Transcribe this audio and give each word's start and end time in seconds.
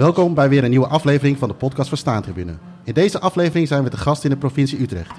Welkom 0.00 0.34
bij 0.34 0.48
weer 0.48 0.64
een 0.64 0.70
nieuwe 0.70 0.86
aflevering 0.86 1.38
van 1.38 1.48
de 1.48 1.54
podcast 1.54 1.88
van 1.88 1.98
Staantribune. 1.98 2.52
In 2.84 2.94
deze 2.94 3.20
aflevering 3.20 3.68
zijn 3.68 3.84
we 3.84 3.90
te 3.90 3.96
gast 3.96 4.24
in 4.24 4.30
de 4.30 4.36
provincie 4.36 4.80
Utrecht. 4.80 5.12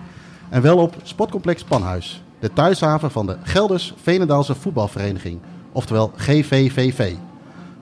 En 0.50 0.61
wel 0.61 0.77
op 0.77 0.96
Sportcomplex 1.04 1.63
Panhuis, 1.63 2.23
de 2.39 2.54
thuishaven 2.54 3.12
van 3.12 3.25
de 3.25 3.38
Gelders 3.44 3.94
Venendaalse 4.02 4.55
Voetbalvereniging, 4.55 5.39
oftewel 5.71 6.12
GVVV. 6.16 7.13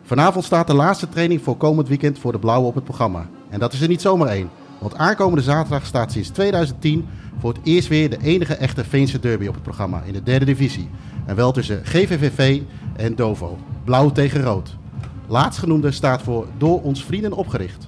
Vanavond 0.04 0.46
staat 0.46 0.68
de 0.68 0.74
laatste 0.74 1.10
training 1.10 1.42
voor 1.42 1.58
komend 1.58 1.88
weekend 1.88 2.20
voor 2.20 2.32
de 2.32 2.40
Blauwe 2.40 2.68
op 2.68 2.76
het 2.76 2.84
programma. 2.84 3.30
En 3.50 3.60
dat 3.60 3.74
is 3.74 3.82
er 3.82 3.88
niet 3.88 4.02
zomaar 4.02 4.28
één, 4.28 4.50
want 4.80 4.96
aankomende 4.96 5.44
zaterdag 5.44 5.86
staat 5.86 6.12
sinds 6.12 6.30
2010 6.30 7.08
voor 7.40 7.54
het 7.54 7.62
eerst 7.64 7.88
weer 7.88 8.10
de 8.10 8.22
enige 8.22 8.56
echte 8.56 8.84
Veense 8.84 9.20
derby 9.20 9.48
op 9.48 9.54
het 9.54 9.64
programma 9.64 10.02
in 10.06 10.14
de 10.14 10.24
derde 10.24 10.46
divisie. 10.46 10.90
En 11.26 11.36
wel 11.36 11.52
tussen 11.52 11.86
GVVV 11.86 12.62
en 12.96 13.16
Dovo, 13.16 13.58
blauw 13.84 14.12
tegen 14.12 14.44
rood. 14.44 14.78
Laatstgenoemde 15.30 15.92
staat 15.92 16.22
voor 16.22 16.48
Door 16.58 16.82
ons 16.82 17.04
vrienden 17.06 17.34
opgericht. 17.34 17.88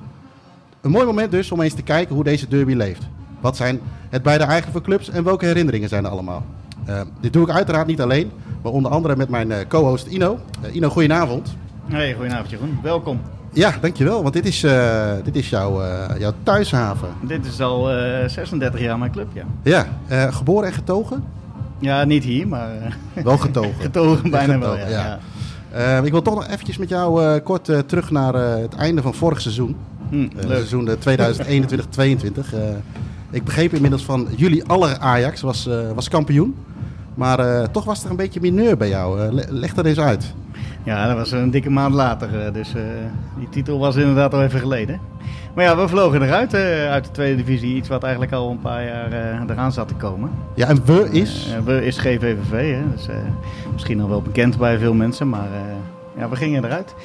Een 0.81 0.91
mooi 0.91 1.05
moment 1.05 1.31
dus 1.31 1.51
om 1.51 1.61
eens 1.61 1.73
te 1.73 1.81
kijken 1.81 2.15
hoe 2.15 2.23
deze 2.23 2.47
derby 2.47 2.73
leeft. 2.73 3.01
Wat 3.39 3.57
zijn 3.57 3.79
het 4.09 4.23
beide 4.23 4.43
eigen 4.43 4.71
voor 4.71 4.81
clubs 4.81 5.09
en 5.09 5.23
welke 5.23 5.45
herinneringen 5.45 5.89
zijn 5.89 6.05
er 6.05 6.11
allemaal? 6.11 6.45
Uh, 6.89 7.01
dit 7.21 7.33
doe 7.33 7.43
ik 7.43 7.49
uiteraard 7.49 7.87
niet 7.87 8.01
alleen, 8.01 8.31
maar 8.61 8.71
onder 8.71 8.91
andere 8.91 9.15
met 9.15 9.29
mijn 9.29 9.49
uh, 9.49 9.57
co-host 9.67 10.07
Ino. 10.07 10.39
Uh, 10.65 10.75
Ino, 10.75 10.89
goedenavond. 10.89 11.55
Hey, 11.87 12.13
goedenavond 12.13 12.49
Jeroen. 12.49 12.79
Welkom. 12.83 13.21
Ja, 13.53 13.73
dankjewel, 13.81 14.21
want 14.21 14.33
dit 14.33 14.45
is, 14.45 14.65
dit 15.23 15.35
is 15.35 15.49
jouw, 15.49 15.81
jouw 16.17 16.33
thuishaven. 16.43 17.09
Dit 17.21 17.45
is 17.45 17.61
al 17.61 17.85
36 18.27 18.79
jaar 18.79 18.97
mijn 18.97 19.11
club, 19.11 19.27
ja. 19.33 19.43
Ja, 19.63 19.87
geboren 20.31 20.67
en 20.67 20.73
getogen? 20.73 21.23
Ja, 21.79 22.03
niet 22.03 22.23
hier, 22.23 22.47
maar... 22.47 22.97
Wel 23.13 23.37
getogen. 23.37 23.81
getogen, 23.87 24.29
bijna 24.29 24.53
getogen, 24.53 24.77
wel, 24.77 24.89
ja. 24.89 25.05
ja. 25.05 25.19
Ik 26.03 26.11
wil 26.11 26.21
toch 26.21 26.35
nog 26.35 26.47
eventjes 26.47 26.77
met 26.77 26.89
jou 26.89 27.39
kort 27.39 27.65
terug 27.87 28.11
naar 28.11 28.33
het 28.33 28.75
einde 28.75 29.01
van 29.01 29.13
vorig 29.13 29.41
seizoen. 29.41 29.75
Hm, 30.09 30.27
seizoen 30.39 30.89
2021-2022. 30.89 32.55
ik 33.31 33.43
begreep 33.43 33.73
inmiddels 33.73 34.03
van 34.03 34.27
jullie 34.35 34.65
aller 34.65 34.97
Ajax 34.97 35.41
was, 35.41 35.69
was 35.95 36.09
kampioen. 36.09 36.55
Maar 37.13 37.71
toch 37.71 37.85
was 37.85 38.03
er 38.03 38.09
een 38.09 38.15
beetje 38.15 38.41
mineur 38.41 38.77
bij 38.77 38.89
jou. 38.89 39.31
leg 39.49 39.73
dat 39.73 39.85
eens 39.85 39.99
uit. 39.99 40.33
Ja, 40.83 41.07
dat 41.07 41.15
was 41.15 41.31
een 41.31 41.51
dikke 41.51 41.69
maand 41.69 41.93
later. 41.93 42.53
Dus 42.53 42.73
die 43.37 43.49
titel 43.49 43.79
was 43.79 43.95
inderdaad 43.95 44.33
al 44.33 44.43
even 44.43 44.59
geleden. 44.59 44.99
Maar 45.55 45.63
ja, 45.63 45.77
we 45.77 45.87
vlogen 45.87 46.21
eruit 46.21 46.53
uit 46.89 47.05
de 47.05 47.11
tweede 47.11 47.35
divisie. 47.35 47.75
Iets 47.75 47.87
wat 47.87 48.03
eigenlijk 48.03 48.33
al 48.33 48.51
een 48.51 48.59
paar 48.59 48.85
jaar 48.85 49.11
eraan 49.49 49.71
zat 49.71 49.87
te 49.87 49.93
komen. 49.93 50.29
Ja, 50.55 50.67
en 50.67 50.85
we 50.85 51.09
is? 51.11 51.55
we 51.65 51.85
is 51.85 51.97
GVVV. 51.97 52.75
Hè? 52.75 52.81
Dus, 52.91 53.07
misschien 53.73 53.97
nog 53.97 54.09
wel 54.09 54.21
bekend 54.21 54.57
bij 54.57 54.77
veel 54.77 54.93
mensen. 54.93 55.29
Maar 55.29 55.47
ja, 56.17 56.29
we 56.29 56.35
gingen 56.35 56.65
eruit. 56.65 56.95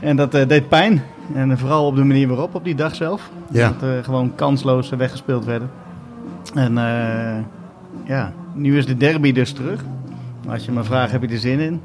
En 0.00 0.16
dat 0.16 0.32
deed 0.32 0.68
pijn. 0.68 1.02
En 1.34 1.58
vooral 1.58 1.86
op 1.86 1.96
de 1.96 2.04
manier 2.04 2.28
waarop, 2.28 2.54
op 2.54 2.64
die 2.64 2.74
dag 2.74 2.94
zelf. 2.94 3.30
Ja. 3.50 3.68
Dat 3.68 3.88
uh, 3.88 4.04
gewoon 4.04 4.34
kansloos 4.34 4.90
weggespeeld 4.90 5.44
werden. 5.44 5.70
En 6.54 6.74
ja, 8.04 8.32
nu 8.54 8.78
is 8.78 8.86
de 8.86 8.96
derby 8.96 9.32
dus 9.32 9.52
terug. 9.52 9.84
Als 10.48 10.64
je 10.64 10.72
me 10.72 10.84
vraagt, 10.84 11.12
heb 11.12 11.22
je 11.22 11.28
er 11.28 11.38
zin 11.38 11.58
in? 11.60 11.80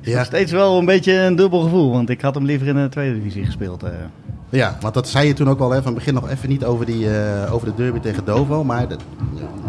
Ja. 0.00 0.24
Steeds 0.24 0.52
wel 0.52 0.78
een 0.78 0.84
beetje 0.84 1.12
een 1.12 1.36
dubbel 1.36 1.60
gevoel, 1.60 1.92
want 1.92 2.10
ik 2.10 2.20
had 2.20 2.34
hem 2.34 2.44
liever 2.44 2.66
in 2.66 2.74
de 2.74 2.88
tweede 2.88 3.14
divisie 3.14 3.44
gespeeld. 3.44 3.84
Uh. 3.84 3.90
Ja, 4.50 4.76
want 4.80 4.94
dat 4.94 5.08
zei 5.08 5.26
je 5.26 5.32
toen 5.32 5.48
ook 5.48 5.58
wel. 5.58 5.70
Hè, 5.70 5.76
van 5.76 5.86
het 5.86 5.94
begin 5.94 6.14
nog 6.14 6.30
even 6.30 6.48
niet 6.48 6.64
over, 6.64 6.86
die, 6.86 7.04
uh, 7.04 7.54
over 7.54 7.66
de 7.66 7.74
derby 7.82 7.98
tegen 7.98 8.24
Dovo. 8.24 8.64
Maar 8.64 8.88
dat, 8.88 9.02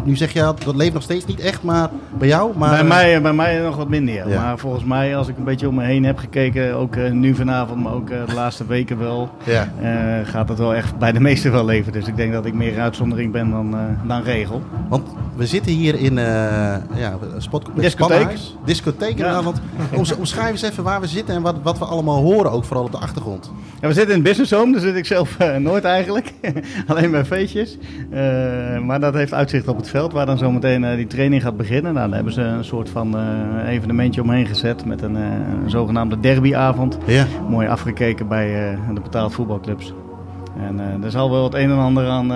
nu 0.04 0.16
zeg 0.16 0.32
je 0.32 0.40
dat 0.40 0.74
leeft 0.74 0.92
nog 0.92 1.02
steeds 1.02 1.26
niet 1.26 1.40
echt, 1.40 1.62
maar 1.62 1.90
bij 2.18 2.28
jou? 2.28 2.58
Maar, 2.58 2.70
bij, 2.70 2.84
mij, 2.84 3.22
bij 3.22 3.32
mij 3.32 3.58
nog 3.58 3.76
wat 3.76 3.88
minder. 3.88 4.14
Ja. 4.28 4.40
Maar 4.40 4.58
volgens 4.58 4.84
mij, 4.84 5.16
als 5.16 5.28
ik 5.28 5.36
een 5.36 5.44
beetje 5.44 5.68
om 5.68 5.74
me 5.74 5.84
heen 5.84 6.04
heb 6.04 6.18
gekeken, 6.18 6.74
ook 6.74 6.96
uh, 6.96 7.10
nu 7.10 7.34
vanavond, 7.34 7.82
maar 7.82 7.92
ook 7.92 8.10
uh, 8.10 8.26
de 8.26 8.34
laatste 8.34 8.66
weken 8.66 8.98
wel, 8.98 9.30
ja. 9.44 9.68
gaat 10.24 10.48
het 10.48 10.58
wel 10.58 10.74
echt 10.74 10.98
bij 10.98 11.12
de 11.12 11.20
meesten 11.20 11.52
wel 11.52 11.64
leven. 11.64 11.92
Dus 11.92 12.06
ik 12.06 12.16
denk 12.16 12.32
dat 12.32 12.46
ik 12.46 12.54
meer 12.54 12.80
uitzondering 12.80 13.32
ben 13.32 13.50
dan, 13.50 13.76
dan 14.06 14.22
regel. 14.22 14.62
Want 14.88 15.08
we 15.36 15.46
zitten 15.46 15.72
hier 15.72 15.94
in 15.94 16.14
ja, 16.94 17.18
Sportcomplex 17.38 17.96
Discotheek. 17.96 18.38
Discotheek 18.64 19.18
ja. 19.18 19.42
Omschrijf 20.18 20.50
eens 20.50 20.62
even 20.62 20.84
waar 20.84 21.00
we 21.00 21.06
zitten 21.06 21.34
en 21.34 21.42
wat, 21.42 21.56
wat 21.62 21.78
we 21.78 21.84
allemaal 21.84 22.22
horen, 22.22 22.50
ook 22.50 22.64
vooral 22.64 22.84
op 22.84 22.92
de 22.92 22.98
achtergrond. 22.98 23.52
Ja, 23.80 23.88
we 23.88 23.94
zitten 23.94 24.14
in 24.14 24.22
Business 24.22 24.50
Home, 24.50 24.72
daar 24.72 24.80
zit 24.80 24.96
ik 24.96 25.06
zelf 25.06 25.36
uh, 25.40 25.56
nooit 25.56 25.84
eigenlijk. 25.84 26.32
Alleen 26.86 27.10
bij 27.10 27.24
feestjes. 27.24 27.78
Uh, 28.12 28.18
maar 28.78 29.00
dat 29.00 29.14
heeft 29.14 29.34
uitzicht 29.34 29.68
op 29.68 29.76
het 29.76 29.88
veld, 29.88 30.12
waar 30.12 30.26
dan 30.26 30.38
zometeen 30.38 30.82
uh, 30.82 30.94
die 30.94 31.06
training 31.06 31.42
gaat 31.42 31.56
beginnen. 31.56 31.94
Nou, 31.94 32.06
daar 32.06 32.14
hebben 32.14 32.32
ze 32.32 32.40
een 32.40 32.64
soort 32.64 32.88
van 32.88 33.16
evenementje 33.66 34.22
omheen 34.22 34.46
gezet 34.46 34.84
met 34.84 35.02
een, 35.02 35.14
een 35.14 35.70
zogenaamde 35.70 36.20
derbyavond. 36.20 36.98
Ja. 37.06 37.26
Mooi 37.48 37.68
afgekeken 37.68 38.28
bij 38.28 38.78
de 38.94 39.00
betaald 39.00 39.34
voetbalclubs. 39.34 39.92
En 40.56 41.02
er 41.02 41.10
zal 41.10 41.30
wel 41.30 41.44
het 41.44 41.54
een 41.54 41.70
en 41.70 41.78
ander 41.78 42.08
aan 42.08 42.30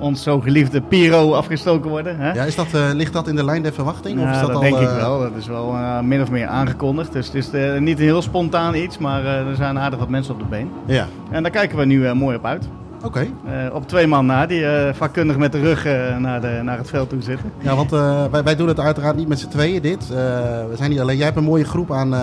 ons 0.00 0.22
zo 0.22 0.40
geliefde 0.40 0.80
Piro 0.80 1.32
afgestoken 1.32 1.90
worden. 1.90 2.18
Hè? 2.18 2.32
Ja, 2.32 2.44
is 2.44 2.54
dat, 2.54 2.66
uh, 2.74 2.90
ligt 2.92 3.12
dat 3.12 3.28
in 3.28 3.36
de 3.36 3.44
lijn 3.44 3.62
der 3.62 3.72
verwachting? 3.72 4.20
Of 4.20 4.30
is 4.30 4.38
dat, 4.38 4.46
dat, 4.46 4.56
al, 4.56 4.60
denk 4.60 4.76
uh... 4.76 4.82
ik 4.82 4.88
wel. 4.88 5.18
Dat 5.18 5.32
is 5.38 5.46
wel 5.46 5.74
uh, 5.74 6.00
min 6.00 6.22
of 6.22 6.30
meer 6.30 6.46
aangekondigd. 6.46 7.12
Dus 7.12 7.26
het 7.26 7.34
is 7.34 7.50
niet 7.78 7.98
een 7.98 8.04
heel 8.04 8.22
spontaan 8.22 8.74
iets, 8.74 8.98
maar 8.98 9.24
er 9.24 9.56
zijn 9.56 9.78
aardig 9.78 9.98
wat 9.98 10.08
mensen 10.08 10.34
op 10.34 10.40
de 10.40 10.46
been. 10.46 10.70
Ja. 10.84 11.06
En 11.30 11.42
daar 11.42 11.52
kijken 11.52 11.78
we 11.78 11.84
nu 11.84 12.14
mooi 12.14 12.36
op 12.36 12.44
uit. 12.44 12.68
Oké. 13.04 13.26
Okay. 13.46 13.68
op 13.68 13.88
twee 13.88 14.06
man 14.06 14.26
na, 14.26 14.46
die 14.46 14.64
vakkundig 14.92 15.36
met 15.36 15.52
de 15.52 15.60
rug 15.60 15.84
naar, 16.18 16.40
de, 16.40 16.60
naar 16.62 16.78
het 16.78 16.88
veld 16.88 17.08
toe 17.08 17.22
zitten. 17.22 17.52
Ja, 17.58 17.76
want 17.76 17.90
wij, 18.30 18.42
wij 18.44 18.56
doen 18.56 18.68
het 18.68 18.80
uiteraard 18.80 19.16
niet 19.16 19.28
met 19.28 19.38
z'n 19.38 19.48
tweeën 19.48 19.82
dit. 19.82 20.08
we 20.08 20.72
zijn 20.74 20.90
niet 20.90 21.00
alleen. 21.00 21.16
Jij 21.16 21.24
hebt 21.24 21.36
een 21.36 21.44
mooie 21.44 21.64
groep 21.64 21.92
aan 21.92 22.14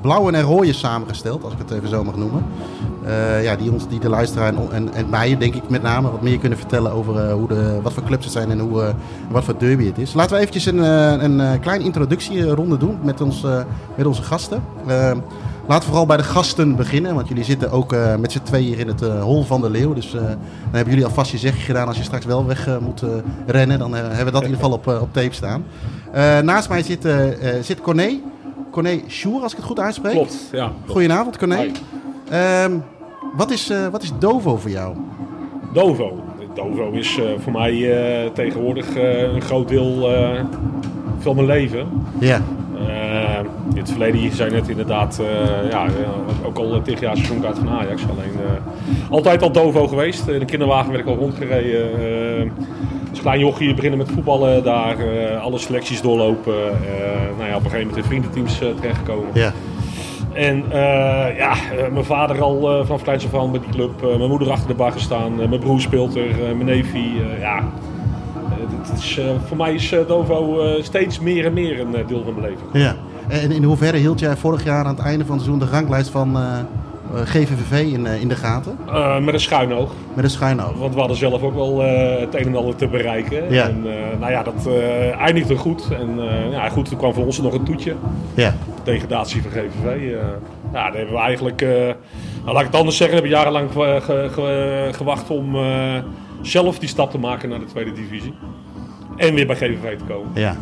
blauwe 0.00 0.32
en 0.32 0.42
rode 0.42 0.72
samengesteld, 0.72 1.44
als 1.44 1.52
ik 1.52 1.58
het 1.58 1.70
even 1.70 1.88
zo 1.88 2.04
mag 2.04 2.16
noemen. 2.16 2.44
Uh, 3.06 3.42
ja, 3.42 3.56
die, 3.56 3.72
ons, 3.72 3.88
die 3.88 4.00
de 4.00 4.08
luisteraar 4.08 4.48
en, 4.48 4.72
en, 4.72 4.94
en, 4.94 5.08
mij, 5.08 5.36
denk 5.36 5.54
ik 5.54 5.68
met 5.68 5.82
name, 5.82 6.10
wat 6.10 6.22
meer 6.22 6.38
kunnen 6.38 6.58
vertellen 6.58 6.92
over 6.92 7.26
uh, 7.26 7.32
hoe 7.32 7.48
de, 7.48 7.78
wat 7.82 7.92
voor 7.92 8.02
clubs 8.02 8.24
het 8.24 8.32
zijn 8.32 8.50
en 8.50 8.58
hoe, 8.58 8.82
uh, 8.82 8.88
wat 9.30 9.44
voor 9.44 9.58
derby 9.58 9.86
het 9.86 9.98
is. 9.98 10.14
Laten 10.14 10.34
we 10.34 10.40
eventjes 10.40 10.66
een, 10.66 10.78
een 11.24 11.60
kleine 11.60 11.84
introductieronde 11.84 12.76
doen 12.76 12.98
met, 13.02 13.20
ons, 13.20 13.44
met 13.94 14.06
onze 14.06 14.22
gasten. 14.22 14.62
Laten 15.68 15.84
we 15.84 15.88
vooral 15.88 16.06
bij 16.06 16.16
de 16.16 16.22
gasten 16.22 16.76
beginnen, 16.76 17.14
want 17.14 17.28
jullie 17.28 17.44
zitten 17.44 17.70
ook 17.70 17.96
met 18.18 18.32
z'n 18.32 18.42
tweeën 18.42 18.66
hier 18.66 18.78
in 18.78 18.88
het 18.88 19.00
hol 19.00 19.42
van 19.44 19.60
de 19.60 19.70
leeuw. 19.70 19.94
Dus 19.94 20.10
dan 20.10 20.38
hebben 20.70 20.88
jullie 20.88 21.04
alvast 21.04 21.30
je 21.30 21.38
zegje 21.38 21.60
gedaan 21.64 21.86
als 21.86 21.96
je 21.96 22.02
straks 22.02 22.24
wel 22.24 22.46
weg 22.46 22.80
moet 22.80 23.02
rennen. 23.46 23.78
Dan 23.78 23.94
hebben 23.94 24.24
we 24.24 24.30
dat 24.30 24.42
in 24.42 24.48
ieder 24.48 24.64
geval 24.64 24.72
op, 24.72 24.86
op 25.02 25.12
tape 25.12 25.34
staan. 25.34 25.64
naast 26.44 26.68
mij 26.68 26.82
zit, 26.82 27.08
zit 27.62 27.80
Corné. 27.80 28.20
Corné 28.70 29.00
Sjoer, 29.08 29.42
als 29.42 29.52
ik 29.52 29.58
het 29.58 29.66
goed 29.66 29.80
uitspreek. 29.80 30.12
Klopt, 30.12 30.48
ja. 30.52 30.72
Goedenavond, 30.86 31.38
Corné. 31.38 31.70
Um, 32.64 32.84
wat, 33.36 33.50
is, 33.50 33.72
wat 33.90 34.02
is 34.02 34.12
Dovo 34.18 34.56
voor 34.56 34.70
jou? 34.70 34.96
Dovo? 35.72 36.24
Dovo 36.54 36.90
is 36.90 37.20
voor 37.38 37.52
mij 37.52 38.30
tegenwoordig 38.34 38.86
een 39.34 39.42
groot 39.42 39.68
deel 39.68 40.08
van 41.18 41.34
mijn 41.34 41.46
leven. 41.46 41.88
Ja. 42.18 42.42
In 43.72 43.78
het 43.78 43.90
verleden 43.90 44.32
zijn 44.32 44.54
het 44.54 44.68
inderdaad 44.68 45.20
ja, 45.70 45.86
ook 46.44 46.58
al 46.58 46.82
tig 46.82 47.00
jaar 47.00 47.16
seizoenkaart 47.16 47.58
van 47.58 47.68
Ajax. 47.68 48.02
Alleen 48.02 48.32
altijd 49.10 49.42
al 49.42 49.52
Dovo 49.52 49.86
geweest. 49.86 50.28
In 50.28 50.38
de 50.38 50.44
kinderwagen 50.44 50.90
werd 50.90 51.02
ik 51.02 51.08
al 51.08 51.16
rondgereden. 51.16 52.52
als 53.10 53.20
klein 53.20 53.40
jochie 53.40 53.74
beginnen 53.74 53.98
met 53.98 54.10
voetballen 54.10 54.64
daar. 54.64 54.96
alle 55.40 55.58
selecties 55.58 56.00
doorlopen. 56.00 56.54
nou 57.38 57.48
ja, 57.48 57.56
op 57.56 57.64
een 57.64 57.70
gegeven 57.70 57.78
moment 57.78 57.96
in 57.96 58.04
vriendenteams 58.04 58.58
terechtgekomen. 58.58 59.30
Ja. 59.32 59.52
En 60.38 60.64
uh, 60.68 61.36
ja, 61.36 61.54
uh, 61.54 61.88
mijn 61.92 62.04
vader 62.04 62.42
al 62.42 62.78
uh, 62.78 62.86
vanaf 62.86 63.02
kleins 63.02 63.24
af 63.24 63.40
aan 63.40 63.50
bij 63.50 63.60
die 63.60 63.70
club. 63.70 64.00
mijn 64.00 64.30
moeder 64.30 64.50
achter 64.50 64.68
de 64.68 64.74
bar 64.74 64.92
gestaan. 64.92 65.36
mijn 65.36 65.60
broer 65.60 65.80
speelt 65.80 66.16
er. 66.16 66.34
mijn 66.38 66.64
neefje. 66.64 67.00
ja, 67.40 67.72
is, 68.92 69.20
voor 69.46 69.56
mij 69.56 69.74
is 69.74 69.94
Dovo 70.06 70.60
steeds 70.80 71.20
meer 71.20 71.44
en 71.44 71.52
meer 71.52 71.80
een 71.80 72.06
deel 72.06 72.24
van 72.24 72.34
mijn 72.34 72.50
leven. 72.50 72.66
Ja. 72.72 72.96
En 73.28 73.52
in 73.52 73.62
hoeverre 73.62 73.96
hield 73.96 74.20
jij 74.20 74.36
vorig 74.36 74.64
jaar 74.64 74.84
aan 74.84 74.96
het 74.96 75.04
einde 75.04 75.24
van 75.24 75.36
het 75.36 75.44
seizoen 75.44 75.68
de 75.68 75.74
ranglijst 75.74 76.10
van 76.10 76.36
GVVV 77.24 77.92
in, 77.92 78.06
in 78.06 78.28
de 78.28 78.34
gaten? 78.34 78.78
met 79.24 79.34
een 79.34 79.40
schuin 79.40 79.72
oog. 79.72 79.92
Met 80.14 80.24
een 80.24 80.30
schuin 80.30 80.62
oog. 80.62 80.78
Want 80.78 80.94
we 80.94 80.98
hadden 80.98 81.16
zelf 81.16 81.42
ook 81.42 81.54
wel 81.54 81.80
het 82.20 82.34
een 82.34 82.46
en 82.46 82.56
ander 82.56 82.76
te 82.76 82.88
bereiken. 82.88 83.52
Ja. 83.52 83.68
En 83.68 83.82
nou 84.18 84.32
ja, 84.32 84.42
dat 84.42 84.68
eindigde 85.18 85.56
goed. 85.56 85.88
En 85.98 86.20
ja, 86.50 86.68
goed, 86.68 86.90
er 86.90 86.96
kwam 86.96 87.14
voor 87.14 87.24
ons 87.24 87.40
nog 87.40 87.52
een 87.52 87.64
toetje. 87.64 87.94
Ja 88.34 88.54
degradatie 88.92 89.42
van 89.42 89.50
GVV. 89.50 90.10
Ja, 90.10 90.38
daar 90.72 90.94
hebben 90.94 91.14
we 91.14 91.20
eigenlijk, 91.20 91.60
nou, 91.60 92.52
laat 92.52 92.60
ik 92.60 92.66
het 92.66 92.74
anders 92.74 92.96
zeggen, 92.96 93.16
hebben 93.16 93.32
we 93.32 93.38
jarenlang 93.38 93.70
ge 93.72 93.98
ge 94.00 94.28
ge 94.32 94.88
gewacht 94.92 95.30
om 95.30 95.56
zelf 96.42 96.78
die 96.78 96.88
stap 96.88 97.10
te 97.10 97.18
maken 97.18 97.48
naar 97.48 97.58
de 97.58 97.64
tweede 97.64 97.92
divisie. 97.92 98.34
En 99.18 99.34
weer 99.34 99.46
bij 99.46 99.56
GVV 99.56 99.98
te 99.98 100.04
komen. 100.08 100.30
Ja. 100.34 100.56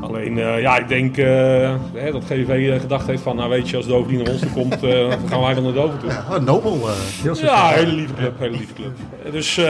Alleen, 0.00 0.36
ja, 0.36 0.78
ik 0.78 0.88
denk 0.88 1.16
hè, 1.16 2.12
dat 2.12 2.24
GVV 2.24 2.80
gedacht 2.80 3.06
heeft 3.06 3.22
van, 3.22 3.36
nou 3.36 3.50
weet 3.50 3.68
je, 3.68 3.76
als 3.76 3.86
Dover 3.86 4.12
naar 4.12 4.28
ons 4.28 4.40
toe 4.40 4.50
komt, 4.50 4.80
dan 4.80 5.28
gaan 5.28 5.40
wij 5.40 5.54
dan 5.54 5.62
naar 5.62 5.72
Dover 5.72 5.98
toe. 5.98 6.10
Ja, 6.10 6.38
nobel. 6.38 6.88
heel 7.22 7.36
ja, 7.36 7.68
hele 7.68 7.92
lieve 7.92 8.14
club, 8.14 8.38
hele 8.38 8.56
lieve 8.56 8.74
club. 8.74 8.92
Dus, 9.32 9.60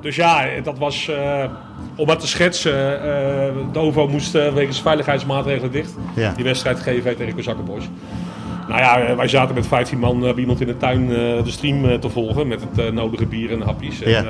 dus 0.00 0.16
ja, 0.16 0.44
dat 0.62 0.78
was 0.78 1.10
om 1.96 2.08
het 2.08 2.20
te 2.20 2.26
schetsen, 2.26 3.00
uh, 3.04 3.72
Dovo 3.72 4.08
moest 4.08 4.34
uh, 4.34 4.52
wegens 4.52 4.82
veiligheidsmaatregelen 4.82 5.72
dicht. 5.72 5.94
Ja. 6.14 6.32
Die 6.32 6.44
wedstrijd 6.44 6.78
GV 6.78 7.16
tegen 7.16 7.34
Kozakkenbos. 7.34 7.84
Nou 8.68 8.80
ja, 8.80 9.16
wij 9.16 9.28
zaten 9.28 9.54
met 9.54 9.66
15 9.66 9.98
man 9.98 10.20
bij 10.20 10.34
iemand 10.34 10.60
in 10.60 10.66
de 10.66 10.76
tuin 10.76 11.02
uh, 11.02 11.16
de 11.44 11.50
stream 11.50 12.00
te 12.00 12.08
volgen 12.08 12.48
met 12.48 12.60
het 12.74 12.92
nodige 12.94 13.26
bier 13.26 13.52
en 13.52 13.60
hapjes. 13.60 13.98
Ja. 13.98 14.18
En, 14.18 14.26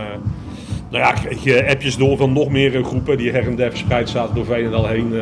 nou 0.91 1.05
ja, 1.05 1.13
kreeg 1.13 1.43
je 1.45 1.69
appjes 1.69 1.97
door 1.97 2.17
van 2.17 2.33
nog 2.33 2.49
meer 2.49 2.85
groepen 2.85 3.17
die 3.17 3.31
her 3.31 3.47
en 3.47 3.57
der 3.57 3.71
verspreid 3.71 4.09
zaten 4.09 4.35
door 4.35 4.45
Veenendaal 4.45 4.87
heen. 4.87 5.13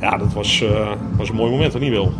ja, 0.00 0.16
dat 0.16 0.32
was, 0.32 0.64
was 1.16 1.28
een 1.28 1.34
mooi 1.34 1.50
moment, 1.50 1.74
of 1.74 1.80
niet 1.80 1.90
wil? 1.90 2.12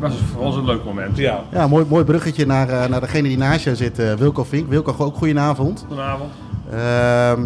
Het 0.00 0.10
was 0.10 0.20
voor 0.32 0.42
ons 0.42 0.56
een 0.56 0.64
leuk 0.64 0.84
moment. 0.84 1.16
Ja, 1.16 1.44
Ja, 1.52 1.66
mooi, 1.66 1.84
mooi 1.88 2.04
bruggetje 2.04 2.46
naar, 2.46 2.68
eh, 2.68 2.88
naar 2.88 3.00
degene 3.00 3.28
die 3.28 3.38
naast 3.38 3.64
jou 3.64 3.76
zit, 3.76 3.98
eh, 3.98 4.12
Wilco 4.12 4.44
Vink. 4.44 4.68
Wilco, 4.68 4.94
ook 4.98 5.16
goedenavond. 5.16 5.84
Goedenavond. 5.86 6.30
Ehm 6.72 7.42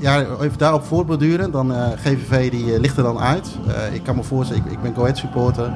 ja, 0.00 0.20
even 0.20 0.58
daarop 0.58 0.82
voortborduren. 0.84 1.50
Dan 1.50 1.74
eh, 1.74 1.88
GVV 1.96 2.50
die 2.50 2.74
eh, 2.74 2.80
ligt 2.80 2.96
er 2.96 3.02
dan 3.02 3.18
uit. 3.18 3.50
Eh, 3.68 3.94
ik 3.94 4.02
kan 4.02 4.16
me 4.16 4.22
voorstellen, 4.22 4.64
ik, 4.66 4.72
ik 4.72 4.82
ben 4.82 4.94
Go 4.94 5.00
Ahead 5.00 5.18
supporter. 5.18 5.72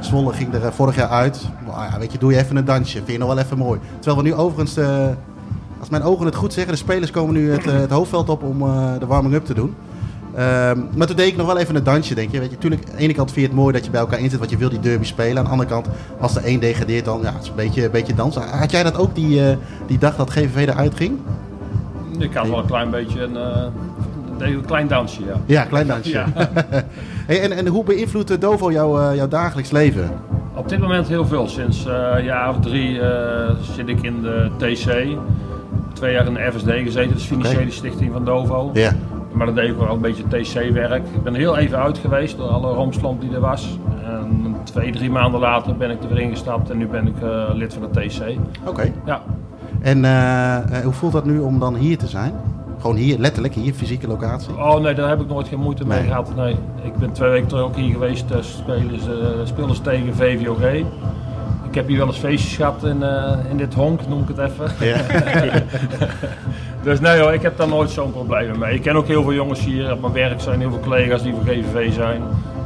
Zwolle 0.00 0.32
ging 0.32 0.54
er 0.54 0.64
eh, 0.64 0.72
vorig 0.72 0.96
jaar 0.96 1.08
uit. 1.08 1.48
Maar 1.66 1.90
ja, 1.92 1.98
weet 1.98 2.12
je, 2.12 2.18
doe 2.18 2.32
je 2.32 2.38
even 2.38 2.56
een 2.56 2.64
dansje. 2.64 2.96
Vind 2.96 3.10
je 3.10 3.18
nog 3.18 3.28
wel 3.28 3.38
even 3.38 3.58
mooi. 3.58 3.80
Terwijl 4.00 4.22
we 4.22 4.28
nu 4.28 4.34
overigens, 4.34 4.76
eh, 4.76 5.06
als 5.82 5.90
mijn 5.90 6.02
ogen 6.02 6.26
het 6.26 6.34
goed 6.34 6.52
zeggen, 6.52 6.72
de 6.72 6.78
spelers 6.78 7.10
komen 7.10 7.34
nu 7.34 7.50
het, 7.50 7.66
eh, 7.66 7.72
het 7.78 7.90
hoofdveld 7.90 8.28
op 8.28 8.42
om 8.42 8.62
eh, 8.62 8.98
de 8.98 9.06
warming-up 9.06 9.44
te 9.44 9.54
doen. 9.54 9.74
Ehm, 10.34 10.80
maar 10.96 11.06
toen 11.06 11.16
deed 11.16 11.26
ik 11.26 11.36
nog 11.36 11.46
wel 11.46 11.58
even 11.58 11.74
een 11.74 11.84
dansje, 11.84 12.14
denk 12.14 12.30
je. 12.30 12.38
Weet 12.40 12.50
je, 12.50 12.58
tuurlijk, 12.58 12.84
aan 12.88 12.96
de 12.96 13.02
ene 13.02 13.14
kant 13.14 13.32
vind 13.32 13.40
je 13.40 13.52
het 13.52 13.60
mooi 13.60 13.72
dat 13.72 13.84
je 13.84 13.90
bij 13.90 14.00
elkaar 14.00 14.18
in 14.18 14.30
zit, 14.30 14.38
want 14.38 14.50
je 14.50 14.56
wil 14.56 14.68
die 14.68 14.80
derby 14.80 15.04
spelen. 15.04 15.38
Aan 15.38 15.44
de 15.44 15.50
andere 15.50 15.68
kant, 15.68 15.88
als 16.20 16.36
er 16.36 16.44
één 16.44 16.60
degradeert, 16.60 17.04
dan 17.04 17.20
ja, 17.22 17.32
het 17.32 17.42
is 17.42 17.48
een 17.48 17.54
beetje, 17.54 17.84
een 17.84 17.90
beetje 17.90 18.14
dansen. 18.14 18.42
Had 18.42 18.70
jij 18.70 18.82
dat 18.82 18.98
ook 18.98 19.14
die, 19.14 19.48
eh, 19.48 19.56
die 19.86 19.98
dag 19.98 20.16
dat 20.16 20.30
GVV 20.30 20.66
eruit 20.68 20.94
ging? 20.94 21.18
Ik 22.18 22.34
had 22.34 22.48
wel 22.48 22.58
een 22.58 22.66
klein 22.66 22.90
beetje 22.90 23.22
een, 23.22 23.36
een 24.38 24.64
klein 24.66 24.88
dansje, 24.88 25.24
ja. 25.24 25.34
Ja, 25.46 25.64
klein 25.64 25.86
dansje. 25.86 26.10
Ja. 26.34 26.50
Hey, 27.26 27.40
en, 27.40 27.52
en 27.52 27.66
hoe 27.66 27.84
beïnvloedt 27.84 28.40
Dovo 28.40 28.72
jouw, 28.72 29.00
eh, 29.00 29.16
jouw 29.16 29.28
dagelijks 29.28 29.70
leven? 29.70 30.10
Op 30.54 30.68
dit 30.68 30.78
moment 30.78 31.08
heel 31.08 31.26
veel. 31.26 31.48
Sinds 31.48 31.84
een 31.84 32.24
jaar 32.24 32.48
of 32.48 32.60
drie 32.60 33.00
zit 33.76 33.88
ik 33.88 34.02
in 34.02 34.22
de 34.22 34.50
TC. 34.58 35.16
Twee 36.02 36.14
jaar 36.14 36.26
in 36.26 36.34
de 36.34 36.52
FSD 36.52 36.66
gezeten, 36.70 37.08
dat 37.08 37.16
is 37.18 37.28
de 37.28 37.34
financiële 37.34 37.70
stichting 37.70 38.12
van 38.12 38.24
Dovo. 38.24 38.70
Ja, 38.72 38.92
Maar 39.32 39.46
dat 39.46 39.54
deed 39.54 39.68
ik 39.68 39.76
wel 39.76 39.90
een 39.90 40.00
beetje 40.00 40.22
TC-werk. 40.28 41.04
Ik 41.14 41.22
ben 41.22 41.34
heel 41.34 41.56
even 41.56 41.78
uit 41.78 41.98
geweest 41.98 42.36
door 42.36 42.48
alle 42.48 42.72
romslomp 42.72 43.20
die 43.20 43.34
er 43.34 43.40
was. 43.40 43.78
En 44.04 44.56
twee, 44.64 44.92
drie 44.92 45.10
maanden 45.10 45.40
later 45.40 45.76
ben 45.76 45.90
ik 45.90 46.02
er 46.02 46.08
weer 46.08 46.20
ingestapt 46.20 46.70
en 46.70 46.78
nu 46.78 46.86
ben 46.86 47.06
ik 47.06 47.22
eh, 47.22 47.50
lid 47.54 47.74
van 47.74 47.88
de 47.92 48.06
TC. 48.06 48.22
oké. 48.68 48.92
Ja, 49.04 49.22
En 49.80 50.04
eh, 50.04 50.56
eh, 50.56 50.84
hoe 50.84 50.92
voelt 50.92 51.12
dat 51.12 51.24
nu 51.24 51.38
om 51.38 51.58
dan 51.58 51.74
hier 51.74 51.98
te 51.98 52.06
zijn? 52.08 52.32
Gewoon 52.80 52.96
hier, 52.96 53.18
letterlijk 53.18 53.54
hier, 53.54 53.72
fysieke 53.74 54.06
locatie? 54.06 54.54
Oh 54.56 54.80
nee, 54.80 54.94
daar 54.94 55.08
heb 55.08 55.20
ik 55.20 55.28
nooit 55.28 55.48
geen 55.48 55.60
moeite 55.60 55.86
mee 55.86 55.98
Nee. 55.98 56.08
gehad. 56.08 56.34
Nee. 56.36 56.56
Ik 56.82 56.96
ben 56.96 57.12
twee 57.12 57.30
weken 57.30 57.48
terug 57.48 57.62
ook 57.64 57.76
hier 57.76 57.92
geweest, 57.92 58.30
uh, 58.30 58.36
spelen, 58.40 59.00
ze, 59.00 59.40
spelen 59.44 59.74
ze 59.74 59.80
tegen 59.82 60.14
VVOG. 60.14 60.84
Ik 61.72 61.78
heb 61.78 61.86
hier 61.88 61.98
wel 61.98 62.06
eens 62.06 62.18
feestjes 62.18 62.56
gehad 62.56 62.84
in, 62.84 63.02
eh, 63.02 63.32
in 63.50 63.56
dit 63.56 63.74
honk, 63.74 64.08
noem 64.08 64.22
ik 64.22 64.28
het 64.28 64.38
even. 64.38 64.70
Ja. 64.86 64.96
Dus 66.82 67.00
nee 67.00 67.20
hoor, 67.20 67.32
ik 67.32 67.42
heb 67.42 67.56
daar 67.56 67.68
nooit 67.68 67.90
zo'n 67.90 68.12
probleem 68.12 68.58
mee. 68.58 68.74
Ik 68.74 68.82
ken 68.82 68.96
ook 68.96 69.06
heel 69.06 69.22
veel 69.22 69.32
jongens 69.32 69.60
hier 69.64 69.92
op 69.92 70.00
mijn 70.00 70.12
werk, 70.12 70.40
zijn 70.40 70.60
heel 70.60 70.70
veel 70.70 70.80
collega's 70.80 71.22
die 71.22 71.32
voor 71.34 71.42
GVV 71.52 71.92
zijn. 71.92 72.22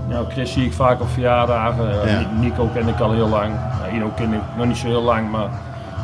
Nou, 0.09 0.27
Chris 0.31 0.53
zie 0.53 0.65
ik 0.65 0.73
vaak 0.73 1.01
op 1.01 1.09
verjaardagen. 1.09 1.85
Ja. 2.11 2.19
Ni- 2.19 2.47
Nico 2.47 2.71
ken 2.75 2.89
ik 2.89 3.01
al 3.01 3.13
heel 3.13 3.29
lang. 3.29 3.53
Ja, 3.55 3.97
Ino 3.97 4.11
ken 4.17 4.33
ik 4.33 4.41
nog 4.57 4.67
niet 4.67 4.77
zo 4.77 4.87
heel 4.87 5.03
lang, 5.03 5.31
maar 5.31 5.49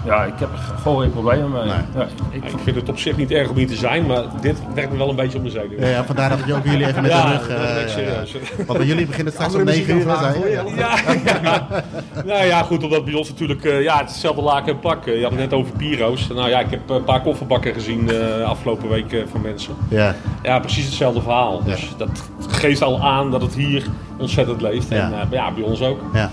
ja, 0.05 0.25
ik 0.25 0.33
heb 0.37 0.53
er 0.53 0.59
gewoon 0.83 1.03
geen 1.03 1.13
problemen 1.13 1.51
mee. 1.51 1.63
Nee. 1.63 1.73
Ja, 1.95 2.07
ik, 2.31 2.45
Ik 2.45 2.59
vind 2.63 2.77
het 2.77 2.89
op 2.89 2.99
zich 2.99 3.17
niet 3.17 3.31
erg 3.31 3.49
om 3.49 3.57
hier 3.57 3.67
te 3.67 3.75
zijn, 3.75 4.07
maar 4.07 4.23
dit 4.41 4.57
werkt 4.75 4.93
me 4.93 4.99
wel 4.99 5.09
een 5.09 5.17
beetje 5.17 5.39
om 5.39 5.45
de 5.45 5.51
zenuwen. 5.51 5.81
Ja, 5.81 5.89
ja, 5.89 6.05
vandaar 6.05 6.29
dat 6.29 6.39
ik 6.39 6.47
je 6.47 6.55
ook 6.55 6.65
jullie 6.65 6.87
even 6.87 7.03
met 7.03 7.11
Ja, 7.11 7.27
de 7.27 7.33
rug... 7.33 7.49
eh, 7.49 8.07
ja, 8.07 8.13
ja. 8.13 8.65
Want 8.67 8.79
bij 8.79 8.87
jullie 8.87 9.07
begint 9.07 9.25
het 9.27 9.35
straks 9.35 9.53
om 9.55 9.61
Andere 9.61 9.77
9 9.77 9.97
uur? 9.97 10.07
Ja, 10.51 10.95
ja. 11.43 11.67
nou 12.27 12.45
ja, 12.45 12.63
goed, 12.63 12.85
omdat 12.85 13.05
bij 13.05 13.15
ons 13.15 13.29
natuurlijk 13.29 13.65
eh, 13.65 13.83
ja, 13.83 13.99
het 13.99 14.09
hetzelfde 14.09 14.43
laken 14.43 14.73
en 14.73 14.81
pak. 14.81 15.07
Eh, 15.07 15.17
Je 15.17 15.23
had 15.23 15.31
het 15.31 15.41
net 15.41 15.53
over 15.53 15.73
Piro's. 15.77 16.29
Nou 16.29 16.49
ja, 16.49 16.61
ik 16.61 16.71
heb 16.71 16.91
een 16.91 17.05
paar 17.05 17.21
kofferbakken 17.23 17.75
gezien 17.75 18.07
de 18.07 18.45
afgelopen 18.47 18.89
weken 18.89 19.29
van 19.29 19.41
mensen. 19.41 19.75
Ja. 19.89 20.15
Ja, 20.43 20.59
precies 20.59 20.85
hetzelfde 20.85 21.21
verhaal. 21.23 21.61
Ja. 21.65 21.71
Dus 21.71 21.93
dat 21.97 22.09
geeft 22.49 22.83
al 22.83 23.01
aan 23.03 23.31
dat 23.31 23.43
het 23.43 23.55
hier 23.55 23.87
ontzettend 24.19 24.61
leeft. 24.61 24.89
Ja. 24.89 24.97
En 24.97 25.13
eh, 25.13 25.19
ja, 25.31 25.51
bij 25.53 25.63
ons 25.65 25.83
ook. 25.83 26.01
Ja. 26.13 26.31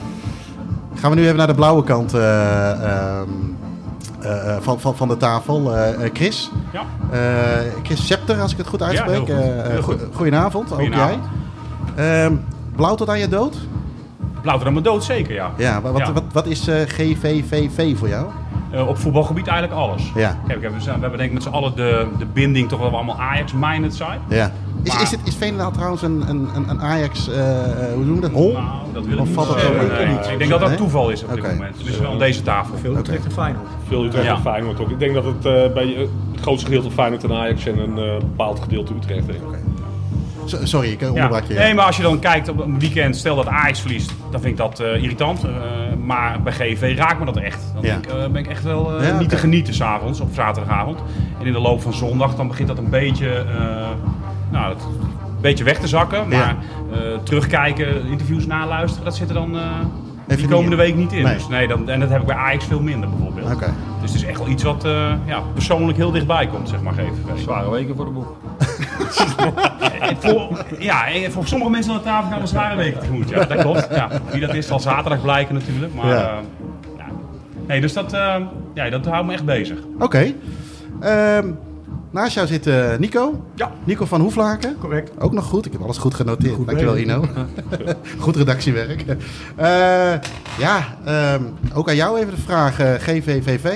Gaan 0.95 1.09
we 1.11 1.15
nu 1.17 1.23
even 1.23 1.35
naar 1.37 1.47
de 1.47 1.53
blauwe 1.55 1.83
kant 1.83 2.13
eh, 2.13 2.71
ehm, 2.71 3.29
eh, 4.21 4.57
van, 4.59 4.79
van, 4.79 4.95
van 4.95 5.07
de 5.07 5.17
tafel. 5.17 5.75
Eh, 5.77 6.09
Chris. 6.13 6.51
Ja. 6.73 6.81
Chris 7.83 8.03
Scepter, 8.03 8.41
als 8.41 8.51
ik 8.51 8.57
het 8.57 8.67
goed 8.67 8.81
uitspreek. 8.81 9.27
heel 9.27 9.35
goed. 9.37 9.45
Heel 9.45 9.81
goe- 9.81 9.97
goed. 9.99 10.15
Goedenavond, 10.15 10.71
ook 10.71 10.81
jij. 10.81 11.19
Ehm, 11.95 12.33
blauw 12.75 12.95
tot 12.95 13.09
aan 13.09 13.19
je 13.19 13.27
dood? 13.27 13.57
Blauw 14.41 14.57
aan 14.65 14.71
mijn 14.73 14.83
dood, 14.83 15.03
zeker 15.03 15.33
ja. 15.33 15.51
Ja, 15.57 15.81
wat, 15.81 15.97
Ja. 15.97 16.13
Wat, 16.13 16.23
wat 16.31 16.45
is 16.47 16.67
GVVV 16.85 17.97
voor 17.97 18.07
jou? 18.09 18.27
Eh, 18.71 18.87
op 18.87 18.97
voetbalgebied 18.97 19.47
eigenlijk 19.47 19.79
alles. 19.79 20.11
Ja. 20.15 20.37
Kijk, 20.47 20.59
we 20.59 20.65
hebben, 20.65 20.83
we 20.83 20.89
hebben 20.89 21.09
denk 21.17 21.21
ik 21.21 21.33
met 21.33 21.43
z'n 21.43 21.49
allen 21.49 21.75
de, 21.75 22.07
de 22.17 22.25
binding 22.25 22.69
toch 22.69 22.79
wel 22.79 22.89
allemaal 22.95 23.19
Ajax-minded 23.19 23.95
zijn. 23.95 24.19
Ja. 24.27 24.51
Is, 24.83 24.93
Maar- 24.93 25.01
is, 25.01 25.11
het, 25.11 25.19
is 25.23 25.35
Veenendaal 25.35 25.71
trouwens 25.71 26.01
een, 26.01 26.23
een, 26.29 26.47
een- 26.67 26.81
Ajax, 26.81 27.29
eh, 27.29 27.35
hoe 27.93 28.05
noem 28.05 28.15
je 28.15 28.21
dat, 28.21 28.31
hol? 28.31 28.51
Nou, 28.51 28.65
dat 28.93 29.05
wil 29.05 29.13
ik 29.13 29.19
Of 29.19 29.25
niet 29.25 29.35
valt 29.35 29.47
dat 29.47 29.59
zeggen. 29.59 29.81
ook 29.81 29.91
Nee, 29.97 30.07
niet? 30.07 30.27
Ik 30.27 30.37
denk 30.37 30.49
dat 30.49 30.59
dat 30.59 30.69
Nee? 30.69 30.77
toeval 30.77 31.09
is 31.09 31.23
op 31.23 31.33
dit 31.33 31.43
moment. 31.43 31.75
Dus 31.83 31.97
wel 31.99 32.11
aan 32.11 32.19
deze 32.19 32.41
tafel. 32.41 32.77
Veel 32.77 32.95
Utrecht 32.97 33.25
en 33.25 33.31
Feyenoord. 33.31 33.67
Veel 33.87 34.05
Utrecht 34.05 34.25
Ja. 34.25 34.35
en 34.35 34.41
Feyenoord 34.41 34.79
ook. 34.79 34.89
Ik 34.89 34.99
denk 34.99 35.13
dat 35.13 35.23
het 35.23 35.45
eh, 35.45 35.73
bij 35.73 35.95
eh, 35.95 35.99
het 36.31 36.41
grootste 36.41 36.65
gedeelte 36.65 36.91
Feyenoord 36.91 37.23
en 37.23 37.31
Ajax 37.33 37.65
en 37.65 37.79
een 37.79 38.19
bepaald 38.19 38.59
gedeelte 38.59 38.93
Utrecht 38.93 39.25
denk 39.27 39.39
ik. 39.39 39.57
So- 40.45 40.65
Sorry, 40.65 40.91
ik 40.91 41.01
onderbrak 41.01 41.43
je. 41.47 41.53
Nee, 41.53 41.73
maar 41.73 41.85
als 41.85 41.97
je 41.97 42.01
dan 42.03 42.19
kijkt 42.19 42.47
op 42.49 42.59
een 42.59 42.79
weekend, 42.79 43.15
stel 43.15 43.35
dat 43.35 43.47
Ajax 43.47 43.79
verliest, 43.81 44.13
dan 44.31 44.41
vind 44.41 44.51
ik 44.51 44.57
dat 44.57 44.79
eh, 44.79 45.03
irritant. 45.03 45.43
Eh, 45.43 45.49
maar 46.05 46.41
bij 46.41 46.53
GV 46.53 46.93
raakt 46.97 47.19
me 47.19 47.25
dat 47.25 47.37
echt. 47.37 47.71
Dan 47.73 47.83
Ja. 47.83 47.99
ben, 47.99 48.03
ik, 48.03 48.17
eh, 48.17 48.27
ben 48.31 48.41
ik 48.41 48.47
echt 48.47 48.63
wel 48.63 48.99
eh, 48.99 49.07
Ja, 49.07 49.19
niet 49.19 49.29
te 49.29 49.37
genieten 49.37 49.73
s'avonds, 49.73 50.19
op 50.19 50.29
zaterdagavond. 50.33 50.99
En 51.39 51.45
in 51.45 51.53
de 51.53 51.59
loop 51.59 51.81
van 51.81 51.93
zondag, 51.93 52.35
dan 52.35 52.47
begint 52.47 52.67
dat 52.67 52.77
een 52.77 52.89
beetje, 52.89 53.29
eh, 53.29 53.87
nou, 54.51 54.73
het, 54.73 54.83
een 54.83 55.41
beetje 55.41 55.63
weg 55.63 55.79
te 55.79 55.87
zakken. 55.87 56.27
Maar 56.27 56.55
eh, 56.91 56.99
terugkijken, 57.23 58.05
interviews 58.05 58.45
naluisteren, 58.45 59.05
dat 59.05 59.15
zit 59.15 59.27
er 59.27 59.33
dan 59.33 59.57
eh, 59.57 59.65
die 60.37 60.47
komende 60.47 60.75
week 60.75 60.95
niet 60.95 61.13
in. 61.13 61.23
Nee. 61.23 61.33
Dus 61.33 61.47
nee, 61.47 61.67
dan, 61.67 61.89
en 61.89 61.99
dat 61.99 62.09
heb 62.09 62.21
ik 62.21 62.27
bij 62.27 62.35
Ajax 62.35 62.65
veel 62.65 62.81
minder 62.81 63.09
bijvoorbeeld. 63.09 63.53
Oké. 63.53 63.73
Dus 64.01 64.11
het 64.11 64.21
is 64.21 64.27
echt 64.27 64.37
wel 64.39 64.47
iets 64.47 64.63
wat 64.63 64.85
eh, 64.85 65.11
ja, 65.25 65.41
persoonlijk 65.53 65.97
heel 65.97 66.11
dichtbij 66.11 66.47
komt, 66.47 66.69
zeg 66.69 66.81
maar, 66.81 66.93
GVV. 66.93 67.41
zware 67.43 67.69
weken 67.71 67.95
voor 67.95 68.05
de 68.05 68.11
boek. 68.11 68.37
Voor, 70.19 70.65
ja, 70.79 71.05
voor 71.29 71.47
sommige 71.47 71.71
mensen 71.71 71.91
aan 71.91 71.97
de 71.97 72.03
tafel 72.03 72.29
gaan 72.31 72.41
we 72.41 72.47
zware 72.47 72.75
weken 72.75 72.99
tegemoet. 72.99 73.29
Ja, 73.29 73.45
dat 73.45 73.61
klopt. 73.61 73.87
Ja, 73.91 74.09
wie 74.31 74.39
dat 74.39 74.53
is 74.53 74.67
zal 74.67 74.79
zaterdag 74.79 75.21
blijken 75.21 75.53
natuurlijk. 75.53 75.93
Maar 75.93 76.07
Ja. 76.07 76.13
ja. 76.15 76.39
ja. 76.97 77.05
Nee, 77.67 77.81
dus 77.81 77.93
dat, 77.93 78.13
eh, 78.13 78.35
ja, 78.73 78.89
dat 78.89 79.05
houdt 79.05 79.27
me 79.27 79.33
echt 79.33 79.45
bezig. 79.45 79.77
Oké. 79.99 80.33
Ehm, 80.99 81.51
naast 82.11 82.33
jou 82.33 82.47
zit 82.47 82.67
eh, 82.67 82.97
Nico. 82.97 83.43
Ja. 83.55 83.71
Nico 83.83 84.05
van 84.05 84.21
Hoeflaken. 84.21 84.75
Correct. 84.79 85.11
Ook 85.19 85.31
nog 85.33 85.45
goed. 85.45 85.65
Ik 85.65 85.71
heb 85.71 85.81
alles 85.81 85.97
goed 85.97 86.13
genoteerd. 86.13 86.55
Goed 86.55 86.65
Dankjewel. 86.65 86.97
Ino. 86.97 87.23
goed 88.19 88.35
redactiewerk. 88.35 89.05
Eh, 89.55 89.67
ja, 90.59 90.79
ehm, 91.05 91.43
ook 91.73 91.89
aan 91.89 91.95
jou 91.95 92.19
even 92.19 92.35
de 92.35 92.41
vraag. 92.41 92.79
eh, 92.79 92.93
GVVV, 92.93 93.75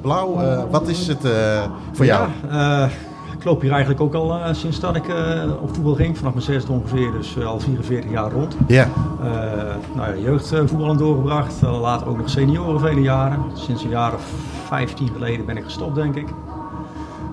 blauw. 0.00 0.40
eh, 0.40 0.62
wat 0.70 0.88
is 0.88 1.06
het 1.06 1.24
eh, 1.24 1.62
voor 1.92 2.04
jou? 2.04 2.28
Ja, 2.50 2.84
eh, 2.84 2.90
ik 3.38 3.44
loop 3.44 3.60
hier 3.60 3.70
eigenlijk 3.70 4.00
ook 4.00 4.14
al 4.14 4.34
eh, 4.34 4.54
sinds 4.54 4.80
dat 4.80 4.96
ik 4.96 5.08
eh, 5.08 5.42
op 5.62 5.74
voetbal 5.74 5.94
ging. 5.94 6.18
Vanaf 6.18 6.32
mijn 6.32 6.44
zesde 6.44 6.72
ongeveer, 6.72 7.12
dus 7.12 7.44
al 7.44 7.60
44 7.60 8.10
jaar 8.10 8.30
rond. 8.32 8.56
Ja. 8.66 8.88
Eh 9.22 9.26
nou 9.94 10.16
ja, 10.16 10.22
jeugdvoetballen 10.22 10.96
doorgebracht. 10.96 11.62
later 11.62 12.08
ook 12.08 12.16
nog 12.18 12.30
senioren 12.30 12.80
vele 12.80 13.00
jaren. 13.00 13.38
Sinds 13.54 13.82
een 13.84 13.88
jaar 13.90 14.14
of 14.14 14.24
15 14.66 15.08
geleden 15.12 15.46
ben 15.46 15.56
ik 15.56 15.64
gestopt, 15.64 15.94
denk 15.94 16.14
ik. 16.14 16.28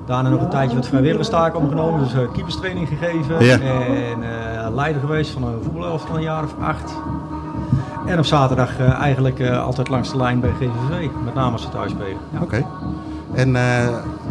Daarna 0.06 0.30
nog 0.30 0.42
een 0.42 0.50
tijdje 0.50 0.76
wat 0.76 0.88
vrijwilligerstaak 0.88 1.56
opgenomen, 1.56 2.00
dus 2.04 2.14
eh, 2.14 2.32
keeperstraining 2.34 2.88
gegeven. 2.88 3.46
Ja. 3.46 3.60
En 3.60 4.24
eh, 4.24 4.74
leider 4.76 5.02
geweest 5.02 5.32
van 5.32 5.44
een 5.44 5.64
voetbalelftal 5.64 6.08
van 6.08 6.16
een 6.16 6.24
jaar 6.24 6.44
of 6.44 6.56
acht. 6.62 6.94
En 8.06 8.18
op 8.18 8.26
zaterdag 8.26 8.80
eh, 8.80 9.00
eigenlijk 9.00 9.42
altijd 9.50 9.90
langs 9.90 10.12
de 10.12 10.18
lijn 10.18 10.40
bij 10.40 10.52
GVV, 10.52 11.10
met 11.24 11.34
name 11.34 11.52
als 11.52 11.62
ze 11.62 11.70
thuis 11.70 11.92
spelen. 11.92 12.18
Ja. 12.34 12.42
Oké. 12.42 12.66
En 13.34 13.52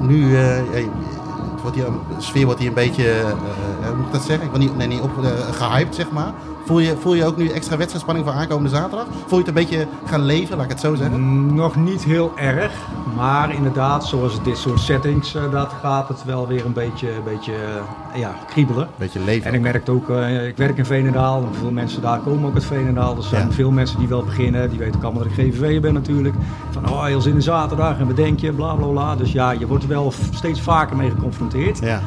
nu, 0.00 0.36
wordt 1.62 1.76
hier, 1.76 1.84
de 2.16 2.22
sfeer 2.22 2.44
wordt 2.44 2.60
hier 2.60 2.68
een 2.68 2.74
beetje, 2.74 3.12
hoe 3.86 3.96
moet 3.96 4.06
ik 4.06 4.12
dat 4.12 4.22
zeggen? 4.22 4.44
Ik 4.44 4.50
wil 4.50 4.60
niet, 4.60 4.76
nee, 4.76 4.86
niet 4.86 5.00
op, 5.00 5.24
eh, 5.24 5.30
gehyped, 5.52 5.94
zeg 5.94 6.10
maar. 6.10 6.32
Voel 6.70 6.78
je, 6.78 6.96
voel 7.00 7.14
je 7.14 7.24
ook 7.24 7.36
nu 7.36 7.48
extra 7.48 7.76
wedstrijdspanning 7.76 8.26
voor 8.26 8.36
aankomende 8.36 8.68
zaterdag? 8.68 9.06
Voel 9.26 9.38
je 9.38 9.44
het 9.44 9.48
een 9.48 9.54
beetje 9.54 9.86
gaan 10.04 10.22
leven, 10.22 10.56
laat 10.56 10.64
ik 10.64 10.70
het 10.70 10.80
zo 10.80 10.94
zeggen? 10.94 11.54
Nog 11.54 11.76
niet 11.76 12.04
heel 12.04 12.32
erg, 12.36 12.72
maar 13.16 13.54
inderdaad, 13.54 14.06
zoals 14.06 14.42
dit 14.42 14.58
soort 14.58 14.80
settings, 14.80 15.34
eh, 15.34 15.50
dat 15.50 15.72
gaat 15.82 16.08
het 16.08 16.24
wel 16.24 16.46
weer 16.46 16.64
een 16.66 16.72
beetje, 16.72 17.08
een 17.08 17.24
beetje 17.24 17.52
eh, 18.12 18.20
ja, 18.20 18.34
kriebelen. 18.46 18.88
Beetje 18.96 19.20
leven. 19.20 19.46
En 19.48 19.54
ik 19.54 19.60
merk 19.60 19.88
ook, 19.88 20.10
eh, 20.10 20.46
ik 20.46 20.56
werk 20.56 20.76
in 20.78 20.86
Veenendaal 20.86 21.42
en 21.42 21.54
veel 21.54 21.70
mensen 21.70 22.02
daar 22.02 22.18
komen 22.18 22.48
ook 22.48 22.54
uit 22.54 22.64
Veenendaal. 22.64 23.16
Er 23.16 23.22
zijn 23.22 23.46
Ja. 23.46 23.52
veel 23.52 23.70
mensen 23.70 23.98
die 23.98 24.08
wel 24.08 24.24
beginnen, 24.24 24.70
die 24.70 24.78
weten 24.78 24.96
ook 24.96 25.04
allemaal 25.04 25.22
dat 25.22 25.32
ik 25.32 25.38
GVV 25.54 25.80
ben 25.80 25.94
natuurlijk. 25.94 26.34
Van 26.70 26.88
oh, 26.88 27.04
heel 27.04 27.20
zin 27.20 27.34
in 27.34 27.42
zaterdag 27.42 27.98
en 27.98 28.06
bedenk 28.06 28.40
je, 28.40 28.52
bla 28.52 28.74
bla 28.74 28.86
bla. 28.86 29.16
Dus 29.16 29.32
ja, 29.32 29.50
je 29.50 29.66
wordt 29.66 29.82
er 29.82 29.88
wel 29.88 30.12
steeds 30.30 30.60
vaker 30.60 30.96
mee 30.96 31.10
geconfronteerd. 31.10 31.78
Ja. 31.78 32.00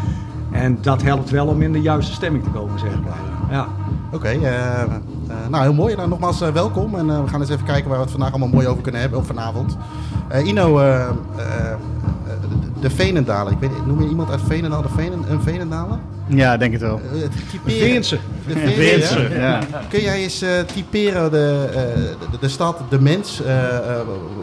En 0.52 0.78
dat 0.82 1.02
helpt 1.02 1.30
wel 1.30 1.48
om 1.48 1.62
in 1.62 1.72
de 1.72 1.82
juiste 1.82 2.14
stemming 2.14 2.44
te 2.44 2.50
komen, 2.50 2.80
zeg 2.80 2.92
maar. 3.04 3.18
Ja. 3.52 3.68
Oké, 4.14 4.28
eh, 4.28 4.82
eh, 4.82 4.88
nou 5.50 5.64
heel 5.64 5.74
mooi. 5.74 5.96
Nou, 5.96 6.10
nogmaals 6.10 6.42
eh, 6.42 6.50
welkom 6.50 6.96
en 6.96 7.10
eh, 7.10 7.22
we 7.24 7.28
gaan 7.28 7.42
eens 7.42 7.50
even 7.50 7.66
kijken 7.66 7.88
waar 7.90 7.98
we 7.98 8.04
het 8.04 8.12
vandaag 8.12 8.30
allemaal 8.30 8.48
mooi 8.50 8.68
over 8.68 8.82
kunnen 8.84 9.02
hebben, 9.02 9.20
ook 9.20 9.26
vanavond. 9.26 9.78
Eh, 10.28 10.48
Ino, 10.48 10.80
eh, 10.80 10.96
eh, 10.96 11.06
eh, 11.06 11.78
de- 12.80 12.90
Veenendalen. 12.90 13.54
Ik 13.54 13.60
weet, 13.60 13.86
noem 13.86 14.02
je 14.02 14.08
iemand 14.10 14.30
uit 14.30 14.42
Veenendaal 14.48 14.82
de 14.82 14.90
Venen, 14.96 15.20
een 15.30 15.42
Veenendaler? 15.42 15.98
Ja, 16.28 16.58
denk 16.58 16.72
het 16.72 16.82
wel. 16.82 17.02
Het 17.12 17.32
typeren- 17.52 17.80
Veense. 17.80 18.20
De 18.48 18.54
Veense, 18.54 18.76
Veense, 18.76 19.36
ja. 19.40 19.60
Kun 19.90 20.02
jij 20.02 20.22
eens 20.24 20.42
eh, 20.42 20.50
typeren 20.74 21.32
de, 21.32 21.70
eh, 21.74 21.82
de, 22.32 22.38
de 22.40 22.50
stad, 22.50 22.78
de 22.90 23.00
mens? 23.02 23.42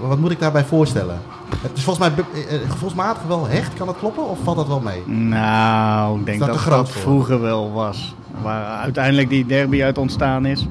wat 0.01 0.19
moet 0.19 0.31
ik 0.31 0.41
daarbij 0.41 0.65
voorstellen? 0.65 1.19
Het 1.63 1.71
is 1.77 1.83
volgens 1.85 2.09
mij 2.17 2.25
gevoelsmatig 2.69 3.23
wel 3.23 3.47
hecht, 3.47 3.75
kan 3.75 3.87
dat 3.87 3.97
kloppen? 3.99 4.29
Of 4.29 4.39
valt 4.45 4.57
dat 4.57 4.67
wel 4.69 4.81
mee? 4.81 5.03
Nou, 5.07 6.19
ik 6.21 6.27
denk 6.27 6.39
dat 6.39 6.49
dat 6.49 6.63
te 6.63 6.71
dat, 6.71 6.91
vroeger 6.91 7.41
wel 7.41 7.73
was. 7.73 8.15
Waar 8.43 8.79
uiteindelijk 8.81 9.29
die 9.29 9.47
derby 9.47 9.83
uit 9.83 9.99
ontstaan 9.99 10.47
is. 10.47 10.67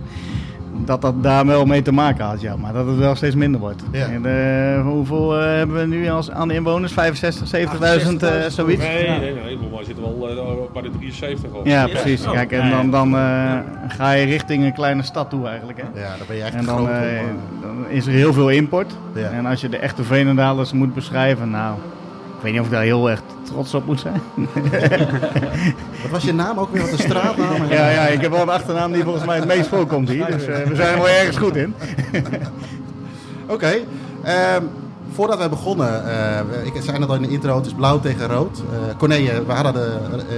Dat 0.85 1.01
dat 1.01 1.23
daar 1.23 1.45
wel 1.45 1.65
mee 1.65 1.81
te 1.81 1.91
maken 1.91 2.25
had, 2.25 2.41
ja. 2.41 2.55
Maar 2.55 2.73
dat 2.73 2.87
het 2.87 2.97
wel 2.97 3.15
steeds 3.15 3.35
minder 3.35 3.59
wordt. 3.59 3.83
Ja. 3.91 4.05
En, 4.05 4.25
eh, 4.25 4.81
hoeveel 4.81 5.39
eh, 5.39 5.45
hebben 5.45 5.75
we 5.75 5.85
nu 5.95 6.09
als, 6.09 6.31
aan 6.31 6.51
inwoners? 6.51 6.93
65, 6.93 7.47
70.000, 7.47 8.23
eh, 8.23 8.29
zoiets? 8.47 8.83
Nee, 8.83 9.09
nee, 9.09 9.19
nee. 9.19 9.57
Volgens 9.57 9.75
mij 9.75 9.83
zitten 9.83 10.03
we 10.03 10.09
al 10.09 10.29
eh, 10.29 10.73
bij 10.73 10.81
de 10.81 10.89
73 10.99 11.53
al. 11.53 11.61
Ja, 11.67 11.87
precies. 11.87 12.25
Oh, 12.25 12.31
Kijk, 12.31 12.51
en 12.51 12.69
dan, 12.69 12.85
ja. 12.85 12.91
dan 12.91 13.15
eh, 13.15 13.57
ga 13.97 14.11
je 14.11 14.25
richting 14.25 14.63
een 14.63 14.73
kleine 14.73 15.03
stad 15.03 15.29
toe 15.29 15.47
eigenlijk. 15.47 15.81
Hè? 15.81 16.01
Ja, 16.01 16.17
dan 16.17 16.27
ben 16.27 16.35
je 16.35 16.43
echt 16.43 16.53
En 16.55 16.63
groot. 16.63 16.77
dan, 16.77 16.89
eh, 16.89 17.19
dan 17.61 17.85
is 17.89 18.05
er 18.07 18.13
heel 18.13 18.33
veel 18.33 18.49
import. 18.49 18.91
Ja. 19.15 19.29
En 19.29 19.45
als 19.45 19.61
je 19.61 19.69
de 19.69 19.77
echte 19.77 20.03
Veenendalers 20.03 20.73
moet 20.73 20.93
beschrijven, 20.93 21.49
nou, 21.49 21.75
ik 22.39 22.45
weet 22.45 22.51
niet 22.53 22.61
of 22.61 22.67
ik 22.67 22.73
daar 22.73 22.83
heel 22.83 23.09
erg 23.09 23.21
trots 23.43 23.73
op 23.73 23.85
moet 23.85 23.99
zijn. 23.99 24.21
Wat 26.01 26.11
was 26.11 26.23
je 26.23 26.33
naam 26.33 26.57
ook 26.57 26.71
weer? 26.71 26.81
Wat 26.81 26.91
een 26.91 26.97
straatnaam? 26.97 27.65
Ja, 27.69 27.89
ja, 27.89 28.07
ik 28.07 28.21
heb 28.21 28.31
wel 28.31 28.41
een 28.41 28.49
achternaam 28.49 28.91
die 28.91 29.03
volgens 29.03 29.25
mij 29.25 29.35
het 29.35 29.47
meest 29.47 29.67
voorkomt 29.67 30.09
hier. 30.09 30.25
Dus 30.25 30.45
eh, 30.45 30.63
we 30.63 30.75
zijn 30.75 30.93
er 30.93 30.97
wel 30.97 31.09
ergens 31.09 31.37
goed 31.37 31.55
in. 31.55 31.73
Oké. 33.55 33.73
ehm, 34.23 34.63
voordat 35.13 35.37
wij 35.37 35.49
begonnen, 35.49 36.05
eh, 36.05 36.65
ik 36.65 36.81
zei 36.81 36.99
net 36.99 37.09
al 37.09 37.15
in 37.15 37.21
de 37.21 37.29
intro, 37.29 37.55
het 37.55 37.65
is 37.65 37.73
blauw 37.73 37.99
tegen 37.99 38.27
rood. 38.27 38.63
Corné, 38.97 39.43
we 39.45 39.53
hadden 39.53 39.73
de, 39.73 39.97
eh, 40.17 40.35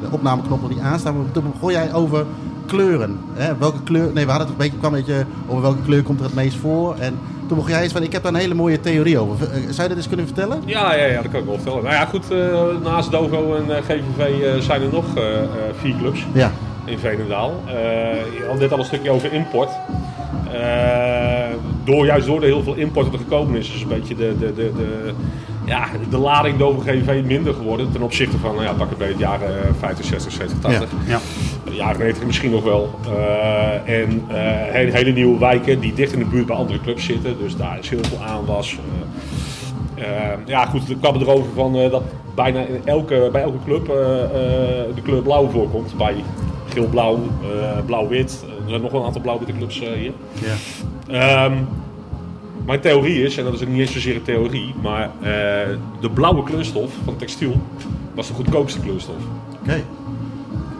de 0.00 0.08
opnameknop 0.10 0.60
nog 0.60 0.70
niet 0.70 0.80
aanstaan, 0.80 1.16
maar 1.16 1.32
toen 1.32 1.52
begon 1.52 1.72
jij 1.72 1.94
over 1.94 2.26
kleuren. 2.70 3.18
Hè? 3.32 3.56
Welke 3.58 3.82
kleur, 3.82 4.10
nee, 4.14 4.24
we 4.24 4.30
hadden 4.30 4.48
het 4.48 4.56
een 4.58 4.62
beetje, 4.64 4.78
kwam 4.78 4.94
een 4.94 4.98
beetje 5.00 5.24
over 5.48 5.62
welke 5.62 5.82
kleur 5.84 6.02
komt 6.02 6.18
er 6.18 6.24
het 6.24 6.34
meest 6.34 6.56
voor. 6.56 6.94
En 6.98 7.18
toen 7.46 7.56
begon 7.56 7.72
jij 7.72 7.82
eens 7.82 7.92
van, 7.92 8.02
ik 8.02 8.12
heb 8.12 8.22
daar 8.22 8.32
een 8.34 8.38
hele 8.40 8.54
mooie 8.54 8.80
theorie 8.80 9.18
over. 9.18 9.46
Eh, 9.50 9.60
Zou 9.60 9.82
je 9.82 9.88
dat 9.88 9.96
eens 9.96 10.06
kunnen 10.08 10.26
vertellen? 10.26 10.62
Ja, 10.64 10.94
ja, 10.94 11.04
ja, 11.04 11.22
dat 11.22 11.30
kan 11.30 11.40
ik 11.40 11.46
wel 11.46 11.54
vertellen. 11.54 11.82
Nou 11.82 11.94
ja, 11.94 12.04
goed, 12.04 12.30
eh, 12.30 12.82
naast 12.84 13.10
Dovo 13.10 13.54
en 13.54 13.76
eh, 13.76 13.82
GVV 13.82 14.62
zijn 14.62 14.82
er 14.82 14.92
nog 14.92 15.04
vier 15.80 15.94
clubs 16.00 16.26
Ja. 16.32 16.52
in 16.84 16.98
Veenendaal. 16.98 17.62
Je 18.38 18.44
had 18.48 18.58
net 18.58 18.72
al 18.72 18.78
een 18.78 18.84
stukje 18.84 19.10
over 19.10 19.32
import. 19.32 19.70
Door, 21.84 22.06
juist 22.06 22.26
door 22.26 22.38
er 22.40 22.44
heel 22.46 22.62
veel 22.62 22.74
import 22.74 23.12
er 23.12 23.18
gekomen 23.18 23.56
is, 23.58 23.74
is 23.74 23.82
een 23.82 23.88
beetje 23.88 24.14
de, 24.16 24.34
de, 24.38 24.46
de, 24.54 24.72
de, 24.76 25.12
ja, 25.70 25.88
de 26.10 26.18
lading 26.18 26.58
Dovo 26.58 26.78
GVV 26.78 27.24
minder 27.24 27.54
geworden 27.54 27.92
ten 27.92 28.02
opzichte 28.02 28.38
van, 28.38 28.54
nou 28.54 28.64
ja, 28.64 28.72
pak 28.72 28.88
het 28.88 28.98
bij 28.98 29.08
het 29.08 29.18
jaren 29.18 29.74
50, 29.78 30.04
60, 30.04 30.32
70, 30.32 30.60
80. 30.60 30.88
Ja. 31.06 31.18
De 31.64 31.74
jaren 31.74 31.98
90 31.98 32.26
misschien 32.26 32.50
nog 32.50 32.64
wel. 32.64 32.98
Eh, 33.04 34.00
en 34.00 34.24
eh, 34.28 34.36
hele, 34.72 34.92
hele 34.92 35.12
nieuwe 35.12 35.38
wijken 35.38 35.80
die 35.80 35.94
dicht 35.94 36.12
in 36.12 36.18
de 36.18 36.24
buurt 36.24 36.46
bij 36.46 36.56
andere 36.56 36.80
clubs 36.80 37.04
zitten. 37.04 37.38
Dus 37.38 37.56
daar 37.56 37.78
is 37.78 37.88
heel 37.88 38.04
veel 38.04 38.18
aanwas. 38.26 38.78
Eh, 39.94 40.04
ja, 40.46 40.66
goed, 40.66 40.88
er 40.88 40.96
kwam 40.96 41.20
erover 41.20 41.52
van 41.54 41.76
eh, 41.76 41.90
dat 41.90 42.02
bijna 42.34 42.60
in 42.60 42.80
elke, 42.84 43.28
bij 43.32 43.42
elke 43.42 43.58
club 43.64 43.88
eh, 43.88 44.24
eh, 44.24 44.30
de 44.94 45.02
kleur 45.02 45.22
blauw 45.22 45.48
voorkomt. 45.48 45.96
Bij 45.96 46.14
geel-blauw, 46.68 47.18
eh, 47.42 47.84
blauw-wit. 47.86 48.44
Er 48.64 48.68
zijn 48.68 48.80
nog 48.80 48.90
wel 48.90 49.00
een 49.00 49.06
aantal 49.06 49.22
blauw-witte 49.22 49.56
clubs 49.56 49.80
eh, 49.80 49.92
hier. 49.92 50.12
Ja. 50.32 51.44
Ehm, 51.44 51.54
mijn 52.70 52.82
theorie 52.82 53.22
is, 53.22 53.36
en 53.36 53.44
dat 53.44 53.52
is 53.52 53.60
niet 53.66 53.80
eens 53.80 53.92
zozeer 53.92 54.14
een 54.14 54.22
theorie, 54.22 54.74
maar 54.82 55.02
eh, 55.02 55.30
de 56.00 56.10
blauwe 56.14 56.42
kleurstof 56.42 56.92
van 57.04 57.16
textiel 57.16 57.60
was 58.14 58.28
de 58.28 58.34
goedkoopste 58.34 58.80
kleurstof. 58.80 59.16
Oké. 59.62 59.82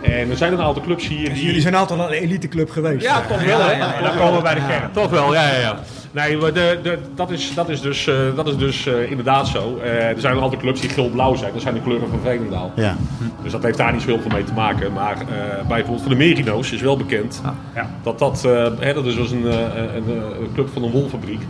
En 0.02 0.30
er 0.30 0.36
zijn 0.36 0.52
een 0.52 0.60
aantal 0.60 0.82
clubs 0.82 1.08
hier 1.08 1.34
die... 1.34 1.44
Jullie 1.44 1.60
zijn 1.60 1.74
altijd 1.74 2.00
een 2.00 2.08
eliteclub 2.08 2.70
geweest. 2.70 3.04
Ja, 3.04 3.20
toch 3.20 3.44
wel, 3.44 3.60
hè? 3.60 4.02
Dan 4.02 4.16
komen 4.16 4.36
we 4.36 4.42
bij 4.42 4.54
de 4.54 4.66
kern. 4.66 4.90
Toch 4.92 5.10
wel, 5.10 5.34
ja, 5.34 5.48
ja, 5.48 5.58
ja. 5.58 5.78
Nee, 6.12 6.38
de, 6.38 6.78
de, 6.82 6.98
dat, 7.14 7.30
is, 7.30 7.54
dat 7.54 7.68
is 7.68 7.80
dus, 7.80 8.06
eh, 8.06 8.16
dat 8.34 8.46
is 8.46 8.56
dus 8.56 8.86
eh, 8.86 9.10
inderdaad 9.10 9.48
zo. 9.48 9.78
Eh, 9.82 10.08
er 10.08 10.20
zijn 10.20 10.36
een 10.36 10.42
aantal 10.42 10.58
clubs 10.58 10.80
die 10.80 10.90
geel-blauw 10.90 11.34
zijn. 11.34 11.52
Dat 11.52 11.62
zijn 11.62 11.74
de 11.74 11.82
kleuren 11.82 12.08
van 12.08 12.20
Veenendaal. 12.22 12.72
Ja. 12.76 12.96
Dus 13.42 13.52
dat 13.52 13.62
heeft 13.62 13.78
daar 13.78 13.92
niet 13.92 14.02
zoveel 14.02 14.30
mee 14.30 14.44
te 14.44 14.52
maken. 14.52 14.92
Maar 14.92 15.16
eh, 15.20 15.26
bij 15.26 15.64
bijvoorbeeld 15.66 16.00
van 16.00 16.10
de 16.10 16.16
Merino's 16.16 16.72
is 16.72 16.80
wel 16.80 16.96
bekend 16.96 17.40
Ja. 17.74 17.90
dat 18.02 18.18
dat, 18.18 18.44
eh, 18.44 18.66
hè, 18.78 18.94
dat 18.94 19.06
is 19.06 19.14
dus 19.14 19.30
een, 19.30 19.46
eh, 19.46 19.58
een, 19.94 20.08
een 20.40 20.50
club 20.54 20.68
van 20.72 20.82
een 20.82 20.90
wolfabriek. 20.90 21.40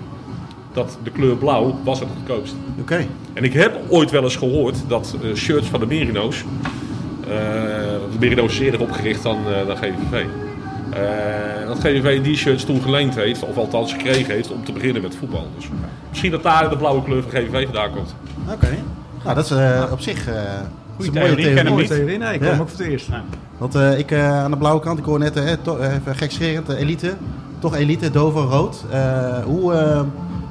Dat 0.73 0.99
de 1.03 1.11
kleur 1.11 1.37
blauw 1.37 1.79
was 1.85 2.01
het 2.01 2.09
goedkoopst. 2.17 2.55
Oké. 2.81 3.07
En 3.33 3.45
ik 3.45 3.53
heb 3.53 3.79
ooit 3.89 4.11
wel 4.11 4.23
eens 4.23 4.37
gehoord 4.37 4.77
dat 4.89 5.17
eh, 5.23 5.35
shirts 5.35 5.67
van 5.67 5.81
de 5.81 5.87
Merino's. 5.87 6.45
eh, 7.25 7.29
de 8.13 8.17
Merino's 8.21 8.53
is 8.53 8.59
eerder 8.61 8.81
opgericht 8.81 9.23
dan, 9.23 9.37
eh, 9.47 9.67
dan 9.67 9.77
GVV. 9.77 10.25
eh, 10.93 11.67
dat 11.67 11.79
GVV 11.79 12.23
die 12.23 12.37
shirts 12.37 12.65
toen 12.65 12.83
geleend 12.83 13.15
heeft, 13.15 13.43
of 13.45 13.57
althans 13.57 13.93
gekregen 13.93 14.35
heeft, 14.35 14.51
om 14.53 14.65
te 14.65 14.73
beginnen 14.73 15.03
met 15.03 15.17
voetbal. 15.17 15.47
Dus 15.57 15.69
misschien 16.09 16.31
dat 16.31 16.43
daar 16.43 16.71
de 16.71 16.77
blauwe 16.77 17.03
kleur 17.03 17.23
van 17.23 17.31
GVV 17.31 17.65
vandaan 17.65 17.91
komt. 17.91 18.15
Oké. 18.53 18.69
Nou, 19.25 19.35
dat 19.35 19.45
is 19.45 19.51
eh, 19.51 19.83
op 19.93 20.01
zich 20.01 20.29
eh, 20.29 20.35
Goeie 20.97 21.13
mooie 21.13 21.27
theorie, 21.35 21.55
ken 21.55 21.67
hem 21.67 21.87
theorie. 21.87 22.19
Nee, 22.19 22.35
ik 22.35 22.43
Ja. 22.43 22.49
ook 22.51 22.57
voor 22.57 22.67
het 22.79 22.81
eerst. 22.81 23.09
Want 23.59 23.75
eh, 23.75 23.99
ik 23.99 24.11
eh, 24.11 24.43
aan 24.43 24.51
de 24.51 24.57
blauwe 24.57 24.81
kant, 24.81 24.99
ik 24.99 25.05
hoor 25.05 25.19
net, 25.19 25.37
eh, 25.37 25.51
even 25.51 26.15
gekscherend, 26.17 26.69
elite. 26.69 27.13
Toch 27.59 27.77
elite, 27.77 28.11
Dovo 28.11 28.41
rood. 28.45 28.85
Eh, 28.91 29.43
hoe, 29.45 29.73
eh, 29.75 30.01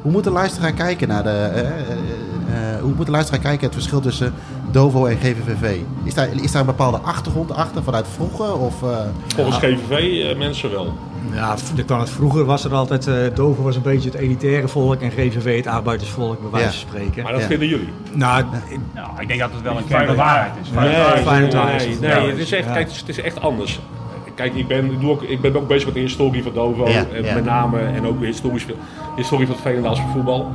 hoe 0.09 0.17
moet 0.17 0.27
de 0.27 0.33
luisteraar 0.33 0.71
kijken 0.73 1.07
naar 1.07 1.23
de... 1.23 1.29
eh, 1.29 1.59
eh, 1.59 1.69
eh, 1.69 2.81
hoe 2.81 2.93
moet 2.95 3.05
de 3.05 3.11
luisteraar 3.11 3.41
kijken 3.41 3.65
het 3.65 3.73
verschil 3.73 3.99
tussen 3.99 4.33
Dovo 4.71 5.05
en 5.05 5.17
GVVV? 5.17 5.79
Is 6.03 6.13
daar, 6.13 6.27
is 6.41 6.51
daar 6.51 6.61
een 6.61 6.67
bepaalde 6.67 6.97
achtergrond 6.97 7.51
achter 7.51 7.83
vanuit 7.83 8.05
vroeger? 8.15 8.57
Of, 8.57 8.83
eh, 8.83 8.97
Volgens 9.35 9.57
GVV 9.57 10.37
mensen 10.37 10.71
wel. 10.71 10.93
Ja, 11.33 11.55
kan 11.85 11.99
het. 11.99 12.09
Vroeger 12.09 12.45
was 12.45 12.63
er 12.65 12.73
altijd, 12.73 13.07
eh 13.07 13.15
Dover 13.33 13.63
was 13.63 13.75
een 13.75 13.81
beetje 13.81 14.09
het 14.09 14.19
elitaire 14.19 14.67
volk 14.67 15.01
en 15.01 15.11
GVV 15.11 15.55
het 15.57 15.67
arbeidersvolk, 15.67 16.41
bij 16.41 16.49
wijze 16.51 16.65
Ja. 16.65 16.71
van 16.71 16.89
spreken. 16.89 17.23
Maar 17.23 17.31
dat 17.31 17.41
Ja. 17.41 17.47
vinden 17.47 17.67
jullie. 17.67 17.89
Nou, 18.13 18.45
Nou, 18.93 19.07
ik 19.19 19.27
denk 19.27 19.39
dat 19.39 19.49
het 19.53 19.61
wel 19.61 19.77
een 19.77 19.87
kern 19.87 20.05
van 20.07 20.15
waarheid 20.15 20.53
is. 20.61 20.69
Nee, 20.69 20.79
nee, 20.89 21.97
nee, 21.99 22.09
Ja. 22.09 22.25
het 22.27 22.37
is 22.37 22.51
echt, 22.51 22.65
Ja. 22.65 22.73
kijk, 22.73 22.91
het 22.91 23.09
is 23.09 23.21
echt 23.21 23.41
anders. 23.41 23.79
Kijk, 24.39 24.55
ik 24.55 24.67
ben, 24.67 24.85
ik, 24.91 24.99
doe 24.99 25.09
ook, 25.11 25.21
ik 25.23 25.41
ben 25.41 25.55
ook 25.55 25.67
bezig 25.67 25.85
met 25.85 25.93
de 25.93 25.99
historie 25.99 26.43
van 26.43 26.51
Dovo. 26.53 26.87
Ja, 26.89 27.05
en 27.13 27.23
ja. 27.23 27.33
Met 27.33 27.45
name 27.45 27.79
en 27.79 28.05
ook 28.07 28.19
de 28.19 28.25
historisch, 28.25 28.65
historie 29.15 29.45
van 29.45 29.55
het 29.55 29.63
Veenendaalse 29.65 30.01
voetbal. 30.13 30.51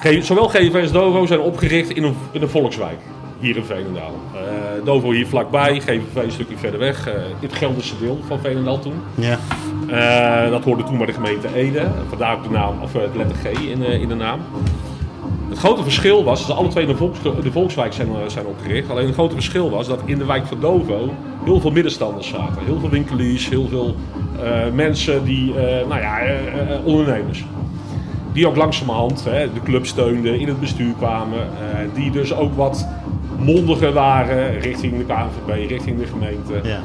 G- 0.00 0.24
zowel 0.24 0.48
GV 0.48 0.74
als 0.82 0.92
Dovo 0.92 1.26
zijn 1.26 1.40
opgericht 1.40 1.90
in 1.90 2.02
een, 2.02 2.14
in 2.32 2.42
een 2.42 2.48
volkswijk. 2.48 2.98
Hier 3.40 3.56
in 3.56 3.64
Veenendaal. 3.64 4.10
Eh, 4.34 4.40
Dovo 4.84 5.10
hier 5.10 5.26
vlakbij, 5.26 5.80
GVV 5.80 6.24
een 6.24 6.30
stukje 6.30 6.56
verder 6.56 6.80
weg. 6.80 7.06
eh, 7.08 7.14
in 7.14 7.20
het 7.40 7.52
Gelderse 7.52 7.94
deel 8.00 8.18
van 8.26 8.38
Veenendaal 8.40 8.78
toen. 8.78 8.94
ja. 9.14 9.38
Eh, 9.88 10.50
dat 10.50 10.64
hoorde 10.64 10.82
toen 10.84 10.96
bij 10.96 11.06
de 11.06 11.12
gemeente 11.12 11.48
Ede. 11.54 11.86
Vandaar 12.08 12.36
ook 12.36 12.42
de 12.42 12.50
naam, 12.50 12.74
of 12.82 12.92
het 12.92 13.16
letter 13.16 13.36
G 13.36 13.60
in, 13.60 13.82
in 13.82 14.08
de 14.08 14.14
naam. 14.14 14.40
Het 15.56 15.64
grote 15.64 15.82
verschil 15.82 16.24
was 16.24 16.46
dat 16.46 16.56
alle 16.56 16.68
twee 16.68 16.86
de, 16.86 16.96
volks, 16.96 17.18
de 17.22 17.52
Volkswijk 17.52 17.92
zijn, 17.92 18.08
eh, 18.08 18.14
zijn 18.26 18.46
opgericht. 18.46 18.90
Alleen 18.90 19.06
het 19.06 19.14
grote 19.14 19.34
verschil 19.34 19.70
was 19.70 19.86
dat 19.86 20.00
in 20.04 20.18
de 20.18 20.24
wijk 20.24 20.46
van 20.46 20.60
Dovo 20.60 21.14
heel 21.44 21.60
veel 21.60 21.70
middenstanders 21.70 22.28
zaten. 22.28 22.64
Heel 22.64 22.80
veel 22.80 22.88
winkeliers, 22.88 23.48
heel 23.48 23.68
veel 23.68 23.96
eh, 24.42 24.72
mensen 24.72 25.24
die, 25.24 25.58
eh, 25.58 25.88
nou 25.88 26.00
ja, 26.00 26.20
ondernemers. 26.84 27.44
Die 28.32 28.46
ook 28.46 28.56
langzamerhand 28.56 29.24
hè, 29.24 29.52
de 29.52 29.62
club 29.64 29.86
steunden, 29.86 30.40
in 30.40 30.48
het 30.48 30.60
bestuur 30.60 30.92
kwamen. 30.98 31.38
die 31.94 32.10
dus 32.10 32.34
ook 32.34 32.56
wat 32.56 32.88
mondiger 33.38 33.92
waren 33.92 34.60
richting 34.60 34.98
de 34.98 35.04
KNVB, 35.04 35.68
richting 35.68 35.98
de 35.98 36.06
gemeente. 36.06 36.60
Ja. 36.62 36.80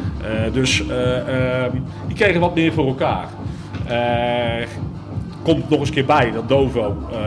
Dus 0.50 0.88
eh, 0.88 1.64
ehm, 1.64 1.72
die 2.08 2.16
kregen 2.16 2.40
wat 2.40 2.56
meer 2.56 2.74
voor 2.74 2.88
elkaar. 2.88 3.30
Eh, 5.44 5.54
komt 5.54 5.70
nog 5.70 5.80
eens 5.80 5.88
een 5.88 5.94
keer 5.94 6.06
bij 6.06 6.32
dat 6.32 6.50
Dovo 6.50 6.96
eh 7.12 7.18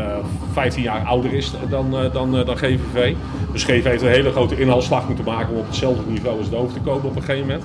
15 0.52 0.82
jaar 0.82 1.04
ouder 1.04 1.32
is 1.34 1.52
dan, 1.68 1.98
eh, 1.98 2.12
dan, 2.12 2.38
eh, 2.38 2.46
dan 2.46 2.56
GVV. 2.56 3.14
Dus 3.52 3.64
GVV 3.64 3.84
heeft 3.84 4.02
een 4.02 4.08
hele 4.08 4.30
grote 4.30 4.60
inhaalslag 4.60 5.06
moeten 5.06 5.24
maken 5.24 5.52
om 5.52 5.58
op 5.58 5.66
hetzelfde 5.66 6.02
niveau 6.08 6.38
als 6.38 6.50
Dovo 6.50 6.72
te 6.72 6.80
komen 6.80 7.04
op 7.04 7.16
een 7.16 7.22
gegeven 7.22 7.46
moment. 7.46 7.64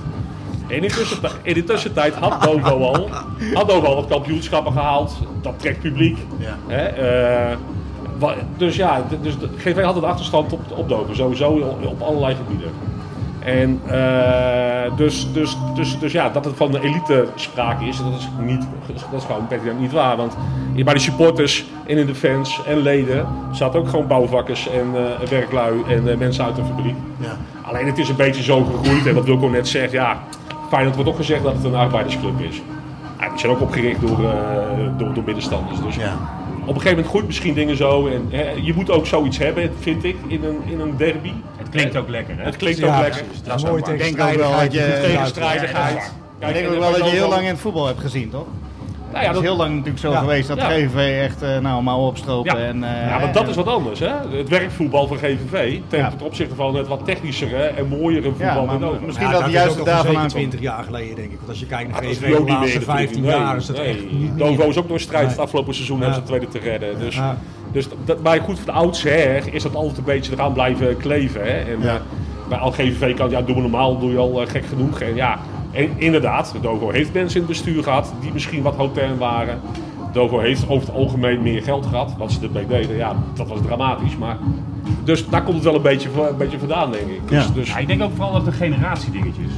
En 0.66 0.76
in 1.42 1.54
de 1.54 1.64
tussentijd, 1.64 2.14
had 2.14 2.42
Dovo 2.42 2.68
al, 2.82 3.08
had 3.54 3.68
Dovo 3.68 3.86
al 3.86 3.94
wat 3.94 4.06
kampioenschappen 4.06 4.72
gehaald. 4.72 5.12
Dat 5.40 5.54
trekt 5.56 5.80
publiek. 5.80 6.18
Ja. 6.38 6.56
Hè? 6.66 6.82
eh, 6.86 7.56
dus 8.56 8.76
ja, 8.76 9.04
dus 9.22 9.38
de- 9.38 9.48
GV 9.56 9.82
had 9.82 9.96
een 9.96 10.04
achterstand 10.04 10.52
op, 10.52 10.60
op 10.76 10.88
Dover, 10.88 11.16
sowieso 11.16 11.50
op 11.84 12.00
allerlei 12.02 12.34
gebieden. 12.34 12.70
En 13.44 13.80
eh, 13.86 14.96
dus, 14.96 15.32
dus, 15.32 15.56
dus, 15.74 15.98
dus 15.98 16.12
ja, 16.12 16.28
dat 16.28 16.44
het 16.44 16.56
van 16.56 16.70
de 16.70 16.80
elite 16.82 17.26
sprake 17.34 17.84
is, 17.84 17.96
dat 17.96 18.12
is, 18.18 18.28
niet, 18.40 18.66
dat 18.86 19.20
is 19.20 19.24
gewoon 19.26 19.46
pertinent 19.46 19.80
niet 19.80 19.92
waar. 19.92 20.16
Want 20.16 20.36
bij 20.84 20.94
de 20.94 21.00
supporters 21.00 21.64
en 21.86 21.96
in 21.96 22.06
de 22.06 22.14
fans 22.14 22.60
en 22.66 22.78
leden 22.78 23.26
zaten 23.52 23.80
ook 23.80 23.88
gewoon 23.88 24.06
bouwvakkers 24.06 24.68
en 24.68 24.86
eh, 24.94 25.28
werklui 25.28 25.82
en 25.88 26.08
eh, 26.10 26.16
mensen 26.16 26.44
uit 26.44 26.56
de 26.56 26.62
fabriek. 26.64 26.94
Ja. 27.16 27.36
Alleen 27.62 27.86
het 27.86 27.98
is 27.98 28.08
een 28.08 28.16
beetje 28.16 28.42
zo 28.42 28.64
gegroeid 28.64 29.06
en 29.06 29.14
wat 29.14 29.24
Wilco 29.24 29.46
net 29.46 29.68
zegt, 29.68 29.92
ja, 29.92 30.22
Feyenoord 30.68 30.94
wordt 30.94 31.10
ook 31.10 31.16
gezegd 31.16 31.42
dat 31.42 31.52
het 31.52 31.64
een 31.64 31.74
arbeidersclub 31.74 32.40
is. 32.40 32.62
Ja, 33.20 33.28
die 33.28 33.38
zijn 33.38 33.52
ook 33.52 33.60
opgericht 33.60 34.00
door, 34.00 34.18
door, 34.96 35.14
door 35.14 35.24
middenstanders. 35.24 35.80
Dus 35.80 35.96
Ja. 35.96 36.12
op 36.60 36.66
een 36.66 36.74
gegeven 36.74 36.90
moment 36.90 37.06
groeit 37.06 37.26
misschien 37.26 37.54
dingen 37.54 37.76
zo. 37.76 38.06
En, 38.06 38.26
hè, 38.30 38.50
je 38.62 38.74
moet 38.74 38.90
ook 38.90 39.06
zoiets 39.06 39.38
hebben, 39.38 39.70
vind 39.80 40.04
ik, 40.04 40.16
in 40.26 40.44
een, 40.44 40.56
in 40.64 40.80
een 40.80 40.94
derby. 40.96 41.32
Het 41.70 41.78
klinkt 41.80 41.96
ook 41.96 42.08
lekker, 42.08 42.36
hè? 42.38 42.44
Het 42.44 42.56
klinkt 42.56 42.78
Ja, 42.78 42.96
ook 42.96 43.02
lekker. 43.02 43.22
Dat 43.44 43.56
is 43.56 43.64
mooi 43.64 43.82
Ik 43.82 43.98
denk 43.98 44.20
ook 44.20 44.34
wel 44.34 44.58
dat 44.60 44.72
je... 44.72 44.98
Tegenstrijdigheid. 45.02 46.12
Ik 46.38 46.52
denk 46.52 46.68
ook 46.70 46.78
wel 46.78 46.92
dat 46.92 47.04
je 47.04 47.10
heel 47.10 47.28
lang 47.28 47.42
in 47.42 47.48
het 47.48 47.58
voetbal 47.58 47.86
hebt 47.86 48.00
gezien, 48.00 48.30
toch? 48.30 48.46
Nou 49.12 49.22
ja, 49.22 49.28
Het 49.28 49.36
is 49.36 49.42
dat, 49.42 49.50
heel 49.50 49.56
lang 49.56 49.70
natuurlijk 49.70 49.98
zo 49.98 50.10
Ja. 50.10 50.18
geweest 50.18 50.48
dat 50.48 50.56
Ja. 50.58 50.68
GVV 50.68 51.20
echt 51.22 51.42
eh 51.42 51.58
nou, 51.58 51.82
mouwen 51.82 52.08
opstropen. 52.08 52.58
Ja. 52.60 52.64
En, 52.66 52.84
eh, 52.84 53.06
ja, 53.10 53.20
want 53.20 53.34
dat 53.34 53.48
is 53.48 53.56
wat 53.56 53.66
anders. 53.66 54.00
Hè? 54.00 54.10
Het 54.36 54.48
werkvoetbal 54.48 55.06
van 55.06 55.16
GVV 55.16 55.78
ten 55.88 55.98
Ja. 55.98 56.08
ten 56.10 56.26
opzichte 56.26 56.54
van 56.54 56.74
het 56.74 56.88
wat 56.88 57.04
technischere 57.04 57.56
en 57.62 57.88
mooiere 57.88 58.28
voetbal 58.30 58.66
maar 58.66 58.78
Dover. 58.78 59.00
misschien 59.06 59.26
Ja, 59.26 59.32
dat 59.32 59.40
het 59.40 59.50
is 59.50 59.54
juist 59.56 59.84
daarvan 59.84 60.14
aankomt. 60.14 60.30
20 60.30 60.60
jaar 60.60 60.84
geleden, 60.84 61.16
denk 61.16 61.30
ik. 61.30 61.36
Want 61.36 61.48
als 61.48 61.60
je 61.60 61.66
kijkt 61.66 61.90
naar 61.90 62.00
Dat 62.02 62.10
is 62.10 62.16
GVV 62.18 62.36
de 62.36 62.42
laatste 62.44 62.76
meer 62.78 62.82
15 62.86 63.06
natuurlijk. 63.22 63.44
jaar, 63.48 63.56
is 63.56 63.66
dat 63.66 63.76
Nee, 63.76 63.86
echt 63.88 64.02
nee. 64.04 64.12
niet 64.12 64.38
Dovo 64.38 64.68
is 64.68 64.78
ook 64.78 64.88
door 64.88 65.00
strijd 65.00 65.28
het 65.30 65.38
afgelopen 65.38 65.74
seizoen 65.74 65.98
Ja. 65.98 66.02
hebben 66.04 66.26
ze 66.26 66.32
het 66.32 66.40
tweede 66.42 66.58
te 66.58 66.70
redden. 66.70 66.98
Dus, 66.98 67.14
Ja. 67.14 67.36
Dus 67.72 67.88
dat, 68.04 68.22
maar 68.22 68.40
goed, 68.40 68.58
van 68.58 68.74
oudsher 68.74 69.54
is 69.54 69.62
dat 69.62 69.74
altijd 69.74 69.98
een 69.98 70.04
beetje 70.04 70.32
eraan 70.32 70.52
blijven 70.52 70.96
kleven. 70.96 71.40
Hè? 71.40 71.50
En, 71.72 71.80
Ja. 71.80 71.94
eh, 71.94 72.00
bij 72.48 72.58
kan, 73.14 73.30
ja, 73.30 73.42
doe 73.42 73.54
maar 73.54 73.62
normaal, 73.62 73.98
doe 73.98 74.10
je 74.10 74.18
al 74.18 74.42
eh, 74.42 74.48
gek 74.48 74.64
genoeg. 74.66 75.00
En 75.00 75.14
ja, 75.14 75.38
en 75.72 75.88
inderdaad, 75.96 76.54
Dovo 76.62 76.90
heeft 76.90 77.12
mensen 77.12 77.40
in 77.40 77.46
het 77.46 77.52
bestuur 77.56 77.82
gehad 77.82 78.12
die 78.20 78.32
misschien 78.32 78.62
wat 78.62 78.74
hotel 78.74 79.16
waren. 79.18 79.60
Dovo 80.12 80.38
heeft 80.38 80.68
over 80.68 80.86
het 80.88 80.96
algemeen 80.96 81.42
meer 81.42 81.62
geld 81.62 81.86
gehad. 81.86 82.14
Wat 82.18 82.32
ze 82.32 82.38
ermee 82.42 82.66
deden, 82.66 82.96
ja, 82.96 83.16
dat 83.34 83.48
was 83.48 83.58
dramatisch. 83.66 84.16
Maar, 84.16 84.36
dus 85.04 85.28
daar 85.28 85.42
komt 85.42 85.54
het 85.54 85.64
wel 85.64 85.74
een 85.74 85.82
beetje, 85.82 86.08
een 86.30 86.36
beetje 86.36 86.58
vandaan, 86.58 86.90
denk 86.92 87.06
ik. 87.06 87.28
Dus, 87.28 87.44
Ja. 87.46 87.50
dus, 87.54 87.68
Ja, 87.68 87.78
ik 87.78 87.86
denk 87.86 88.02
ook 88.02 88.10
vooral 88.14 88.32
dat 88.32 88.40
het 88.44 88.50
een 88.54 88.58
generatiedingetje 88.60 89.42
is. 89.42 89.52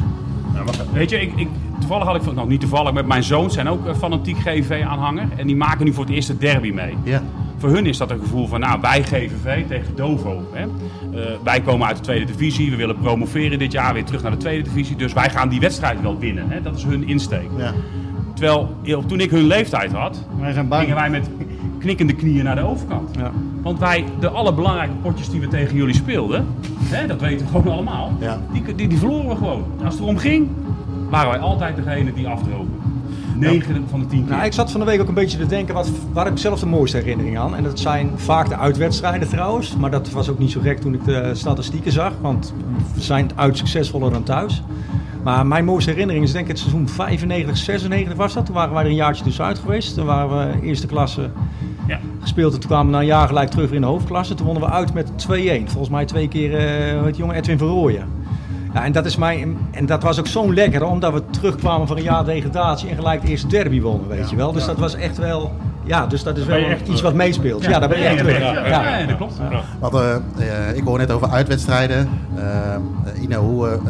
Maar 0.54 0.64
weet 0.92 1.10
je, 1.10 1.20
ik, 1.20 1.32
ik, 1.36 1.48
toevallig 1.78 2.06
had 2.06 2.16
ik, 2.16 2.22
van- 2.22 2.34
nou 2.34 2.48
niet 2.48 2.60
toevallig, 2.60 2.92
met 2.92 3.06
mijn 3.06 3.22
zoons 3.22 3.54
zijn 3.54 3.68
ook 3.68 3.86
een 3.86 3.94
fanatiek 3.96 4.36
GVV-aanhanger. 4.36 5.28
En 5.36 5.46
die 5.46 5.56
maken 5.56 5.84
nu 5.84 5.92
voor 5.92 6.04
het 6.04 6.12
eerst 6.14 6.28
de 6.28 6.36
derby 6.38 6.70
mee. 6.70 6.94
Ja. 7.02 7.22
Voor 7.62 7.70
hun 7.70 7.86
is 7.86 7.96
dat 7.98 8.10
een 8.10 8.18
gevoel 8.20 8.46
van, 8.46 8.60
nou, 8.60 8.80
wij 8.80 9.02
GVV 9.02 9.66
tegen 9.66 9.96
Dovo. 9.96 10.42
Hè? 10.52 10.62
Eh, 10.62 11.30
wij 11.44 11.60
komen 11.60 11.86
uit 11.86 11.96
de 11.96 12.02
tweede 12.02 12.24
divisie, 12.24 12.70
we 12.70 12.76
willen 12.76 12.98
promoveren 12.98 13.58
dit 13.58 13.72
jaar 13.72 13.94
weer 13.94 14.04
terug 14.04 14.22
naar 14.22 14.30
de 14.30 14.36
tweede 14.36 14.62
divisie. 14.62 14.96
Dus 14.96 15.12
wij 15.12 15.30
gaan 15.30 15.48
die 15.48 15.60
wedstrijd 15.60 16.00
wel 16.02 16.18
winnen. 16.18 16.44
Hè? 16.48 16.62
Dat 16.62 16.76
is 16.76 16.84
hun 16.84 17.08
insteek. 17.08 17.48
Ja. 17.56 17.72
Terwijl, 18.34 18.76
heel- 18.82 19.06
toen 19.06 19.20
ik 19.20 19.30
hun 19.30 19.44
leeftijd 19.46 19.92
had, 19.92 20.24
Wij 20.40 20.52
zijn 20.52 20.68
bang. 20.68 20.80
gingen 20.82 20.96
wij 20.96 21.10
met 21.10 21.28
knikkende 21.78 22.12
knieën 22.12 22.44
naar 22.44 22.54
de 22.56 22.62
overkant. 22.66 23.16
Ja. 23.16 23.30
Want 23.62 23.78
wij, 23.78 24.04
de 24.20 24.28
allerbelangrijke 24.28 24.94
potjes 25.02 25.30
die 25.30 25.40
we 25.40 25.48
tegen 25.48 25.76
jullie 25.76 25.94
speelden, 25.94 26.46
hè, 26.82 27.06
dat 27.06 27.20
weten 27.20 27.46
we 27.46 27.52
gewoon 27.52 27.72
allemaal, 27.72 28.12
Ja. 28.20 28.40
die, 28.52 28.74
die, 28.74 28.88
die 28.88 28.98
verloren 28.98 29.28
we 29.28 29.36
gewoon. 29.36 29.64
Als 29.84 29.94
het 29.94 30.02
erom 30.02 30.16
ging, 30.18 30.48
waren 31.10 31.30
wij 31.30 31.38
altijd 31.40 31.76
degene 31.76 32.12
die 32.12 32.28
afdrogen. 32.28 32.80
9 33.50 33.84
van 33.90 34.00
de 34.00 34.06
10 34.06 34.24
keer. 34.24 34.32
Nou, 34.34 34.44
ik 34.44 34.52
zat 34.52 34.70
van 34.70 34.80
de 34.80 34.86
week 34.86 35.00
ook 35.00 35.08
een 35.08 35.14
beetje 35.14 35.38
te 35.38 35.46
denken, 35.46 35.74
wat, 35.74 35.90
waar 36.12 36.24
heb 36.24 36.32
ik 36.32 36.38
zelf 36.40 36.60
de 36.60 36.66
mooiste 36.66 36.96
herinneringen 36.96 37.40
aan? 37.40 37.54
En 37.56 37.62
dat 37.62 37.78
zijn 37.78 38.10
vaak 38.14 38.48
de 38.48 38.56
uitwedstrijden 38.56 39.28
trouwens. 39.28 39.76
Maar 39.76 39.90
dat 39.90 40.10
was 40.10 40.28
ook 40.28 40.38
niet 40.38 40.50
zo 40.50 40.60
gek 40.60 40.78
toen 40.80 40.94
ik 40.94 41.04
de 41.04 41.30
statistieken 41.34 41.92
zag. 41.92 42.12
Want 42.20 42.54
we 42.94 43.00
zijn 43.00 43.30
uit 43.34 43.56
succesvoller 43.58 44.10
dan 44.12 44.22
thuis. 44.22 44.62
Maar 45.22 45.46
mijn 45.46 45.64
mooiste 45.64 45.90
herinnering 45.90 46.24
is 46.24 46.32
denk 46.32 46.44
ik 46.44 46.50
het 46.50 46.58
seizoen 46.60 46.88
95, 46.88 47.56
96 47.56 48.14
was 48.16 48.32
dat. 48.34 48.46
Toen 48.46 48.54
waren 48.54 48.74
wij 48.74 48.82
er 48.82 48.88
een 48.88 48.94
jaartje 48.94 49.24
tussenuit 49.24 49.58
geweest. 49.58 49.94
Toen 49.94 50.06
waren 50.06 50.38
we 50.38 50.66
eerste 50.66 50.86
klasse 50.86 51.30
Ja. 51.86 52.00
gespeeld. 52.20 52.54
En 52.54 52.60
toen 52.60 52.68
kwamen 52.68 52.86
we 52.86 52.92
na 52.92 52.98
een 53.00 53.06
jaar 53.06 53.26
gelijk 53.26 53.50
terug 53.50 53.70
in 53.70 53.80
de 53.80 53.86
hoofdklasse. 53.86 54.34
Toen 54.34 54.46
wonnen 54.46 54.64
we 54.64 54.70
uit 54.70 54.94
met 54.94 55.10
2-1. 55.16 55.68
Volgens 55.68 55.88
mij 55.88 56.04
twee 56.04 56.28
keer 56.28 56.54
eh 56.56 57.04
die 57.04 57.14
jongen 57.14 57.34
Edwin 57.36 57.58
van 57.58 57.68
Rooyen. 57.68 58.06
Ja, 58.74 58.84
en, 58.84 58.92
dat 58.92 59.06
is 59.06 59.16
mijn, 59.16 59.56
en 59.70 59.86
dat 59.86 60.02
was 60.02 60.18
ook 60.18 60.26
zo 60.26 60.54
lekker, 60.54 60.84
omdat 60.84 61.12
we 61.12 61.22
terugkwamen 61.30 61.86
van 61.86 61.96
een 61.96 62.02
jaar 62.02 62.24
degradatie 62.24 62.88
en 62.88 62.96
gelijk 62.96 63.22
de 63.22 63.28
eerste 63.28 63.46
derby 63.46 63.80
wonnen, 63.80 64.08
weet 64.08 64.30
je 64.30 64.36
wel. 64.36 64.52
Dus 64.52 64.64
dat 64.64 64.78
was 64.78 64.94
echt 64.94 65.18
wel, 65.18 65.52
ja, 65.84 66.06
dus 66.06 66.22
dat 66.22 66.36
is 66.36 66.44
wel 66.44 66.56
echt 66.64 66.88
iets 66.88 67.00
wat 67.00 67.14
meespeelt. 67.14 67.64
Ja, 67.64 67.78
daar 67.78 67.88
ben 67.88 67.98
je 67.98 68.04
echt 68.04 68.18
terug. 68.18 68.38
Ja, 68.38 68.66
Ja. 68.66 68.98
ja, 68.98 69.06
dat 69.06 69.16
klopt. 69.16 69.34
Want, 69.80 69.94
eh, 69.94 70.14
eh, 70.68 70.76
ik 70.76 70.84
hoor 70.84 70.98
net 70.98 71.10
over 71.10 71.28
uitwedstrijden. 71.30 72.08
Ino, 73.20 73.40
hoe, 73.40 73.66
eh, 73.68 73.72
eh, 73.74 73.80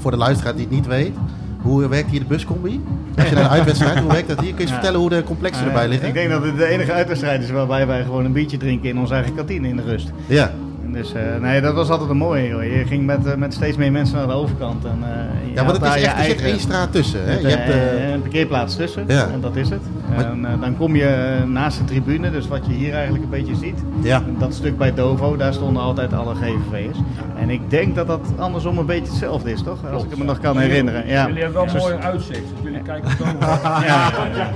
voor 0.00 0.10
de 0.10 0.16
luisteraar 0.16 0.52
die 0.54 0.62
het 0.64 0.70
niet 0.74 0.86
weet, 0.86 1.14
hoe 1.62 1.88
werkt 1.88 2.10
hier 2.10 2.20
de 2.20 2.26
buscombi? 2.26 2.84
Als 3.18 3.28
je 3.28 3.34
naar 3.34 3.44
een 3.44 3.50
uitwedstrijd, 3.50 3.98
hoe 3.98 4.12
werkt 4.12 4.28
dat 4.28 4.40
hier? 4.40 4.48
Kun 4.48 4.56
je 4.56 4.60
eens 4.62 4.70
Ja. 4.70 4.76
vertellen 4.76 5.00
hoe 5.00 5.08
de 5.10 5.22
complexen 5.24 5.66
erbij 5.66 5.88
liggen? 5.88 6.08
Ik 6.08 6.14
denk 6.14 6.30
dat 6.30 6.42
het 6.42 6.56
de 6.56 6.66
enige 6.66 6.92
uitwedstrijd 6.92 7.42
is 7.42 7.50
waarbij 7.50 7.86
wij 7.86 8.02
gewoon 8.02 8.24
een 8.24 8.32
biertje 8.32 8.56
drinken 8.56 8.88
in 8.88 8.98
onze 8.98 9.14
eigen 9.14 9.34
kantine 9.34 9.68
in 9.68 9.76
de 9.76 9.82
rust. 9.82 10.10
Ja, 10.26 10.50
Dus 10.92 11.12
eh, 11.12 11.22
nee, 11.40 11.60
dat 11.60 11.74
was 11.74 11.88
altijd 11.88 12.10
een 12.10 12.16
mooie. 12.16 12.48
Joh. 12.48 12.62
Je 12.62 12.84
ging 12.86 13.06
met, 13.06 13.26
eh, 13.26 13.34
met 13.34 13.54
steeds 13.54 13.76
meer 13.76 13.92
mensen 13.92 14.16
naar 14.16 14.26
de 14.26 14.32
overkant. 14.32 14.84
En, 14.84 14.98
eh, 15.02 15.54
ja 15.54 15.64
want 15.64 15.76
het 15.76 15.94
is 15.94 16.02
echt, 16.02 16.18
er 16.18 16.24
zit 16.24 16.40
één 16.42 16.60
straat 16.60 16.92
tussen. 16.92 17.20
Hè? 17.24 17.32
met, 17.34 17.40
Je 17.42 17.48
hebt, 17.56 18.12
een 18.14 18.20
parkeerplaats 18.20 18.76
tussen. 18.76 19.04
Ja. 19.06 19.28
En 19.32 19.40
dat 19.40 19.56
is 19.56 19.68
het. 19.68 19.80
Maar- 20.16 20.24
En 20.24 20.60
dan 20.60 20.76
kom 20.76 20.96
je 20.96 21.42
naast 21.46 21.78
de 21.78 21.84
tribune, 21.84 22.30
dus 22.30 22.48
wat 22.48 22.66
je 22.66 22.72
hier 22.72 22.92
eigenlijk 22.94 23.24
een 23.24 23.30
beetje 23.30 23.54
ziet. 23.56 23.78
ja. 24.02 24.22
Dat 24.38 24.54
stuk 24.54 24.78
bij 24.78 24.94
Dovo, 24.94 25.36
daar 25.36 25.52
stonden 25.52 25.82
altijd 25.82 26.12
alle 26.12 26.34
GVV'ers. 26.34 26.98
En 27.40 27.50
ik 27.50 27.70
denk 27.70 27.94
dat 27.94 28.06
dat 28.06 28.20
andersom 28.36 28.78
een 28.78 28.86
beetje 28.86 29.06
hetzelfde 29.10 29.50
is, 29.52 29.62
toch? 29.62 29.78
Als 29.92 30.04
ik 30.04 30.16
me 30.18 30.24
nog 30.24 30.38
kan 30.40 30.58
herinneren. 30.58 31.06
Ja. 31.08 31.26
Jullie 31.26 31.42
hebben 31.42 31.64
wel 31.64 31.72
Dus- 31.72 31.82
mooi 31.82 31.94
uitzicht. 31.94 32.40
Kijken 32.86 33.10
op 33.10 33.18
Dover. 33.18 33.58
Ja. 33.86 34.10
Ja. 34.34 34.50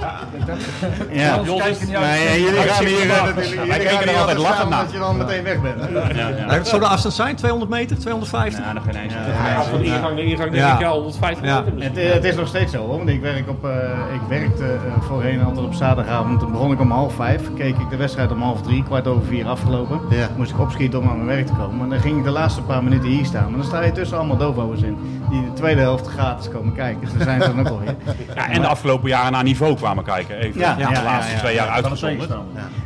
Ja. 1.10 1.38
Kijken 1.38 2.40
jullie 2.40 2.60
gaan 2.60 2.84
hier 2.84 3.10
eh, 3.10 3.24
natuurlijk. 3.24 3.66
Wij 3.66 3.80
gaan 3.86 4.08
er 4.08 4.16
altijd 4.16 4.40
staan 4.40 4.68
naar. 4.68 4.78
omdat 4.80 4.92
je 4.92 4.98
dan 4.98 5.16
meteen 5.16 5.42
weg 5.42 5.60
bent. 5.60 5.76
Ja, 6.16 6.28
ja. 6.28 6.64
Zou 6.64 6.80
de 6.80 6.86
afstand 6.86 7.14
zijn? 7.14 7.36
200 7.36 7.70
meter? 7.70 7.98
250? 7.98 8.64
Ja, 8.64 8.72
nog 8.72 8.84
geen 8.84 8.94
eens. 8.96 9.14
van 9.70 9.78
de 9.78 9.84
ingang 9.84 10.14
naar 10.14 10.24
ingang 10.24 10.50
denk 10.52 10.72
ik 10.72 10.80
ja, 10.80 10.90
150 10.90 11.44
Ja. 11.46 11.58
meter 11.58 11.74
misschien. 11.74 11.96
Het, 11.96 12.12
het 12.14 12.24
is 12.24 12.34
nog 12.34 12.48
steeds 12.48 12.72
zo 12.72 12.78
hoor, 12.78 12.96
want 12.96 13.08
ik, 13.08 13.20
werk 13.20 13.48
op, 13.48 13.64
eh, 13.64 13.70
ik 14.14 14.20
werkte 14.28 14.64
eh, 14.64 15.02
voorheen 15.02 15.44
altijd 15.44 15.66
op 15.66 15.74
zaterdagavond. 15.74 16.40
Toen 16.40 16.52
begon 16.52 16.72
ik 16.72 16.80
om 16.80 16.90
half 16.90 17.14
vijf, 17.14 17.42
keek 17.56 17.78
ik 17.78 17.90
de 17.90 17.96
wedstrijd 17.96 18.32
om 18.32 18.42
half 18.42 18.62
drie, 18.62 18.82
kwart 18.84 19.06
over 19.06 19.24
vier 19.26 19.46
afgelopen. 19.48 20.00
Ja. 20.10 20.28
Moest 20.36 20.50
ik 20.50 20.60
opschieten 20.60 20.98
om 20.98 21.08
aan 21.08 21.24
mijn 21.24 21.36
werk 21.36 21.46
te 21.46 21.52
komen. 21.52 21.80
En 21.82 21.88
dan 21.88 22.00
ging 22.00 22.18
ik 22.18 22.24
de 22.24 22.30
laatste 22.30 22.62
paar 22.62 22.82
minuten 22.84 23.08
hier 23.08 23.24
staan. 23.24 23.44
Maar 23.48 23.58
dan 23.58 23.64
sta 23.68 23.82
je 23.84 23.92
tussen 23.92 24.16
allemaal 24.18 24.36
dovo's 24.36 24.82
in, 24.82 24.96
die 25.30 25.40
de 25.44 25.52
tweede 25.52 25.80
helft 25.80 26.06
gratis 26.06 26.48
komen 26.48 26.74
kijken. 26.74 27.00
Dus 27.00 27.12
daar 27.12 27.22
zijn 27.22 27.42
ze 27.42 27.46
dan 27.54 27.60
ook 27.60 27.68
alweer. 27.68 27.94
Ja, 28.34 28.48
en 28.48 28.60
de 28.60 28.66
afgelopen 28.66 29.08
jaren 29.08 29.32
naar 29.32 29.42
niveau 29.42 29.74
kwamen 29.76 30.04
kijken. 30.04 30.36
Even 30.36 30.60
Ja, 30.60 30.74
de 30.74 30.80
ja, 30.80 30.90
laatste 31.02 31.30
ja, 31.30 31.36
ja. 31.36 31.42
twee 31.42 31.54
jaar 31.54 31.68
uitgezonderd. 31.68 32.28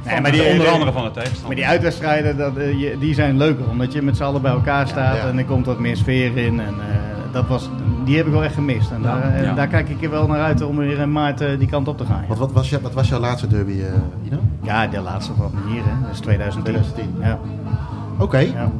Nee, 0.05 0.21
maar 0.21 0.33
die, 0.33 0.47
onder 0.51 0.69
andere 0.69 0.93
van 0.93 1.05
de 1.05 1.11
tegenstander. 1.11 1.47
Maar 1.47 1.57
die 1.57 1.67
uitwedstrijden, 1.67 2.37
dat, 2.37 2.57
eh, 2.57 2.81
je- 2.81 2.97
die 3.01 3.15
zijn 3.15 3.37
leuker, 3.37 3.69
omdat 3.69 3.93
je 3.93 4.03
met 4.03 4.17
z'n 4.17 4.23
allen 4.23 4.43
bij 4.43 4.53
elkaar 4.53 4.89
staat 4.89 5.17
Ja. 5.17 5.23
en 5.29 5.39
er 5.39 5.45
komt 5.45 5.67
wat 5.67 5.79
meer 5.79 5.97
sfeer 5.97 6.37
in. 6.37 6.61
En, 6.61 6.75
eh, 6.81 7.33
dat 7.33 7.47
was, 7.49 7.69
die 8.05 8.17
heb 8.17 8.27
ik 8.27 8.33
wel 8.33 8.45
echt 8.45 8.55
gemist. 8.55 8.91
En 8.91 9.03
daar, 9.03 9.35
eh, 9.35 9.43
Ja. 9.43 9.55
daar 9.55 9.67
kijk 9.67 9.89
ik 9.89 10.03
er 10.03 10.11
wel 10.11 10.27
naar 10.27 10.41
uit 10.41 10.63
om 10.63 10.77
weer 10.77 10.99
in 10.99 11.13
maart 11.13 11.39
die 11.59 11.69
kant 11.69 11.89
op 11.89 11.99
te 11.99 12.05
gaan. 12.05 12.25
Wat, 12.29 12.39
wat, 12.39 12.53
was 12.53 12.71
je, 12.71 12.81
wat 12.81 12.93
was 12.95 13.09
jouw 13.09 13.21
laatste 13.21 13.47
derby, 13.47 13.73
eh 13.73 14.29
Ino? 14.31 14.39
Ja, 14.63 14.87
de 14.87 15.01
laatste 15.01 15.33
van 15.37 15.53
hier, 15.67 15.83
hè. 15.85 16.01
dat 16.07 16.11
is 16.13 16.19
2010. 16.21 16.75
2010. 16.75 17.15
Ja. 17.21 17.39
Oké. 18.19 18.39
Ja. 18.39 18.71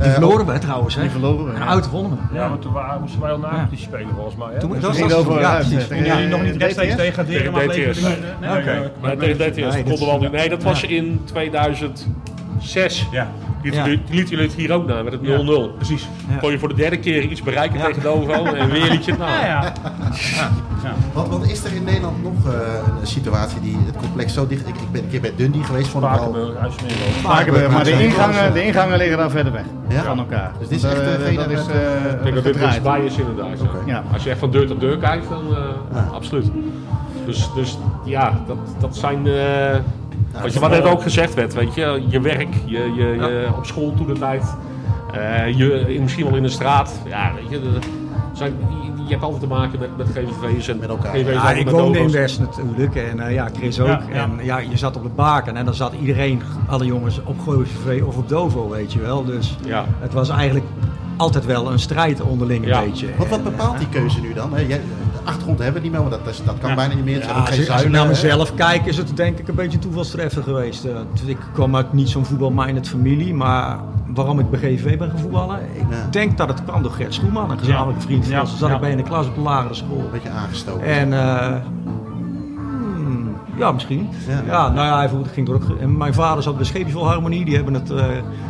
Die 0.00 0.08
Eh, 0.08 0.12
verloren 0.14 0.46
we 0.46 0.58
trouwens, 0.58 0.94
hè? 0.94 1.00
Die 1.00 1.10
verloren 1.10 1.44
we, 1.44 1.52
En 1.52 1.58
ja. 1.60 1.66
uit 1.66 1.90
wonnen 1.90 2.10
we. 2.30 2.34
Ja, 2.38 2.48
maar 2.48 2.58
toen 2.58 2.72
waren, 2.72 3.00
moesten 3.00 3.20
wij 3.20 3.30
al 3.30 3.38
na 3.38 3.66
die 3.70 3.78
spelen 3.78 4.08
volgens 4.14 4.36
mij. 4.36 4.48
Hè? 4.52 4.58
Toen, 4.58 4.80
dat 4.80 4.98
was 4.98 5.12
over 5.12 5.40
ja, 5.40 5.54
precies. 5.54 5.86
jullie 5.88 6.26
nog 6.28 6.42
niet 6.42 6.56
rechtstreeks 6.56 6.96
degraderen, 6.96 7.52
maar 7.52 7.66
DTS. 7.66 8.00
Nee, 8.00 8.12
Oké. 8.50 8.64
nee, 8.64 8.88
Maar 9.00 9.16
tegen 9.16 9.36
DTS, 9.36 9.56
Nee, 9.56 9.64
dat 9.64 9.72
dit 9.74 9.84
konden 9.84 9.98
we 9.98 10.04
is- 10.04 10.10
al 10.10 10.18
niet. 10.18 10.32
Nee, 10.32 10.48
dat 10.48 10.62
was 10.62 10.82
in 10.84 11.20
2006. 11.24 13.06
Ja, 13.10 13.28
Ja. 13.62 13.84
liet, 13.84 14.00
liet 14.10 14.28
jullie 14.28 14.44
het 14.46 14.54
hier 14.54 14.72
ook 14.72 14.86
na 14.86 15.02
met 15.02 15.12
het 15.12 15.20
0-0. 15.22 15.76
precies. 15.76 16.08
Ja. 16.30 16.36
Kon 16.36 16.50
je 16.50 16.58
voor 16.58 16.68
de 16.68 16.74
derde 16.74 16.98
keer 16.98 17.22
iets 17.22 17.42
bereiken 17.42 17.78
Ja. 17.78 17.84
tegen 17.86 18.02
Dovo 18.02 18.44
en 18.44 18.70
weer 18.70 18.90
liet 18.90 19.04
je 19.04 19.10
het 19.10 19.20
na. 19.20 19.40
Ja, 19.46 19.72
ja. 20.82 20.92
Wat, 21.12 21.28
wat 21.28 21.46
is 21.48 21.64
er 21.64 21.72
in 21.74 21.84
Nederland 21.84 22.22
nog 22.22 22.52
eh, 22.54 22.60
een 23.00 23.06
situatie 23.06 23.60
die 23.60 23.76
het 23.86 23.96
complex 23.96 24.34
zo 24.34 24.46
dicht... 24.46 24.68
Ik, 24.68 24.74
ik 24.74 24.90
ben 24.92 25.02
een 25.02 25.08
keer 25.10 25.20
bij 25.20 25.32
Dundee 25.36 25.62
geweest, 25.62 25.94
al... 25.94 26.00
Spakenburg. 26.00 26.52
Spakenburg, 27.18 27.70
maar 27.72 27.84
de 27.84 28.02
ingangen, 28.04 28.52
de 28.52 28.64
ingangen 28.64 28.98
liggen 28.98 29.18
daar 29.18 29.30
verder 29.30 29.52
weg 29.52 29.64
Ja? 29.88 30.02
van 30.02 30.18
elkaar. 30.18 30.52
Dus 30.58 30.68
dit 30.68 30.78
is 30.78 30.84
echt, 30.84 30.96
dat, 30.96 31.04
eh, 31.04 31.14
eh, 31.14 31.22
geen- 31.22 31.34
dat 31.36 31.50
is 31.50 31.66
eh, 31.66 32.12
Ik 32.12 32.22
denk 32.22 32.34
dat 32.34 32.44
dit 32.44 32.52
gedraaid. 32.52 32.72
dichtbij 32.72 33.04
is 33.04 33.16
inderdaad. 33.16 33.58
Ja. 33.86 34.02
Als 34.12 34.22
je 34.24 34.30
echt 34.30 34.38
van 34.38 34.50
deur 34.50 34.66
tot 34.66 34.80
deur 34.80 34.96
kijkt, 34.98 35.28
dan 35.28 35.42
eh, 35.96 36.12
absoluut. 36.12 36.50
Dus, 37.26 37.48
dus 37.54 37.78
ja, 38.04 38.32
dat, 38.46 38.56
dat 38.80 38.96
zijn... 38.96 39.26
eh 40.34 40.42
wat, 40.42 40.52
je, 40.52 40.60
wat 40.60 40.70
net 40.70 40.82
ook 40.84 41.02
gezegd 41.02 41.34
werd, 41.34 41.54
weet 41.54 41.74
je, 41.74 42.02
je 42.08 42.20
werk, 42.20 42.54
je, 42.64 42.78
je, 42.78 43.04
je 43.06 43.48
op 43.56 43.66
school 43.66 43.94
toen 43.94 44.06
de 44.06 44.12
tijd, 44.12 44.56
eh, 45.12 45.56
je, 45.58 45.98
misschien 46.00 46.24
wel 46.26 46.36
in 46.36 46.42
de 46.42 46.48
straat. 46.48 47.00
Ja, 47.06 47.32
weet 47.34 47.50
je, 47.50 47.60
de- 47.60 47.78
zijn, 48.32 48.52
je, 48.68 49.02
je 49.04 49.10
hebt 49.10 49.22
altijd 49.22 49.42
te 49.42 49.48
maken 49.48 49.78
met, 49.78 49.96
met 49.96 50.06
GVV's 50.08 50.68
en 50.68 50.78
Met 50.78 50.88
elkaar. 50.88 51.14
GVV's 51.14 51.32
Ja, 51.32 51.50
ik 51.50 51.64
met 51.64 51.74
woonde 51.74 51.98
in. 51.98 52.10
West 52.10 52.40
natuurlijk 52.40 52.94
en 52.94 53.20
eh, 53.20 53.34
ja, 53.34 53.48
Chris 53.56 53.80
ook. 53.80 53.86
Ja, 53.86 54.00
ja. 54.12 54.22
En 54.22 54.38
ja, 54.42 54.58
je 54.58 54.76
zat 54.76 54.96
op 54.96 55.02
de 55.02 55.08
baken 55.08 55.56
en 55.56 55.64
dan 55.64 55.74
zat 55.74 55.92
iedereen, 56.00 56.42
alle 56.66 56.84
jongens, 56.84 57.20
op 57.24 57.36
GVV 57.40 58.02
of 58.02 58.16
op 58.16 58.28
Dovo, 58.28 58.68
weet 58.68 58.92
je 58.92 59.00
wel. 59.00 59.24
Dus 59.24 59.56
Ja. 59.66 59.84
het 60.00 60.12
was 60.12 60.28
eigenlijk 60.28 60.66
altijd 61.16 61.46
wel 61.46 61.72
een 61.72 61.78
strijd 61.78 62.20
onderling 62.20 62.62
een 62.62 62.68
Ja. 62.68 62.80
beetje. 62.82 63.06
Wat, 63.18 63.28
wat 63.28 63.38
En, 63.38 63.44
bepaalt 63.44 63.78
die 63.78 63.88
keuze 63.88 64.20
nu 64.20 64.32
dan? 64.34 64.54
hè? 64.54 64.60
Jij, 64.60 64.80
achtergrond 65.24 65.58
hebben 65.58 65.82
we 65.82 65.88
niet 65.88 65.96
meer, 65.98 66.08
want 66.08 66.24
dat, 66.24 66.32
is- 66.34 66.44
dat 66.44 66.58
kan 66.60 66.68
Ja. 66.70 66.76
bijna 66.76 66.94
niet 66.94 67.04
meer. 67.04 67.18
Ja, 67.20 67.26
als, 67.32 67.32
geen 67.32 67.42
ik, 67.42 67.48
als 67.48 67.58
ik 67.58 67.64
zuilen, 67.66 67.90
naar 67.92 68.02
hè? 68.02 68.08
mezelf 68.08 68.54
kijk, 68.54 68.86
is 68.86 68.96
het 68.96 69.16
denk 69.16 69.38
ik 69.38 69.48
een 69.48 69.54
beetje 69.54 69.76
een 69.76 69.82
toevalstreffer 69.82 70.42
geweest. 70.42 70.84
Eh, 70.84 70.92
ik 71.26 71.36
kwam 71.52 71.76
uit 71.76 71.92
niet 71.92 72.08
zo'n 72.08 72.24
voetbalminded 72.24 72.88
familie, 72.88 73.34
maar 73.34 73.78
waarom 74.14 74.38
ik 74.38 74.50
bij 74.50 74.60
GVV 74.60 74.98
ben 74.98 75.10
gaan 75.10 75.18
voetballen? 75.18 75.58
Ik 75.74 75.84
Ja. 75.90 76.06
denk 76.10 76.36
dat 76.38 76.48
het 76.48 76.64
kwam 76.64 76.82
door 76.82 76.92
Gert 76.92 77.14
Schoeman, 77.14 77.50
een 77.50 77.58
gezamenlijke 77.58 78.02
vriend 78.02 78.24
van 78.24 78.32
Ja. 78.32 78.40
ons. 78.40 78.58
Zat 78.58 78.68
Ja. 78.68 78.74
ik 78.74 78.80
bij 78.80 78.90
in 78.90 78.96
de 78.96 79.02
klas 79.02 79.26
op 79.26 79.34
de 79.34 79.40
lagere 79.40 79.74
school. 79.74 79.98
Een 79.98 80.10
beetje 80.12 80.28
aangestoken. 80.30 80.86
En 80.86 81.12
eh, 81.12 81.56
ja, 83.60 83.72
misschien. 83.72 84.08
Ja. 84.28 84.42
Ja, 84.46 84.68
nou 84.68 84.86
ja, 84.86 84.98
hij 84.98 85.10
ging 85.32 85.46
door. 85.46 85.60
En 85.80 85.96
mijn 85.96 86.14
vader 86.14 86.42
zat 86.42 86.56
bij 86.56 86.64
Scheepjesvolharmonie, 86.64 87.44
die 87.44 87.54
hebben 87.54 87.74
het 87.74 87.90
eh, 87.90 88.04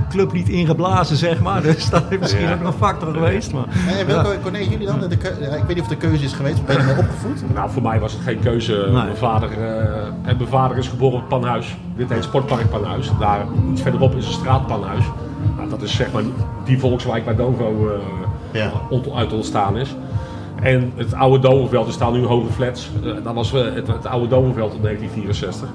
clublied 0.08 0.48
ingeblazen, 0.48 1.16
zeg 1.16 1.40
maar. 1.40 1.62
Dus 1.70 1.90
dat 1.90 2.02
is 2.08 2.18
misschien 2.18 2.42
Ja. 2.42 2.52
ook 2.52 2.60
nog 2.62 2.72
een 2.72 2.78
factor 2.78 3.12
geweest. 3.14 3.52
Maar, 3.52 3.64
En 3.98 4.06
welke, 4.06 4.36
Corné, 4.42 4.58
jullie 4.58 4.86
dan? 4.86 5.00
De 5.00 5.08
ik 5.10 5.64
weet 5.66 5.68
niet 5.68 5.80
of 5.80 5.88
de 5.88 5.96
keuze 5.96 6.24
is 6.24 6.32
geweest, 6.32 6.58
of 6.58 6.64
ben 6.64 6.74
je 6.76 6.80
ermee 6.82 6.98
opgevoed? 7.04 7.42
Nou, 7.54 7.70
voor 7.70 7.82
mij 7.82 8.00
was 8.00 8.12
het 8.12 8.22
geen 8.22 8.40
keuze. 8.40 8.88
Mijn, 8.92 9.16
vader, 9.16 9.50
eh, 9.50 10.04
en 10.06 10.36
mijn 10.36 10.48
vader 10.48 10.76
is 10.76 10.88
geboren 10.88 11.18
op 11.22 11.28
Panhuis. 11.28 11.76
Dit 11.96 12.10
heet 12.10 12.24
Sportpark 12.24 12.70
Panhuis. 12.70 13.10
Daar 13.18 13.44
iets 13.72 13.82
verderop 13.82 14.14
is 14.14 14.26
een 14.26 14.32
straat 14.32 14.66
Panhuis. 14.66 15.04
Nou, 15.56 15.68
dat 15.68 15.82
is 15.82 15.96
zeg 15.96 16.12
maar 16.12 16.22
die 16.64 16.78
volkswijk 16.78 17.24
waar 17.24 17.36
Dovo 17.36 17.88
eh, 17.88 18.60
Ja. 18.60 18.70
uit 19.14 19.32
ontstaan 19.32 19.76
is. 19.76 19.94
En 20.60 20.92
het 20.96 21.14
oude 21.14 21.38
Dovenveld, 21.38 21.86
er 21.86 21.92
staan 21.92 22.12
nu 22.12 22.24
hoge 22.24 22.52
flats. 22.52 22.90
Eh, 23.04 23.12
dat 23.24 23.34
was 23.34 23.52
eh, 23.52 23.74
het, 23.74 23.86
het 23.86 24.06
oude 24.06 24.28
Dovenveld 24.28 24.74
in 24.74 24.82
1964. 24.82 25.68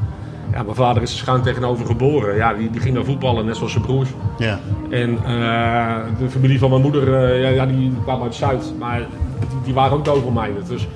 Ja, 0.51 0.63
mijn 0.63 0.75
vader 0.75 1.01
is 1.01 1.17
schuin 1.17 1.41
tegenover 1.41 1.85
geboren. 1.85 2.35
Ja, 2.35 2.53
die, 2.53 2.69
die 2.69 2.81
ging 2.81 2.95
naar 2.95 3.03
voetballen, 3.03 3.45
net 3.45 3.55
zoals 3.55 3.71
zijn 3.71 3.83
broers. 3.83 4.09
Ja. 4.37 4.59
En 4.89 5.17
eh, 5.25 5.95
de 6.19 6.29
familie 6.29 6.59
van 6.59 6.69
mijn 6.69 6.81
moeder, 6.81 7.35
ja, 7.39 7.47
ja, 7.47 7.65
die 7.65 7.93
kwam 8.03 8.23
uit 8.23 8.35
Zuid, 8.35 8.73
maar 8.79 8.99
die, 9.39 9.59
die 9.63 9.73
waren 9.73 9.97
ook 9.97 10.05
dovermijnd. 10.05 10.67
Dus 10.67 10.87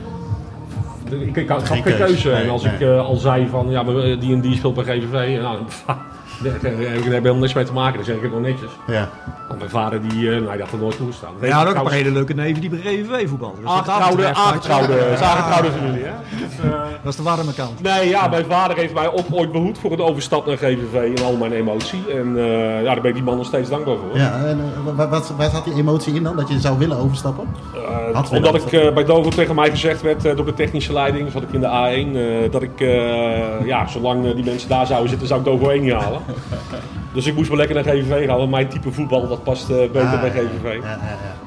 ik, 1.09 1.35
ik 1.35 1.49
had 1.49 1.63
Geen 1.63 1.83
keuze. 1.83 2.31
en 2.31 2.49
als 2.49 2.63
nee. 2.63 2.73
ik 2.73 2.97
al 2.97 3.15
zei 3.15 3.47
van, 3.47 3.69
ja, 3.69 3.83
die 4.19 4.33
en 4.33 4.41
die 4.41 4.55
speelt 4.55 4.73
bij 4.73 4.83
GVV, 4.83 5.41
nou, 5.41 5.57
daar 6.43 6.53
heb 6.53 6.63
ik 6.97 7.03
helemaal 7.03 7.35
niks 7.35 7.53
mee 7.53 7.63
te 7.65 7.73
maken. 7.73 7.95
Dan 7.95 8.05
zeg 8.05 8.15
ik 8.15 8.21
het 8.21 8.31
nog 8.31 8.41
netjes. 8.41 8.69
Ja. 8.87 9.09
Want 9.47 9.59
mijn 9.59 9.71
vader, 9.71 10.01
die, 10.09 10.29
eh, 10.31 10.41
nou, 10.41 10.51
die 10.51 10.61
had 10.61 10.71
er 10.71 10.77
nooit 10.77 10.97
toegestaan. 10.97 11.33
ja, 11.41 11.57
had 11.57 11.67
ook 11.67 11.75
een 11.75 11.83
paar 11.83 11.91
hele 11.91 12.11
leuke 12.11 12.33
neven 12.33 12.61
die 12.61 12.69
bij 12.69 12.79
GVV 12.79 13.29
voetballen. 13.29 13.55
Dus 13.55 13.63
wat 13.65 13.85
dat 13.85 13.87
Aangetrouwde, 13.95 14.21
je- 14.21 14.33
aangetrouwde, 14.33 14.93
Ja. 14.93 15.25
aangetrouwde 15.25 15.71
familie, 15.71 16.03
hè? 16.03 16.11
Dus, 16.37 16.71
eh, 16.71 16.79
Dat 17.03 17.11
is 17.13 17.15
de 17.15 17.23
warme 17.23 17.53
kant. 17.53 17.81
Nee, 17.81 18.09
ja, 18.09 18.27
mijn 18.27 18.45
vader 18.45 18.77
heeft 18.77 18.93
mij 18.93 19.11
ook 19.13 19.25
ooit 19.31 19.51
behoed 19.51 19.77
voor 19.77 19.91
een 19.91 20.01
overstap 20.01 20.45
naar 20.45 20.57
GVV 20.57 21.17
en 21.17 21.23
al 21.23 21.35
mijn 21.35 21.51
emotie. 21.51 21.99
En 22.17 22.37
eh, 22.37 22.83
ja, 22.83 22.93
daar 22.93 23.01
ben 23.01 23.09
ik 23.09 23.13
die 23.15 23.23
man 23.23 23.37
nog 23.37 23.45
steeds 23.45 23.69
dankbaar 23.69 23.95
voor. 23.95 24.17
Ja, 24.19 24.31
en 24.45 24.59
eh, 24.87 24.95
wa- 24.95 25.07
wat, 25.09 25.33
waar 25.37 25.49
zat 25.49 25.63
die 25.65 25.73
emotie 25.75 26.13
in 26.13 26.23
dan? 26.23 26.35
Dat 26.35 26.49
je 26.49 26.59
zou 26.59 26.77
willen 26.77 26.97
overstappen? 26.97 27.47
Eh, 27.75 27.79
Had 28.15 28.29
omdat 28.29 28.37
ik 28.39 28.45
overstappen. 28.61 28.87
eh, 28.89 28.93
bij 28.93 29.05
Dovo 29.05 29.29
tegen 29.29 29.55
mij 29.55 29.69
gezegd 29.69 30.01
werd 30.01 30.21
door 30.21 30.45
de 30.45 30.53
technische 30.53 30.93
leiding, 30.93 31.31
zat 31.31 31.41
ik 31.41 31.51
in 31.51 31.59
de 31.59 31.67
A1, 31.67 32.15
eh, 32.15 32.51
dat 32.51 32.61
ik, 32.61 32.81
eh, 32.81 33.65
ja, 33.65 33.87
zolang 33.87 34.33
die 34.35 34.45
mensen 34.45 34.69
daar 34.69 34.85
zouden 34.87 35.09
zitten, 35.09 35.27
zou 35.27 35.39
ik 35.39 35.45
Dovo 35.45 35.69
1 35.69 35.81
niet 35.81 35.93
halen. 35.93 36.19
dus 37.13 37.25
ik 37.25 37.35
moest 37.35 37.47
wel 37.47 37.57
lekker 37.57 37.75
naar 37.75 37.83
GVV 37.83 38.25
gaan, 38.25 38.37
want 38.37 38.51
mijn 38.51 38.67
type 38.67 38.91
voetbal 38.91 39.27
dat 39.27 39.43
past 39.43 39.69
eh, 39.69 39.77
beter 39.77 40.01
Ah, 40.01 40.21
bij. 40.21 40.29
GVV. 40.29 40.63
Ja, 40.63 40.71
ja, 40.71 40.99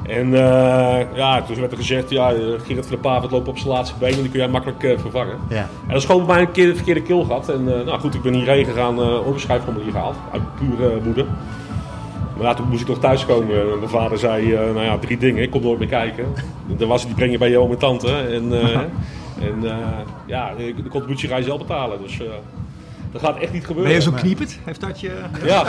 ja. 0.05 0.11
En 0.11 0.35
eh, 0.35 1.17
ja, 1.17 1.43
toen 1.43 1.57
werd 1.61 1.73
er 1.73 1.79
gezegd, 1.79 2.11
ja, 2.11 2.33
eh, 2.33 2.39
Gerrit 2.39 2.87
van 2.87 2.89
der 2.89 2.99
Pavert 2.99 3.33
loopt 3.33 3.49
op 3.49 3.59
zijn 3.59 3.69
laatste 3.69 3.99
been 3.99 4.15
en 4.15 4.21
die 4.21 4.31
kun 4.31 4.39
jij 4.39 4.49
makkelijk 4.49 5.01
vervangen. 5.01 5.37
Ja. 5.49 5.57
En 5.57 5.89
dat 5.89 5.97
is 5.97 6.05
gewoon 6.05 6.27
bij 6.27 6.35
mij 6.35 6.45
een 6.45 6.53
keer 6.53 6.67
de 6.67 6.75
verkeerde 6.75 7.03
keel 7.03 7.25
gehad. 7.25 7.49
En 7.49 7.65
nou 7.65 8.01
goed, 8.01 8.15
ik 8.15 8.23
ben 8.23 8.35
hierheen 8.35 8.65
gegaan, 8.65 8.99
uh, 9.01 9.27
onderschrijfformulier 9.27 9.93
gehaald, 9.93 10.17
uit 10.33 10.43
pure 10.59 11.01
moeder. 11.05 11.27
Maar 12.37 12.47
ja, 12.47 12.55
toen 12.55 12.69
moest 12.69 12.81
ik 12.81 12.89
nog 12.89 12.99
thuiskomen. 12.99 13.61
En 13.61 13.79
mijn 13.79 13.91
vader 13.91 14.19
zei, 14.19 14.53
nou 14.53 14.83
ja, 14.83 14.99
drie 14.99 15.19
dingen. 15.19 15.43
Ik 15.43 15.51
kom 15.51 15.63
nooit 15.63 15.79
meer 15.79 15.89
kijken. 15.89 16.25
Was 16.79 17.07
die 17.07 17.15
breng 17.15 17.33
je 17.33 17.39
bij 17.39 17.51
je 17.51 17.59
oom 17.59 17.71
en 17.71 17.79
tante. 17.79 18.13
En, 18.13 18.53
en 19.49 19.63
ja, 20.27 20.51
de 20.57 20.89
contributie 20.91 21.29
ga 21.29 21.37
je 21.37 21.43
zelf 21.45 21.59
betalen. 21.59 21.99
Dus 22.03 22.21
dat 23.13 23.21
gaat 23.23 23.39
echt 23.39 23.53
niet 23.53 23.67
gebeuren. 23.67 23.93
Ben 23.93 24.03
je 24.03 24.11
zo 24.11 24.17
kniepend? 24.17 24.59
Heeft 24.65 24.81
dat 24.81 25.01
je... 25.01 25.13
Ja. 25.45 25.65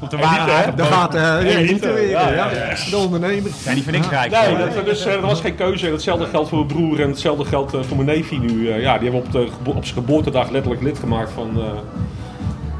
Op 0.00 0.10
de 0.10 0.16
waarheid. 0.16 0.76
Daar 0.76 0.86
gaat 0.86 1.14
uh, 1.14 1.20
ja, 1.52 1.58
niet, 1.58 1.70
niet 1.70 1.80
weer. 1.80 2.08
ja, 2.10 2.32
Ja, 2.32 2.50
ja, 2.52 2.74
De 2.90 2.96
ondernemer. 2.96 3.50
Zijn 3.62 3.74
niet 3.74 3.84
voor 3.84 3.92
niks 3.92 4.08
rijk. 4.08 4.30
Nee, 4.30 4.56
dat, 4.56 4.84
dus, 4.84 5.04
eh, 5.06 5.12
dat 5.12 5.22
was 5.22 5.40
geen 5.40 5.54
keuze. 5.54 5.86
En 5.86 5.92
hetzelfde 5.92 6.26
geldt 6.26 6.48
voor 6.48 6.58
mijn 6.58 6.70
broer 6.76 7.00
en 7.00 7.08
hetzelfde 7.08 7.44
geldt 7.44 7.74
eh, 7.74 7.80
voor 7.82 7.96
mijn 7.96 8.08
neefje 8.08 8.38
nu. 8.38 8.68
Eh, 8.70 8.80
ja, 8.80 8.98
die 8.98 9.10
hebben 9.10 9.26
op, 9.26 9.32
de, 9.32 9.48
op 9.64 9.84
zijn 9.84 9.94
geboortedag 9.96 10.50
letterlijk 10.50 10.82
lid 10.82 10.98
gemaakt 10.98 11.30
van... 11.34 11.50
eh, 11.56 11.64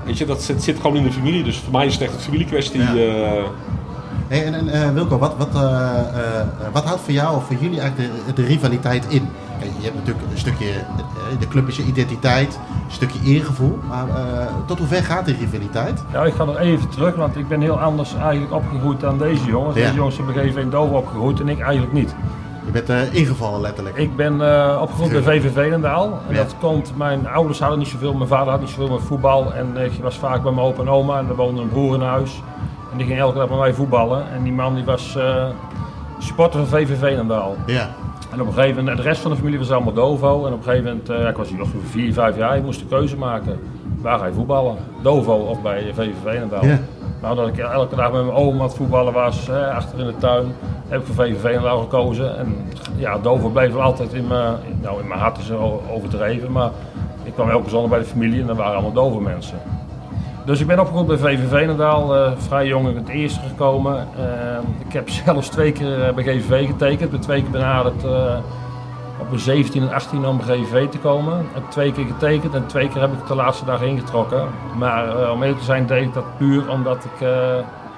weet 0.04 0.18
je, 0.18 0.26
dat 0.26 0.42
zit, 0.42 0.62
zit 0.62 0.76
gewoon 0.76 0.96
in 0.96 1.02
de 1.02 1.12
familie. 1.12 1.42
Dus 1.44 1.56
voor 1.56 1.72
mij 1.72 1.86
is 1.86 1.92
het 1.92 2.02
echt 2.02 2.14
een 2.14 2.20
familiekwestie. 2.20 2.80
Ja. 2.80 2.94
eh, 2.94 3.42
Hey, 4.28 4.44
en, 4.44 4.54
en 4.54 4.68
eh, 4.68 4.92
Wilco, 4.92 5.18
wat, 5.18 5.34
wat, 5.38 5.54
eh, 5.54 5.60
eh, 5.62 6.46
wat 6.72 6.84
houdt 6.84 7.00
voor 7.00 7.12
jou 7.12 7.36
of 7.36 7.46
voor 7.46 7.56
jullie 7.60 7.80
eigenlijk 7.80 8.10
de, 8.26 8.32
de 8.42 8.48
rivaliteit 8.48 9.04
in? 9.08 9.28
Je 9.60 9.84
hebt 9.84 9.94
natuurlijk 9.94 10.26
een 10.32 10.38
stukje, 10.38 10.68
eh, 10.70 11.38
de 11.40 11.48
club 11.48 11.68
is 11.68 11.76
je 11.76 11.82
identiteit, 11.84 12.54
een 12.86 12.92
stukje 12.92 13.18
eergevoel. 13.24 13.78
Maar 13.88 14.08
eh, 14.08 14.46
tot 14.66 14.78
hoe 14.78 14.86
ver 14.86 15.02
gaat 15.02 15.24
die 15.26 15.36
rivaliteit? 15.36 16.04
Ja, 16.12 16.24
ik 16.24 16.34
ga 16.34 16.44
nog 16.44 16.58
even 16.58 16.88
terug, 16.88 17.14
want 17.14 17.36
ik 17.36 17.48
ben 17.48 17.60
heel 17.60 17.80
anders 17.80 18.14
eigenlijk 18.14 18.52
opgegroeid 18.52 19.00
dan 19.00 19.18
deze 19.18 19.44
jongens. 19.44 19.76
Ja. 19.76 19.82
Deze 19.82 19.94
jongens 19.94 20.14
zijn 20.14 20.26
bij 20.32 20.48
GV 20.48 20.64
Dover 20.68 20.96
opgegroeid 20.96 21.40
en 21.40 21.48
ik 21.48 21.60
eigenlijk 21.60 21.92
niet. 21.92 22.14
Je 22.64 22.70
bent 22.72 22.88
eh, 22.90 23.14
ingevallen 23.14 23.60
letterlijk. 23.60 23.96
Ik 23.96 24.16
ben 24.16 24.32
opgegroeid 24.80 25.24
bij 25.24 25.40
VV 25.40 25.52
Veenendaal. 25.52 26.20
En 26.28 26.34
Ja. 26.34 26.42
dat 26.42 26.54
komt, 26.60 26.92
mijn 26.96 27.28
ouders 27.28 27.60
hadden 27.60 27.78
niet 27.78 27.88
zoveel, 27.88 28.14
mijn 28.14 28.28
vader 28.28 28.50
had 28.50 28.60
niet 28.60 28.68
zoveel 28.70 28.88
met 28.88 29.02
voetbal. 29.06 29.54
En 29.54 29.76
ik 29.76 29.92
was 30.02 30.18
vaak 30.18 30.42
bij 30.42 30.52
mijn 30.52 30.66
opa 30.66 30.80
en 30.82 30.88
oma 30.90 31.18
en 31.18 31.28
er 31.28 31.36
woonde 31.36 31.60
een 31.60 31.68
broer 31.68 31.94
in 31.94 32.00
huis. 32.00 32.42
En 32.92 32.98
die 32.98 33.06
ging 33.06 33.18
elke 33.18 33.38
dag 33.38 33.48
met 33.48 33.58
mij 33.58 33.74
voetballen. 33.74 34.30
En 34.32 34.42
die 34.42 34.52
man 34.52 34.74
die 34.74 34.84
was 34.84 35.18
supporter 36.18 36.66
van 36.66 36.78
VV 36.78 36.98
Veenendaal. 36.98 37.56
Ja, 37.66 37.88
En 38.32 38.40
op 38.40 38.46
een 38.46 38.52
gegeven 38.52 38.76
moment, 38.76 38.96
de 38.96 39.02
rest 39.02 39.20
van 39.20 39.30
de 39.30 39.36
familie 39.36 39.58
was 39.58 39.70
allemaal 39.70 39.92
Dovo. 39.92 40.46
En 40.46 40.52
op 40.52 40.58
een 40.58 40.64
gegeven 40.64 40.84
moment, 40.84 41.06
ja, 41.06 41.28
ik 41.28 41.36
was 41.36 41.48
hier 41.48 41.58
nog 41.58 41.68
zo'n 41.68 41.80
4, 41.80 42.12
5 42.12 42.36
jaar, 42.36 42.56
ik 42.56 42.62
moest 42.62 42.80
de 42.80 42.86
keuze 42.86 43.16
maken. 43.16 43.58
Waar 44.00 44.18
ga 44.18 44.26
je 44.26 44.32
voetballen? 44.32 44.76
Dovo 45.02 45.32
of 45.32 45.62
bij 45.62 45.92
VV 45.94 46.08
Veenendaal? 46.22 46.64
Ja. 46.64 46.78
Nou, 47.22 47.36
dat 47.36 47.48
ik 47.48 47.58
elke 47.58 47.96
dag 47.96 48.12
met 48.12 48.24
mijn 48.24 48.36
oom 48.36 48.60
het 48.60 48.74
voetballen 48.74 49.12
was, 49.12 49.46
hè, 49.46 49.72
achter 49.72 49.98
in 49.98 50.06
de 50.06 50.16
tuin, 50.16 50.54
heb 50.88 51.00
ik 51.00 51.06
voor 51.06 51.14
VV 51.14 51.40
Veenendaal 51.40 51.78
gekozen. 51.78 52.38
En 52.38 52.56
ja, 52.96 53.18
Dovo 53.18 53.48
bleef 53.48 53.76
altijd 53.76 54.12
in 54.12 54.26
mijn, 54.26 54.54
nou 54.82 55.00
in 55.00 55.08
mijn 55.08 55.20
hart 55.20 55.38
is 55.38 55.50
overdreven, 55.90 56.52
maar 56.52 56.70
ik 57.22 57.32
kwam 57.32 57.50
elke 57.50 57.68
zondag 57.68 57.90
bij 57.90 57.98
de 57.98 58.04
familie 58.04 58.40
en 58.40 58.46
dat 58.46 58.56
waren 58.56 58.72
allemaal 58.72 58.92
Dovo 58.92 59.20
mensen. 59.20 59.58
Dus 60.48 60.60
ik 60.60 60.66
ben 60.66 60.80
opgegroeid 60.80 61.06
bij 61.06 61.18
VV 61.18 61.48
Veenendaal, 61.48 62.16
eh, 62.16 62.32
vrij 62.36 62.66
jong 62.66 62.88
in 62.88 62.96
het 62.96 63.08
eerste 63.08 63.40
gekomen. 63.40 64.08
Eh, 64.16 64.58
ik 64.86 64.92
heb 64.92 65.08
zelfs 65.24 65.48
twee 65.48 65.72
keer 65.72 66.04
eh, 66.04 66.14
bij 66.14 66.24
GVV 66.24 66.66
getekend, 66.66 67.00
ik 67.00 67.10
ben 67.10 67.20
twee 67.20 67.42
keer 67.42 67.50
benaderd 67.50 68.04
op 69.20 69.28
mijn 69.28 69.40
17 69.40 69.82
en 69.82 69.92
18 69.92 70.26
om 70.26 70.36
bij 70.36 70.46
GVV 70.46 70.88
te 70.88 70.98
komen. 70.98 71.40
Ik 71.40 71.46
heb 71.52 71.70
twee 71.70 71.92
keer 71.92 72.04
getekend 72.04 72.54
en 72.54 72.66
twee 72.66 72.88
keer 72.88 73.00
heb 73.00 73.12
ik 73.12 73.26
de 73.26 73.34
laatste 73.34 73.64
dag 73.64 73.82
ingetrokken. 73.82 74.48
Maar 74.76 75.30
om 75.30 75.42
eerlijk 75.42 75.58
te 75.58 75.64
zijn 75.64 75.86
deed 75.86 76.02
ik 76.02 76.14
dat 76.14 76.36
puur 76.36 76.70
omdat 76.70 77.04
ik 77.04 77.28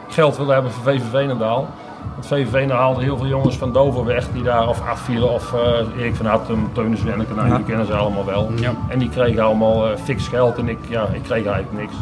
geld 0.09 0.37
wilde 0.37 0.53
hebben 0.53 0.71
voor 0.73 0.93
VV 0.93 1.03
Veenendaal. 1.11 1.69
Want 2.13 2.27
VV 2.27 2.51
Veenendaal 2.51 2.79
haalde 2.79 3.03
heel 3.03 3.17
veel 3.17 3.27
jongens 3.27 3.57
van 3.57 3.73
Dover 3.73 4.05
weg 4.05 4.29
die 4.33 4.43
daar 4.43 4.69
of 4.69 4.89
afvielen 4.89 5.31
of 5.33 5.55
eh 5.55 5.99
Erik 5.99 6.15
van 6.15 6.27
Hattem, 6.27 6.69
Wenneke, 6.75 7.35
nou, 7.35 7.55
die 7.55 7.65
kennen 7.65 7.87
ze 7.87 7.93
allemaal 7.93 8.25
wel. 8.25 8.51
Ja. 8.57 8.73
En 8.89 8.99
die 8.99 9.09
kregen 9.09 9.43
allemaal 9.43 9.91
eh, 9.91 9.97
fix 9.97 10.29
geld 10.29 10.59
en 10.59 10.69
ik, 10.69 10.79
ja, 10.89 11.07
ik 11.13 11.23
kreeg 11.23 11.47
eigenlijk 11.47 11.73
niks. 11.73 11.95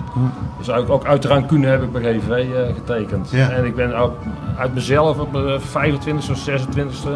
Dus 0.58 0.70
ook, 0.70 0.90
ook 0.90 1.04
uit 1.04 1.22
de 1.22 1.28
rancune 1.28 1.66
heb 1.66 1.82
ik 1.82 1.92
bij 1.92 2.02
GVV 2.02 2.52
eh, 2.52 2.74
getekend. 2.74 3.30
Ja. 3.30 3.50
En 3.50 3.64
ik 3.64 3.74
ben 3.74 3.94
ook 3.94 4.14
uit 4.58 4.74
mezelf 4.74 5.18
op 5.18 5.32
mijn 5.32 5.60
25e 5.60 6.30
of 6.30 6.48
26e 6.50 7.08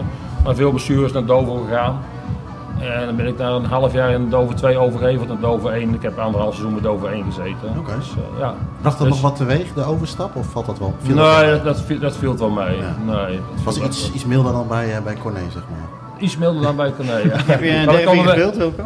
naar 0.44 0.54
veel 0.54 0.72
bestuurders 0.72 1.12
naar 1.12 1.24
Dover 1.24 1.64
gegaan. 1.68 2.00
En 2.82 3.06
dan 3.06 3.16
ben 3.16 3.26
ik 3.26 3.38
daar 3.38 3.52
een 3.52 3.64
half 3.64 3.92
jaar 3.92 4.10
in 4.10 4.30
Dover 4.30 4.54
2 4.56 4.78
overgeheveld 4.78 5.28
naar 5.28 5.40
Dover 5.40 5.72
1. 5.72 5.94
Ik 5.94 6.02
heb 6.02 6.18
anderhalf 6.18 6.52
seizoen 6.54 6.74
met 6.74 6.82
Dover 6.82 7.12
1 7.12 7.24
gezeten. 7.24 7.78
Oké. 7.78 7.94
Dus, 7.96 8.08
eh, 8.10 8.38
ja. 8.38 8.54
bracht 8.80 8.98
dat 8.98 9.06
Dus- 9.06 9.16
nog 9.16 9.30
wat 9.30 9.36
teweeg, 9.36 9.72
de 9.74 9.84
overstap? 9.84 10.36
Of 10.36 10.46
valt 10.46 10.66
dat 10.66 10.78
wel? 10.78 10.94
viel 11.02 11.14
Nee, 11.14 11.50
dat, 11.50 11.64
dat, 11.64 11.80
viel, 11.80 11.98
dat 11.98 12.16
viel 12.16 12.36
wel 12.36 12.50
mee. 12.50 12.76
Ja. 12.76 12.96
Nee, 13.06 13.36
dat 13.36 13.44
Het 13.54 13.64
was 13.64 13.80
iets, 13.80 14.06
wel- 14.06 14.14
iets 14.14 14.24
milder 14.26 14.52
dan 14.52 14.68
bij, 14.68 14.96
eh, 14.96 15.02
bij 15.02 15.16
Corné, 15.22 15.40
zeg 15.52 15.62
maar. 15.70 16.22
iets 16.22 16.36
milder 16.36 16.62
dan 16.62 16.76
bij 16.76 16.92
Corné. 16.96 17.16
Ja. 17.16 17.30
Heb 17.52 17.62
je 17.62 17.70
een 17.70 17.86
we- 17.86 18.22
gespeeld, 18.22 18.56
Wilco? 18.56 18.82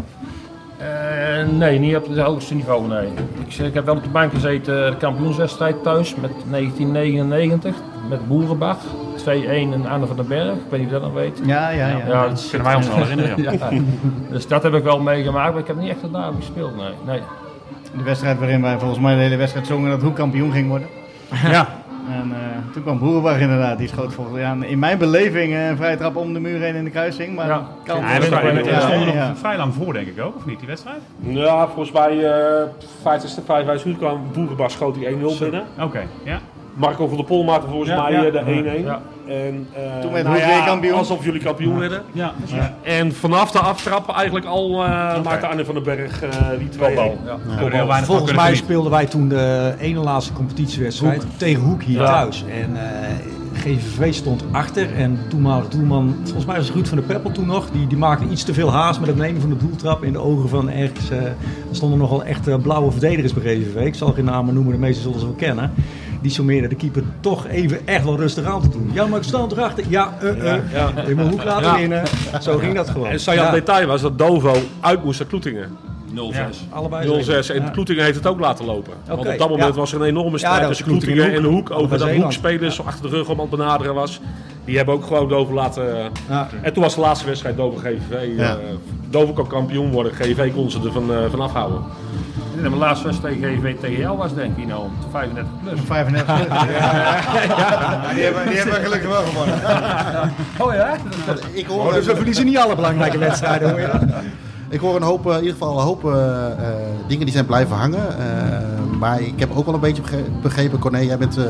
Eh, 0.79 1.47
nee, 1.59 1.79
niet 1.79 1.97
op 1.97 2.09
het 2.09 2.19
hoogste 2.19 2.55
niveau, 2.55 2.87
nee. 2.89 3.07
Ik, 3.47 3.55
ik 3.59 3.75
heb 3.75 3.85
wel 3.85 3.97
op 3.97 4.03
de 4.03 4.09
bank 4.09 4.33
gezeten, 4.33 4.91
de 4.91 4.97
kampioenswedstrijd 4.97 5.83
thuis 5.83 6.15
met 6.15 6.31
1999 6.51 7.75
met 8.09 8.29
Boerenbach. 8.29 8.79
2-1 9.29 9.29
en 9.73 9.87
Anne 9.87 10.07
van 10.07 10.17
den 10.17 10.29
Berg, 10.29 10.53
ik 10.53 10.61
weet 10.69 10.81
niet 10.81 10.89
of 10.89 10.95
je 10.95 11.01
dat 11.01 11.03
nog 11.03 11.13
weet. 11.13 11.41
Ja, 11.45 11.71
ja, 11.71 11.89
ja. 11.89 11.97
Ja, 12.07 12.29
dat 12.29 12.47
Kunnen 12.51 12.67
wij 12.67 12.77
ons 12.77 12.89
wel 12.89 12.97
herinneren. 12.97 13.43
Ja. 13.43 13.53
Ja. 13.71 13.81
Dus 14.31 14.49
dat 14.49 14.63
heb 14.63 14.75
ik 14.75 14.83
wel 14.85 15.01
meegemaakt, 15.01 15.53
maar 15.53 15.61
ik 15.61 15.67
heb 15.67 15.77
niet 15.77 15.89
echt 15.91 16.13
daar 16.13 16.33
gespeeld, 16.37 16.77
nee. 16.77 16.93
nee. 17.07 17.21
De 17.97 18.03
wedstrijd 18.03 18.39
waarin 18.39 18.63
wij 18.63 18.79
volgens 18.79 19.01
mij 19.01 19.15
de 19.15 19.21
hele 19.21 19.37
wedstrijd 19.37 19.67
zongen 19.67 19.91
dat 19.91 20.03
Hoe 20.03 20.13
kampioen 20.13 20.53
ging 20.53 20.69
worden. 20.69 20.89
ja. 21.51 21.69
En 22.11 22.33
eh, 22.33 22.73
toen 22.73 22.83
kwam 22.83 22.99
Boerenbach 22.99 23.39
inderdaad, 23.39 23.79
die 23.79 23.89
schoot 23.89 24.13
volgens 24.15 24.39
ja, 24.39 24.57
in 24.61 24.79
mijn 24.79 24.99
beleving 24.99 25.53
eh, 25.53 25.69
een 25.69 25.77
vrije 25.77 25.97
trap 25.97 26.17
om 26.17 26.33
de 26.33 26.41
muur 26.41 26.61
heen 26.61 26.75
in 26.75 26.85
de 26.85 26.91
kruising. 26.91 27.35
Maar 27.35 27.47
Ja. 27.47 27.67
kan 27.85 28.01
Ja, 28.01 28.15
Ja, 28.15 28.81
stonden 28.81 29.17
nog 29.17 29.39
vrij 29.39 29.57
lang 29.57 29.75
voor, 29.75 29.93
denk 29.93 30.07
ik 30.07 30.21
ook, 30.21 30.37
of 30.37 30.47
niet, 30.47 30.59
die 30.59 30.69
wedstrijd? 30.69 31.01
Ja, 31.21 31.67
volgens 31.67 31.93
mij 31.93 32.15
uh, 32.17 32.63
50ste, 32.83 33.45
55 33.45 33.85
minuten 33.85 33.97
kwam 33.97 34.21
Boerenbas 34.33 34.73
schoot 34.73 34.95
die 34.95 35.09
1-0 35.09 35.39
binnen. 35.39 35.63
Oké, 35.81 36.03
ja. 36.23 36.39
Marco 36.77 37.07
van 37.07 37.17
der 37.17 37.27
Pol 37.27 37.45
maakte 37.45 37.69
volgens 37.69 37.91
Ja, 37.91 38.03
mij 38.03 38.13
ja. 38.13 38.25
eh, 38.25 38.33
de 38.33 38.81
1-1. 38.81 38.85
Ja. 38.85 39.01
En, 39.27 39.67
eh, 39.73 39.99
Toen 40.01 40.13
werd 40.13 40.25
nou 40.25 40.37
weer 40.37 40.63
kampioen. 40.67 40.95
Alsof 40.99 41.25
jullie 41.25 41.41
kampioen 41.41 41.79
werden. 41.79 42.03
Ja, 42.13 42.33
En 42.83 43.13
vanaf 43.15 43.51
de 43.51 43.59
aftrap 43.59 44.11
eigenlijk 44.11 44.47
al 44.47 44.85
eh 44.85 45.23
maakte 45.23 45.47
Arne 45.47 45.65
van 45.65 45.75
den 45.75 45.83
Berg 45.83 46.23
eh, 46.23 46.31
die 46.59 46.69
twee. 46.69 46.87
Kopbal, 46.95 47.19
ja. 47.25 47.27
Daar 47.27 47.39
hebben 47.47 47.57
we 47.57 47.63
heel 47.63 47.71
weinig 47.71 47.89
van 47.97 48.05
Volgens 48.05 48.25
kunnen 48.25 48.43
mij 48.45 48.55
speelden 48.55 48.91
wij 48.91 49.07
toen 49.07 49.29
de 49.29 49.75
ene 49.79 49.99
laatste 49.99 50.33
competitiewedstrijd 50.33 51.25
tegen 51.37 51.63
Hoek 51.63 51.83
hier 51.83 52.01
Ja. 52.01 52.07
thuis. 52.07 52.45
En 52.63 52.77
eh, 52.77 53.09
GVV 53.55 54.15
stond 54.15 54.45
achter 54.53 54.95
en 54.97 55.19
toenmalig 55.29 55.69
doelman, 55.69 56.17
volgens 56.25 56.45
mij 56.45 56.57
was 56.57 56.71
Ruud 56.73 56.87
van 56.87 56.97
der 56.97 57.07
Peppel 57.07 57.33
toen 57.33 57.47
nog, 57.47 57.71
die, 57.71 57.87
die 57.87 57.99
maakte 57.99 58.25
iets 58.31 58.45
te 58.45 58.55
veel 58.55 58.73
haast 58.73 58.99
met 59.01 59.09
het 59.09 59.17
nemen 59.19 59.41
van 59.41 59.51
de 59.51 59.57
doeltrap 59.57 60.05
in 60.05 60.13
de 60.13 60.19
ogen 60.19 60.49
van 60.49 60.71
ergens. 60.71 61.11
eh, 61.11 61.23
er 61.25 61.35
stonden 61.71 61.99
nogal 61.99 62.25
echt 62.25 62.63
blauwe 62.63 62.91
verdedigers 62.91 63.33
bij 63.35 63.43
GVV. 63.55 63.87
Ik 63.87 63.95
zal 63.95 64.13
geen 64.13 64.25
namen 64.25 64.55
noemen, 64.55 64.73
de 64.73 64.79
meeste 64.79 65.03
zullen 65.03 65.19
ze 65.19 65.25
wel 65.27 65.35
kennen. 65.35 65.73
Die 66.21 66.31
sommeerde 66.31 66.69
de 66.69 66.75
keeper 66.75 67.03
toch 67.21 67.47
even 67.47 67.87
echt 67.87 68.05
wel 68.05 68.17
rustig 68.17 68.45
aan 68.45 68.61
te 68.63 68.69
doen. 68.69 68.91
Ja, 68.93 69.07
maar 69.07 69.19
ik 69.19 69.25
sta 69.25 69.47
erachter. 69.51 69.85
Ja, 69.89 70.15
eh, 70.21 70.53
eh. 70.55 70.61
Ja. 70.73 70.93
Je 71.09 71.15
moet 71.15 71.31
Hoek 71.31 71.45
laten 71.45 71.67
Ja. 71.67 71.77
winnen. 71.79 72.03
Zo 72.41 72.59
ging 72.59 72.75
dat 72.75 72.91
gewoon. 72.91 73.09
En 73.09 73.21
saillant 73.21 73.53
detail 73.53 73.87
was 73.87 74.01
dat 74.01 74.19
Dovo 74.19 74.57
uit 74.81 75.05
moest 75.05 75.19
naar 75.19 75.29
Kloetingen. 75.29 75.77
0-6. 76.15 76.67
Allebei 76.71 77.07
0-6. 77.25 77.51
En 77.51 77.63
Ja. 77.63 77.69
Kloetingen 77.69 78.05
heeft 78.05 78.17
het 78.17 78.27
ook 78.27 78.41
laten 78.41 78.65
lopen. 78.65 78.93
Want 79.07 79.19
op 79.19 79.39
dat 79.39 79.49
moment 79.49 79.75
ja. 79.75 79.81
was 79.81 79.93
er 79.93 80.01
een 80.01 80.07
enorme 80.07 80.39
strijd 80.39 80.67
tussen 80.67 80.87
Kloetingen 80.87 81.33
en 81.33 81.43
de 81.43 81.49
Hoek. 81.49 81.71
Over 81.71 81.99
dat. 81.99 82.11
Hoekspelers 82.11 82.75
zo 82.77 82.83
achter 82.83 83.11
de 83.11 83.17
rug 83.17 83.29
om 83.29 83.35
aan 83.35 83.41
het 83.41 83.51
benaderen 83.51 83.95
was. 83.95 84.21
Die 84.65 84.77
hebben 84.77 84.95
ook 84.95 85.05
gewoon 85.07 85.29
Dovo 85.29 85.53
laten... 85.53 85.97
eh, 85.99 86.05
Ja. 86.29 86.49
En 86.63 86.73
toen 86.73 86.83
was 86.83 86.95
de 86.95 87.01
laatste 87.01 87.27
wedstrijd. 87.27 87.57
Ja. 88.37 88.51
eh 88.51 88.57
Dovo 89.11 89.33
kon 89.33 89.47
kampioen 89.47 89.91
worden. 89.91 90.13
GVV 90.13 90.53
kon 90.55 90.71
ze 90.71 90.79
er 90.85 90.93
van, 90.93 91.13
eh, 91.13 91.19
van 91.31 91.41
afhouden. 91.41 91.81
En 92.63 92.71
de 92.71 92.77
laatste 92.77 93.07
wedstrijd 93.07 93.41
tegen 93.41 93.59
GV 93.61 93.77
TGL 93.77 94.17
was 94.17 94.35
denk 94.35 94.57
ik 94.57 94.67
nou 94.67 94.83
35 95.11 95.53
plus. 95.63 95.81
35 95.87 96.27
ja, 96.39 96.65
ja. 96.65 98.15
Die, 98.15 98.23
hebben, 98.23 98.47
die 98.49 98.57
hebben 98.57 98.75
we 98.75 98.81
gelukkig 98.85 99.09
wel 99.09 99.23
gewonnen. 99.23 99.55
Oh 100.59 100.75
ja? 100.75 100.97
Ik 101.53 101.71
Oh, 101.71 101.83
hoor, 101.83 101.93
dus 101.93 102.07
we 102.07 102.17
verliezen 102.17 102.45
niet 102.45 102.59
alle 102.59 102.75
belangrijke 102.75 103.19
wedstrijden, 103.19 103.71
hoor 103.71 103.81
je 103.81 103.87
dat? 103.87 104.03
ik 104.69 104.81
hoor 104.81 104.97
een 104.97 105.03
hoop, 105.03 105.27
eh, 105.27 105.33
in 105.33 105.39
ieder 105.39 105.53
geval 105.53 105.79
een 105.79 105.85
hoop 105.85 106.05
eh, 106.05 106.47
eh, 106.47 106.53
dingen 107.09 107.25
die 107.25 107.35
zijn 107.35 107.47
blijven 107.47 107.77
hangen. 107.77 108.19
Eh, 108.19 108.99
maar 108.99 109.21
ik 109.21 109.39
heb 109.41 109.51
ook 109.57 109.65
wel 109.65 109.75
een 109.75 109.81
beetje 109.81 110.03
begre- 110.03 110.25
begrepen, 110.43 110.79
Corné, 110.79 110.99
jij 110.99 111.19
bent 111.19 111.37
eh, 111.37 111.45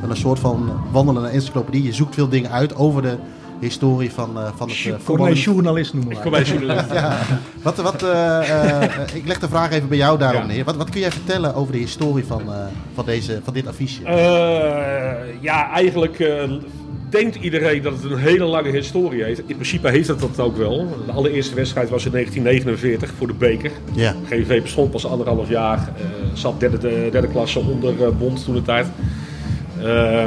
wel 0.00 0.10
een 0.10 0.16
soort 0.16 0.38
van 0.38 0.70
wandelende 0.90 1.28
encyclopedie. 1.28 1.82
Je 1.84 1.92
zoekt 1.92 2.14
veel 2.14 2.28
dingen 2.28 2.50
uit 2.50 2.76
over 2.76 3.02
de 3.02 3.16
historie 3.60 4.12
van, 4.12 4.38
eh, 4.38 4.48
van 4.56 4.68
het 4.68 4.76
eh, 4.78 4.92
voetbal. 4.92 5.16
Corné 5.16 5.32
journalist 5.32 5.92
noemen 5.94 6.10
Ik 6.12 6.16
we 6.16 6.22
kom 6.22 6.32
bij 6.32 6.42
journalist. 6.42 6.86
Wat, 7.62 7.76
wat, 7.76 8.02
eh, 8.02 8.82
eh, 8.82 9.14
ik 9.14 9.26
leg 9.26 9.38
de 9.38 9.48
vraag 9.48 9.70
even 9.72 9.88
bij 9.88 9.96
jou 9.98 10.18
daarom 10.18 10.40
Ja. 10.40 10.46
neer. 10.46 10.64
Wat, 10.64 10.76
wat 10.76 10.90
kun 10.90 11.00
jij 11.00 11.10
vertellen 11.10 11.54
over 11.54 11.72
de 11.72 11.78
historie 11.78 12.24
van, 12.24 12.40
eh, 12.52 12.54
van, 12.94 13.04
deze, 13.04 13.40
van 13.44 13.54
dit 13.54 13.66
affiche? 13.66 14.04
Eh, 14.04 15.12
ja, 15.40 15.70
eigenlijk 15.72 16.18
eh, 16.20 16.50
denkt 17.10 17.34
iedereen 17.36 17.82
dat 17.82 17.92
het 18.02 18.10
een 18.12 18.18
hele 18.18 18.44
lange 18.44 18.70
historie 18.70 19.22
heeft. 19.24 19.38
In 19.38 19.54
principe 19.54 19.88
heeft 19.90 20.08
het 20.08 20.20
dat 20.20 20.40
ook 20.40 20.56
wel. 20.56 20.88
De 21.06 21.12
allereerste 21.12 21.54
wedstrijd 21.54 21.90
was 21.90 22.04
in 22.04 22.10
1949 22.12 23.12
voor 23.18 23.26
de 23.26 23.32
beker. 23.32 23.70
ja. 23.92 24.14
GVV 24.26 24.62
bestond 24.62 24.90
pas 24.90 25.06
anderhalf 25.06 25.48
jaar. 25.48 25.78
eh, 25.78 26.04
zat 26.32 26.60
derde, 26.60 26.78
de, 26.78 27.08
derde 27.12 27.28
klasse 27.28 27.58
onder 27.58 28.02
eh, 28.04 28.08
Bond 28.18 28.44
toen 28.44 28.54
de 28.54 28.62
tijd. 28.62 28.86
Eh 29.82 30.24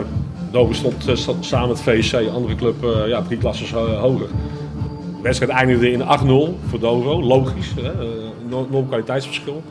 Dover 0.52 0.76
stond, 0.76 1.08
eh, 1.08 1.16
stond 1.16 1.46
samen 1.46 1.68
met 1.68 1.82
VC, 1.82 2.14
andere 2.34 2.56
club, 2.56 2.84
eh, 2.84 3.08
ja, 3.08 3.22
drie 3.22 3.38
klassen 3.38 3.78
ho- 3.78 3.96
hoger. 3.96 4.28
De 5.16 5.22
wedstrijd 5.28 5.52
eindigde 5.52 5.92
in 5.92 6.02
8-0 6.02 6.58
voor 6.70 6.80
Dovo, 6.80 7.22
logisch. 7.22 7.74
Hè, 7.82 7.92
eh, 7.92 8.08
enorm 8.70 8.88
kwaliteitsverschil. 8.88 9.64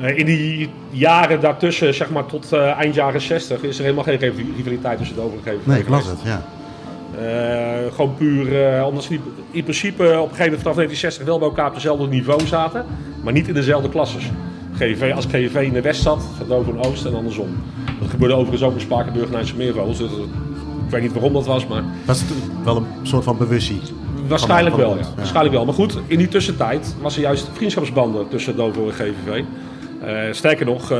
Eh, 0.00 0.18
in 0.18 0.26
die 0.26 0.70
jaren 0.90 1.40
daartussen, 1.40 1.94
zeg 1.94 2.10
maar 2.10 2.26
tot 2.26 2.52
eh, 2.52 2.70
eind 2.78 2.94
jaren 2.94 3.20
60, 3.20 3.62
is 3.62 3.76
er 3.78 3.82
helemaal 3.84 4.04
geen 4.04 4.16
riv- 4.18 4.38
rivaliteit 4.56 4.98
tussen 4.98 5.16
Dover 5.16 5.38
en 5.44 5.52
GVV. 5.52 5.66
Nee, 5.66 5.78
ik 5.80 5.88
las 5.88 6.06
het, 6.06 6.18
ja. 6.24 6.42
Eh, 7.18 7.92
gewoon 7.94 8.14
puur, 8.14 8.64
eh, 8.76 8.86
omdat 8.86 9.02
ze 9.04 9.12
niet- 9.12 9.20
in 9.50 9.62
principe 9.62 10.02
op 10.02 10.08
een 10.10 10.18
gegeven 10.20 10.44
moment 10.44 10.60
vanaf 10.62 10.76
1960 10.76 11.24
wel 11.26 11.38
bij 11.38 11.48
elkaar 11.48 11.68
op 11.68 11.74
dezelfde 11.74 12.06
niveau 12.06 12.46
zaten, 12.46 12.84
maar 13.22 13.32
niet 13.32 13.48
in 13.48 13.54
dezelfde 13.54 13.88
klasses. 13.88 14.24
GV, 14.76 15.12
als 15.14 15.24
GV 15.24 15.54
in 15.62 15.72
de 15.72 15.80
west 15.80 16.02
zat, 16.02 16.22
Dover 16.48 16.74
in 16.74 16.84
oost 16.84 17.04
en 17.04 17.14
andersom. 17.14 17.48
Dat 18.00 18.10
gebeurde 18.10 18.34
overigens 18.34 18.62
ook 18.62 18.74
in 18.74 18.80
Spakenburg 18.80 19.28
en 19.28 19.34
IJsselmeervogels. 19.34 19.98
Dus, 19.98 20.10
ik 20.84 20.90
weet 20.90 21.02
niet 21.02 21.12
waarom 21.12 21.32
dat 21.32 21.46
was, 21.46 21.66
maar 21.66 21.84
Was 22.04 22.20
het 22.20 22.32
wel 22.64 22.76
een 22.76 22.86
soort 23.02 23.24
van 23.24 23.38
bewustzing? 23.38 23.80
waarschijnlijk 24.30 24.76
van 24.76 24.84
de 24.84 24.90
wel. 24.90 24.98
Ja. 24.98 25.14
Waarschijnlijk 25.16 25.54
wel. 25.54 25.64
Maar 25.64 25.74
goed, 25.74 25.98
in 26.06 26.18
die 26.18 26.28
tussentijd 26.28 26.96
was 27.00 27.16
er 27.16 27.22
juist 27.22 27.48
vriendschapsbanden 27.52 28.28
tussen 28.28 28.56
Dovo 28.56 28.86
en 28.86 28.92
GVV. 28.92 29.44
Eh, 30.00 30.14
sterker 30.30 30.66
nog, 30.66 30.90
eh, 30.90 30.98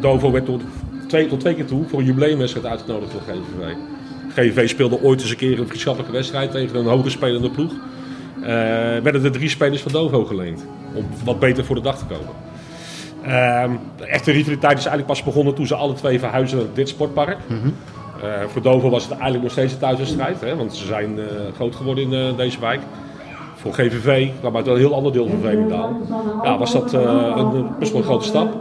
Dovo 0.00 0.30
werd 0.30 0.44
tot 0.44 0.62
twee, 1.08 1.26
tot 1.26 1.40
twee 1.40 1.54
keer 1.54 1.64
toe 1.66 1.84
voor 1.88 1.98
een 1.98 2.04
jubileumwedstrijd 2.04 2.66
uitgenodigd 2.66 3.12
door 3.12 3.20
GVV. 3.20 3.74
GVV 4.34 4.68
speelde 4.68 5.02
ooit 5.02 5.20
eens 5.20 5.30
een 5.30 5.36
keer 5.36 5.58
een 5.58 5.66
vriendschappelijke 5.66 6.14
wedstrijd 6.14 6.50
tegen 6.50 6.78
een 6.78 6.86
hoger 6.86 7.10
spelende 7.10 7.50
ploeg. 7.50 7.72
Eh, 8.40 8.46
werden 9.02 9.24
er 9.24 9.32
drie 9.32 9.48
spelers 9.48 9.82
van 9.82 9.92
Dovo 9.92 10.24
geleend. 10.24 10.66
Om 10.94 11.04
wat 11.24 11.38
beter 11.38 11.64
voor 11.64 11.74
de 11.74 11.82
dag 11.82 11.98
te 11.98 12.04
komen. 12.04 12.34
Ehm, 13.26 13.70
de 13.96 14.06
echte 14.06 14.30
rivaliteit 14.32 14.78
is 14.78 14.86
eigenlijk 14.86 15.06
pas 15.06 15.22
begonnen 15.22 15.54
toen 15.54 15.66
ze 15.66 15.74
alle 15.74 15.92
twee 15.92 16.18
verhuisden 16.18 16.58
naar 16.58 16.68
dit 16.74 16.88
sportpark. 16.88 17.38
Eh, 18.22 18.28
voor 18.46 18.62
Dovo 18.62 18.90
was 18.90 19.02
het 19.02 19.12
eigenlijk 19.12 19.42
nog 19.42 19.52
steeds 19.52 19.72
een 19.72 19.78
thuiswedstrijd, 19.78 20.40
hè, 20.40 20.56
want 20.56 20.74
ze 20.74 20.86
zijn 20.86 21.18
eh, 21.18 21.24
groot 21.54 21.76
geworden 21.76 22.04
in 22.04 22.12
eh, 22.12 22.36
deze 22.36 22.60
wijk. 22.60 22.80
Voor 23.54 23.72
GVV, 23.72 24.28
kwam 24.40 24.56
uit 24.56 24.66
een 24.66 24.76
heel 24.76 24.94
ander 24.94 25.12
deel 25.12 25.28
van 25.28 25.40
Veenendaal, 25.42 26.00
ja, 26.42 26.58
was 26.58 26.72
dat 26.72 26.92
een, 26.92 27.66
best 27.78 27.92
wel 27.92 28.00
een 28.00 28.06
grote 28.06 28.24
stap. 28.24 28.52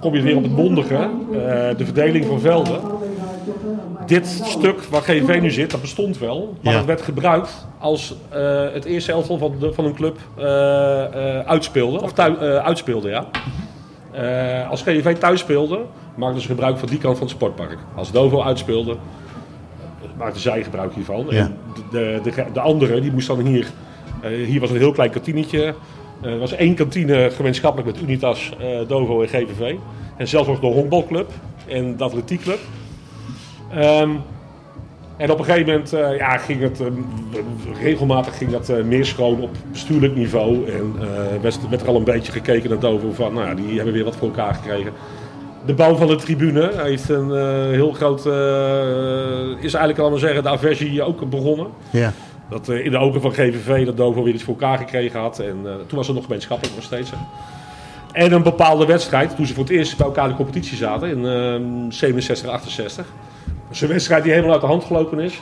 Kom 0.00 0.14
je 0.14 0.22
weer 0.22 0.36
op 0.36 0.42
het 0.42 0.56
bondige, 0.56 0.94
eh, 0.94 1.76
de 1.76 1.84
verdeling 1.84 2.24
van 2.24 2.40
velden. 2.40 2.80
Dit 4.06 4.26
stuk 4.44 4.82
waar 4.82 5.02
GVV 5.02 5.40
nu 5.40 5.50
zit, 5.50 5.70
dat 5.70 5.80
bestond 5.80 6.18
wel, 6.18 6.54
maar 6.60 6.72
Ja. 6.72 6.78
het 6.78 6.86
werd 6.86 7.02
gebruikt 7.02 7.66
als 7.78 8.14
eh, 8.28 8.64
het 8.72 8.84
eerste 8.84 9.12
elftal 9.12 9.38
van, 9.38 9.54
de, 9.58 9.72
van 9.72 9.84
een 9.84 9.94
club 9.94 10.18
eh, 10.36 11.38
eh, 11.38 11.46
uitspeelde, 11.46 12.02
of 12.02 12.12
thui- 12.12 12.36
uitspeelde, 12.58 13.08
ja. 13.08 13.26
Als 14.70 14.82
GVV 14.82 15.16
thuis 15.16 15.40
speelde, 15.40 15.80
maakten 16.14 16.40
ze 16.40 16.46
gebruik 16.46 16.78
van 16.78 16.88
die 16.88 16.98
kant 16.98 17.18
van 17.18 17.26
het 17.26 17.36
sportpark. 17.36 17.78
Als 17.94 18.12
Dovo 18.12 18.42
uitspeelde, 18.42 18.96
maakten 20.18 20.40
zij 20.40 20.62
gebruik 20.62 20.94
hiervan. 20.94 21.26
Ja. 21.28 21.38
En 21.40 21.56
de, 21.90 22.20
de, 22.22 22.30
de, 22.30 22.44
de 22.52 22.60
andere, 22.60 23.00
die 23.00 23.12
moest 23.12 23.26
dan 23.26 23.40
hier... 23.46 23.66
hier 24.46 24.60
was 24.60 24.70
een 24.70 24.76
heel 24.76 24.92
klein 24.92 25.10
kantinetje. 25.10 25.74
Er 26.22 26.38
was 26.38 26.52
één 26.52 26.74
kantine 26.74 27.30
gemeenschappelijk 27.30 27.92
met 27.92 28.02
Unitas, 28.02 28.50
Dovo 28.86 29.22
en 29.22 29.28
GVV. 29.28 29.74
En 30.16 30.28
zelfs 30.28 30.48
nog 30.48 30.60
de 30.60 30.66
honkbalclub 30.66 31.30
en 31.66 31.96
de 31.96 32.04
atletiekclub. 32.04 32.58
Ehm, 33.74 34.10
en 35.16 35.30
op 35.30 35.38
een 35.38 35.44
gegeven 35.44 35.66
moment 35.66 35.92
eh, 35.92 36.16
ja, 36.16 36.36
ging 36.36 36.60
het 36.60 36.80
eh, 36.80 36.86
regelmatig 37.82 38.36
ging 38.36 38.50
dat 38.50 38.68
eh, 38.68 38.84
meer 38.84 39.04
schoon 39.04 39.40
op 39.40 39.50
bestuurlijk 39.70 40.14
niveau. 40.14 40.70
En 40.70 40.94
werd, 41.42 41.68
werd 41.68 41.82
er 41.82 41.88
al 41.88 41.96
een 41.96 42.04
beetje 42.04 42.32
gekeken 42.32 42.70
naar 42.70 42.78
Dovo 42.78 43.12
van, 43.12 43.34
nou 43.34 43.54
die 43.54 43.76
hebben 43.76 43.94
weer 43.94 44.04
wat 44.04 44.16
voor 44.16 44.28
elkaar 44.28 44.54
gekregen. 44.54 44.92
De 45.66 45.74
bouw 45.74 45.94
van 45.94 46.06
de 46.06 46.16
tribune 46.16 46.70
heeft 46.76 47.08
een 47.08 47.30
heel 47.70 47.92
groot, 47.92 48.26
is 49.60 49.72
eigenlijk 49.74 49.98
allemaal 49.98 50.18
zeggen, 50.18 50.42
de 50.42 50.48
aversie 50.48 51.02
ook 51.02 51.30
begonnen. 51.30 51.66
Ja. 51.90 52.12
Dat 52.50 52.68
in 52.68 52.90
de 52.90 52.98
ogen 52.98 53.20
van 53.20 53.32
GVV 53.32 53.86
dat 53.86 53.96
Dovo 53.96 54.22
weer 54.22 54.34
iets 54.34 54.42
voor 54.42 54.54
elkaar 54.54 54.78
gekregen 54.78 55.20
had. 55.20 55.38
En 55.38 55.56
toen 55.62 55.98
was 55.98 56.06
het 56.06 56.16
nog 56.16 56.24
gemeenschappelijk 56.24 56.74
nog 56.74 56.84
steeds. 56.84 57.10
hè. 57.10 57.16
En 58.12 58.32
een 58.32 58.42
bepaalde 58.42 58.86
wedstrijd, 58.86 59.36
toen 59.36 59.46
ze 59.46 59.54
voor 59.54 59.64
het 59.64 59.72
eerst 59.72 59.96
bij 59.96 60.06
elkaar 60.06 60.24
in 60.24 60.30
de 60.30 60.36
competitie 60.36 60.76
zaten, 60.76 61.08
in 61.08 61.26
ehm 61.26 61.90
67, 61.90 62.50
68. 62.50 63.06
Is 63.72 63.80
een 63.80 63.88
wedstrijd 63.88 64.22
die 64.22 64.32
helemaal 64.32 64.52
uit 64.52 64.60
de 64.60 64.66
hand 64.66 64.84
gelopen 64.84 65.18
is. 65.18 65.40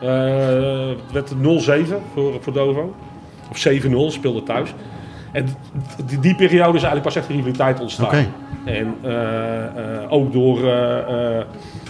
Eh, 0.00 0.88
het 0.88 1.12
werd 1.12 1.32
0-7 1.34 2.02
voor, 2.14 2.32
voor 2.40 2.52
Dovo. 2.52 2.94
Of 3.50 3.58
7-0, 3.68 4.12
speelde 4.12 4.42
thuis. 4.42 4.74
En 5.32 5.46
die, 6.06 6.18
die 6.18 6.34
periode 6.34 6.76
is 6.76 6.82
eigenlijk 6.82 7.02
pas 7.02 7.16
echt 7.16 7.28
een 7.28 7.36
rivaliteit 7.36 7.80
ontstaan. 7.80 8.26
En 8.64 8.96
eh, 9.02 9.64
eh, 9.64 10.12
ook 10.12 10.32
door 10.32 10.58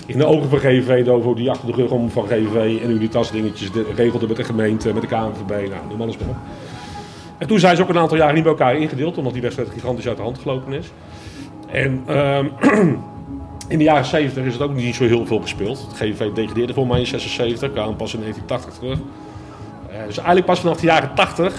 in 0.07 0.19
de 0.19 0.25
ogen 0.25 0.49
van 0.49 0.59
GVV, 0.59 1.05
Dovo, 1.05 1.35
die 1.35 1.51
achter 1.51 1.67
de 1.67 1.73
rug 1.73 1.91
om 1.91 2.11
van 2.11 2.27
GVV 2.27 2.83
en 2.83 2.91
Unitas 2.91 3.31
dingetjes 3.31 3.73
de, 3.73 3.87
regelde 3.97 4.27
met 4.27 4.37
de 4.37 4.45
gemeente, 4.45 4.93
met 4.93 5.03
de 5.03 5.09
KNVB, 5.09 5.69
nou, 5.69 5.81
noem 5.89 6.01
alles 6.01 6.19
maar 6.19 6.29
op. 6.29 6.37
En 7.39 7.47
toen 7.47 7.59
zijn 7.59 7.77
ze 7.77 7.83
ook 7.83 7.89
een 7.89 7.99
aantal 7.99 8.17
jaren 8.17 8.35
niet 8.35 8.43
bij 8.43 8.53
elkaar 8.53 8.77
ingedeeld, 8.77 9.19
omdat 9.19 9.33
die 9.33 9.43
wedstrijd 9.43 9.71
gigantisch 9.71 10.09
uit 10.09 10.17
de 10.17 10.23
hand 10.23 10.39
gelopen 10.39 10.73
is. 10.73 10.93
En 11.71 12.03
ehm, 12.07 12.47
in 13.73 13.79
de 13.79 13.85
jaren 13.85 14.05
70 14.05 14.45
is 14.45 14.53
het 14.53 14.63
ook 14.63 14.75
niet 14.75 14.95
zo 14.95 15.05
heel 15.05 15.27
veel 15.27 15.41
gespeeld. 15.41 15.87
Het 15.89 15.97
GVV 15.97 16.33
degradeerde 16.33 16.75
voor 16.75 16.87
mij 16.87 16.99
in 16.99 17.07
76, 17.07 17.73
kwamen 17.73 17.97
pas 17.97 18.15
in 18.15 18.21
1980 18.21 18.79
terug. 18.79 18.99
Eh, 19.91 20.07
dus 20.07 20.17
eigenlijk 20.17 20.47
pas 20.47 20.61
vanaf 20.61 20.81
de 20.81 20.87
jaren 20.87 21.15
80 21.15 21.55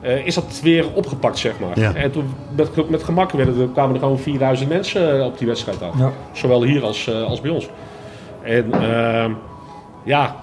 eh, 0.00 0.26
is 0.26 0.34
dat 0.34 0.60
weer 0.62 0.92
opgepakt, 0.92 1.38
zeg 1.38 1.58
maar. 1.58 1.78
Ja. 1.78 1.94
En 1.94 2.10
toen 2.10 2.34
met, 2.56 2.90
met 2.90 3.02
gemak 3.02 3.30
werden 3.30 3.60
er, 3.60 3.68
kwamen 3.68 3.94
er 3.94 4.00
gewoon 4.00 4.18
4000 4.18 4.68
mensen 4.68 5.18
eh, 5.18 5.26
op 5.26 5.38
die 5.38 5.46
wedstrijd 5.46 5.82
af. 5.82 5.98
Ja. 5.98 6.12
Zowel 6.32 6.62
hier 6.62 6.82
als, 6.82 7.10
als 7.10 7.40
bij 7.40 7.50
ons. 7.50 7.68
En 8.42 8.72
ehm, 8.72 9.32
ja, 10.02 10.36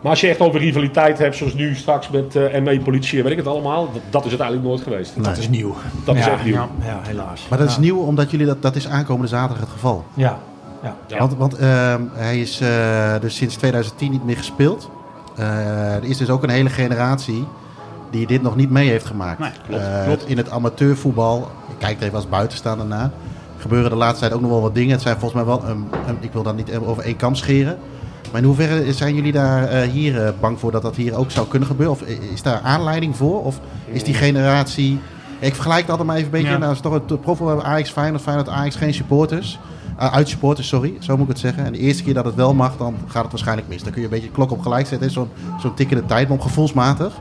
maar 0.00 0.10
als 0.10 0.20
je 0.20 0.28
echt 0.28 0.40
over 0.40 0.60
rivaliteit 0.60 1.18
hebt, 1.18 1.36
zoals 1.36 1.54
nu 1.54 1.74
straks 1.74 2.08
met 2.10 2.36
eh 2.36 2.60
ME, 2.60 2.80
politie 2.80 3.16
en 3.18 3.22
weet 3.24 3.32
ik 3.32 3.38
het 3.38 3.46
allemaal, 3.46 3.88
dat, 3.92 4.02
dat 4.10 4.24
is 4.24 4.30
het 4.32 4.40
eigenlijk 4.40 4.70
nooit 4.70 4.82
geweest. 4.82 5.16
Nee. 5.16 5.24
Dat 5.24 5.36
is 5.36 5.48
nieuw. 5.48 5.74
Dat 6.04 6.16
is 6.16 6.26
echt 6.26 6.44
nieuw. 6.44 6.54
Ja, 6.54 6.68
ja, 6.84 6.98
helaas. 7.02 7.46
Maar 7.50 7.58
dat 7.58 7.68
is 7.68 7.78
nieuw 7.78 7.98
omdat 7.98 8.30
jullie 8.30 8.46
dat, 8.46 8.62
dat 8.62 8.76
is 8.76 8.88
aankomende 8.88 9.28
zaterdag 9.28 9.60
het 9.60 9.68
geval. 9.72 10.04
Ja. 10.14 10.38
Ja. 10.82 10.94
Ja. 11.06 11.18
Want, 11.18 11.34
want 11.36 11.56
ehm, 11.56 12.02
hij 12.12 12.40
is 12.40 12.60
eh, 12.60 13.14
dus 13.20 13.36
sinds 13.36 13.54
2010 13.56 14.10
niet 14.10 14.24
meer 14.24 14.36
gespeeld. 14.36 14.90
Eh, 15.36 15.94
er 15.94 16.04
is 16.04 16.16
dus 16.16 16.30
ook 16.30 16.42
een 16.42 16.50
hele 16.50 16.68
generatie 16.70 17.46
die 18.10 18.26
dit 18.26 18.42
nog 18.42 18.56
niet 18.56 18.70
mee 18.70 18.88
heeft 18.88 19.06
gemaakt. 19.06 19.38
Nee, 19.38 19.50
klopt, 19.68 19.82
Eh, 19.82 20.04
klopt. 20.04 20.28
In 20.28 20.36
het 20.36 20.50
amateurvoetbal, 20.50 21.48
ik 21.68 21.74
kijk 21.78 21.96
er 21.98 22.02
even 22.02 22.14
als 22.16 22.28
buitenstaander 22.28 22.86
naar, 22.86 23.10
gebeuren 23.58 23.90
de 23.90 23.96
laatste 23.96 24.20
tijd 24.20 24.32
ook 24.32 24.40
nog 24.40 24.50
wel 24.50 24.60
wat 24.60 24.74
dingen. 24.74 24.92
Het 24.92 25.02
zijn 25.02 25.18
volgens 25.18 25.34
mij 25.44 25.44
wel, 25.54 25.64
een, 25.64 25.86
een- 26.06 26.16
ik 26.20 26.32
wil 26.32 26.42
dan 26.42 26.56
niet 26.56 26.76
over 26.76 27.02
één 27.04 27.16
kam 27.16 27.34
scheren. 27.34 27.78
Maar 28.30 28.40
in 28.40 28.46
hoeverre 28.46 28.92
zijn 28.92 29.14
jullie 29.14 29.32
daar 29.32 29.64
eh, 29.64 29.88
hier 29.88 30.24
eh, 30.24 30.32
bang 30.40 30.58
voor 30.58 30.72
dat 30.72 30.82
dat 30.82 30.96
hier 30.96 31.16
ook 31.16 31.30
zou 31.30 31.48
kunnen 31.48 31.68
gebeuren? 31.68 31.94
Of 31.94 32.02
is 32.32 32.42
daar 32.42 32.60
aanleiding 32.60 33.16
voor? 33.16 33.44
Of 33.44 33.60
is 33.86 34.04
die 34.04 34.14
generatie... 34.14 34.98
Ik 35.40 35.54
vergelijk 35.54 35.80
het 35.80 35.90
altijd 35.90 36.08
maar 36.08 36.16
even 36.16 36.28
een 36.28 36.38
beetje. 36.38 36.52
Ja. 36.52 36.58
Nou, 36.58 36.72
is 36.72 36.80
toch 36.80 36.92
het 36.92 37.20
profvoetbal 37.20 37.62
Ajax 37.62 37.90
Feyenoord, 37.90 38.22
Feyenoord 38.22 38.48
Ajax 38.48 38.76
geen 38.76 38.94
supporters. 38.94 39.58
Uh, 40.00 40.12
uit 40.12 40.28
supporters, 40.28 40.68
sorry, 40.68 40.94
zo 40.98 41.16
moet 41.16 41.22
ik 41.22 41.32
het 41.32 41.38
zeggen. 41.38 41.64
En 41.64 41.72
de 41.72 41.78
eerste 41.78 42.02
keer 42.02 42.14
dat 42.14 42.24
het 42.24 42.34
wel 42.34 42.54
mag, 42.54 42.76
dan 42.76 42.94
gaat 43.06 43.22
het 43.22 43.30
waarschijnlijk 43.30 43.68
mis. 43.68 43.82
Dan 43.82 43.92
kun 43.92 44.00
je 44.00 44.06
een 44.06 44.12
beetje 44.12 44.28
de 44.28 44.34
klok 44.34 44.50
op 44.50 44.60
gelijk 44.60 44.86
zetten. 44.86 45.10
Zo'n 45.10 45.28
zo'n 45.60 45.74
tikkende 45.74 46.06
tijdbom, 46.06 46.40
gevoelsmatig. 46.40 47.20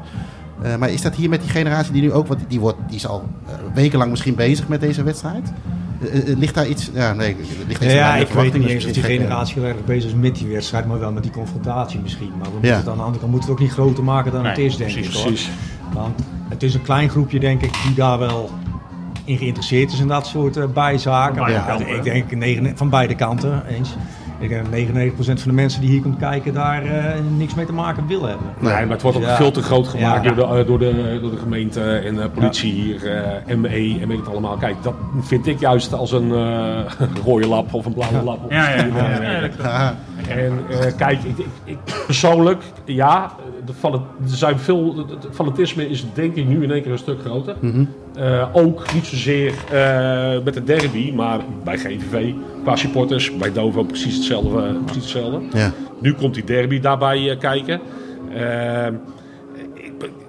Eh, 0.61 0.75
maar 0.75 0.89
is 0.89 1.01
dat 1.01 1.15
hier 1.15 1.29
met 1.29 1.41
die 1.41 1.49
generatie 1.49 1.93
die 1.93 2.01
nu 2.01 2.11
ook, 2.11 2.27
want 2.27 2.39
die, 2.47 2.59
wordt, 2.59 2.77
die 2.87 2.95
is 2.95 3.07
al 3.07 3.29
eh, 3.45 3.53
wekenlang 3.73 4.09
misschien 4.09 4.35
bezig 4.35 4.67
met 4.67 4.81
deze 4.81 5.03
wedstrijd? 5.03 5.51
Eh, 6.01 6.31
eh, 6.31 6.37
ligt 6.37 6.53
daar 6.55 6.67
iets, 6.67 6.89
ja 6.93 7.13
nee, 7.13 7.35
ligt 7.67 7.83
iets 7.83 7.93
Ja, 7.93 8.15
ik 8.15 8.27
weet 8.27 8.53
niet 8.57 8.67
eens 8.67 8.85
of 8.85 8.91
die 8.91 9.03
generatie 9.03 9.53
heel 9.61 9.63
erg 9.69 9.85
bezig 9.85 10.09
is 10.09 10.15
met 10.15 10.35
die 10.35 10.47
wedstrijd, 10.47 10.85
maar 10.85 10.99
wel 10.99 11.11
met 11.11 11.23
die 11.23 11.31
confrontatie 11.31 11.99
misschien. 11.99 12.31
Maar 12.37 12.47
we 12.47 12.53
moeten 12.53 12.75
het 12.75 12.87
aan 12.87 12.95
de 12.97 13.01
andere 13.03 13.19
kant 13.19 13.31
moeten 13.31 13.49
we 13.49 13.55
het 13.55 13.61
ook 13.63 13.67
niet 13.67 13.71
groter 13.77 14.03
maken 14.03 14.31
dan 14.31 14.45
het 14.45 14.57
is, 14.57 14.77
denk 14.77 14.91
precies, 14.91 15.07
ik. 15.09 15.15
Hoor. 15.15 15.25
Precies. 15.25 15.49
Want 15.93 16.19
het 16.49 16.63
is 16.63 16.73
een 16.73 16.81
klein 16.81 17.09
groepje, 17.09 17.39
denk 17.39 17.61
ik, 17.61 17.73
die 17.85 17.93
daar 17.95 18.19
wel 18.19 18.49
in 19.25 19.37
geïnteresseerd 19.37 19.91
is 19.91 19.99
in 19.99 20.07
dat 20.07 20.27
soort 20.27 20.57
eh, 20.57 20.63
bijzaken. 20.73 21.35
Van 21.35 21.45
beide 21.45 21.61
Ja, 21.63 21.67
kanten, 21.75 21.95
ik 21.95 22.03
denk 22.03 22.31
negen- 22.31 22.77
van 22.77 22.89
beide 22.89 23.15
kanten 23.15 23.65
eens. 23.67 23.95
Ik 24.39 24.49
denk 24.49 24.63
dat 24.65 24.73
99% 24.73 25.15
van 25.17 25.35
de 25.49 25.53
mensen 25.53 25.81
die 25.81 25.89
hier 25.89 26.01
komt 26.01 26.17
kijken 26.17 26.53
daar 26.53 26.83
eh, 26.85 27.19
niks 27.37 27.55
mee 27.55 27.65
te 27.65 27.73
maken 27.73 28.07
willen 28.07 28.29
hebben. 28.29 28.47
Nee, 28.59 28.71
maar 28.73 28.87
het 28.89 29.01
wordt 29.01 29.17
ook 29.17 29.23
Ja. 29.23 29.35
veel 29.35 29.51
te 29.51 29.61
groot 29.61 29.87
gemaakt 29.87 30.23
Ja. 30.23 30.31
door, 30.33 30.47
de, 30.47 30.59
eh, 30.59 30.67
door, 30.67 30.79
de, 30.79 31.17
door 31.21 31.31
de 31.31 31.37
gemeente 31.37 31.81
en 31.97 32.15
de 32.15 32.29
politie 32.29 32.71
hier, 32.73 33.11
eh, 33.47 33.55
ME 33.55 33.97
en 34.01 34.07
weet 34.07 34.17
het 34.19 34.27
allemaal. 34.29 34.57
Kijk, 34.57 34.75
dat 34.81 34.93
vind 35.21 35.47
ik 35.47 35.59
juist 35.59 35.93
als 35.93 36.11
een 36.11 36.31
eh, 36.31 37.07
rode 37.25 37.47
lap 37.47 37.73
of 37.73 37.85
een 37.85 37.93
blauwe 37.93 38.23
lap. 38.23 38.43
Of 38.45 38.51
Ja, 38.51 38.69
ja, 38.69 38.85
ja. 39.63 39.95
En 40.27 40.59
eh, 40.69 40.91
kijk, 40.97 41.23
ik, 41.23 41.37
ik, 41.37 41.45
ik- 41.63 41.77
persoonlijk, 42.05 42.63
ja, 42.85 43.31
de 43.67 43.73
zijn 44.25 44.59
veel, 44.59 44.95
het 45.09 45.27
fanatisme 45.31 45.89
is 45.89 46.05
denk 46.13 46.35
ik 46.35 46.47
nu 46.47 46.63
in 46.63 46.71
één 46.71 46.81
keer 46.81 46.91
een 46.91 46.97
stuk 46.97 47.19
groter. 47.19 47.55
mhm. 47.59 47.85
Eh, 48.15 48.47
ook 48.53 48.93
niet 48.93 49.05
zozeer 49.05 49.53
eh, 49.71 50.43
met 50.43 50.53
de 50.53 50.63
derby, 50.63 51.11
maar 51.15 51.39
bij 51.63 51.77
GVV, 51.77 52.33
qua 52.63 52.75
supporters, 52.75 53.37
bij 53.37 53.51
Dovo 53.51 53.83
precies 53.83 54.15
hetzelfde. 54.15 54.61
eh, 54.61 54.83
precies 54.85 55.03
hetzelfde. 55.03 55.57
ja. 55.57 55.71
Nu 56.01 56.13
komt 56.13 56.33
die 56.33 56.43
derby 56.43 56.79
daarbij 56.79 57.37
kijken. 57.39 57.79
Ehm, 58.33 58.93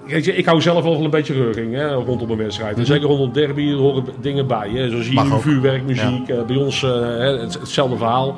ik, 0.06 0.24
je, 0.24 0.34
ik 0.36 0.44
hou 0.44 0.60
zelf 0.60 0.84
wel 0.84 0.94
van 0.94 1.04
een 1.04 1.10
beetje 1.10 1.34
reuring 1.34 1.74
hè, 1.74 1.94
rondom 1.94 2.30
een 2.30 2.36
wedstrijd. 2.36 2.78
En 2.78 2.86
zeker 2.86 3.06
rondom 3.08 3.32
derby 3.32 3.70
er 3.70 3.76
horen 3.76 4.04
dingen 4.20 4.46
bij. 4.46 4.70
Hè. 4.70 4.90
Zo 4.90 5.02
zie 5.02 5.14
je 5.14 5.32
ook. 5.32 5.42
vuurwerk, 5.42 5.84
muziek. 5.84 6.46
bij 6.46 6.56
ons 6.56 6.80
het, 6.80 7.54
hetzelfde 7.60 7.96
verhaal. 7.96 8.36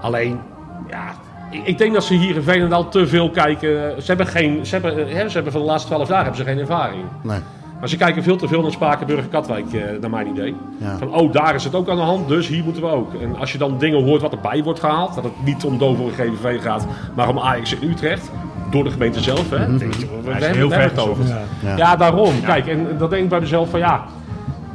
Alleen, 0.00 0.38
ja, 0.90 1.14
ik, 1.50 1.60
ik 1.66 1.78
denk 1.78 1.92
dat 1.94 2.04
ze 2.04 2.14
hier 2.14 2.36
in 2.36 2.42
Veenendaal 2.42 2.88
te 2.88 3.06
veel 3.06 3.30
kijken. 3.30 3.70
Ze 4.02 4.06
hebben, 4.06 4.26
geen, 4.26 4.66
ze, 4.66 4.72
hebben, 4.78 5.08
hè, 5.08 5.28
ze 5.28 5.34
hebben 5.34 5.52
van 5.52 5.60
de 5.60 5.66
laatste 5.66 5.88
12 5.88 6.08
jaar 6.08 6.18
hebben 6.24 6.36
ze 6.36 6.44
geen 6.44 6.58
ervaring. 6.58 7.02
Nee. 7.22 7.38
Maar 7.80 7.88
ze 7.88 7.96
kijken 7.96 8.22
veel 8.22 8.36
te 8.36 8.48
veel 8.48 8.62
naar 8.62 8.70
Spakenburg 8.70 9.28
Katwijk, 9.28 9.72
eh, 9.72 9.80
naar 10.00 10.10
mijn 10.10 10.26
idee. 10.26 10.56
Ja. 10.78 10.96
Van, 10.98 11.14
oh, 11.14 11.32
daar 11.32 11.54
is 11.54 11.64
het 11.64 11.74
ook 11.74 11.88
aan 11.88 11.96
de 11.96 12.02
hand, 12.02 12.28
dus 12.28 12.48
hier 12.48 12.64
moeten 12.64 12.82
we 12.82 12.88
ook. 12.88 13.14
En 13.22 13.36
als 13.38 13.52
je 13.52 13.58
dan 13.58 13.78
dingen 13.78 14.04
hoort 14.04 14.20
wat 14.22 14.32
erbij 14.32 14.62
wordt 14.62 14.80
gehaald, 14.80 15.14
dat 15.14 15.24
het 15.24 15.32
niet 15.44 15.64
om 15.64 15.78
Dovo 15.78 16.08
en 16.08 16.12
GVV 16.14 16.62
gaat, 16.62 16.86
maar 17.14 17.28
om 17.28 17.38
Ajax 17.38 17.74
in 17.74 17.90
Utrecht, 17.90 18.30
door 18.70 18.84
de 18.84 18.90
gemeente 18.90 19.20
zelf, 19.20 19.50
hè. 19.50 19.76
denk 19.76 19.94
je, 19.94 20.00
we- 20.00 20.06
we 20.24 20.30
Hij 20.30 20.38
is 20.38 20.44
hebben 20.46 20.56
heel 20.62 20.70
ver 20.70 20.82
het 20.82 20.98
over. 20.98 21.26
Ja. 21.26 21.40
Ja. 21.62 21.76
Ja, 21.76 21.96
daarom. 21.96 22.40
Kijk, 22.44 22.66
en 22.66 22.86
dan 22.98 23.10
denk 23.10 23.22
ik 23.22 23.28
bij 23.28 23.40
mezelf 23.40 23.70
van 23.70 23.78
ja, 23.78 24.04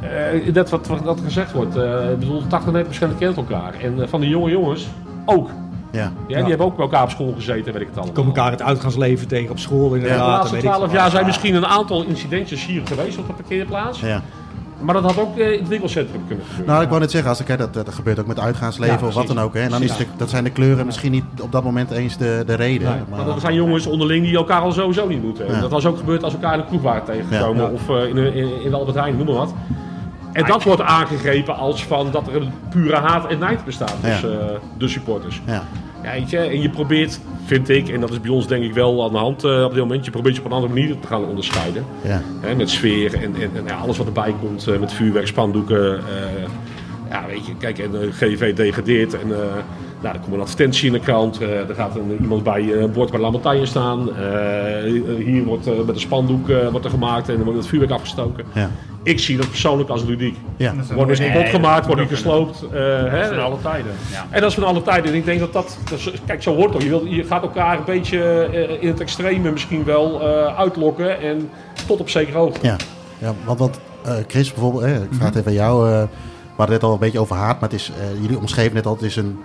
eh 0.00 0.52
net 0.54 0.70
wat, 0.70 0.86
wat 0.86 1.04
dat 1.04 1.20
gezegd 1.24 1.52
wordt. 1.52 1.76
eh 1.76 2.10
ik 2.10 2.18
bedoel, 2.18 2.42
80, 2.46 2.72
90 2.72 3.18
kent 3.18 3.36
elkaar. 3.36 3.74
En 3.82 4.02
eh, 4.02 4.08
van 4.08 4.20
die 4.20 4.30
jonge 4.30 4.50
jongens 4.50 4.86
ook. 5.24 5.50
Ja. 5.92 6.12
Ja, 6.26 6.38
Die 6.38 6.48
hebben 6.48 6.66
ook 6.66 6.76
bij 6.76 6.84
elkaar 6.84 7.02
op 7.02 7.10
school 7.10 7.32
gezeten, 7.36 7.72
weet 7.72 7.82
ik 7.82 7.88
het 7.88 7.96
allemaal. 7.96 8.14
Komen 8.14 8.34
elkaar 8.34 8.50
het 8.50 8.62
uitgaansleven 8.62 9.28
tegen 9.28 9.50
op 9.50 9.58
school 9.58 9.94
inderdaad. 9.94 10.18
de 10.18 10.24
laatste 10.24 10.54
weet 10.54 10.62
ik 10.64 10.68
12 10.70 10.84
veel. 10.90 10.98
jaar 10.98 11.10
zijn 11.10 11.26
misschien 11.26 11.54
een 11.54 11.66
aantal 11.66 12.02
incidentjes 12.04 12.66
hier 12.66 12.82
geweest 12.84 13.18
op 13.18 13.26
de 13.26 13.32
parkeerplaats. 13.32 14.00
ja. 14.00 14.22
Maar 14.80 14.94
dat 14.94 15.04
had 15.04 15.18
ook 15.18 15.38
eh, 15.38 15.52
in 15.52 15.58
het 15.58 15.68
winkelcentrum 15.68 16.20
kunnen 16.26 16.44
gebeuren. 16.44 16.66
Nou, 16.72 16.82
ik 16.82 16.88
wou 16.88 17.00
net 17.00 17.10
zeggen, 17.10 17.30
als 17.30 17.40
ik, 17.40 17.46
hè, 17.48 17.56
dat, 17.56 17.74
dat 17.74 17.94
gebeurt 17.94 18.18
ook 18.20 18.26
met 18.26 18.38
uitgaansleven 18.40 18.98
Ja, 19.00 19.06
of 19.06 19.14
wat 19.14 19.26
dan 19.26 19.38
ook. 19.40 19.54
Hè. 19.54 19.60
En 19.60 19.70
dan 19.70 19.82
is 19.82 19.96
de, 19.96 20.06
dat 20.16 20.30
zijn 20.30 20.44
de 20.44 20.50
kleuren 20.50 20.86
misschien 20.86 21.12
niet 21.12 21.24
op 21.42 21.52
dat 21.52 21.64
moment 21.64 21.90
eens 21.90 22.16
de, 22.16 22.42
de 22.46 22.54
reden. 22.54 22.88
Nee, 22.88 22.98
maar, 23.08 23.16
Maar 23.18 23.26
dat 23.26 23.40
zijn 23.40 23.54
jongens 23.54 23.86
onderling 23.86 24.24
die 24.24 24.36
elkaar 24.36 24.60
al 24.60 24.72
sowieso 24.72 25.06
niet 25.06 25.22
moeten. 25.22 25.46
Ja. 25.46 25.60
Dat 25.60 25.70
was 25.70 25.86
ook 25.86 25.98
gebeurd 25.98 26.22
als 26.22 26.32
we 26.32 26.38
elkaar 26.38 26.54
in 26.58 26.60
de 26.60 26.66
kroeg 26.66 26.82
waren 26.82 27.04
tegengekomen. 27.04 27.62
Ja, 27.62 27.68
ja. 27.68 27.74
Of 27.74 27.88
eh, 27.88 28.08
in, 28.08 28.14
de- 28.14 28.34
in, 28.34 28.62
in 28.64 28.70
de 28.70 28.76
Albert 28.76 28.96
Heijn, 28.96 29.16
noem 29.16 29.26
maar 29.26 29.34
wat. 29.36 29.54
En 30.36 30.46
dat 30.46 30.62
wordt 30.62 30.82
aangegrepen 30.82 31.56
als 31.56 31.84
van 31.84 32.10
dat 32.10 32.26
er 32.26 32.36
een 32.36 32.52
pure 32.70 32.96
haat 32.96 33.26
en 33.30 33.38
nijd 33.38 33.64
bestaat 33.64 33.96
tussen 34.02 34.40
eh, 34.40 34.56
de 34.78 34.88
supporters. 34.88 35.40
ja. 35.46 35.64
Ja, 36.02 36.12
weet 36.12 36.30
je, 36.30 36.38
en 36.38 36.60
je 36.60 36.70
probeert, 36.70 37.20
vind 37.44 37.68
ik, 37.68 37.88
en 37.88 38.00
dat 38.00 38.10
is 38.10 38.20
bij 38.20 38.30
ons 38.30 38.46
denk 38.46 38.64
ik 38.64 38.72
wel 38.72 39.04
aan 39.04 39.12
de 39.12 39.18
hand 39.18 39.44
eh, 39.44 39.64
op 39.64 39.70
dit 39.70 39.80
moment, 39.80 40.04
je 40.04 40.10
probeert 40.10 40.34
je 40.34 40.40
op 40.40 40.46
een 40.46 40.52
andere 40.52 40.72
manier 40.72 40.98
te 40.98 41.06
gaan 41.06 41.24
onderscheiden. 41.24 41.84
Ja. 42.02 42.22
Hè, 42.40 42.54
met 42.54 42.70
sfeer 42.70 43.14
en, 43.14 43.34
en, 43.34 43.50
en 43.54 43.64
ja, 43.66 43.76
alles 43.76 43.96
wat 43.96 44.06
erbij 44.06 44.34
komt, 44.40 44.66
eh, 44.66 44.78
met 44.78 44.92
vuurwerk, 44.92 45.26
spandoeken. 45.26 46.00
ja, 47.10 47.26
weet 47.26 47.46
je, 47.46 47.56
kijk, 47.56 47.78
en 47.78 47.90
de 47.90 48.12
GV 48.12 48.54
degradeert 48.54 49.20
en 49.20 49.28
nou, 50.00 50.14
er 50.14 50.20
komt 50.20 50.34
een 50.34 50.40
advertentie 50.40 50.86
in 50.86 50.92
de 50.92 51.00
krant. 51.00 51.40
eh, 51.40 51.68
er 51.68 51.74
gaat 51.74 51.96
een, 51.96 52.16
iemand 52.20 52.42
bij 52.42 52.60
eh, 52.72 52.80
een 52.80 52.92
bord 52.92 53.10
bij 53.10 53.20
La 53.20 53.30
Montagne 53.30 53.66
staan. 53.66 54.08
eh, 54.16 54.82
hier 55.24 55.44
wordt 55.44 55.66
eh, 55.66 55.76
met 55.78 55.88
een 55.94 56.00
spandoek 56.00 56.48
eh, 56.48 56.68
wordt 56.68 56.84
er 56.84 56.90
gemaakt 56.90 57.28
en 57.28 57.34
dan 57.34 57.44
wordt 57.44 57.58
het 57.58 57.68
vuurwerk 57.68 57.92
afgestoken. 57.92 58.44
Ja. 58.54 58.70
Ik 59.02 59.18
zie 59.20 59.36
dat 59.36 59.48
persoonlijk 59.48 59.88
als 59.90 60.04
ludiek. 60.04 60.36
Ja. 60.56 60.74
Wordt 60.94 61.10
dus 61.10 61.20
kapot 61.32 61.48
gemaakt, 61.48 61.86
wordt 61.86 62.00
niet 62.00 62.10
gesloopt. 62.10 62.62
eh, 62.72 62.80
hè, 63.04 63.26
Van 63.28 63.38
alle 63.42 63.56
tijden. 63.62 63.92
Ja. 64.12 64.26
en 64.30 64.40
dat 64.40 64.48
is 64.50 64.54
van 64.56 64.64
alle 64.64 64.82
tijden. 64.82 65.10
En 65.10 65.16
ik 65.16 65.24
denk 65.24 65.40
dat 65.40 65.52
dat, 65.52 65.78
dat 65.90 65.98
is- 65.98 66.12
kijk, 66.26 66.42
zo 66.42 66.54
hoort 66.54 66.66
het 66.66 66.74
ook. 66.74 66.82
Je, 66.82 66.88
wilt, 66.88 67.10
je 67.10 67.24
gaat 67.24 67.42
elkaar 67.42 67.78
een 67.78 67.84
beetje 67.84 68.48
in 68.80 68.88
het 68.88 69.00
extreme 69.00 69.50
misschien 69.50 69.84
wel 69.84 70.20
eh, 70.22 70.58
uitlokken. 70.58 71.20
En 71.20 71.50
tot 71.86 72.00
op 72.00 72.08
zekere 72.08 72.38
hoogte. 72.38 72.66
Ja, 72.66 72.76
ja 73.18 73.34
want, 73.44 73.58
want 73.58 73.80
eh, 74.04 74.14
Chris 74.26 74.52
bijvoorbeeld, 74.52 74.82
eh, 74.84 74.94
ik 74.94 75.08
vraag 75.10 75.28
het 75.28 75.36
even 75.36 75.48
aan 75.50 75.56
jou. 75.56 75.90
eh, 75.90 76.02
we 76.02 76.62
hadden 76.62 76.74
het 76.74 76.84
al 76.84 76.92
een 76.92 76.98
beetje 76.98 77.18
over 77.20 77.36
haat, 77.36 77.60
maar 77.60 77.68
het 77.70 77.78
is, 77.78 77.90
eh, 78.00 78.22
jullie 78.22 78.38
omschreven 78.38 78.74
net 78.74 78.86
al, 78.86 78.92
het 78.92 79.02
is 79.02 79.16
een, 79.16 79.38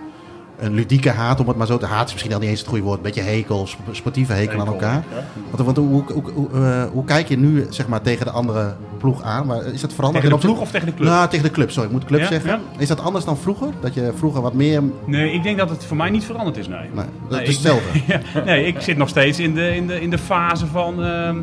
een 0.61 0.73
ludieke 0.73 1.09
haat, 1.09 1.39
om 1.39 1.47
het 1.47 1.57
maar 1.57 1.67
zo 1.67 1.77
te 1.77 1.85
haat 1.85 2.05
is 2.05 2.11
misschien 2.11 2.33
al 2.33 2.39
niet 2.39 2.49
eens 2.49 2.59
het 2.59 2.67
goede 2.69 2.83
woord. 2.83 2.97
Een 2.97 3.03
beetje 3.03 3.21
hekel, 3.21 3.67
sp- 3.67 3.79
sportieve 3.91 4.33
hekel, 4.33 4.59
aan 4.59 4.67
elkaar. 4.67 5.03
Want, 5.51 5.63
want 5.65 5.77
hoe, 5.77 6.03
hoe, 6.13 6.23
hoe, 6.33 6.49
eh, 6.53 6.83
hoe 6.91 7.05
kijk 7.05 7.27
je 7.27 7.37
nu 7.37 7.65
zeg 7.69 7.87
maar, 7.87 8.01
tegen 8.01 8.25
de 8.25 8.31
andere 8.31 8.75
ploeg 8.97 9.21
aan? 9.23 9.45
Maar 9.45 9.65
is 9.65 9.81
dat 9.81 9.93
veranderd? 9.93 10.23
Tegen 10.23 10.39
de 10.39 10.45
ploeg 10.47 10.59
of 10.59 10.71
tegen 10.71 10.87
de 10.87 10.93
club? 10.93 11.07
Nou, 11.07 11.29
tegen 11.29 11.45
de 11.45 11.51
club, 11.51 11.71
sorry. 11.71 11.87
Ik 11.87 11.93
moet 11.95 12.05
club 12.05 12.19
Ja, 12.19 12.27
zeggen. 12.27 12.49
ja. 12.49 12.59
Is 12.77 12.87
dat 12.87 12.99
anders 12.99 13.25
dan 13.25 13.37
vroeger? 13.37 13.67
Dat 13.81 13.93
je 13.93 14.11
vroeger 14.17 14.41
wat 14.41 14.53
meer... 14.53 14.83
Nee, 15.05 15.33
ik 15.33 15.43
denk 15.43 15.57
dat 15.57 15.69
het 15.69 15.85
voor 15.85 15.97
mij 15.97 16.09
niet 16.09 16.23
veranderd 16.25 16.57
is, 16.57 16.67
nee. 16.67 16.89
dat 16.95 17.05
Nee, 17.29 17.41
is 17.41 17.47
ik- 17.47 17.53
hetzelfde. 17.53 18.19
Nee, 18.51 18.65
ik 18.65 18.81
zit 18.81 18.97
nog 18.97 19.09
steeds 19.09 19.39
in 19.39 19.53
de, 19.53 19.75
in 19.75 19.87
de, 19.87 20.01
in 20.01 20.09
de 20.09 20.17
fase 20.17 20.67
van... 20.67 21.03
ehm, 21.03 21.37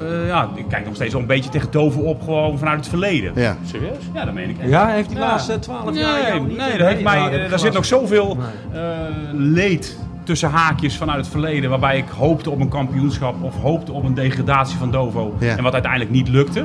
eh, 0.00 0.26
ja, 0.26 0.48
ik 0.54 0.64
kijk 0.68 0.84
nog 0.84 0.94
steeds 0.94 1.12
wel 1.12 1.20
een 1.20 1.26
beetje 1.28 1.50
tegen 1.50 1.70
Doven 1.70 2.02
op, 2.02 2.22
gewoon 2.22 2.58
vanuit 2.58 2.78
het 2.78 2.88
verleden. 2.88 3.32
Ja. 3.34 3.56
Serieus? 3.64 3.96
Ja, 4.14 4.24
dat 4.24 4.34
meen 4.34 4.48
ik 4.50 4.58
echt. 4.58 4.68
Ja, 4.70 4.86
heeft 4.88 5.08
die 5.08 5.18
Ja. 5.18 5.26
laatste 5.26 5.58
12 5.58 5.84
jaar 5.84 5.92
Nee, 5.92 6.26
jou 6.26 6.40
nee, 6.40 6.48
niet, 6.48 6.78
dat 6.78 6.88
heeft 6.88 7.02
mij, 7.02 7.42
eh, 7.44 7.50
daar 7.50 7.58
zit 7.58 7.72
nog 7.72 7.84
zoveel 7.84 8.36
Nee. 8.72 8.82
eh, 8.82 8.90
leed 9.32 9.98
tussen 10.24 10.50
haakjes 10.50 10.96
vanuit 10.96 11.18
het 11.18 11.28
verleden. 11.28 11.70
Waarbij 11.70 11.96
ik 11.96 12.08
hoopte 12.16 12.50
op 12.50 12.60
een 12.60 12.68
kampioenschap 12.68 13.42
of 13.42 13.54
hoopte 13.60 13.92
op 13.92 14.04
een 14.04 14.14
degradatie 14.14 14.78
van 14.78 14.90
Dovo. 14.90 15.34
Ja. 15.38 15.56
En 15.56 15.62
wat 15.62 15.72
uiteindelijk 15.72 16.10
niet 16.10 16.28
lukte. 16.28 16.64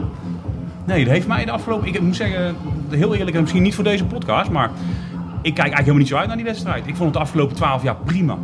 Nee, 0.86 1.04
dat 1.04 1.13
heeft 1.13 1.28
mij 1.28 1.46
de 1.46 1.52
afgelopen... 1.52 1.88
Ik 1.88 2.02
moet 2.02 2.15
zeggen, 2.15 2.56
heel 2.89 3.15
eerlijk, 3.15 3.36
en 3.36 3.41
misschien 3.41 3.63
niet 3.63 3.76
voor 3.76 3.84
deze 3.84 4.06
podcast, 4.06 4.50
maar... 4.50 4.69
Ik 5.41 5.54
kijk 5.54 5.67
eigenlijk 5.67 5.78
helemaal 5.78 6.00
niet 6.00 6.08
zo 6.08 6.15
uit 6.17 6.28
naar 6.28 6.36
die 6.36 6.46
wedstrijd. 6.46 6.88
Ik 6.88 6.96
vond 6.96 7.04
het 7.04 7.13
de 7.13 7.19
afgelopen 7.19 7.56
12 7.56 7.84
jaar 7.84 7.96
prima. 8.06 8.38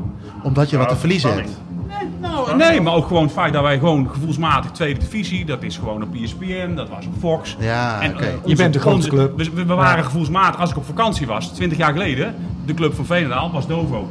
Omdat 0.44 0.70
je 0.70 0.78
wat 0.78 0.90
te 0.90 0.96
verliezen 0.96 1.30
spanning. 1.30 1.56
hebt. 1.56 1.69
Nou, 2.58 2.72
nee, 2.72 2.82
maar 2.82 2.94
ook 2.94 3.08
gewoon 3.08 3.24
het 3.24 3.32
feit 3.32 3.54
dat 3.54 3.62
wij 3.64 3.80
gewoon 3.80 4.10
gevoelsmatig 4.10 4.72
tweede 4.72 5.00
divisie, 5.00 5.46
dat 5.46 5.64
is 5.64 5.78
gewoon 5.78 6.04
op 6.04 6.16
ESPN, 6.16 6.74
dat 6.76 6.90
was 6.90 7.06
op 7.06 7.14
Fox. 7.20 7.56
Ja, 7.60 8.02
En, 8.02 8.12
oké. 8.14 8.24
eh, 8.24 8.30
Je 8.46 8.56
bent 8.56 8.74
de 8.74 8.80
grootste 8.80 9.12
onze- 9.12 9.24
club. 9.34 9.38
We, 9.38 9.50
we- 9.56 9.66
we 9.66 9.74
waren 9.74 10.04
gevoelsmatig, 10.04 10.60
als 10.60 10.70
ik 10.72 10.78
op 10.78 10.86
vakantie 10.86 11.28
was, 11.28 11.48
20 11.54 11.78
jaar 11.78 11.92
geleden, 11.92 12.36
de 12.66 12.74
club 12.74 12.94
van 12.96 13.06
Veenendaal 13.06 13.52
was 13.52 13.68
Dovo. 13.68 14.08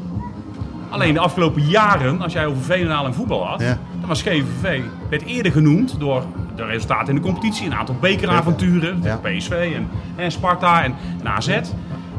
Alleen 0.90 1.14
de 1.14 1.20
afgelopen 1.20 1.62
jaren, 1.62 2.20
als 2.22 2.32
jij 2.32 2.46
over 2.46 2.62
Veenendaal 2.62 3.06
en 3.06 3.14
voetbal 3.14 3.46
had, 3.46 3.60
Ja. 3.60 3.78
dan 4.00 4.08
was 4.08 4.22
GVV, 4.22 4.80
werd 5.10 5.22
eerder 5.24 5.52
genoemd 5.52 5.94
door 6.00 6.22
de 6.56 6.64
resultaten 6.64 7.08
in 7.08 7.14
de 7.14 7.20
competitie, 7.20 7.66
een 7.66 7.74
aantal 7.74 7.96
bekeravonturen, 8.00 9.00
Ja. 9.02 9.16
PSV 9.22 9.50
en, 9.74 9.88
en 10.16 10.30
Sparta 10.32 10.84
en, 10.84 10.94
en 11.20 11.28
AZ. 11.28 11.58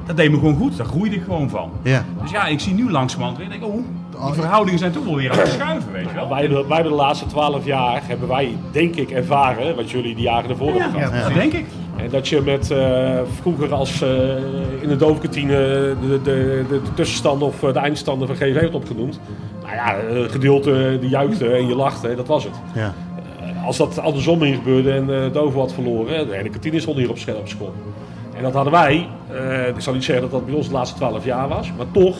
Dat 0.05 0.17
deed 0.17 0.31
me 0.31 0.37
gewoon 0.37 0.55
goed, 0.55 0.77
daar 0.77 0.85
groeide 0.85 1.15
ik 1.15 1.23
gewoon 1.23 1.49
van. 1.49 1.71
Ja. 1.83 2.05
Dus 2.21 2.31
ja, 2.31 2.45
ik 2.45 2.59
zie 2.59 2.73
nu 2.73 2.91
langzamerhand 2.91 3.37
weer, 3.37 3.49
denk 3.49 3.61
ik, 3.63 3.67
Oh, 3.67 3.85
die 4.19 4.27
ja. 4.27 4.33
verhoudingen 4.33 4.79
zijn 4.79 4.91
toch 4.91 5.05
wel 5.05 5.15
weer 5.15 5.31
aan 5.31 5.37
het 5.37 5.47
schuiven, 5.47 5.91
weet 5.91 6.09
je 6.09 6.13
wel. 6.15 6.29
Wij, 6.29 6.39
hebben- 6.41 6.67
wij 6.67 6.75
hebben 6.75 6.93
de 6.93 7.01
laatste 7.01 7.25
twaalf 7.25 7.65
jaar, 7.65 8.01
hebben 8.03 8.27
wij 8.27 8.55
denk 8.71 8.95
ik 8.95 9.11
ervaren 9.11 9.75
wat 9.75 9.91
jullie 9.91 10.15
die 10.15 10.23
jaren 10.23 10.49
ervoor 10.49 10.67
hebben 10.67 10.91
gehad. 10.91 11.13
Ja, 11.13 11.23
dat 11.23 11.33
denk 11.33 11.53
ik. 11.53 11.65
En 11.95 12.09
dat 12.09 12.27
je 12.27 12.41
met 12.41 12.71
eh, 12.71 13.19
vroeger 13.41 13.73
als 13.73 14.01
eh, 14.01 14.09
in 14.81 14.87
de 14.87 14.95
doofkantine 14.95 15.55
de, 15.55 15.95
de, 16.09 16.21
de, 16.23 16.65
de 16.69 16.93
tussenstanden 16.93 17.47
of 17.47 17.63
eh, 17.63 17.73
de 17.73 17.79
eindstanden 17.79 18.27
van 18.27 18.35
GV 18.35 18.53
werd 18.53 18.73
opgenoemd. 18.73 19.19
Nou 19.63 19.75
ja, 19.75 19.95
gedeelte 20.27 20.97
die 21.01 21.09
juichte 21.09 21.51
en 21.51 21.67
je 21.67 21.75
lachte, 21.75 22.15
dat 22.15 22.27
was 22.27 22.43
het. 22.43 22.53
Ja. 22.73 22.93
Eh, 23.41 23.65
als 23.65 23.77
dat 23.77 23.99
andersom 23.99 24.43
in 24.43 24.53
gebeurde 24.55 24.91
en 24.91 25.09
uh, 25.09 25.33
Dovo 25.33 25.59
had 25.59 25.73
verloren, 25.73 26.27
de 26.27 26.35
hele 26.35 26.49
kantine 26.49 26.79
stond 26.79 26.97
hier 26.97 27.09
op 27.09 27.17
scherp 27.17 27.47
school. 27.47 27.73
En 28.35 28.43
dat 28.43 28.53
hadden 28.53 28.73
wij, 28.73 29.07
ik 29.75 29.81
zal 29.81 29.93
niet 29.93 30.03
zeggen 30.03 30.23
dat 30.23 30.31
dat 30.31 30.45
bij 30.45 30.55
ons 30.55 30.67
de 30.67 30.73
laatste 30.73 30.95
12 30.97 31.25
jaar 31.25 31.47
was, 31.47 31.71
maar 31.77 31.85
toch, 31.91 32.17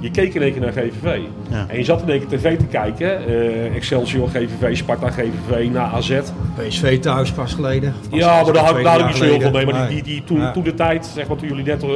je 0.00 0.10
keek 0.10 0.34
in 0.34 0.42
één 0.42 0.52
keer 0.52 0.60
naar 0.60 0.72
GVV. 0.72 1.18
Ja. 1.50 1.64
En 1.68 1.76
je 1.78 1.84
zat 1.84 2.02
in 2.02 2.08
één 2.08 2.26
keer 2.26 2.38
tv 2.38 2.58
te 2.58 2.64
kijken, 2.64 3.26
eh, 3.26 3.74
Excelsior, 3.76 4.28
GVV, 4.28 4.76
Sparta, 4.76 5.10
GVV, 5.10 5.68
na 5.72 5.90
AZ. 5.92 6.20
PSV 6.56 6.98
thuis 6.98 7.30
pas 7.30 7.54
geleden. 7.54 7.94
Ja, 8.10 8.42
maar 8.42 8.52
daar 8.52 8.64
had 8.64 8.76
ik 8.78 8.84
daar 8.84 9.00
ook 9.00 9.06
niet 9.06 9.16
zo 9.16 9.24
heel 9.24 9.40
veel 9.40 9.50
mee. 9.50 9.66
Maar 9.66 9.88
die, 9.88 9.94
die, 10.02 10.02
die, 10.02 10.24
toen, 10.24 10.40
Ja. 10.40 10.50
toen 10.52 10.62
de 10.62 10.74
tijd, 10.74 11.06
zeg 11.06 11.28
maar 11.28 11.36
toen 11.36 11.48
jullie 11.48 11.64
net 11.64 11.82
eh, 11.82 11.88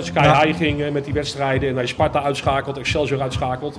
Sky 0.00 0.22
Ja. 0.22 0.42
High 0.42 0.56
gingen 0.58 0.92
met 0.92 1.04
die 1.04 1.14
wedstrijden 1.14 1.68
en 1.68 1.74
hij 1.76 1.86
Sparta 1.86 2.22
uitschakelt, 2.22 2.78
Excelsior 2.78 3.20
uitschakelt. 3.20 3.78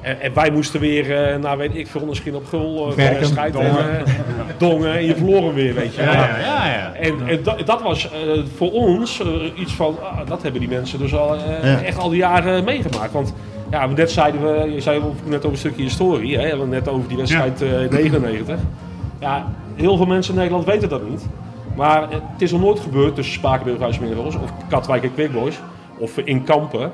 En, 0.00 0.20
en 0.20 0.34
wij 0.34 0.50
moesten 0.50 0.80
weer, 0.80 1.16
eh 1.16 1.38
nou 1.38 1.58
weet 1.58 1.76
ik 1.76 1.86
veel, 1.86 2.06
misschien 2.06 2.34
op 2.34 2.46
gul 2.46 2.94
wedstrijd. 2.96 3.56
En, 3.56 3.64
dongen. 3.64 4.06
eh, 4.06 4.12
dongen 4.58 4.94
en 4.94 5.04
je 5.04 5.16
verloor 5.16 5.42
hem 5.42 5.54
weer, 5.54 5.74
weet 5.74 5.94
je. 5.94 6.02
Ja, 6.02 6.12
ja, 6.12 6.38
ja. 6.38 6.66
ja. 6.66 6.92
En, 6.94 7.28
en 7.28 7.42
dat, 7.42 7.66
dat 7.66 7.82
was 7.82 8.10
eh, 8.10 8.42
voor 8.56 8.72
ons 8.72 9.22
iets 9.54 9.72
van, 9.72 9.96
ah, 10.02 10.26
dat 10.26 10.42
hebben 10.42 10.60
die 10.60 10.70
mensen 10.70 10.98
dus 10.98 11.14
al 11.14 11.36
echt 11.84 11.98
al 11.98 12.08
die 12.08 12.18
jaren 12.18 12.64
meegemaakt. 12.64 13.12
Want 13.12 13.34
ja, 13.70 13.86
net 13.86 14.10
zeiden 14.10 14.42
we, 14.42 14.70
je 14.72 14.80
zei 14.80 15.02
net 15.24 15.38
over 15.38 15.50
een 15.50 15.56
stukje 15.56 15.82
historie, 15.82 16.38
hè, 16.38 16.58
we 16.58 16.66
net 16.66 16.88
over 16.88 17.08
die 17.08 17.16
wedstrijd 17.16 17.62
eh, 17.62 17.82
in 17.82 17.88
99. 17.90 18.58
Ja, 19.20 19.52
heel 19.74 19.96
veel 19.96 20.06
mensen 20.06 20.32
in 20.32 20.38
Nederland 20.38 20.66
weten 20.66 20.88
dat 20.88 21.08
niet. 21.08 21.26
Maar 21.76 22.02
het 22.10 22.22
is 22.38 22.52
nog 22.52 22.60
nooit 22.60 22.80
gebeurd 22.80 23.14
tussen 23.14 23.34
Spakenburg, 23.34 23.80
Huismeervels 23.80 24.34
of 24.34 24.52
Katwijk 24.68 25.02
en 25.02 25.14
Quick 25.14 25.32
Boys, 25.32 25.58
of 25.98 26.18
in 26.18 26.44
Kampen, 26.44 26.92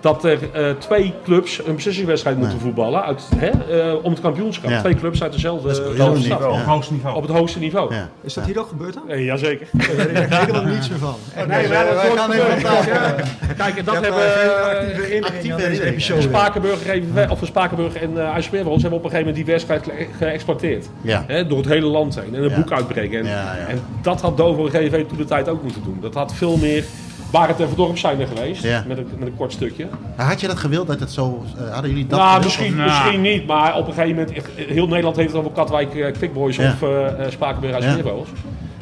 dat 0.00 0.24
er 0.24 0.38
eh, 0.52 0.70
twee 0.78 1.14
clubs 1.24 1.66
een 1.66 1.74
beslissingwedstrijd 1.74 2.36
moeten 2.38 2.60
voetballen 2.60 3.04
uit, 3.04 3.28
hè, 3.36 3.48
eh, 3.48 3.94
om 4.04 4.10
het 4.10 4.20
kampioenschap. 4.20 4.70
Ja. 4.70 4.80
Twee 4.80 4.94
clubs 4.94 5.22
uit 5.22 5.32
dezelfde 5.32 5.66
Dat 5.68 5.76
stad. 5.76 6.16
uniek, 6.16 6.32
Op 6.32 6.52
het 6.54 6.64
hoogste 6.64 6.92
niveau. 6.92 7.16
Op 7.16 7.22
het 7.22 7.30
hoogste 7.30 7.58
niveau. 7.58 7.94
Ja. 7.94 8.08
Is 8.22 8.34
dat 8.34 8.44
hier 8.44 8.58
ook 8.58 8.68
gebeurd 8.68 8.94
dan? 8.94 9.08
Eh, 9.08 9.24
jazeker. 9.24 9.66
Daar 9.72 9.96
weet 9.96 10.18
ik 10.18 10.26
helemaal 10.32 10.64
niets 10.64 10.88
meer 10.88 10.98
van. 10.98 11.14
Nee, 11.36 11.46
maar 11.46 11.62
dat 11.62 11.94
wij 11.94 12.06
wordt 12.06 12.20
gaan 12.20 12.32
even. 12.32 13.24
Kijk, 13.56 13.76
en 13.76 13.84
dat 13.84 13.94
hebben 13.94 14.34
eh, 14.34 15.16
eh, 15.16 15.24
actieve 15.24 15.84
episode. 15.84 16.20
Spakenburg, 16.22 16.78
GVV 16.82 17.30
of 17.30 17.38
Spakenburg 17.42 17.94
en 17.94 18.10
uh, 18.12 18.28
IJsselmeerwals 18.28 18.80
hebben 18.82 18.98
op 18.98 19.04
een 19.04 19.10
gegeven 19.10 19.32
moment 19.32 19.36
die 19.46 19.54
wedstrijd 19.54 19.84
ge- 19.84 20.06
geëxporteerd. 20.18 20.88
Ja. 21.00 21.24
Hè, 21.26 21.46
door 21.46 21.58
het 21.58 21.68
hele 21.68 21.86
land 21.86 22.14
heen. 22.14 22.34
En 22.34 22.42
een 22.42 22.48
Ja. 22.48 22.56
boek 22.56 22.72
uitbrengen. 22.72 23.20
En, 23.20 23.26
Ja, 23.26 23.56
ja. 23.58 23.66
en 23.68 23.80
dat 24.02 24.20
had 24.20 24.36
Dovo 24.36 24.66
en 24.66 24.70
GVV 24.70 25.06
toen 25.06 25.18
de 25.18 25.24
tijd 25.24 25.48
ook 25.48 25.62
moeten 25.62 25.82
doen. 25.84 25.98
Dat 26.00 26.14
had 26.14 26.34
veel 26.34 26.56
meer 26.56 26.84
Barend 27.30 27.60
en 27.60 27.66
Verdorp 27.66 27.98
zijn 27.98 28.20
er 28.20 28.26
geweest. 28.26 28.62
Ja. 28.62 28.84
Met, 28.86 28.98
een, 28.98 29.06
met 29.18 29.28
een 29.28 29.36
kort 29.36 29.52
stukje. 29.52 29.86
Maar 30.16 30.26
Had 30.26 30.40
je 30.40 30.46
dat 30.46 30.58
gewild 30.58 30.86
dat 30.86 31.00
het 31.00 31.10
zo... 31.10 31.44
eh, 31.58 31.72
hadden 31.72 31.90
jullie 31.90 32.06
dat 32.06 32.18
nou, 32.18 32.30
gewild? 32.30 32.44
misschien, 32.44 32.76
Nou. 32.76 32.88
misschien 32.88 33.20
niet. 33.20 33.46
Maar 33.46 33.76
op 33.76 33.86
een 33.86 33.92
gegeven 33.92 34.16
moment, 34.16 34.32
echt, 34.36 34.48
heel 34.56 34.86
Nederland 34.86 35.16
heeft 35.16 35.28
het 35.28 35.38
over 35.38 35.50
Katwijk 35.52 35.94
uh, 35.94 36.12
Quickboys 36.12 36.56
Ja. 36.56 36.72
of 36.72 36.82
uh, 36.82 37.06
Spakenburg 37.28 37.74
IJsselmeerwals. 37.74 38.28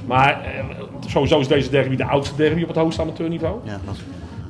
Maar 0.06 0.30
eh, 0.30 0.64
sowieso 1.06 1.38
is 1.38 1.48
deze 1.48 1.70
derby 1.70 1.96
de 1.96 2.04
oudste 2.04 2.36
derby 2.36 2.62
op 2.62 2.68
het 2.68 2.76
hoogste 2.76 3.00
amateurniveau. 3.02 3.58
Ja, 3.64 3.78
dat 3.84 3.96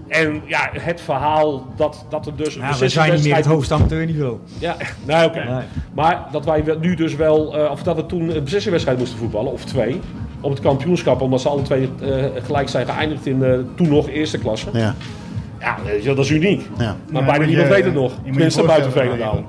En 0.09 0.43
ja, 0.47 0.71
het 0.73 1.01
verhaal 1.01 1.67
dat, 1.77 2.07
dat 2.09 2.27
er 2.27 2.37
dus 2.37 2.55
een 2.55 2.61
Ja, 2.63 2.77
we 2.79 2.89
zijn 2.89 3.13
niet 3.15 3.25
meer 3.25 3.35
het 3.37 3.47
hoogste 3.47 3.75
amateurniveau. 3.75 4.37
Ja, 4.59 4.77
nee, 5.05 5.25
oké. 5.25 5.45
Nee. 5.45 5.63
Maar 5.95 6.27
dat 6.33 6.45
wij 6.45 6.65
nu 6.81 6.95
dus 6.95 7.15
wel, 7.17 7.57
eh, 7.59 7.71
of 7.71 7.83
dat 7.83 7.97
we 7.97 8.07
toen 8.07 8.21
een 8.37 8.43
beslissingwedstrijd 8.43 8.99
moesten 8.99 9.19
voetballen, 9.19 9.53
of 9.53 9.65
twee, 9.65 10.01
op 10.41 10.51
het 10.51 10.61
kampioenschap, 10.61 11.20
omdat 11.20 11.41
ze 11.41 11.49
alle 11.49 11.62
twee 11.62 11.91
eh, 12.03 12.24
gelijk 12.45 12.68
zijn 12.68 12.86
geëindigd 12.86 13.26
in 13.26 13.45
eh, 13.45 13.51
toen 13.76 13.89
nog 13.89 14.09
eerste 14.09 14.39
klasse. 14.39 14.66
Ja, 14.72 14.95
Ja, 15.61 15.76
dat 16.14 16.18
is 16.24 16.30
uniek. 16.30 16.66
ja. 16.78 16.97
Maar 17.12 17.22
Ja, 17.22 17.28
bijna 17.28 17.45
niemand 17.45 17.68
je- 17.68 17.74
weet 17.74 17.84
het 17.84 17.95
nog. 17.95 18.11
je 18.11 18.16
moet 18.16 18.24
je 18.26 18.32
Tenminste, 18.32 18.62
buiten 18.62 18.93
Veenendaal. 18.93 19.45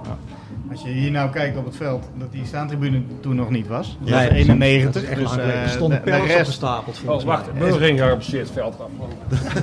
Als 0.71 0.81
je 0.81 0.89
hier 0.89 1.11
nou 1.11 1.29
kijkt 1.29 1.57
op 1.57 1.65
het 1.65 1.75
veld, 1.75 2.05
dat 2.17 2.31
die 2.31 2.45
staantribune 2.45 3.01
toen 3.21 3.35
nog 3.35 3.49
niet 3.49 3.67
was. 3.67 3.97
Dat 3.99 4.09
Ja, 4.09 4.15
was 4.15 4.23
ja, 4.23 4.29
91. 4.29 4.93
Dat 5.01 5.03
echt 5.11 5.19
dus, 5.19 5.37
eh, 5.37 5.61
Er 5.63 5.69
stonden 5.69 6.01
de- 6.05 6.11
de 6.11 6.17
rest- 6.17 6.35
opgestapeld 6.39 6.95
Oh, 6.97 7.03
volgens 7.03 7.25
mij. 7.25 7.35
wacht. 7.35 7.53
Burgering 7.53 7.99
gearresteerd 7.99 8.49
veld. 8.53 8.75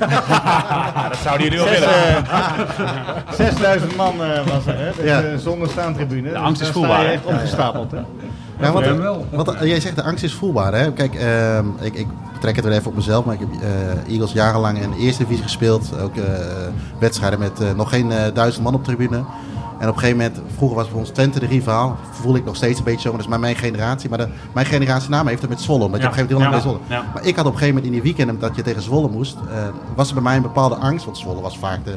Ja, 0.01 1.09
dat 1.09 1.19
zouden 1.19 1.49
jullie 1.49 1.65
wel 1.65 1.73
willen. 1.73 1.89
eh, 1.89 3.33
6000 3.47 3.97
man 3.97 4.23
eh, 4.23 4.47
was 4.47 4.67
er, 4.67 4.79
hè? 4.79 4.91
Dus, 4.97 5.05
Ja. 5.11 5.37
zonder 5.37 5.69
staantribune. 5.69 6.31
De 6.31 6.39
angst 6.39 6.61
is 6.61 6.67
sta 6.69 6.79
je 6.79 6.85
voelbaar, 6.87 7.05
echt 7.07 7.25
opgestapeld, 7.25 7.91
hè? 7.91 7.99
Ja, 8.61 8.73
want, 8.73 8.85
Ja, 8.85 8.97
wel. 8.97 9.27
want 9.33 9.49
eh, 9.55 9.69
jij 9.69 9.81
zegt 9.81 9.97
de 9.97 10.03
angst 10.03 10.25
is 10.25 10.35
voelbaar. 10.35 10.75
Hè? 10.75 10.93
Kijk, 10.93 11.15
ehm, 11.15 11.67
ik, 11.81 11.95
ik 11.95 12.07
betrek 12.33 12.57
het 12.57 12.65
weer 12.65 12.75
even 12.75 12.87
op 12.91 12.95
mezelf. 12.97 13.25
Maar 13.25 13.35
ik 13.35 13.41
heb 13.41 13.63
eh, 13.63 14.13
Eagles 14.13 14.33
jarenlang 14.33 14.81
in 14.83 14.91
de 14.91 14.97
eerste 14.97 15.23
divisie 15.23 15.43
gespeeld. 15.45 15.91
Ook 16.03 16.17
eh, 16.17 16.25
wedstrijden 17.01 17.39
met 17.39 17.61
eh, 17.61 17.73
nog 17.73 17.89
geen 17.89 18.13
duizend 18.35 18.65
man 18.65 18.75
op 18.75 18.85
de 18.85 18.95
tribune. 18.95 19.25
En 19.79 19.89
op 19.89 19.95
een 19.95 20.01
gegeven 20.01 20.17
moment, 20.23 20.41
vroeger 20.57 20.77
was 20.77 20.89
voor 20.89 20.99
ons 20.99 21.09
Twente 21.11 21.41
de 21.41 21.47
rivaal. 21.47 21.97
Voel 22.11 22.37
ik 22.37 22.45
nog 22.45 22.57
steeds 22.57 22.79
een 22.79 22.85
beetje 22.85 23.01
zo, 23.01 23.09
maar 23.09 23.17
dat 23.17 23.27
is 23.27 23.31
maar 23.33 23.41
mijn 23.41 23.57
generatie. 23.57 24.09
Maar 24.09 24.19
de, 24.19 24.29
mijn 24.55 24.67
generatie 24.67 25.11
na 25.11 25.23
me 25.23 25.29
heeft 25.29 25.41
het 25.41 25.51
met 25.51 25.61
Zwolle. 25.61 25.85
Omdat 25.85 26.01
je 26.01 26.07
op 26.07 26.13
een 26.13 26.19
gegeven 26.19 26.39
moment 26.41 26.53
heel 26.63 26.73
lang 26.73 26.79
ja, 26.79 26.81
bij 26.89 26.97
Zwolle. 26.97 27.07
ja. 27.09 27.13
Maar 27.15 27.25
ik 27.27 27.37
had 27.37 27.47
op 27.47 27.53
een 27.53 27.59
gegeven 27.59 27.75
moment 27.75 27.85
in 27.87 27.93
die 27.93 28.03
weekenden 28.03 28.39
dat 28.39 28.57
je 28.57 28.63
tegen 28.63 28.83
Zwolle 28.83 29.09
moest. 29.09 29.37
eh, 29.51 29.59
was 29.95 30.09
er 30.09 30.15
bij 30.15 30.23
mij 30.23 30.37
een 30.37 30.43
bepaalde 30.43 30.75
angst. 30.75 31.05
Want 31.05 31.19
Zwolle 31.19 31.41
was 31.41 31.59
vaak 31.59 31.85
de 31.85 31.97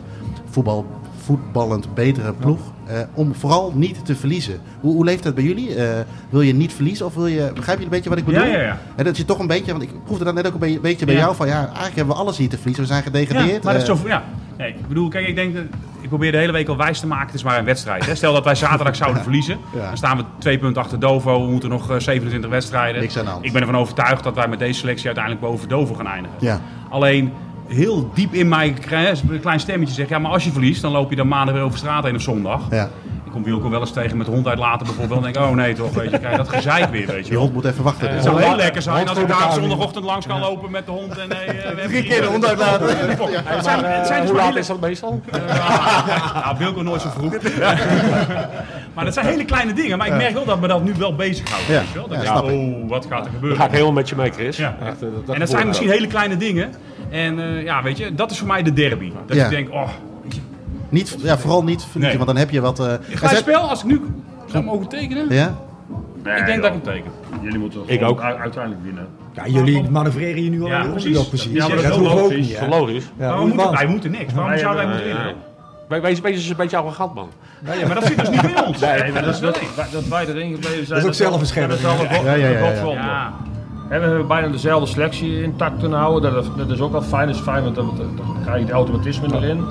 voetbal, 0.50 0.86
voetballend 1.34 1.94
betere 1.94 2.34
ploeg. 2.34 2.60
eh, 2.88 3.00
om 3.14 3.36
vooral 3.36 3.72
niet 3.76 4.06
te 4.06 4.16
verliezen. 4.16 4.60
Hoe, 4.80 4.94
hoe 4.94 5.06
leeft 5.06 5.24
dat 5.24 5.36
bij 5.36 5.44
jullie? 5.44 5.76
Eh, 5.76 6.00
wil 6.30 6.42
je 6.42 6.54
niet 6.54 6.74
verliezen 6.74 7.06
of 7.06 7.14
wil 7.16 7.28
je... 7.28 7.52
Begrijp 7.56 7.78
je 7.78 7.84
een 7.84 7.90
beetje 7.90 8.10
wat 8.10 8.18
ik 8.18 8.26
bedoel? 8.26 8.44
Ja, 8.46 8.52
ja, 8.52 8.62
ja. 8.62 8.78
En 8.96 9.04
dat 9.04 9.18
je 9.18 9.26
toch 9.26 9.40
een 9.40 9.48
beetje... 9.48 9.72
Want 9.72 9.84
ik 9.84 9.90
proefde 10.06 10.24
dat 10.24 10.34
net 10.34 10.48
ook 10.48 10.54
een 10.54 10.60
be- 10.60 10.80
beetje 10.82 11.06
bij 11.06 11.14
Ja. 11.16 11.20
jou. 11.22 11.36
Van 11.36 11.48
ja, 11.48 11.66
eigenlijk 11.66 11.96
hebben 11.96 12.16
we 12.16 12.22
alles 12.22 12.38
hier 12.38 12.50
te 12.50 12.56
verliezen. 12.58 12.84
We 12.84 12.90
zijn 12.90 13.04
gedegradeerd. 13.04 13.50
Ja, 13.50 13.60
maar 13.64 13.74
dat 13.74 13.82
is 13.84 13.90
eh, 13.90 13.96
zo, 13.96 14.08
ja. 14.08 14.24
Nee, 14.58 14.70
ik 14.70 14.88
bedoel, 14.88 15.10
kijk, 15.10 15.28
ik 15.28 15.36
denk, 15.36 15.56
dat- 15.56 15.64
ik 16.02 16.10
probeer 16.10 16.32
de 16.32 16.38
hele 16.38 16.52
week 16.52 16.68
al 16.68 16.78
wijs 16.78 17.00
te 17.00 17.08
maken, 17.08 17.26
het 17.26 17.36
is 17.36 17.44
maar 17.44 17.58
een 17.60 17.66
wedstrijd. 17.66 18.06
Hè. 18.06 18.16
Stel 18.16 18.34
dat 18.34 18.44
wij 18.44 18.56
zaterdag 18.56 18.96
zouden 19.04 19.22
verliezen, 19.24 19.58
dan 19.88 19.98
staan 19.98 20.18
we 20.18 20.24
twee 20.40 20.58
punten 20.60 20.82
achter 20.82 21.00
Dovo, 21.00 21.46
we 21.46 21.52
moeten 21.52 21.70
nog 21.70 21.90
eh, 21.92 22.00
27 22.00 22.50
wedstrijden. 22.50 23.02
Niks 23.02 23.18
aan 23.18 23.26
de 23.26 23.32
hand. 23.32 23.46
Ik 23.46 23.52
ben 23.52 23.62
ervan 23.62 23.78
overtuigd 23.78 24.24
dat 24.24 24.36
wij 24.36 24.48
met 24.48 24.60
deze 24.60 24.80
selectie 24.80 25.06
uiteindelijk 25.06 25.46
boven 25.46 25.70
Dovo 25.70 25.94
gaan 25.94 26.08
eindigen. 26.08 26.38
Ja. 26.40 26.62
Alleen, 26.90 27.32
heel 27.70 28.12
diep 28.14 28.34
in 28.34 28.48
mij, 28.48 28.76
een 29.30 29.40
klein 29.40 29.60
stemmetje 29.60 29.94
zegt, 29.96 30.10
ja, 30.10 30.20
maar 30.20 30.32
als 30.32 30.44
je 30.44 30.52
verliest, 30.52 30.82
dan 30.82 30.92
loop 30.92 31.10
je 31.10 31.16
dan 31.16 31.28
maandag 31.28 31.56
weer 31.56 31.64
over 31.64 31.78
straat 31.78 32.04
heen 32.04 32.16
of 32.16 32.22
zondag. 32.22 32.62
ja. 32.72 32.90
Ik 33.26 33.36
kom 33.36 33.44
Wilco 33.44 33.70
wel 33.70 33.80
eens 33.80 33.92
tegen 33.92 34.18
met 34.18 34.26
de 34.26 34.32
hond 34.32 34.48
uitlaten 34.48 34.86
bijvoorbeeld. 34.86 35.22
Dan 35.24 35.32
denk 35.34 35.46
ik, 35.46 35.52
oh 35.52 35.56
nee 35.58 35.74
toch, 35.74 35.94
weet 35.94 36.12
je, 36.12 36.20
krijg 36.20 36.38
dat 36.38 36.50
gezeik 36.50 36.90
weer, 36.90 37.08
weet 37.08 37.24
je 37.24 37.30
Die 37.30 37.38
hond 37.40 37.54
moet 37.54 37.66
even 37.66 37.84
wachten. 37.84 38.08
Het 38.08 38.16
Dus. 38.16 38.24
zou 38.24 38.42
heel 38.42 38.56
lekker 38.56 38.82
zijn 38.82 39.08
als 39.08 39.18
ik 39.18 39.28
daar 39.28 39.52
zondagochtend 39.54 40.06
langs 40.06 40.28
kan 40.28 40.40
lopen 40.40 40.72
met 40.72 40.86
de 40.86 40.92
hond 40.92 41.18
en 41.18 41.28
nee, 41.30 41.40
eh, 41.40 41.48
we 41.56 41.62
hebben 41.66 41.88
Drie 41.88 42.04
keer 42.04 42.22
de 42.22 42.28
hond 42.28 42.46
uitlaten. 42.46 42.88
Het 42.88 43.64
zijn, 43.64 43.84
het 43.84 44.08
zijn 44.08 44.22
dus 44.22 44.30
Hoe 44.30 44.40
laat 44.40 44.56
is 44.56 44.68
dat 44.68 44.80
meestal? 44.80 45.22
nou, 46.44 46.58
Wilco 46.58 46.82
nooit 46.82 47.02
zo 47.02 47.10
vroeg. 47.18 47.34
maar 48.96 49.06
dat 49.06 49.14
zijn 49.14 49.26
hele 49.26 49.46
kleine 49.46 49.74
dingen. 49.74 49.98
Maar 49.98 50.08
ik 50.08 50.14
merk 50.14 50.34
wel 50.34 50.46
dat 50.46 50.60
me 50.62 50.68
dat 50.68 50.84
nu 50.84 50.94
wel 50.98 51.16
bezighoudt. 51.16 51.66
Ja. 51.66 51.74
Weet 51.80 51.88
je 51.88 51.94
wel? 52.00 52.08
Dat 52.08 52.24
Ja, 52.24 52.36
ik 52.36 52.44
oh, 52.44 52.90
wat 52.90 53.06
gaat 53.10 53.26
er 53.26 53.32
gebeuren? 53.32 53.58
ga 53.60 53.66
ik 53.66 53.72
helemaal 53.72 53.94
met 53.94 54.10
je 54.10 54.16
mee, 54.16 54.32
Chris. 54.32 54.58
Ja. 54.58 54.78
Echt, 54.86 55.02
eh, 55.04 55.08
dat- 55.26 55.34
en 55.34 55.40
dat 55.40 55.50
zijn 55.50 55.68
misschien 55.68 55.90
hele 55.90 56.08
kleine 56.08 56.38
dingen. 56.38 56.74
En 57.10 57.40
eh, 57.40 57.64
ja, 57.64 57.84
weet 57.84 57.98
je, 57.98 58.16
dat 58.16 58.32
is 58.32 58.38
voor 58.38 58.48
mij 58.48 58.64
de 58.64 58.74
derby. 58.74 59.12
Dat 59.26 59.38
Ja. 59.38 59.44
ik 59.44 59.50
denk, 59.50 59.72
oh, 59.72 59.90
Niet, 60.92 61.16
ja, 61.24 61.38
vooral 61.38 61.64
niet 61.64 61.82
verliezen, 61.82 62.00
Nee. 62.18 62.26
want 62.26 62.28
dan 62.28 62.38
heb 62.38 62.50
je 62.50 62.62
wat... 62.62 62.80
eh, 62.80 62.86
er 62.86 63.00
gelijk 63.04 63.20
zijn- 63.20 63.36
spel, 63.38 63.62
als 63.70 63.80
ik 63.80 63.86
nu 63.86 64.02
ga 64.48 64.62
mogen 64.62 64.88
tekenen, 64.88 65.26
Ja? 65.30 65.58
ik 66.24 66.46
denk 66.46 66.62
dat 66.62 66.66
ik 66.66 66.72
hem 66.72 66.82
teken. 66.82 67.12
Jullie 67.42 67.60
moeten 67.60 67.82
Ik 67.86 68.04
ook. 68.04 68.20
u- 68.20 68.24
uiteindelijk 68.24 68.84
winnen. 68.84 69.08
Ja, 69.34 69.48
jullie 69.48 69.90
manoeuvreren 69.90 70.44
je 70.44 70.50
nu 70.50 70.62
al 70.62 70.68
Ja, 70.68 70.80
in 70.84 70.88
de 70.88 71.26
precies. 71.30 71.52
Ja, 71.52 71.68
maar 71.68 71.76
dat 71.76 71.84
dat 71.86 71.92
is 71.94 71.98
hoeft 71.98 72.12
ook 72.12 72.20
logisch. 72.20 72.48
niet. 72.48 72.60
Dat 72.60 72.70
logisch? 72.70 73.04
Ja, 73.18 73.28
Maar 73.28 73.38
we 73.38 73.46
moet 73.46 73.54
moeten, 73.56 73.74
wij 73.74 73.86
moeten 73.88 74.12
niks. 74.12 74.34
Waarom 74.34 74.52
Nee, 74.52 74.60
zouden 74.60 74.86
wij 74.88 74.94
nee, 74.96 75.04
moeten 75.04 75.24
nee, 75.24 75.26
winnen? 75.34 75.44
Wij- 75.88 76.02
Wees, 76.02 76.20
wees 76.22 76.36
eens 76.36 76.50
een 76.50 76.56
beetje 76.56 76.78
arrogant, 76.78 77.14
man. 77.14 77.30
Ja, 77.80 77.86
maar 77.86 77.96
dat 77.96 78.06
zit 78.06 78.20
dus 78.20 78.30
niet 78.30 78.42
bij 78.42 78.66
ons. 78.66 78.80
Nee, 78.80 79.12
maar 79.12 79.24
dat, 79.24 79.34
is, 79.34 79.40
dat, 79.40 79.60
dat 79.92 80.08
wij 80.08 80.28
erin 80.28 80.54
gebleven 80.54 80.86
zijn. 80.86 81.00
is 81.00 81.06
ook 81.06 81.14
zelfbescherming. 81.14 81.80
Dat 81.82 81.92
is 81.92 81.98
wel 81.98 82.18
een 82.20 82.26
Ja, 82.26 82.34
ja, 82.34 82.48
ja, 82.60 83.34
En 83.90 84.00
we 84.00 84.08
hebben 84.08 84.28
bijna 84.28 84.48
dezelfde 84.48 84.88
selectie 84.88 85.44
intact 85.44 85.80
kunnen 85.80 86.00
houden. 86.00 86.34
Dat, 86.34 86.46
dat 86.58 86.70
is 86.70 86.80
ook 86.80 86.94
al 86.94 87.02
fijn. 87.02 87.28
Dat 87.28 87.36
is 87.36 87.42
fijn, 87.42 87.64
want 87.64 87.76
dan, 87.76 87.92
krijg 88.42 88.58
je 88.58 88.64
het 88.64 88.74
automatisme 88.74 89.36
erin. 89.36 89.64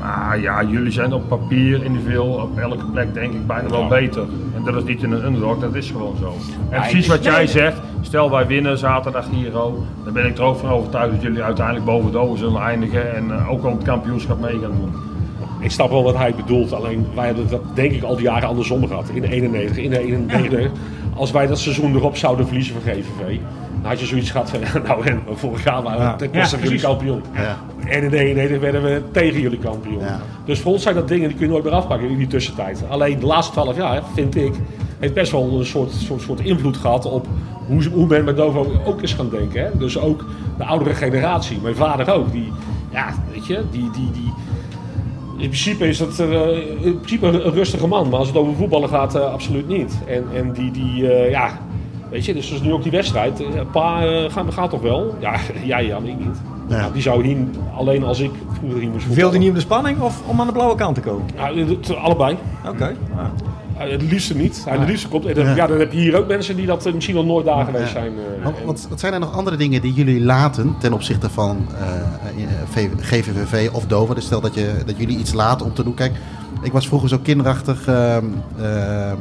Maar 0.00 0.40
ja, 0.40 0.62
jullie 0.62 0.92
zijn 0.92 1.12
op 1.12 1.28
papier 1.28 1.84
individueel 1.84 2.26
op 2.26 2.58
elke 2.58 2.84
plek 2.92 3.14
denk 3.14 3.32
ik 3.32 3.46
bijna 3.46 3.68
wel 3.68 3.88
beter. 3.88 4.22
En 4.56 4.64
dat 4.64 4.74
is 4.74 4.84
niet 4.84 5.02
in 5.02 5.12
een 5.12 5.24
underdog, 5.24 5.58
dat 5.58 5.74
is 5.74 5.90
gewoon 5.90 6.16
zo. 6.20 6.34
En 6.70 6.80
precies 6.80 7.06
wat 7.06 7.24
jij 7.24 7.46
zegt, 7.46 7.76
stel 8.00 8.30
wij 8.30 8.46
winnen 8.46 8.78
zaterdag 8.78 9.30
hier 9.30 9.58
ook, 9.58 9.78
dan 10.04 10.12
ben 10.12 10.26
ik 10.26 10.38
er 10.38 10.44
ook 10.44 10.56
van 10.56 10.70
overtuigd 10.70 11.10
dat 11.10 11.22
jullie 11.22 11.42
uiteindelijk 11.42 11.84
boven 11.86 12.12
de 12.12 12.18
ogen 12.18 12.38
zullen 12.38 12.62
eindigen 12.62 13.14
en 13.14 13.30
eh, 13.30 13.50
ook 13.50 13.64
al 13.64 13.70
het 13.70 13.82
kampioenschap 13.82 14.40
mee 14.40 14.58
gaan 14.58 14.70
doen. 14.80 14.92
Ik 15.60 15.70
snap 15.70 15.90
wel 15.90 16.02
wat 16.02 16.16
hij 16.16 16.34
bedoelt, 16.34 16.72
alleen 16.72 17.06
wij 17.14 17.26
hebben 17.26 17.48
dat 17.48 17.62
denk 17.74 17.92
ik 17.92 18.02
al 18.02 18.14
die 18.14 18.24
jaren 18.24 18.48
andersom 18.48 18.86
gehad. 18.86 19.08
In 19.08 19.20
de 19.20 19.30
91, 19.30 19.76
in 19.76 19.90
de 19.90 19.98
91. 19.98 20.70
Als 21.16 21.30
wij 21.30 21.46
dat 21.46 21.58
seizoen 21.58 21.94
erop 21.94 22.16
zouden 22.16 22.46
verliezen 22.46 22.74
van 22.74 22.92
GVV, 22.92 23.38
dan 23.80 23.90
had 23.90 24.00
je 24.00 24.06
zoiets 24.06 24.30
gehad 24.30 24.50
van, 24.50 24.60
nou 24.88 25.06
en 25.06 25.22
vorig 25.32 25.64
jaar 25.64 25.82
waren 25.82 25.98
we 25.98 26.04
Ja. 26.04 26.16
ten 26.16 26.28
Ja, 26.32 26.40
koste 26.40 26.56
van 26.58 26.64
jullie 26.68 26.82
kampioen. 26.82 27.22
Ja. 27.34 27.56
En 27.88 28.02
in 28.02 28.10
de 28.10 28.18
91 28.18 28.60
werden 28.60 28.82
we 28.82 29.02
tegen 29.12 29.40
jullie 29.40 29.58
kampioen. 29.58 29.98
Ja. 30.00 30.20
Dus 30.44 30.60
voor 30.60 30.72
ons 30.72 30.82
zijn 30.82 30.94
dat 30.94 31.08
dingen 31.08 31.28
die 31.28 31.36
kun 31.36 31.46
je 31.46 31.52
nooit 31.52 31.64
meer 31.64 31.72
afpakken 31.72 32.08
in 32.08 32.16
die 32.18 32.26
tussentijd. 32.26 32.84
Alleen 32.88 33.20
de 33.20 33.26
laatste 33.26 33.52
12 33.52 33.76
jaar, 33.76 34.02
vind 34.14 34.36
ik, 34.36 34.54
heeft 34.98 35.14
best 35.14 35.32
wel 35.32 35.58
een 35.58 35.66
soort, 35.66 35.92
soort, 35.92 36.20
soort 36.22 36.40
invloed 36.40 36.76
gehad 36.76 37.04
op 37.10 37.26
hoe, 37.66 37.84
hoe 37.92 38.06
men 38.06 38.24
bij 38.24 38.34
Dovo 38.34 38.66
ook 38.84 39.02
is 39.02 39.12
gaan 39.12 39.28
denken. 39.30 39.62
Hè? 39.64 39.68
Dus 39.78 39.98
ook 39.98 40.24
de 40.58 40.64
oudere 40.64 40.94
generatie, 40.94 41.58
mijn 41.62 41.74
vader 41.74 42.12
ook. 42.14 42.32
Die, 42.32 42.52
ja, 42.92 43.14
weet 43.32 43.46
je, 43.46 43.62
die, 43.70 43.90
die, 43.90 44.10
die, 44.12 44.32
in 45.36 45.48
principe 45.48 45.88
is 45.88 45.98
dat 45.98 46.18
eh, 46.18 46.56
in 46.80 46.96
principe 46.96 47.26
een 47.26 47.52
rustige 47.52 47.86
man, 47.86 48.08
maar 48.08 48.18
als 48.18 48.28
het 48.28 48.36
over 48.36 48.54
voetballen 48.54 48.88
gaat, 48.88 49.14
eh, 49.14 49.32
absoluut 49.32 49.68
niet. 49.68 49.98
En, 50.06 50.24
en 50.34 50.52
die, 50.52 50.70
die 50.70 51.12
eh, 51.12 51.30
ja, 51.30 51.58
weet 52.10 52.24
je, 52.24 52.34
dus, 52.34 52.50
dus 52.50 52.60
nu 52.62 52.72
ook 52.72 52.82
die 52.82 52.92
wedstrijd. 52.92 53.40
eh, 53.40 53.46
pa, 53.72 54.04
eh, 54.06 54.30
gaat, 54.30 54.52
gaat 54.54 54.70
toch 54.70 54.80
wel? 54.82 55.14
Ja, 55.20 55.34
jij 55.64 55.86
ja, 55.86 55.98
maar 55.98 56.08
ik 56.08 56.18
niet. 56.18 56.40
Ja. 56.68 56.76
Nou, 56.76 56.92
die 56.92 57.02
zou 57.02 57.26
hier, 57.26 57.36
alleen 57.76 58.04
als 58.04 58.20
ik 58.20 58.30
vroeger 58.58 58.80
hier 58.80 58.90
moest 58.90 59.04
Wilde 59.06 59.14
voetballen. 59.20 59.38
niet 59.40 59.48
om 59.48 59.54
de 59.54 59.60
spanning 59.60 60.00
of 60.00 60.22
om 60.26 60.40
aan 60.40 60.46
de 60.46 60.52
blauwe 60.52 60.74
kant 60.74 60.94
te 60.94 61.00
komen? 61.00 61.24
Ja, 61.36 61.54
het- 61.54 61.96
allebei. 61.96 62.36
Oké. 62.68 62.84
ja. 63.16 63.30
Uh, 63.78 63.90
het 63.90 64.02
liefste 64.02 64.36
niet. 64.36 64.64
Hij 64.68 64.78
het 64.78 64.88
liefste 64.88 65.08
komt. 65.08 65.26
En 65.26 65.34
dan, 65.34 65.54
ja. 65.54 65.66
dan 65.66 65.78
heb 65.78 65.92
je 65.92 65.98
hier 65.98 66.16
ook 66.16 66.26
mensen 66.28 66.56
die 66.56 66.66
dat 66.66 66.86
eh, 66.86 66.92
misschien 66.92 67.14
wel 67.14 67.24
nooit 67.24 67.46
daar 67.46 67.64
geweest 67.64 67.90
zijn. 67.92 68.12
eh, 68.44 68.64
Wat, 68.64 68.86
zijn 68.94 69.12
er 69.12 69.20
nog 69.20 69.32
andere 69.32 69.56
dingen 69.56 69.80
die 69.80 69.92
jullie 69.92 70.20
laten 70.24 70.76
ten 70.78 70.92
opzichte 70.92 71.30
van 71.30 71.66
eh, 71.78 72.84
eh, 72.84 72.90
GVVV 73.00 73.70
of 73.72 73.86
Dover? 73.86 74.14
Dus 74.14 74.24
stel 74.24 74.40
dat, 74.40 74.54
je, 74.54 74.72
dat 74.86 74.96
jullie 74.96 75.18
iets 75.18 75.32
laten 75.32 75.66
om 75.66 75.74
te 75.74 75.82
doen. 75.84 75.94
Kijk, 75.94 76.12
ik 76.62 76.72
was 76.72 76.86
vroeger 76.86 77.08
zo 77.08 77.18
kinderachtig 77.22 77.86
ehm, 77.86 78.24
ehm, 78.60 79.16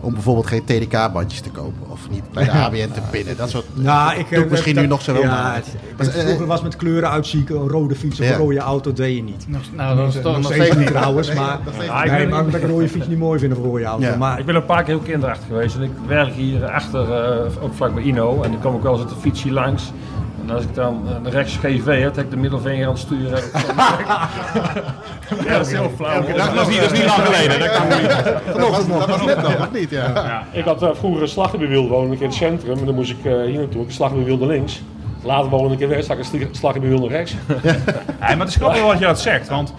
om 0.00 0.12
bijvoorbeeld 0.12 0.46
geen 0.46 0.64
TDK-bandjes 0.64 1.40
te 1.40 1.50
kopen. 1.50 1.90
Of 1.90 2.10
niet 2.10 2.22
bij 2.32 2.44
de 2.44 2.50
ABN 2.50 2.90
te 2.92 3.00
pinnen. 3.10 3.36
Dat 3.36 3.50
soort 3.50 3.64
Nou, 3.74 4.10
ik 4.18 4.28
doe 4.28 4.38
ik 4.38 4.44
eh, 4.44 4.50
misschien 4.50 4.74
dat- 4.74 4.82
nu 4.84 4.88
nog 4.90 5.02
zo 5.02 5.12
wel. 5.12 5.22
Ja, 5.22 5.28
maar- 5.28 5.54
het- 5.54 5.74
maar, 5.96 6.06
het- 6.06 6.14
eh, 6.16 6.22
vroeger 6.24 6.46
was 6.46 6.62
met 6.62 6.76
kleuren 6.76 7.10
uitzieken, 7.10 7.56
een 7.60 7.68
rode 7.68 7.94
fiets 7.94 8.20
of 8.20 8.26
Ja. 8.26 8.32
een 8.32 8.38
rode 8.38 8.58
auto, 8.58 8.92
deed 8.92 9.16
je 9.16 9.22
niet. 9.22 9.44
Nog, 9.48 9.60
nou, 9.76 9.96
dat 9.96 10.14
is 10.14 10.20
toch 10.22 10.36
nog 10.36 10.44
steeds 10.44 10.62
steeds 10.64 10.76
niet 10.76 10.86
trouwens, 10.86 11.34
maar, 11.34 11.58
Ja, 11.84 12.04
ik 12.04 12.10
nee, 12.10 12.26
maar 12.26 12.46
ik 12.46 12.62
een 12.62 12.68
rode 12.68 12.88
fiets 12.88 13.06
niet 13.06 13.18
mooi 13.18 13.38
vind 13.38 13.52
of 13.52 13.58
een 13.58 13.64
rode 13.64 13.84
auto. 13.84 14.04
Ja. 14.06 14.16
Maar 14.16 14.38
Ik 14.38 14.46
ben 14.46 14.54
een 14.54 14.64
paar 14.64 14.82
keer 14.82 14.94
heel 14.94 15.02
kinderachtig 15.04 15.46
geweest 15.46 15.76
en 15.76 15.82
ik 15.82 15.90
werk 16.06 16.32
hier 16.34 16.64
achter, 16.70 17.12
eh, 17.12 17.62
ook 17.62 17.74
vlak 17.74 17.94
bij 17.94 18.02
Ino. 18.02 18.42
En 18.42 18.50
dan 18.50 18.60
kom 18.60 18.74
ik 18.76 18.82
wel 18.82 18.92
eens 18.92 19.00
met 19.02 19.10
de 19.10 19.20
fiets 19.20 19.42
hier 19.42 19.52
langs. 19.52 19.92
En 20.42 20.54
als 20.54 20.64
ik 20.64 20.74
dan 20.74 21.02
eh, 21.08 21.14
de 21.22 21.30
rechts 21.30 21.56
GV 21.56 22.02
heb, 22.02 22.16
heb 22.16 22.24
ik 22.24 22.30
de 22.30 22.36
middelvinger 22.36 22.86
aan 22.86 22.92
het 22.92 23.00
sturen. 23.00 23.42
ja, 25.44 25.56
dat 25.58 25.66
is 25.66 25.72
heel 25.72 25.90
flauw. 25.96 26.26
Dat 26.26 26.60
is 26.60 26.68
niet, 26.68 26.80
dat 26.80 26.92
is 26.92 26.98
niet 26.98 27.06
lang 27.06 27.22
geleden. 27.22 27.58
Dat 27.58 27.72
kan 27.72 27.88
niet. 27.88 28.08
dat, 28.60 28.70
was, 28.70 28.86
dat 28.86 29.06
was 29.08 29.24
net 29.24 29.42
nog, 29.42 29.60
of 29.60 29.72
niet? 29.72 29.90
Ja. 29.90 30.46
Ik 30.52 30.64
had 30.64 30.82
eh, 30.82 30.88
vroeger 30.92 31.22
een 31.22 31.28
slaggebiedwiel, 31.28 31.88
woonde 31.88 32.14
ik 32.14 32.20
in 32.20 32.26
het 32.26 32.36
centrum. 32.36 32.78
En 32.78 32.84
dan 32.84 32.94
moest 32.94 33.10
ik 33.10 33.24
eh, 33.24 33.42
hier 33.42 33.58
naartoe. 33.58 33.80
Ik 33.80 33.86
een 33.86 33.92
slaggebiedwiel 33.92 34.38
naar 34.38 34.48
links. 34.48 34.82
Later 35.22 35.50
woonde 35.50 35.74
ik 35.74 35.80
in 35.80 35.88
West, 35.88 36.08
had 36.08 36.18
ik 36.18 36.82
naar 36.82 37.08
rechts. 37.08 37.34
Nee, 38.20 38.36
maar 38.36 38.46
het 38.46 38.48
is 38.48 38.56
grappig 38.56 38.82
wat 38.82 38.98
je 38.98 39.04
dat 39.04 39.20
zegt. 39.20 39.48
Want 39.48 39.74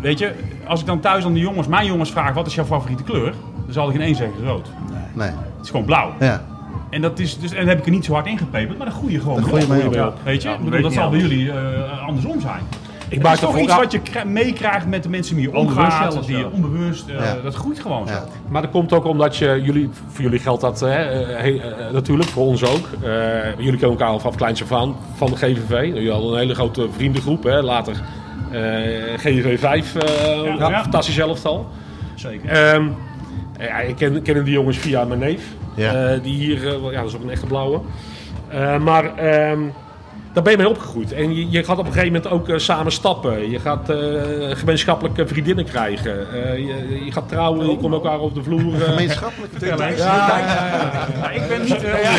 weet 0.00 0.18
je, 0.18 0.32
als 0.66 0.80
ik 0.80 0.86
dan 0.86 1.00
thuis 1.00 1.24
aan 1.24 1.32
de 1.32 1.40
jongens, 1.40 1.66
mijn 1.66 1.86
jongens 1.86 2.10
vraag 2.10 2.34
wat 2.34 2.46
is 2.46 2.54
jouw 2.54 2.64
favoriete 2.64 3.02
kleur? 3.02 3.34
Dan 3.64 3.72
zal 3.72 3.88
ik 3.88 3.94
in 3.94 4.00
één 4.00 4.14
zeggen 4.14 4.44
rood. 4.44 4.68
Nee. 5.12 5.28
Het 5.28 5.64
is 5.64 5.70
gewoon 5.70 5.84
blauw. 5.84 6.12
Ja. 6.18 6.42
En 6.90 7.00
dat 7.00 7.18
is 7.18 7.38
dus, 7.38 7.50
en 7.50 7.56
dan 7.58 7.68
heb 7.68 7.78
ik 7.78 7.84
er 7.84 7.90
niet 7.90 8.04
zo 8.04 8.12
hard 8.12 8.26
ingepeperd, 8.26 8.78
maar 8.78 8.86
dan 8.86 8.96
groei 8.96 9.18
gewoon 9.20 9.34
Dan 9.34 9.44
groei 9.44 9.60
je 9.60 9.66
op. 9.66 9.72
mee 9.72 9.86
op. 9.86 9.94
Ja, 9.94 10.12
Weet 10.24 10.42
je, 10.42 10.48
Ja, 10.48 10.54
Ik 10.54 10.58
bedoel, 10.60 10.74
weet 10.74 10.82
dat 10.82 10.92
zal 10.92 11.10
bij 11.10 11.18
jullie 11.20 11.50
eh, 11.52 12.06
andersom 12.06 12.40
zijn. 12.40 12.60
Ik 13.08 13.16
Het 13.16 13.22
maak 13.24 13.34
is 13.34 13.40
toch 13.40 13.58
iets 13.58 13.76
wat 13.76 13.92
je 13.92 14.00
kri- 14.00 14.24
meekrijgt 14.24 14.86
met 14.86 15.02
de 15.02 15.08
mensen 15.08 15.36
die 15.36 15.44
je 15.50 15.56
omgaat, 15.56 16.12
zelfs, 16.12 16.26
die 16.26 16.36
je 16.36 16.50
onbewust, 16.50 17.08
eh, 17.08 17.14
Ja. 17.14 17.36
dat 17.42 17.54
groeit 17.54 17.80
gewoon 17.80 18.08
zo. 18.08 18.14
Maar 18.48 18.62
dat 18.62 18.70
komt 18.70 18.92
ook 18.92 19.04
omdat 19.04 19.36
je, 19.36 19.60
jullie, 19.62 19.90
voor 20.08 20.22
jullie 20.22 20.38
geldt 20.38 20.60
dat 20.60 20.80
hè, 20.80 20.94
eh, 20.94 21.40
he- 21.42 21.92
natuurlijk, 21.92 22.28
voor 22.28 22.44
ons 22.46 22.64
ook. 22.64 22.88
Eh, 23.02 23.10
jullie 23.56 23.70
kennen 23.70 23.90
elkaar 23.90 24.08
al 24.08 24.18
vanaf 24.20 24.36
kleins 24.36 24.62
af 24.62 24.72
aan 24.72 24.96
van 25.16 25.30
de 25.30 25.36
GVV. 25.36 25.70
Jullie 25.86 26.10
hadden 26.10 26.32
een 26.32 26.38
hele 26.38 26.54
grote 26.54 26.86
vriendengroep, 26.96 27.42
hè, 27.44 27.62
later 27.62 27.94
eh, 28.50 28.60
GVV 29.16 29.58
5, 29.60 29.94
eh 29.96 30.44
Ja, 30.58 30.68
ja. 30.70 30.82
fantastisch 30.82 31.18
elftal. 31.18 31.66
Zeker. 32.14 32.48
Ehm 32.48 32.84
ja, 33.58 33.78
ik 33.78 33.96
ken, 33.96 34.22
ken 34.22 34.44
die 34.44 34.52
jongens 34.52 34.76
via 34.78 35.04
mijn 35.04 35.20
neef. 35.20 35.42
Ja. 35.80 35.94
Eh, 36.12 36.22
die 36.22 36.34
hier, 36.34 36.56
eh, 36.68 36.80
wel- 36.80 36.90
ja, 36.92 37.00
dat 37.00 37.08
is 37.10 37.16
ook 37.16 37.22
een 37.22 37.30
echte 37.30 37.46
blauwe. 37.46 37.80
Eh, 38.48 38.76
maar 38.78 39.16
ehm, 39.16 39.58
daar 40.32 40.42
ben 40.42 40.52
je 40.52 40.58
mee 40.58 40.68
opgegroeid. 40.68 41.12
En 41.12 41.34
je, 41.34 41.50
je 41.50 41.64
gaat 41.64 41.78
op 41.78 41.86
een 41.86 41.92
gegeven 41.92 42.12
moment 42.22 42.32
ook 42.50 42.60
samen 42.60 42.92
stappen. 42.92 43.50
Je 43.50 43.58
gaat 43.58 43.88
eh, 43.90 43.96
gemeenschappelijke 44.56 45.26
vriendinnen 45.26 45.64
krijgen. 45.64 46.26
Eh, 46.44 46.56
je, 46.58 47.04
je 47.04 47.12
gaat 47.12 47.28
trouwen, 47.28 47.70
je 47.70 47.76
komt 47.76 47.92
elkaar 47.92 48.18
op 48.18 48.34
de 48.34 48.42
vloer. 48.42 48.74
eh. 48.74 48.80
Gemeenschappelijk. 48.88 49.52
Ja, 49.60 49.76
ik 51.30 51.48
ben 51.48 51.60
niet 51.62 51.68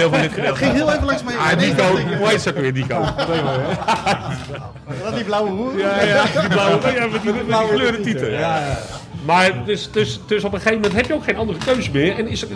van 0.09 0.21
dit 0.21 0.31
gedeelte. 0.33 0.55
ging 0.55 0.73
heel 0.73 0.91
even 0.91 1.05
langs 1.05 1.23
mee. 1.23 1.35
Ah, 1.35 1.57
Nico, 1.57 1.83
hoe 2.17 2.27
heet 2.27 2.41
ze 2.41 2.49
ook 2.49 2.57
weer, 2.57 2.71
Nico? 2.71 3.03
Dat 5.03 5.15
die 5.15 5.23
blauwe 5.23 5.49
roer? 5.49 5.77
Ja, 5.79 6.01
ja, 6.03 6.23
die 6.39 6.49
blauwe, 6.49 6.79
ja, 6.95 7.07
met 7.07 7.21
die, 7.21 7.33
met 7.33 7.45
die 7.45 7.55
gekleurde 7.55 7.99
tieten. 8.01 8.31
Maar 9.25 9.65
dus, 9.65 9.91
dus, 9.91 10.19
dus 10.27 10.43
op 10.43 10.53
een 10.53 10.59
gegeven 10.59 10.81
moment 10.81 10.95
heb 10.95 11.05
je 11.05 11.13
ook 11.13 11.23
geen 11.23 11.35
andere 11.35 11.59
keuze 11.65 11.91
meer. 11.91 12.17
En 12.17 12.27
is 12.27 12.41
het, 12.41 12.49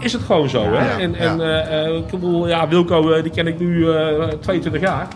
is 0.00 0.12
het 0.12 0.22
gewoon 0.22 0.48
zo. 0.48 0.62
hè? 0.62 0.84
ja, 0.84 0.98
en 0.98 1.14
en 1.14 1.40
eh, 1.40 1.86
eh, 1.86 1.96
ik 1.96 2.06
bedoel, 2.06 2.48
ja, 2.48 2.68
Wilco, 2.68 3.10
eh, 3.10 3.22
die 3.22 3.32
ken 3.32 3.46
ik 3.46 3.58
nu 3.58 3.90
eh 3.90 4.28
22 4.40 4.80
jaar. 4.80 5.08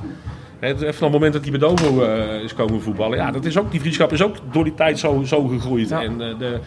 Hè, 0.58 0.76
Vanaf 0.76 1.00
het 1.00 1.10
moment 1.10 1.32
dat 1.32 1.42
hij 1.42 1.50
bij 1.50 1.60
Dovo 1.60 2.02
eh, 2.02 2.42
is 2.42 2.54
komen 2.54 2.82
voetballen. 2.82 3.18
Ja, 3.18 3.30
dat 3.30 3.44
is 3.44 3.58
ook, 3.58 3.70
die 3.70 3.80
vriendschap 3.80 4.12
is 4.12 4.22
ook 4.22 4.36
door 4.52 4.64
die 4.64 4.74
tijd 4.74 4.98
zo, 4.98 5.22
zo 5.24 5.46
gegroeid. 5.46 5.90
En, 5.90 6.18
de, 6.18 6.58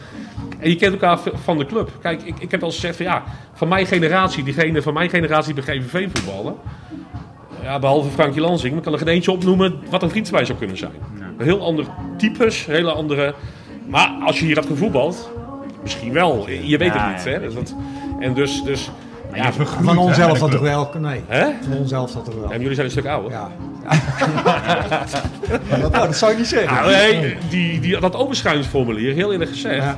en 0.60 0.70
je 0.70 0.76
kent 0.76 0.94
elkaar 0.94 1.20
van 1.44 1.58
de 1.58 1.66
club. 1.66 1.92
Kijk, 2.02 2.22
ik, 2.22 2.36
ik 2.40 2.52
heb 2.52 2.64
al 2.64 2.72
gezegd 2.72 2.96
van 2.96 3.06
ja, 3.06 3.24
van 3.54 3.68
mijn 3.68 3.86
generatie, 3.86 4.44
diegene 4.44 4.82
van 4.82 4.94
mijn 4.94 5.10
generatie 5.10 5.54
die 5.54 5.64
bij 5.64 5.80
GVV 5.80 6.08
voetballen. 6.14 6.56
Ja, 7.64 7.80
behalve 7.80 8.10
Frankie 8.10 8.42
Lansing, 8.42 8.74
maar 8.74 8.84
kan 8.84 8.94
er 8.94 9.00
geen 9.00 9.08
eentje 9.08 9.32
opnoemen 9.32 9.80
wat 9.90 10.04
een 10.04 10.10
vriend 10.10 10.28
van 10.28 10.36
mij 10.36 10.46
zou 10.46 10.58
kunnen 10.58 10.78
zijn. 10.78 10.92
Heel 11.38 11.62
ander 11.62 11.86
types, 12.18 12.66
hele 12.66 12.92
andere. 12.92 13.34
Maar 13.92 14.12
als 14.26 14.40
je 14.40 14.46
hier 14.46 14.56
had 14.56 14.66
gevoetbald, 14.66 15.32
misschien 15.82 16.14
wel. 16.14 16.50
Je 16.50 16.78
weet 16.78 16.94
Ja, 16.94 17.08
het 17.08 17.16
niet. 17.16 17.24
ja, 17.24 17.32
Hè? 17.32 17.40
weet 17.40 17.54
Dat, 17.54 17.76
en 18.20 18.34
dus, 18.34 18.64
dus 18.64 18.92
ja, 19.34 19.52
van 19.82 19.98
onszelf 19.98 20.40
dat 20.40 20.52
toch 20.52 20.60
wel? 20.62 20.90
Nee, 21.00 21.22
hè? 21.28 21.48
van 21.62 21.78
onszelf 21.78 22.12
dat 22.12 22.26
toch 22.26 22.36
wel. 22.36 22.52
En 22.52 22.60
jullie 22.60 22.74
zijn 22.76 22.86
een 22.86 22.92
stuk 22.92 23.06
ouder. 23.06 23.32
Ja. 23.32 23.50
nou, 25.80 25.92
dat 25.92 26.16
zou 26.16 26.32
ik 26.32 26.38
niet 26.38 26.48
zeggen. 26.48 26.74
Nou, 26.74 26.92
nee, 26.92 27.38
die, 27.50 27.80
die, 27.80 28.00
dat 28.00 28.16
overschrijvingsformulier, 28.16 29.14
heel 29.14 29.32
eerlijk 29.32 29.50
gezegd. 29.50 29.76
Ja. 29.76 29.96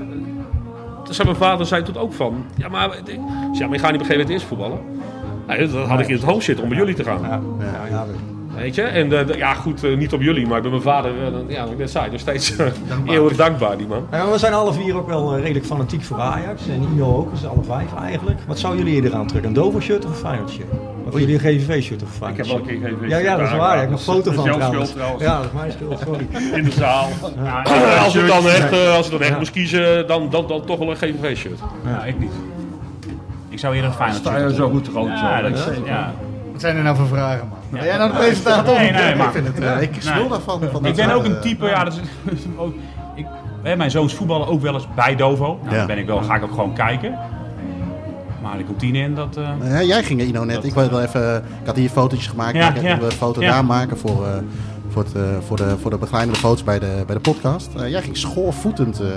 Zei 1.09 1.27
mijn 1.27 1.39
vader 1.39 1.65
zei 1.65 1.83
toen 1.83 1.97
ook 1.97 2.13
van. 2.13 2.45
Ja, 2.55 2.67
maar, 2.67 2.85
ik 3.05 3.07
ja, 3.07 3.19
maar 3.19 3.59
je 3.59 3.59
gaat 3.59 3.71
niet 3.71 3.81
op 3.81 3.83
een 3.83 3.91
gegeven 3.91 4.09
moment 4.11 4.29
eerst 4.29 4.45
voetballen. 4.45 4.79
Nou, 5.47 5.67
dat 5.67 5.87
had 5.87 5.99
ik 5.99 6.07
in 6.07 6.15
het 6.15 6.23
hoofd 6.23 6.45
zitten 6.45 6.63
om 6.63 6.69
bij 6.69 6.79
jullie 6.79 6.95
te 6.95 7.03
gaan. 7.03 7.21
Ja, 7.21 7.41
ja, 7.59 7.87
ja, 7.89 8.05
Weet 8.55 8.75
je? 8.75 8.81
En 8.81 9.29
eh, 9.29 9.37
ja, 9.37 9.53
goed, 9.53 9.83
eh, 9.83 9.97
niet 9.97 10.13
op 10.13 10.21
jullie, 10.21 10.47
maar 10.47 10.61
bij 10.61 10.69
mijn 10.69 10.81
vader, 10.81 11.11
eh, 11.47 11.55
ja, 11.55 11.65
ik 11.77 11.87
zei, 11.87 12.11
nog 12.11 12.19
steeds 12.19 12.55
eh, 12.55 12.65
eeuwig 13.05 13.35
dankbaar, 13.35 13.77
die 13.77 13.87
man. 13.87 14.05
Ja, 14.11 14.31
we 14.31 14.37
zijn 14.37 14.53
alle 14.53 14.73
vier 14.73 14.95
ook 14.97 15.07
wel 15.07 15.39
redelijk 15.39 15.65
fanatiek 15.65 16.03
voor 16.03 16.19
Ajax. 16.19 16.67
En 16.67 16.87
Ino 16.93 17.15
ook, 17.17 17.31
dus 17.31 17.45
alle 17.45 17.63
vijf 17.63 17.87
eigenlijk. 18.03 18.39
Wat 18.47 18.59
zou 18.59 18.77
jullie 18.77 18.93
eerder 18.93 19.13
aantrekken? 19.15 19.49
Een 19.49 19.55
Dover 19.55 19.81
shirt 19.81 20.05
of 20.05 20.11
een 20.11 20.17
Feyenoord 20.17 20.49
shirt? 20.49 20.67
Of 21.07 21.19
jullie 21.19 21.33
een 21.33 21.39
GVV 21.39 21.83
shirt 21.83 22.03
of 22.03 22.21
een 22.21 22.27
Ik 22.27 22.35
Feyenoord 22.35 22.37
heb 22.37 22.45
wel 22.47 22.55
shirt? 22.57 22.69
een 22.69 22.89
keer 22.89 22.97
geen 22.99 23.09
Ja, 23.09 23.17
ja, 23.17 23.35
dat 23.37 23.47
is 23.47 23.53
waar. 23.57 23.73
Ik 23.75 23.79
heb 23.81 23.89
nog 23.89 23.99
een 23.99 24.05
foto 24.13 24.23
Dat 24.23 24.33
van 24.33 24.43
is 24.43 24.49
jouw 24.49 24.57
trouwens. 24.59 24.89
schuld 24.89 24.95
trouwens. 25.19 25.23
Ja, 25.23 25.37
dat 25.37 25.45
is 25.45 25.51
mijn 25.51 25.71
schuld, 25.71 25.99
sorry. 25.99 26.27
In 26.59 26.63
de 26.63 26.71
zaal. 26.71 27.07
als 28.05 28.15
ik 28.15 28.27
dan 28.27 28.47
echt, 28.47 28.73
als 28.97 29.05
ik 29.05 29.11
dan 29.11 29.21
echt 29.21 29.29
Ja. 29.29 29.37
moest 29.37 29.51
kiezen, 29.51 30.07
dan, 30.07 30.29
dan, 30.29 30.47
dan 30.47 30.65
toch 30.65 30.77
wel 30.79 30.89
een 30.89 30.95
GVV-shirt. 30.95 31.59
Ja, 31.85 32.03
ik 32.03 32.19
niet. 32.19 32.31
Ik 33.49 33.59
zou 33.59 33.73
eerder 33.75 33.89
een 33.89 33.95
fijn 33.95 34.13
Sta 34.13 34.37
je 34.37 34.53
zo 34.53 34.69
goed 34.69 34.87
rood 34.87 35.07
Ja, 35.07 35.41
dat 35.41 35.51
is, 35.51 35.65
ja. 35.85 36.13
Wat 36.51 36.61
zijn 36.61 36.75
er 36.77 36.83
nou 36.83 36.95
voor 36.95 37.07
vragen, 37.07 37.47
man? 37.49 37.57
Ben 37.73 37.83
jij 37.85 37.97
nou 37.97 38.11
de 38.11 38.17
presentator? 38.17 38.75
Nee, 38.77 38.91
nee, 38.91 39.15
maar 39.15 39.31
Ja, 39.59 39.73
ik 39.77 39.95
smul 39.99 40.27
daarvan. 40.27 40.61
Van 40.71 40.85
ik 40.85 40.95
ben 40.95 41.05
ook 41.11 41.11
soort, 41.13 41.25
een 41.25 41.35
eh, 41.35 41.41
type, 41.41 41.65
ja, 41.65 41.83
dat 41.83 41.93
is, 41.93 41.99
ook, 42.57 42.73
ik, 43.15 43.25
hè, 43.63 43.75
mijn 43.75 43.91
zoons 43.91 44.13
voetballen 44.13 44.47
ook 44.47 44.61
wel 44.61 44.73
eens 44.73 44.87
bij 44.95 45.15
Dovo. 45.15 45.59
Nou, 45.61 45.71
Ja. 45.71 45.77
dan 45.77 45.87
ben 45.87 45.97
ik 45.97 46.05
wel, 46.05 46.21
ga 46.21 46.35
ik 46.35 46.43
ook 46.43 46.51
gewoon 46.53 46.73
kijken. 46.73 47.17
Maar 48.41 48.57
de 48.57 48.63
kantine 48.63 48.97
in, 48.97 49.15
dat... 49.15 49.37
eh, 49.37 49.71
Ja, 49.71 49.81
jij 49.83 50.03
ging 50.03 50.21
Ino 50.21 50.43
net. 50.43 50.63
Ik, 50.63 50.73
wil 50.73 50.89
wel 50.89 51.01
even, 51.01 51.35
ik 51.61 51.65
had 51.65 51.75
hier 51.75 51.89
fotootjes 51.89 52.27
gemaakt. 52.27 52.55
Ja, 52.55 52.67
ik 52.69 52.75
heb 52.75 52.83
ja. 52.83 53.05
een 53.05 53.11
foto 53.11 53.41
Ja. 53.41 53.51
daar 53.51 53.65
maken 53.65 53.97
voor, 53.97 54.25
eh, 54.27 54.33
voor, 54.93 55.03
het, 55.03 55.15
eh, 55.15 55.21
voor, 55.47 55.57
de, 55.57 55.75
voor 55.81 55.91
de 55.91 55.97
begeleidende 55.97 56.39
foto's 56.39 56.63
bij 56.63 56.79
de, 56.79 57.03
bij 57.05 57.15
de 57.15 57.21
podcast. 57.21 57.69
Eh, 57.77 57.89
jij 57.89 58.01
ging 58.01 58.17
schoorvoetend. 58.17 58.99
eh, 58.99 59.07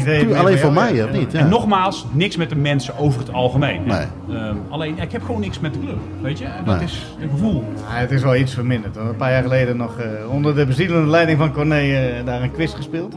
Idee 0.00 0.24
puur 0.26 0.36
alleen 0.36 0.58
voor 0.58 0.72
mij, 0.72 1.04
of 1.04 1.10
niet? 1.10 1.32
Ja. 1.32 1.38
En 1.38 1.48
nogmaals, 1.48 2.06
niks 2.12 2.36
met 2.36 2.48
de 2.48 2.56
mensen 2.56 2.98
over 2.98 3.20
het 3.20 3.32
algemeen. 3.32 3.82
Nee. 3.84 4.06
Ehm, 4.36 4.56
alleen, 4.68 4.98
ik 4.98 5.12
heb 5.12 5.22
gewoon 5.24 5.40
niks 5.40 5.60
met 5.60 5.72
de 5.72 5.80
club, 5.80 5.96
weet 6.22 6.38
je. 6.38 6.46
Dat 6.64 6.74
Nee. 6.76 6.84
is 6.84 7.06
een 7.20 7.30
gevoel. 7.30 7.64
Ja, 7.88 7.94
het 7.96 8.10
is 8.10 8.22
wel 8.22 8.36
iets 8.36 8.54
verminderd. 8.54 8.96
hoor. 8.96 9.08
Een 9.08 9.16
paar 9.16 9.30
jaar 9.30 9.42
geleden 9.42 9.76
nog 9.76 9.98
eh, 9.98 10.06
onder 10.30 10.54
de 10.54 10.66
bezielende 10.66 11.10
leiding 11.10 11.38
van 11.38 11.52
Corné 11.52 11.74
eh, 11.80 12.24
daar 12.24 12.42
een 12.42 12.52
quiz 12.52 12.74
gespeeld. 12.74 13.12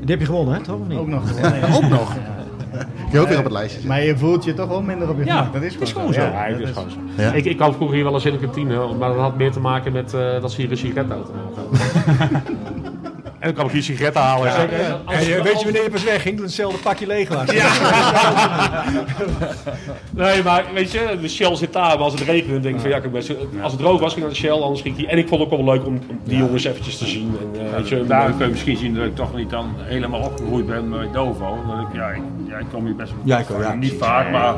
Die 0.00 0.10
heb 0.10 0.20
je 0.20 0.26
gewonnen, 0.26 0.54
hè? 0.54 0.60
Toch 0.60 0.78
of 0.80 0.86
niet? 0.88 0.98
Ook 0.98 1.06
nog. 1.06 1.28
gewonnen. 1.28 1.74
Ook 1.74 1.88
nog. 1.88 2.14
Je 3.12 3.18
ook 3.20 3.28
weer 3.28 3.38
op 3.38 3.44
het 3.44 3.52
lijstje. 3.52 3.86
Maar 3.88 4.02
je 4.02 4.16
voelt 4.16 4.44
je 4.44 4.54
toch 4.54 4.68
wel 4.68 4.82
minder 4.82 5.08
op 5.08 5.18
je 5.18 5.24
Ja, 5.24 5.36
gemak. 5.36 5.52
Dat 5.52 5.62
is 5.62 5.92
gewoon 5.92 6.12
zo. 6.12 6.20
zo. 6.20 6.26
Ja, 6.26 6.48
dat 6.50 6.60
is 6.60 6.70
gewoon 6.70 6.90
zo. 6.90 7.22
Ja. 7.22 7.32
Ik, 7.32 7.44
ik 7.44 7.56
kwam 7.56 7.72
vroeger 7.74 7.94
hier 7.94 8.04
wel 8.04 8.14
eens 8.14 8.24
in 8.24 8.32
de 8.32 8.38
kantine, 8.38 8.94
maar 8.98 9.08
dat 9.08 9.18
had 9.18 9.36
meer 9.36 9.52
te 9.52 9.60
maken 9.60 9.92
met 9.92 10.14
eh, 10.14 10.40
dat 10.40 10.52
ze 10.52 10.60
hier 10.60 10.70
een 10.70 10.76
sigarettenautomaat 10.76 11.54
hadden. 11.56 12.42
En 13.38 13.44
dan 13.44 13.52
kwam 13.52 13.66
ik 13.66 13.72
hier 13.72 13.82
sigaretten 13.82 14.22
halen. 14.22 14.52
En 14.56 14.68
weet 15.42 15.58
je 15.58 15.64
wanneer 15.64 15.82
je 15.82 15.90
pas 15.90 16.04
wegging? 16.04 16.34
Toen 16.36 16.44
hetzelfde 16.44 16.78
pakje 16.78 17.06
leeg 17.06 17.28
was. 17.28 17.44
Nee, 20.10 20.42
maar 20.42 20.64
weet 20.74 20.92
je, 20.92 21.16
de 21.20 21.28
Shell 21.28 21.56
zit 21.56 21.72
daar, 21.72 21.88
maar 21.88 21.98
als 21.98 22.12
het 22.12 22.22
regent, 22.22 22.50
dan 22.52 22.60
denk 22.62 22.74
ik 22.74 22.80
van 22.80 22.90
ja, 22.90 22.98
kijk, 23.00 23.12
best- 23.12 23.32
als 23.62 23.72
het 23.72 23.80
droog 23.80 24.00
was, 24.00 24.12
ging 24.12 24.26
ik 24.26 24.32
naar 24.32 24.40
de 24.42 24.46
Shell, 24.48 24.50
anders 24.62 24.80
ging 24.80 24.94
ik 24.94 25.00
hier. 25.00 25.10
En 25.10 25.18
ik 25.18 25.28
vond 25.28 25.40
het 25.42 25.50
ook 25.52 25.64
wel 25.64 25.74
leuk 25.74 25.86
om, 25.86 25.98
om 26.10 26.18
die 26.24 26.38
jongens 26.38 26.64
eventjes 26.64 26.98
te 26.98 27.06
zien. 27.06 27.36
En, 27.54 27.66
eh, 27.66 27.72
weet 27.76 27.88
je, 27.88 28.04
Daar 28.06 28.30
kun 28.32 28.44
je 28.46 28.50
misschien 28.50 28.76
zien 28.76 28.94
dat 28.94 29.04
ik 29.04 29.14
toch 29.14 29.34
niet 29.36 29.50
dan 29.50 29.74
helemaal 29.78 30.20
opgegroeid 30.20 30.66
ben 30.66 30.88
met 30.88 31.12
Dovo. 31.12 31.58
Dat 31.66 31.88
ik, 31.88 31.94
ja, 31.94 32.08
ik 32.08 32.22
ja, 32.48 32.56
ik 32.58 32.66
kom 32.72 32.84
hier 32.84 32.96
best 32.96 33.10
wel 33.12 33.20
Ja, 33.24 33.38
ik 33.38 33.50
ook, 33.50 33.62
ja. 33.62 33.74
Niet 33.74 33.92
vaak, 33.98 34.30
maar 34.30 34.54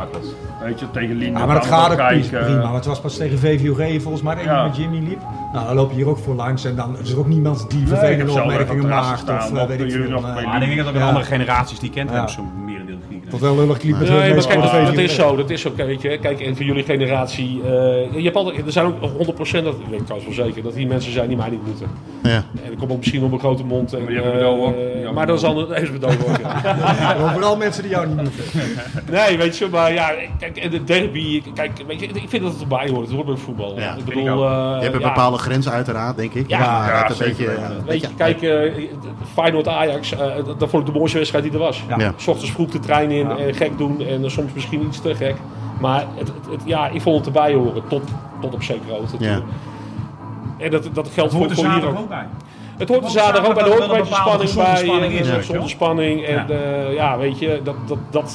weet 0.63 0.81
je, 0.81 0.91
tegen 0.91 1.17
Lien. 1.17 1.33
Ja, 1.33 1.47
maar 1.47 1.55
dat 1.55 1.67
gaat 1.67 1.91
ook 1.91 2.07
prima, 2.07 2.39
eh, 2.39 2.45
prima. 2.45 2.63
Maar 2.65 2.75
het 2.75 2.85
was 2.87 3.01
pas 3.01 3.17
tegen 3.17 3.39
VVOG 3.39 4.03
volgens 4.03 4.23
mij 4.23 4.35
dat 4.35 4.45
Ja. 4.45 4.59
je 4.63 4.69
met 4.69 4.77
Jimmy 4.77 4.99
liep. 5.09 5.21
Nou, 5.53 5.67
dan 5.67 5.75
loop 5.75 5.91
je 5.91 5.97
hier 5.97 6.09
ook 6.09 6.19
voor 6.19 6.35
langs 6.35 6.65
en 6.65 6.77
dan 6.77 6.99
is 6.99 7.13
er 7.13 7.19
ook 7.19 7.27
niemand 7.27 7.71
die 7.71 7.87
vervelende 7.87 8.33
opmerkingen 8.43 8.89
maakt. 8.89 9.23
Of 9.31 9.53
eh, 9.53 9.67
weet 9.67 9.81
ik 9.81 9.91
jullie 9.91 10.07
veel. 10.07 10.11
nog 10.21 10.35
bij 10.35 10.45
Maar 10.45 10.63
ik 10.63 10.67
denk 10.69 10.77
dat 10.77 10.87
ook 10.89 10.95
Ja. 10.95 11.07
andere 11.07 11.25
generaties 11.25 11.79
die 11.79 11.91
kent 11.91 12.09
Ja. 12.09 12.15
hebben 12.15 12.33
zo'n 12.33 12.65
Tot 13.31 13.41
wel 13.41 13.57
lullig 13.57 13.79
kliep 13.79 13.99
met 13.99 14.09
Nee, 14.09 14.35
maar 14.35 14.47
kijk, 14.47 14.63
dat, 14.63 14.87
dat 14.87 14.99
is 14.99 15.15
zo. 15.15 15.37
Dat 15.37 15.51
is 15.51 15.67
ook, 15.67 15.77
weet 15.77 16.03
je. 16.03 16.19
Kijk, 16.19 16.41
en 16.41 16.57
voor 16.57 16.65
jullie 16.65 16.85
generatie... 16.85 17.61
eh, 17.65 17.71
je 18.15 18.23
hebt 18.23 18.37
altijd, 18.37 18.67
er 18.67 18.73
zijn 18.73 18.87
ook 18.87 18.95
100%, 18.95 18.97
dat 19.17 19.75
ik 19.75 19.87
weet 19.91 20.01
ik 20.01 20.07
trouwens 20.07 20.37
wel 20.37 20.47
zeker, 20.47 20.63
dat 20.63 20.75
die 20.75 20.87
mensen 20.87 21.13
zijn 21.13 21.29
die 21.29 21.37
mij 21.37 21.51
niet 21.51 21.67
moeten. 21.67 21.87
Ja. 22.23 22.45
En 22.65 22.73
ik 22.73 22.79
kom 22.79 22.91
ook 22.91 22.99
misschien 22.99 23.23
op 23.23 23.29
mijn 23.29 23.41
grote 23.41 23.65
mond. 23.65 23.93
En, 23.93 23.99
Maar 24.03 24.13
die 24.13 24.23
hebben 24.23 24.43
eh. 24.43 25.03
Die 25.03 25.13
maar 25.13 25.27
dat 25.27 25.41
dan 25.41 25.69
deze 25.69 25.93
bedoel 25.93 26.11
ook. 26.11 26.39
ja. 26.43 27.17
Maar 27.21 27.33
Vooral 27.33 27.57
mensen 27.57 27.83
die 27.83 27.91
jou 27.91 28.07
niet 28.07 28.17
moeten. 28.17 28.45
Nee, 29.11 29.39
weet 29.39 29.59
je, 29.59 29.67
maar 29.71 29.93
ja, 29.93 30.13
kijk, 30.39 30.57
en 30.57 30.71
de 30.71 30.85
derby, 30.85 31.43
kijk, 31.55 31.71
weet 31.87 32.01
je, 32.01 32.07
ik 32.07 32.29
vind 32.29 32.43
dat 32.43 32.53
het 32.53 32.61
erbij 32.61 32.89
hoort. 32.89 33.07
Het 33.07 33.15
hoort 33.15 33.27
bij 33.27 33.37
voetbal. 33.37 33.79
Ja, 33.79 33.95
ik 33.97 34.05
bedoel, 34.05 34.23
ik 34.23 34.29
eh, 34.29 34.77
Je 34.79 34.83
hebt 34.83 34.95
een 34.95 35.01
ja, 35.01 35.09
bepaalde 35.09 35.39
grens 35.39 35.69
uiteraard, 35.69 36.17
denk 36.17 36.35
ik. 36.35 36.49
Ja, 36.49 36.59
maar 36.59 36.95
ja, 36.95 37.01
het 37.01 37.11
een 37.11 37.17
zeker 37.17 37.47
beetje, 37.47 37.85
Weet 37.87 38.01
je, 38.01 38.09
kijk, 38.17 38.71
Feyenoord-Ajax, 39.35 40.13
eh, 40.13 40.19
dat, 40.45 40.61
dat 40.61 40.71
vond 40.71 40.87
ik 40.87 40.93
de 40.93 40.99
mooiste 40.99 41.17
wedstrijd 41.19 41.45
die 41.45 41.53
er 41.53 41.59
was. 41.59 41.83
Ja. 41.89 41.99
Ja. 41.99 42.13
S 42.17 42.27
ochtends 42.27 42.53
vroeg 42.53 42.71
de 42.71 42.79
trein 42.79 43.11
in 43.11 43.20
Ja. 43.29 43.37
en 43.37 43.55
gek 43.55 43.79
doen 43.79 44.01
en 44.01 44.25
eh, 44.25 44.31
soms 44.31 44.53
misschien 44.53 44.83
iets 44.87 45.01
te 45.01 45.15
gek. 45.15 45.35
Maar 45.81 46.05
het, 46.15 46.29
het, 46.29 46.51
het- 46.51 46.63
ja, 46.65 46.89
ik 46.89 47.01
vond 47.01 47.17
het 47.17 47.27
erbij 47.27 47.55
horen, 47.55 47.83
tot, 47.89 48.03
tot 48.41 48.55
op 48.55 48.63
zekere 48.63 48.93
hoogte. 48.93 49.17
Ja. 49.19 49.41
En 50.59 50.71
dat, 50.71 50.89
dat 50.93 51.09
geldt 51.09 51.33
voor, 51.33 51.41
voor 51.41 51.65
hier 51.65 51.73
zaterdag 51.73 51.91
ook. 51.91 51.99
ook 51.99 52.09
bij. 52.09 52.27
Het 52.79 52.89
hoort 52.89 53.05
er 53.05 53.11
zaterdag 53.11 53.49
ook 53.49 53.55
bij, 53.55 53.63
er 53.65 53.69
hoort 53.71 54.07
spanning 54.07 54.09
bij. 54.39 54.47
gezonde 54.47 54.77
spanning 54.77 55.13
eh, 55.13 55.21
is, 55.21 55.29
gezonde 55.29 55.59
wel. 55.59 55.69
spanning. 55.69 56.25
En 56.25 56.47
Ja. 56.49 56.89
ja. 56.95 57.19
weet 57.19 57.39
je, 57.39 57.61
dat, 57.65 57.75
dat, 57.87 57.99
dat 58.11 58.35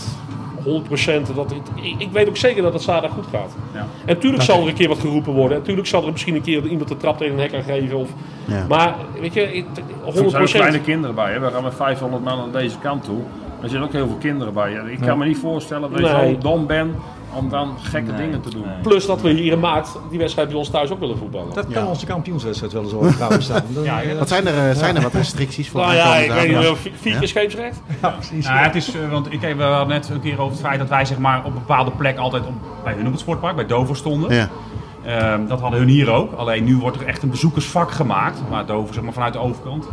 100%. 0.66 1.36
Dat, 1.36 1.52
ik, 1.52 1.96
ik 1.98 2.12
weet 2.12 2.28
ook 2.28 2.38
zeker 2.38 2.64
dat 2.64 2.74
het 2.74 2.82
zaterdag 2.82 3.12
goed 3.18 3.26
gaat. 3.32 3.56
Ja. 3.74 3.80
En 3.80 3.88
natuurlijk 4.06 4.44
zal 4.44 4.62
er 4.62 4.68
een 4.68 4.74
keer 4.74 4.88
wat 4.88 5.00
geroepen 5.00 5.34
worden. 5.34 5.52
En 5.52 5.60
natuurlijk 5.60 5.88
zal 5.88 6.06
er 6.06 6.12
misschien 6.12 6.36
een 6.36 6.42
keer 6.42 6.66
iemand 6.68 6.88
de 6.90 6.98
trap 6.98 7.18
tegen 7.18 7.34
een 7.34 7.40
hek 7.40 7.50
gaan 7.52 7.64
geven. 7.64 7.98
Of, 7.98 8.10
Ja. 8.46 8.66
Maar 8.70 8.96
weet 9.20 9.34
je, 9.34 9.42
ik- 9.54 9.66
Er 9.78 10.12
zijn 10.14 10.26
ook 10.26 10.32
100%. 10.32 10.52
kleine 10.52 10.80
kinderen 10.80 11.16
bij. 11.16 11.32
Hè. 11.34 11.40
We 11.40 11.52
gaan 11.52 11.64
met 11.64 11.76
500 11.76 12.24
man 12.24 12.40
aan 12.40 12.52
deze 12.52 12.78
kant 12.82 13.04
toe. 13.04 13.20
Er 13.66 13.72
zitten 13.72 13.88
ook 13.88 13.94
heel 13.96 14.08
veel 14.08 14.18
kinderen 14.18 14.54
bij. 14.54 14.74
Ik 14.74 15.00
kan 15.00 15.18
me 15.18 15.26
niet 15.26 15.38
voorstellen 15.38 15.90
dat 15.92 16.00
je 16.00 16.06
Nee. 16.14 16.34
zo 16.34 16.38
dom 16.38 16.68
bent 16.68 16.96
om 17.34 17.50
dan 17.50 17.76
gekke 17.82 18.16
dingen 18.16 18.42
te 18.42 18.50
doen. 18.50 18.66
Plus 18.82 19.06
dat 19.06 19.22
we 19.22 19.30
hier 19.30 19.52
in 19.52 19.60
maart 19.60 19.88
die 20.10 20.20
wedstrijd 20.20 20.48
bij 20.48 20.58
ons 20.58 20.70
thuis 20.70 20.92
ook 20.92 21.00
willen 21.00 21.18
voetballen. 21.18 21.54
Dat 21.54 21.66
Ja. 21.68 21.74
kan 21.80 21.88
onze 21.88 22.06
kampioenswedstrijd 22.06 22.74
wel 22.74 22.84
eens 22.84 22.94
over 22.94 23.16
trouwens 23.16 23.46
staan. 23.46 23.64
Dan, 23.74 23.84
Ja, 23.92 24.02
eh, 24.02 24.18
Wat 24.18 24.28
zijn 24.28 24.48
er, 24.48 24.70
eh, 24.70 24.76
zijn 24.76 24.96
er 24.96 25.02
wat 25.02 25.14
restricties 25.14 25.70
voor 25.70 25.82
nou 25.82 25.94
ja, 25.94 26.16
ik 26.16 26.32
weet 26.32 26.48
niet, 26.48 26.58
wel, 26.58 26.76
vier 26.76 27.18
keer 27.18 27.28
scheepsrecht? 27.28 27.82
ja, 28.02 28.10
precies. 28.10 28.46
Nou, 28.48 28.58
het 28.60 28.76
is, 28.76 28.96
eh, 28.96 29.10
want 29.12 29.34
ik 29.34 29.42
heb 29.42 29.58
wel 29.58 29.86
net 29.86 30.10
een 30.10 30.22
keer 30.22 30.40
over 30.42 30.52
het 30.58 30.66
feit 30.66 30.80
dat 30.80 30.90
wij 30.90 31.06
zeg 31.06 31.18
maar, 31.18 31.38
op 31.40 31.46
een 31.46 31.54
bepaalde 31.54 31.92
plek 31.92 32.18
altijd 32.18 32.48
op, 32.48 32.54
bij 32.84 32.94
hun 32.94 33.06
op 33.06 33.12
het 33.12 33.22
sportpark, 33.22 33.56
bij 33.56 33.66
Dover 33.66 33.96
stonden. 33.96 34.34
Ja. 34.36 34.50
Ehm, 35.06 35.48
dat 35.48 35.60
hadden 35.60 35.80
hun 35.80 35.88
hier 35.90 36.12
ook. 36.12 36.34
Alleen 36.34 36.64
nu 36.64 36.78
wordt 36.78 37.00
er 37.00 37.06
echt 37.06 37.24
een 37.24 37.30
bezoekersvak 37.30 37.92
gemaakt. 37.92 38.42
Waar 38.50 38.66
Dover 38.66 38.94
zeg 38.94 39.04
maar, 39.04 39.14
vanuit 39.14 39.34
de 39.34 39.40
overkant, 39.40 39.88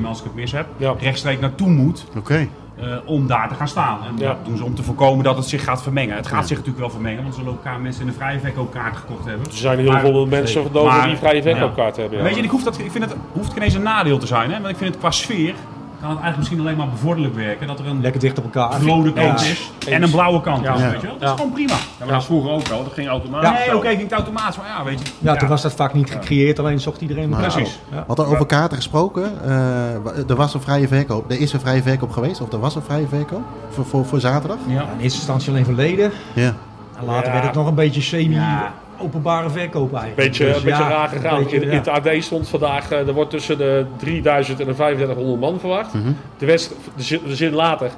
me 0.00 0.06
als 0.06 0.18
ik 0.18 0.24
het 0.24 0.34
mis 0.34 0.52
heb, 0.52 0.66
Ja. 0.76 0.94
rechtstreeks 0.98 1.40
naartoe 1.40 1.68
moet. 1.68 2.04
Oké. 2.16 2.48
Eh, 2.80 2.86
om 3.04 3.26
daar 3.26 3.48
te 3.48 3.54
gaan 3.54 3.68
staan. 3.68 3.98
En 4.08 4.16
Ja. 4.16 4.26
dat 4.26 4.36
doen 4.44 4.56
ze 4.56 4.64
om 4.64 4.74
te 4.74 4.82
voorkomen 4.82 5.24
dat 5.24 5.36
het 5.36 5.46
zich 5.46 5.64
gaat 5.64 5.82
vermengen. 5.82 6.16
Het 6.16 6.26
gaat 6.26 6.46
zich 6.46 6.56
natuurlijk 6.56 6.78
wel 6.84 6.90
vermengen, 6.90 7.22
want 7.22 7.34
er 7.34 7.40
zullen 7.40 7.52
ook 7.58 7.80
mensen 7.80 8.00
in 8.02 8.08
de 8.08 8.12
vrije 8.16 8.38
verkoop 8.40 8.72
kaarten 8.72 9.00
gekocht 9.00 9.24
hebben. 9.24 9.46
Er 9.46 9.52
zijn 9.52 9.78
heel 9.78 9.98
veel 9.98 10.26
mensen 10.26 10.66
Maar- 10.72 11.06
die 11.08 11.16
vrije 11.16 11.42
verkoopkaart 11.42 11.96
hebben. 11.96 12.18
Ja. 12.18 12.24
Weet 12.24 12.36
je, 12.36 12.42
ik, 12.42 12.50
hoef 12.50 12.62
dat, 12.62 12.78
ik 12.78 12.90
vind 12.90 13.04
het 13.04 13.14
hoeft 13.32 13.52
geen 13.52 13.62
eens 13.62 13.74
een 13.74 13.82
nadeel 13.82 14.18
te 14.18 14.26
zijn, 14.26 14.50
hè? 14.50 14.56
want 14.60 14.68
ik 14.70 14.76
vind 14.76 14.90
het 14.90 14.98
qua 14.98 15.10
sfeer 15.10 15.54
kan 16.00 16.10
het 16.10 16.18
eigenlijk 16.20 16.36
misschien 16.36 16.60
alleen 16.60 16.76
maar 16.76 16.88
bevorderlijk 16.88 17.34
werken. 17.34 17.66
Dat 17.66 17.78
er 17.78 17.86
een 17.86 18.00
Lekker 18.00 18.20
dicht 18.20 18.38
op 18.38 18.44
elkaar. 18.44 18.82
rode 18.82 19.12
kant 19.12 19.40
Ja. 19.40 19.46
is 19.46 19.70
en 19.88 20.02
een 20.02 20.10
blauwe 20.10 20.40
kant 20.40 20.64
Ja. 20.64 20.74
is. 20.74 20.80
Ja. 20.80 20.90
Weet 20.90 21.00
je 21.00 21.06
wel? 21.06 21.18
Dat 21.18 21.28
is 21.28 21.34
gewoon 21.36 21.52
prima. 21.52 21.72
Ja, 21.72 22.04
maar 22.04 22.14
dat 22.14 22.24
vroeger 22.24 22.50
ook 22.50 22.66
wel. 22.66 22.84
Dat 22.84 22.92
ging 22.92 23.08
automatisch. 23.08 23.50
Nee, 23.66 23.76
oké, 23.76 23.88
ging 23.88 24.02
het 24.02 24.12
automatisch, 24.12 24.56
maar 24.56 24.66
ja, 24.66 24.84
weet 24.84 24.98
je. 24.98 25.12
Ja, 25.18 25.36
toen 25.36 25.48
was 25.48 25.62
dat 25.62 25.72
vaak 25.74 25.94
niet 25.94 26.10
gecreëerd, 26.10 26.58
alleen 26.58 26.80
zocht 26.80 27.00
iedereen 27.00 27.32
elkaar 27.32 27.52
Precies. 27.52 27.78
Wat 28.06 28.18
er 28.18 28.26
over 28.26 28.46
kaarten 28.46 28.76
gesproken, 28.76 29.32
eh, 29.44 30.30
er 30.30 30.36
was 30.36 30.54
een 30.54 30.60
vrije 30.60 30.88
verkoop. 30.88 31.30
Er 31.30 31.40
is 31.40 31.52
een 31.52 31.60
vrije 31.60 31.82
verkoop 31.82 32.10
geweest, 32.10 32.40
of 32.40 32.52
er 32.52 32.60
was 32.60 32.74
een 32.74 32.82
vrije 32.82 33.06
verkoop 33.08 33.42
voor, 33.70 33.84
voor, 33.86 34.04
voor 34.04 34.20
zaterdag. 34.20 34.58
Ja. 34.66 34.80
In 34.82 35.00
eerste 35.00 35.18
instantie 35.18 35.50
alleen 35.50 35.64
verleden. 35.64 36.10
Ja. 36.34 36.54
En 36.98 37.04
later 37.04 37.26
Ja. 37.26 37.32
werd 37.32 37.44
het 37.44 37.54
nog 37.54 37.66
een 37.66 37.74
beetje 37.74 38.18
Ja. 38.30 38.72
Semi-openbare 38.98 39.50
verkoop 39.50 39.92
eigenlijk. 39.94 40.16
Beetje, 40.28 40.44
Dus 40.44 40.56
een 40.56 40.62
beetje 40.62 40.82
ja, 40.82 40.88
raar 40.88 41.08
gegaan. 41.08 41.38
beetje, 41.42 41.56
in, 41.56 41.62
in 41.62 41.70
ja. 41.70 41.74
het 41.76 41.88
AD 41.88 42.08
stond 42.22 42.48
vandaag, 42.48 42.90
eh, 42.90 43.06
er 43.06 43.12
wordt 43.12 43.30
tussen 43.30 43.58
de 43.58 43.86
3000 43.96 44.60
en 44.60 44.66
de 44.66 44.74
3500 44.74 45.40
man 45.40 45.60
verwacht. 45.60 45.92
de, 46.38 46.46
wedst- 46.46 46.74
de, 46.96 47.02
zin, 47.02 47.20
de 47.26 47.36
zin 47.36 47.52
later, 47.54 47.90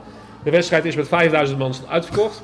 de 0.42 0.50
wedstrijd 0.50 0.84
is 0.84 0.96
met 0.96 1.08
5000 1.08 1.58
man 1.58 1.72
uitverkocht. 1.88 2.42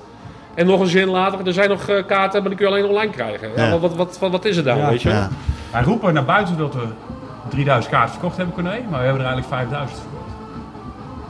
En 0.55 0.67
nog 0.67 0.81
een 0.81 0.87
zin 0.87 1.09
later, 1.09 1.47
er 1.47 1.53
zijn 1.53 1.69
nog 1.69 1.89
eh, 1.89 2.07
kaarten, 2.07 2.41
maar 2.41 2.49
die 2.51 2.59
kun 2.59 2.69
je 2.69 2.73
alleen 2.75 2.91
online 2.91 3.11
krijgen. 3.13 3.49
Ja, 3.57 3.65
Ja. 3.65 3.71
wat, 3.71 3.81
wat, 3.81 3.95
wat, 3.97 4.19
wat, 4.19 4.31
wat 4.31 4.45
is 4.45 4.57
het 4.57 4.65
dan, 4.65 4.77
Ja. 4.79 4.89
weet 4.89 5.03
je? 5.03 5.27
Wij 5.73 5.83
roepen 5.83 6.15
naar 6.15 6.25
buiten 6.25 6.57
dat 6.59 6.75
we 6.75 6.83
3000 7.49 7.93
kaarten 7.93 8.11
verkocht 8.13 8.37
hebben 8.37 8.55
kunnen, 8.55 8.73
maar 8.73 8.99
we 9.01 9.07
hebben 9.07 9.25
er 9.25 9.29
eigenlijk 9.33 9.49
5000 9.49 9.99
verkocht. 10.01 10.16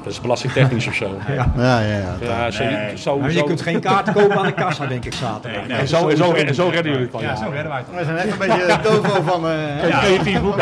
Dat 0.06 0.14
is 0.14 0.20
belastingtechnisch 0.20 0.86
of 0.86 0.94
zo. 0.94 1.18
Ja. 1.34 1.52
Ja, 1.56 1.80
ja, 1.80 1.86
ja. 1.96 2.14
Ja, 2.20 2.50
zo, 2.50 2.64
Nee. 2.64 2.96
zo, 2.98 3.18
Maar 3.18 3.30
je 3.32 3.38
zo- 3.38 3.44
kunt 3.44 3.60
geen 3.60 3.80
kaarten 3.80 4.12
kopen 4.14 4.36
aan 4.38 4.46
de 4.46 4.52
kassa, 4.52 4.86
denk 4.86 5.04
ik, 5.04 5.14
zaterdag. 5.14 5.66
Nee, 5.66 5.76
en, 5.76 5.88
zo, 5.88 6.08
en, 6.08 6.16
zo, 6.16 6.32
en 6.32 6.54
zo 6.54 6.64
redden 6.68 6.84
jullie 6.92 7.00
het 7.06 7.12
dan. 7.12 7.20
Ja, 7.22 7.36
zo 7.36 7.48
redden 7.52 7.68
wij 7.68 7.78
het. 7.86 7.98
We 7.98 8.04
zijn 8.04 8.16
echt 8.16 8.30
een 8.32 8.38
beetje 8.38 8.78
dovo 8.82 9.22
van... 9.22 9.48
eh, 9.48 9.88
Ja. 9.88 9.98
Creatief 10.00 10.38
Van 10.40 10.56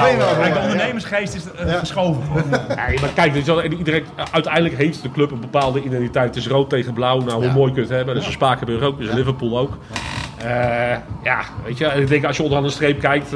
de 0.52 0.58
ondernemersgeest 0.62 1.34
is 1.34 1.42
eh, 1.52 1.74
verschoven. 1.78 2.22
Nee, 2.88 3.00
maar 3.00 3.10
kijk, 3.14 3.34
iedereen, 3.78 4.04
uiteindelijk 4.32 4.76
heeft 4.76 5.02
de 5.02 5.10
club 5.10 5.30
een 5.30 5.40
bepaalde 5.40 5.82
identiteit. 5.82 6.26
Het 6.26 6.36
is 6.36 6.46
rood 6.46 6.70
tegen 6.70 6.92
blauw, 6.92 7.18
nou 7.20 7.32
hoe 7.32 7.44
Ja. 7.44 7.52
mooi 7.52 7.72
kun 7.72 7.82
je 7.82 7.88
het 7.88 7.96
hebben. 7.96 8.14
Dat 8.14 8.24
is 8.24 8.32
Spakenburg 8.32 8.82
ook, 8.82 8.98
dat 8.98 9.08
is 9.08 9.14
Liverpool 9.14 9.58
ook. 9.58 9.78
Eh, 10.38 10.46
ja, 11.22 11.38
weet 11.64 11.78
je, 11.78 11.86
ik 11.86 12.08
denk 12.08 12.24
als 12.24 12.36
je 12.36 12.42
onderaan 12.42 12.64
de 12.66 12.70
streep 12.72 13.00
kijkt... 13.00 13.32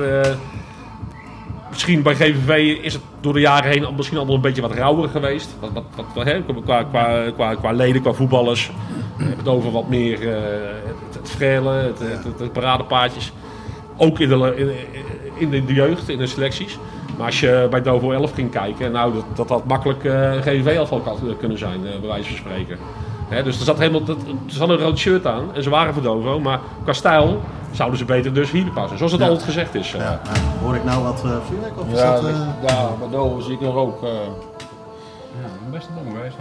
misschien 1.70 2.02
bij 2.02 2.14
GVV 2.14 2.78
is 2.82 2.92
het 2.92 3.02
door 3.20 3.32
de 3.32 3.40
jaren 3.40 3.70
heen 3.70 3.86
misschien 3.96 4.16
allemaal 4.16 4.36
een 4.36 4.40
beetje 4.40 4.62
wat 4.62 4.72
rauwer 4.72 5.08
geweest. 5.08 5.56
Wat, 5.60 5.70
wat, 5.94 6.06
qua, 6.64 6.82
qua, 6.82 7.30
qua, 7.30 7.54
qua 7.54 7.72
leden, 7.72 8.02
qua 8.02 8.12
voetballers. 8.12 8.70
We 9.16 9.24
hebben 9.24 9.44
het 9.44 9.54
over 9.54 9.70
wat 9.70 9.88
meer 9.88 10.28
eh, 10.28 10.42
het, 10.84 11.14
het 11.14 11.28
het, 11.98 12.38
het. 12.38 13.32
Ook 13.96 14.18
in 14.18 14.28
de, 14.28 14.76
in, 15.34 15.50
de, 15.50 15.74
jeugd, 15.74 16.08
in 16.08 16.18
de 16.18 16.26
selecties. 16.26 16.78
Maar 17.16 17.26
als 17.26 17.40
je 17.40 17.66
bij 17.70 17.82
Dovo 17.82 18.10
11 18.10 18.32
ging 18.32 18.50
kijken, 18.50 18.92
nou, 18.92 19.14
dat, 19.14 19.24
dat 19.34 19.48
had 19.48 19.64
makkelijk 19.64 20.04
eh 20.04 20.34
een 20.34 20.42
GVV-afval 20.42 21.02
kunnen 21.38 21.58
zijn, 21.58 21.86
eh, 21.86 21.98
bij 22.00 22.08
wijze 22.08 22.28
van 22.28 22.36
spreken. 22.36 22.78
Hè, 23.28 23.42
dus 23.42 23.58
er 23.58 23.64
zat 23.64 23.78
helemaal, 23.78 24.04
dat, 24.04 24.18
ze 24.46 24.58
hadden 24.58 24.78
een 24.78 24.84
rood 24.84 24.98
shirt 24.98 25.26
aan 25.26 25.54
en 25.54 25.62
ze 25.62 25.70
waren 25.70 25.94
voor 25.94 26.02
Dovo, 26.02 26.40
maar 26.40 26.60
qua 26.84 26.92
stijl 26.92 27.40
zouden 27.70 27.98
ze 27.98 28.04
beter 28.04 28.34
dus 28.34 28.50
hier 28.50 28.70
passen. 28.70 28.96
Zoals 28.98 29.12
het 29.12 29.20
Ja. 29.20 29.26
altijd 29.28 29.44
gezegd 29.46 29.74
is. 29.74 29.94
eh. 29.94 30.00
Ja, 30.00 30.20
hoor 30.62 30.74
ik 30.76 30.84
nou 30.84 31.02
wat 31.02 31.22
eh, 31.24 31.30
vuurwerk 31.48 31.78
of 31.80 31.84
Ja, 31.90 32.14
dat- 32.14 32.24
eh, 32.24 32.36
ja, 32.66 32.88
Dover 33.10 33.42
zie 33.42 33.52
ik 33.54 33.60
een 33.60 33.70
rook. 33.70 34.02
eh. 34.02 34.08
Ja, 34.10 35.70
best 35.70 35.88
een 35.88 36.04
dom 36.04 36.14
geweest, 36.14 36.36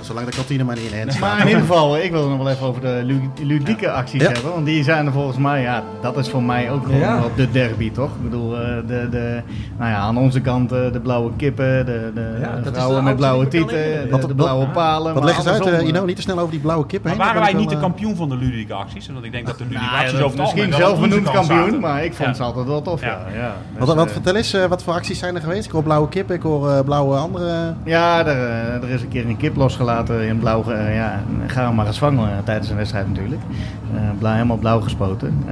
zolang 0.00 0.26
de 0.26 0.36
kantine 0.36 0.64
maar 0.64 0.76
niet 0.76 0.92
in. 0.92 1.10
Maar 1.20 1.40
in 1.40 1.46
ieder 1.46 1.60
geval, 1.60 1.98
ik 1.98 2.10
wil 2.10 2.20
het 2.20 2.28
nog 2.30 2.38
wel 2.38 2.48
even 2.50 2.66
over 2.66 2.80
de 2.80 3.00
lu- 3.04 3.30
ludieke 3.42 3.90
acties 3.90 4.22
Ja. 4.22 4.30
hebben. 4.30 4.52
Want 4.52 4.66
die 4.66 4.84
zijn 4.84 5.06
er 5.06 5.12
volgens 5.12 5.36
mij, 5.38 5.60
ja, 5.62 5.82
dat 6.02 6.16
is 6.16 6.28
voor 6.28 6.42
mij 6.42 6.70
ook 6.70 6.84
gewoon 6.84 6.98
Ja. 7.00 7.24
op 7.24 7.36
de 7.36 7.50
derby, 7.50 7.90
toch? 7.92 8.10
Ik 8.10 8.22
bedoel, 8.22 8.56
eh, 8.60 8.66
de, 8.86 9.08
de, 9.10 9.40
nou 9.78 9.90
ja, 9.90 9.96
aan 9.96 10.16
onze 10.18 10.40
kant 10.40 10.72
eh, 10.72 10.78
de 10.92 11.00
blauwe 11.00 11.30
kippen, 11.36 11.86
de, 11.86 12.10
de 12.14 12.36
Ja, 12.40 12.58
vrouwen 12.72 12.96
de 12.96 13.02
met 13.02 13.16
blauwe 13.16 13.48
tieten, 13.48 13.76
de, 14.28 14.34
blauwe 14.36 14.66
palen. 14.66 15.14
Wat 15.14 15.24
leggen 15.24 15.42
ze 15.42 15.50
uit, 15.50 15.66
eh, 15.66 15.78
eh, 15.78 15.86
Ino? 15.86 16.04
Niet 16.04 16.16
te 16.16 16.22
snel 16.22 16.38
over 16.38 16.50
die 16.50 16.60
blauwe 16.60 16.86
kip 16.86 17.04
heen. 17.04 17.16
Maar 17.16 17.26
waren 17.26 17.42
wij 17.42 17.52
niet 17.52 17.68
de 17.68 17.74
wel, 17.74 17.84
eh, 17.84 17.90
kampioen 17.90 18.16
van 18.16 18.28
de 18.28 18.36
ludieke 18.36 18.74
acties? 18.74 19.08
Omdat 19.08 19.24
ik 19.24 19.32
denk 19.32 19.46
dat 19.46 19.58
de 19.58 19.64
ludieke 19.64 19.84
Nou 19.84 20.04
acties 20.04 20.20
over 20.20 20.38
misschien 20.38 20.72
zelf 20.72 21.00
benoemd 21.00 21.30
kampioen, 21.30 21.80
maar 21.80 22.04
ik 22.04 22.14
vond 22.14 22.36
ze 22.36 22.42
altijd 22.42 22.66
wel 22.66 22.82
tof. 22.82 23.00
Ja. 23.00 23.06
Ja. 23.06 23.38
Ja, 23.38 23.54
Wat, 23.78 23.86
Dus, 23.86 23.96
wat 23.96 24.06
eh, 24.06 24.12
vertel 24.12 24.34
eens, 24.34 24.52
eh, 24.52 24.64
wat 24.64 24.82
voor 24.82 24.92
acties 24.94 25.18
zijn 25.18 25.34
er 25.34 25.40
geweest? 25.40 25.64
Ik 25.66 25.70
hoor 25.72 25.82
blauwe 25.82 26.08
kip, 26.08 26.30
ik 26.30 26.42
hoor 26.42 26.70
eh, 26.70 26.80
blauwe 26.84 27.16
andere... 27.16 27.74
Ja, 27.84 28.18
er, 28.26 28.26
eh, 28.26 28.82
er 28.82 28.88
is 28.90 29.02
een 29.02 29.08
keer 29.08 29.26
een 29.26 29.36
kip 29.36 29.56
losgelaten 29.72 30.26
in 30.26 30.38
blauw. 30.38 30.70
eh, 30.70 30.94
ja, 30.94 31.22
ga 31.46 31.64
hem 31.66 31.74
maar 31.74 31.86
eens 31.86 31.98
vangen 31.98 32.30
eh, 32.30 32.38
tijdens 32.44 32.70
een 32.70 32.76
wedstrijd 32.76 33.08
natuurlijk. 33.08 33.40
Eh, 33.94 34.00
blauw, 34.18 34.32
helemaal 34.32 34.56
blauw 34.56 34.80
gespoten. 34.80 35.44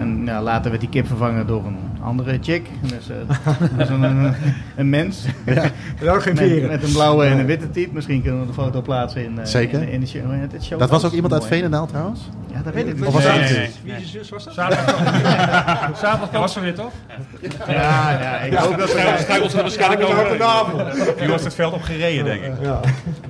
En 0.00 0.22
ja, 0.24 0.42
later 0.42 0.70
werd 0.70 0.80
die 0.80 0.90
kip 0.90 1.06
vervangen 1.06 1.46
door 1.46 1.66
een 1.66 1.76
andere 2.02 2.38
chick. 2.40 2.68
Dus, 2.80 3.08
eh, 3.10 3.16
dus 3.78 3.88
een, 3.88 4.02
een, 4.02 4.34
een 4.76 4.90
mens. 4.90 5.24
Ja, 5.46 6.12
ook 6.12 6.22
geen 6.22 6.34
Met, 6.34 6.68
met 6.68 6.82
een 6.82 6.92
blauwe 6.92 7.24
en 7.24 7.38
een 7.38 7.46
witte 7.46 7.70
tiet. 7.70 7.92
Misschien 7.92 8.22
kunnen 8.22 8.40
we 8.40 8.46
de 8.46 8.52
foto 8.52 8.80
plaatsen 8.82 9.24
in, 9.24 9.38
eh, 9.38 9.44
Zeker. 9.44 9.82
in, 9.82 9.88
in 9.88 10.00
de 10.00 10.06
show. 10.06 10.22
het, 10.52 10.64
show 10.64 10.78
Dat 10.78 10.90
was 10.90 11.04
ook 11.04 11.12
iemand 11.12 11.32
uit. 11.32 11.46
Veenendaal 11.46 11.86
trouwens? 11.86 12.20
Ja, 12.52 12.62
dat 12.62 12.74
weet 12.74 12.86
ik 12.86 12.94
niet. 12.96 13.06
Of 13.06 13.12
was 13.12 13.24
Nee, 13.24 13.38
dat- 13.40 13.50
nee, 13.50 13.58
nee. 13.58 13.70
Wie 13.82 13.92
zijn 13.92 14.06
zus 14.06 14.28
was 14.28 14.44
dat? 14.44 14.54
Zaterdag 14.54 14.96
Zaterdag 16.02 16.40
was 16.40 16.52
ze 16.52 16.60
weer, 16.60 16.74
toch? 16.74 16.92
Ja, 17.68 18.10
ja, 18.20 18.38
ik 18.38 18.54
hoop 18.54 18.78
dat 18.78 18.88
struikelt 18.88 19.50
ze 19.50 19.56
er 19.56 19.62
waarschijnlijk 19.62 20.02
over. 20.02 21.16
Die 21.18 21.28
was 21.28 21.44
het 21.44 21.54
veld 21.54 21.72
op 21.72 21.82
gereden, 21.82 22.24
denk 22.24 22.42
ik. 22.42 22.52
Ja. 22.62 22.80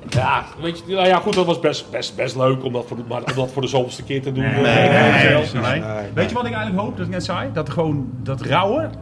Ja, 0.08 0.44
weet 0.60 0.82
je, 0.86 0.94
nou 0.94 1.06
ja, 1.06 1.16
goed, 1.18 1.34
dat 1.34 1.46
was 1.46 1.60
best, 1.60 1.90
best, 1.90 2.16
best 2.16 2.36
leuk 2.36 2.64
om 2.64 2.72
dat, 2.72 2.84
voor 2.86 2.96
de, 2.96 3.02
maar, 3.08 3.18
om 3.18 3.34
dat 3.34 3.50
voor 3.52 3.62
de 3.62 3.68
zoveelste 3.68 4.02
keer 4.02 4.22
te 4.22 4.32
doen. 4.32 4.44
Nee, 4.44 4.62
nee, 4.62 5.10
nee, 5.10 5.28
zelf. 5.28 5.52
nee, 5.52 5.80
nee. 5.80 5.80
Weet 6.14 6.28
je 6.28 6.34
wat 6.34 6.46
ik 6.46 6.52
eigenlijk 6.52 6.82
hoop, 6.82 6.96
dat 6.96 7.06
ik 7.06 7.12
net 7.12 7.24
zei? 7.24 7.48
Dat 7.52 7.70
gewoon 7.70 8.08
dat 8.22 8.40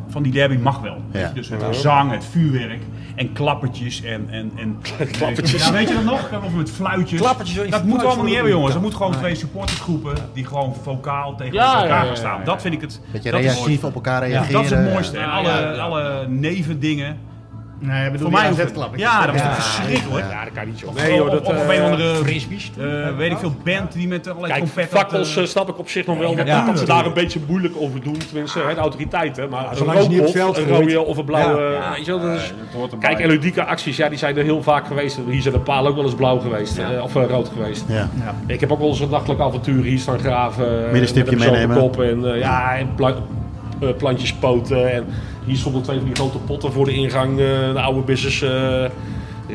van 0.08 0.22
die 0.22 0.32
derby 0.32 0.56
mag 0.56 0.80
wel. 0.80 0.96
Ja. 1.12 1.30
Dus 1.34 1.48
het 1.48 1.76
zang, 1.76 2.10
het 2.10 2.24
vuurwerk 2.24 2.82
en 3.16 3.32
klappertjes 3.32 4.02
en... 4.02 4.26
en, 4.30 4.52
en 4.56 4.78
Klappertjes. 5.18 5.66
Ja, 5.66 5.72
weet 5.72 5.88
je 5.88 5.94
dat 5.94 6.04
nog? 6.04 6.30
Of 6.44 6.52
met 6.54 6.70
fluitjes. 6.70 7.20
Klappertjes, 7.20 7.70
Dat 7.70 7.82
moeten 7.84 8.00
we 8.00 8.06
allemaal 8.06 8.24
niet 8.24 8.34
hebben 8.34 8.52
jongens. 8.52 8.74
Er 8.74 8.80
buurkant. 8.80 8.82
moet 8.82 8.94
gewoon 8.94 9.10
Nee. 9.10 9.20
twee 9.20 9.34
supportersgroepen 9.34 10.14
die 10.34 10.44
gewoon 10.46 10.74
vocaal 10.82 11.36
tegen 11.36 11.52
Ja, 11.54 11.72
elkaar 11.74 11.88
ja, 11.88 12.00
ja, 12.00 12.06
gaan 12.06 12.16
staan. 12.16 12.40
Dat 12.44 12.62
vind 12.62 12.74
ik 12.74 12.80
het... 12.80 13.00
Beetje 13.12 13.30
dat 13.30 13.40
is- 13.40 13.46
reactief 13.54 13.84
op 13.84 13.94
elkaar 13.94 14.26
reageren. 14.28 14.52
Dat 14.52 14.64
is 14.64 14.70
het 14.70 14.92
mooiste. 14.92 15.18
En 15.18 15.30
alle, 15.30 15.48
ja, 15.48 15.58
ja. 15.60 15.72
alle 15.82 16.28
nevendingen. 16.28 17.16
Nee, 17.82 18.06
ik 18.06 18.12
bedoel 18.12 18.30
Voor 18.30 18.38
mij 18.38 18.48
AZ-klappertjes. 18.48 19.10
Ja, 19.10 19.26
dat 19.26 19.34
was 19.34 19.42
toch 19.42 19.54
verschrikkelijk. 19.64 20.26
Ja, 20.30 20.44
dat 20.44 20.52
kan 20.52 20.66
niet, 20.66 20.80
joh. 20.80 20.88
Of, 20.90 21.02
Nee, 21.02 21.14
joh, 21.14 21.26
of, 21.26 21.32
dat, 21.32 21.40
of, 21.40 21.48
of 21.56 21.68
eh, 21.68 21.76
een 21.76 21.82
andere, 21.82 22.14
Frisbees. 22.14 22.70
eh, 22.78 23.16
weet 23.16 23.30
ik 23.30 23.38
veel, 23.38 23.54
band 23.64 23.92
die 23.92 24.08
met 24.08 24.26
allerlei 24.28 24.52
Kijk, 24.52 24.64
confetti... 24.64 24.96
fakkels 24.96 25.36
eh, 25.36 25.44
snap 25.44 25.68
ik 25.68 25.78
op 25.78 25.88
zich 25.88 26.06
nog 26.06 26.18
wel. 26.18 26.34
Dat, 26.36 26.46
Ja, 26.46 26.66
dat 26.66 26.78
ze 26.78 26.84
daar 26.84 27.06
een 27.06 27.12
beetje 27.14 27.40
moeilijk 27.48 27.74
over 27.78 28.02
doen. 28.02 28.16
Tenminste, 28.28 28.58
hè, 28.58 28.74
de 28.74 28.80
autoriteiten. 28.80 29.48
Maar 29.48 29.70
een 29.70 29.76
zolang 29.76 30.02
je 30.02 30.08
niet 30.08 30.20
op 30.20 30.28
veld 30.30 30.56
een 30.58 30.66
rode 30.68 31.00
of 31.00 31.16
een 31.16 31.24
blauwe... 31.24 31.78
Kijk, 33.00 33.18
en 33.20 33.28
ludieke 33.28 33.64
acties, 33.64 33.96
ja, 33.96 34.08
die 34.08 34.18
zijn 34.18 34.36
er 34.36 34.44
heel 34.44 34.62
vaak 34.62 34.86
geweest. 34.86 35.18
Hier 35.28 35.42
zijn 35.42 35.54
de 35.54 35.60
palen 35.60 35.90
ook 35.90 35.96
wel 35.96 36.04
eens 36.04 36.14
blauw 36.14 36.38
geweest. 36.38 36.78
eh, 36.78 37.02
of 37.02 37.16
eh, 37.16 37.22
rood 37.28 37.50
geweest. 37.54 37.84
Ja. 37.88 38.08
Ik 38.46 38.60
heb 38.60 38.72
ook 38.72 38.78
wel 38.78 38.88
eens 38.88 39.00
een 39.00 39.10
nachtelijk 39.10 39.40
avontuur 39.40 39.82
hier 39.84 39.98
staan 39.98 40.18
graven. 40.18 40.84
eh, 40.84 40.90
Middenstipje 40.90 41.36
met 41.36 41.46
een 41.46 41.68
meenemen. 41.68 42.24
En, 42.24 42.34
eh, 42.34 42.40
ja, 42.40 42.76
en 42.76 42.88
eh, 42.96 42.96
plantjes 43.96 44.32
poten. 44.32 44.92
En 44.92 45.06
hier 45.44 45.56
stonden 45.56 45.82
twee 45.82 45.96
van 45.96 46.06
die 46.06 46.14
grote 46.14 46.38
potten 46.38 46.72
voor 46.72 46.84
de 46.84 46.92
ingang. 46.92 47.30
eh, 47.30 47.72
de 47.72 47.80
oude 47.80 48.00
business... 48.00 48.42
eh, 48.42 48.84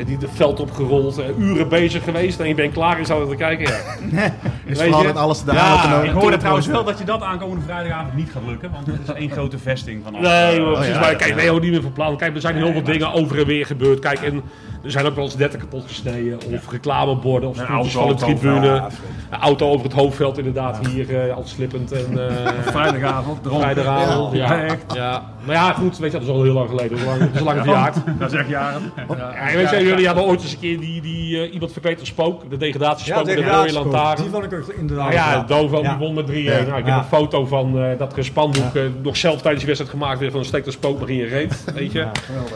die 0.06 0.16
het 0.20 0.30
veld 0.32 0.60
opgerold, 0.60 1.18
eh, 1.18 1.38
uren 1.38 1.68
bezig 1.68 2.04
geweest 2.04 2.40
en 2.40 2.48
je 2.48 2.54
bent 2.54 2.72
klaar 2.72 2.98
en 2.98 3.06
zou 3.06 3.28
te 3.30 3.36
kijken. 3.36 3.74
Ja. 4.12 4.24
Is 4.64 4.78
Weet 4.78 4.88
vooral 4.88 5.02
je? 5.02 5.12
alles 5.12 5.44
de 5.44 5.52
Ja, 5.52 6.02
Ik 6.02 6.10
hoorde 6.10 6.36
trouwens 6.36 6.66
wel 6.66 6.84
dat 6.84 6.98
je 6.98 7.04
dat 7.04 7.22
aankomende 7.22 7.64
vrijdagavond 7.64 8.14
niet 8.14 8.30
gaat 8.32 8.42
lukken, 8.46 8.70
want 8.70 8.86
het 8.86 9.00
is 9.08 9.14
één 9.14 9.30
grote 9.36 9.58
vesting 9.58 10.02
van 10.04 10.14
alles. 10.14 10.28
Nee, 10.28 10.60
maar 10.60 10.72
precies. 10.72 10.92
ja, 10.94 11.00
maar 11.00 11.10
ja, 11.10 11.16
kijk, 11.16 11.30
ja. 11.30 11.36
nee, 11.36 11.50
ook 11.50 11.60
niet 11.60 11.70
meer 11.70 11.82
van 11.82 11.92
plan. 11.92 12.16
Kijk, 12.16 12.34
er 12.34 12.40
zijn 12.40 12.56
heel 12.56 12.72
veel 12.72 12.82
dingen 12.82 13.12
over 13.12 13.38
en 13.38 13.46
weer 13.46 13.66
gebeurd. 13.66 13.98
Kijk, 13.98 14.22
en 14.22 14.42
er 14.86 14.92
zijn 14.92 15.06
ook 15.06 15.14
wel 15.14 15.24
eens 15.24 15.36
netten 15.36 15.58
kapot 15.60 15.84
gesneden. 15.86 16.38
Of 16.52 16.70
reclameborden, 16.70 17.48
of 17.48 17.58
Een 17.58 17.64
stoeltjes 17.64 17.94
auto 17.94 18.08
van 18.18 18.26
de 18.28 18.32
het 18.32 18.40
tribune. 18.40 18.68
hoofdveld. 18.80 19.08
Een 19.30 19.38
auto 19.38 19.68
over 19.70 19.84
het 19.86 19.94
hoofdveld 19.94 20.38
inderdaad, 20.38 20.86
hier 20.86 21.28
eh 21.28 21.34
al 21.36 21.42
slippend. 21.46 21.92
En, 21.92 22.28
eh 22.28 22.52
Vrijdagavond, 22.72 23.42
dronken. 23.42 23.62
vrijdagavond. 23.62 24.32
Ja, 24.36 24.54
Ja, 24.54 24.64
echt. 24.64 24.84
ja. 24.94 25.22
Maar 25.44 25.54
ja, 25.54 25.72
goed, 25.72 25.98
weet 25.98 26.12
je, 26.12 26.18
dat 26.18 26.26
is 26.28 26.32
al 26.34 26.42
heel 26.42 26.52
lang 26.52 26.68
geleden. 26.68 26.90
Dat 26.90 26.98
is 26.98 27.04
lang, 27.04 27.18
dat 27.18 27.28
is 27.34 27.40
lang 27.40 27.60
verjaard. 27.62 27.96
Dat 28.18 28.32
is 28.32 28.38
echt 28.38 28.48
jaren. 28.48 28.92
Ja, 29.18 29.54
weet 29.54 29.70
je, 29.70 29.84
jullie 29.84 30.06
hadden 30.06 30.24
ooit 30.24 30.42
eens 30.42 30.52
een 30.52 30.58
keer 30.58 30.80
die, 30.80 31.00
die 31.02 31.40
eh, 31.42 31.52
iemand 31.52 31.72
verkleed 31.72 32.00
als 32.00 32.08
spook. 32.08 32.50
De 32.50 32.56
degradatiespook 32.56 33.24
met 33.26 33.36
een 33.36 33.48
rode 33.48 33.72
lantaarn. 33.72 34.22
Die 34.22 34.30
vond 34.30 34.44
ik 34.44 34.52
ook 34.52 34.68
inderdaad. 34.78 35.12
Ja, 35.12 35.42
Dovo 35.46 35.82
die 35.82 35.90
won 35.98 36.14
met 36.14 36.26
3-1. 36.30 36.32
Ja. 36.32 36.50
Nou, 36.52 36.66
ik 36.68 36.74
heb 36.74 36.86
Ja. 36.86 36.98
een 36.98 37.04
foto 37.04 37.44
van 37.46 37.78
eh, 37.78 37.98
dat 37.98 38.16
een 38.16 38.24
spandoek 38.24 38.74
eh, 38.74 38.82
nog 39.02 39.16
zelf 39.16 39.40
tijdens 39.40 39.60
de 39.62 39.66
wedstrijd 39.66 39.90
gemaakt 39.98 40.18
werd 40.18 40.30
van 40.30 40.40
een 40.40 40.46
steek 40.46 40.66
er 40.66 40.72
spook 40.72 40.98
nog 41.00 41.08
in 41.08 41.16
je 41.16 41.26
reet. 41.26 41.64
Weet 41.74 41.92
je? 41.92 42.06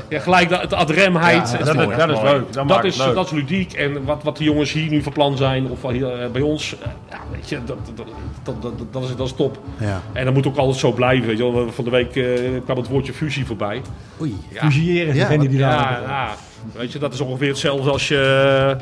Ja, 0.09 0.19
gelijk 0.21 0.49
de, 0.49 0.65
de 0.69 0.77
adremheid. 0.77 1.51
Ja, 1.51 1.57
Het- 1.57 1.67
Dat, 1.99 2.11
is, 2.11 2.20
is 2.25 2.31
leuk. 2.31 2.69
Dat, 2.69 2.85
is, 2.85 2.97
leuk. 2.97 3.15
dat 3.15 3.25
is 3.25 3.31
ludiek. 3.31 3.73
En 3.73 4.05
wat, 4.05 4.23
wat 4.23 4.37
de 4.37 4.45
jongens 4.45 4.73
hier 4.73 4.91
nu 4.91 5.03
van 5.03 5.13
plan 5.13 5.37
zijn, 5.37 5.71
of 5.71 5.91
hier, 5.91 6.21
eh, 6.21 6.31
bij 6.31 6.41
ons, 6.41 6.77
eh, 6.79 6.89
ja, 7.11 7.19
weet 7.33 7.49
je, 7.49 7.59
dat, 7.65 7.79
dat, 7.95 8.07
dat, 8.43 8.63
dat, 8.63 8.93
dat, 8.93 9.03
is, 9.03 9.17
dat 9.17 9.27
is 9.27 9.33
top. 9.33 9.59
Ja. 9.79 10.03
En 10.13 10.25
dat 10.25 10.35
moet 10.35 10.47
ook 10.47 10.57
altijd 10.57 10.79
zo 10.79 10.93
blijven. 10.93 11.27
Weet 11.27 11.39
je. 11.39 11.67
Van 11.71 11.85
de 11.85 11.91
week 11.91 12.17
eh, 12.17 12.25
kwam 12.65 12.77
het 12.77 12.89
woordje 12.89 13.13
fusie 13.13 13.47
voorbij. 13.47 13.83
Oei. 14.21 14.37
Ja. 14.49 14.61
Fusiëren, 14.61 15.15
Ja, 15.15 15.29
die 15.37 15.59
daar. 15.59 15.93
Ja, 15.93 16.01
ja, 16.01 16.35
weet 16.73 16.93
je, 16.93 16.99
dat 16.99 17.13
is 17.13 17.21
ongeveer 17.21 17.49
hetzelfde 17.49 17.91
als 17.91 18.09
je, 18.09 18.77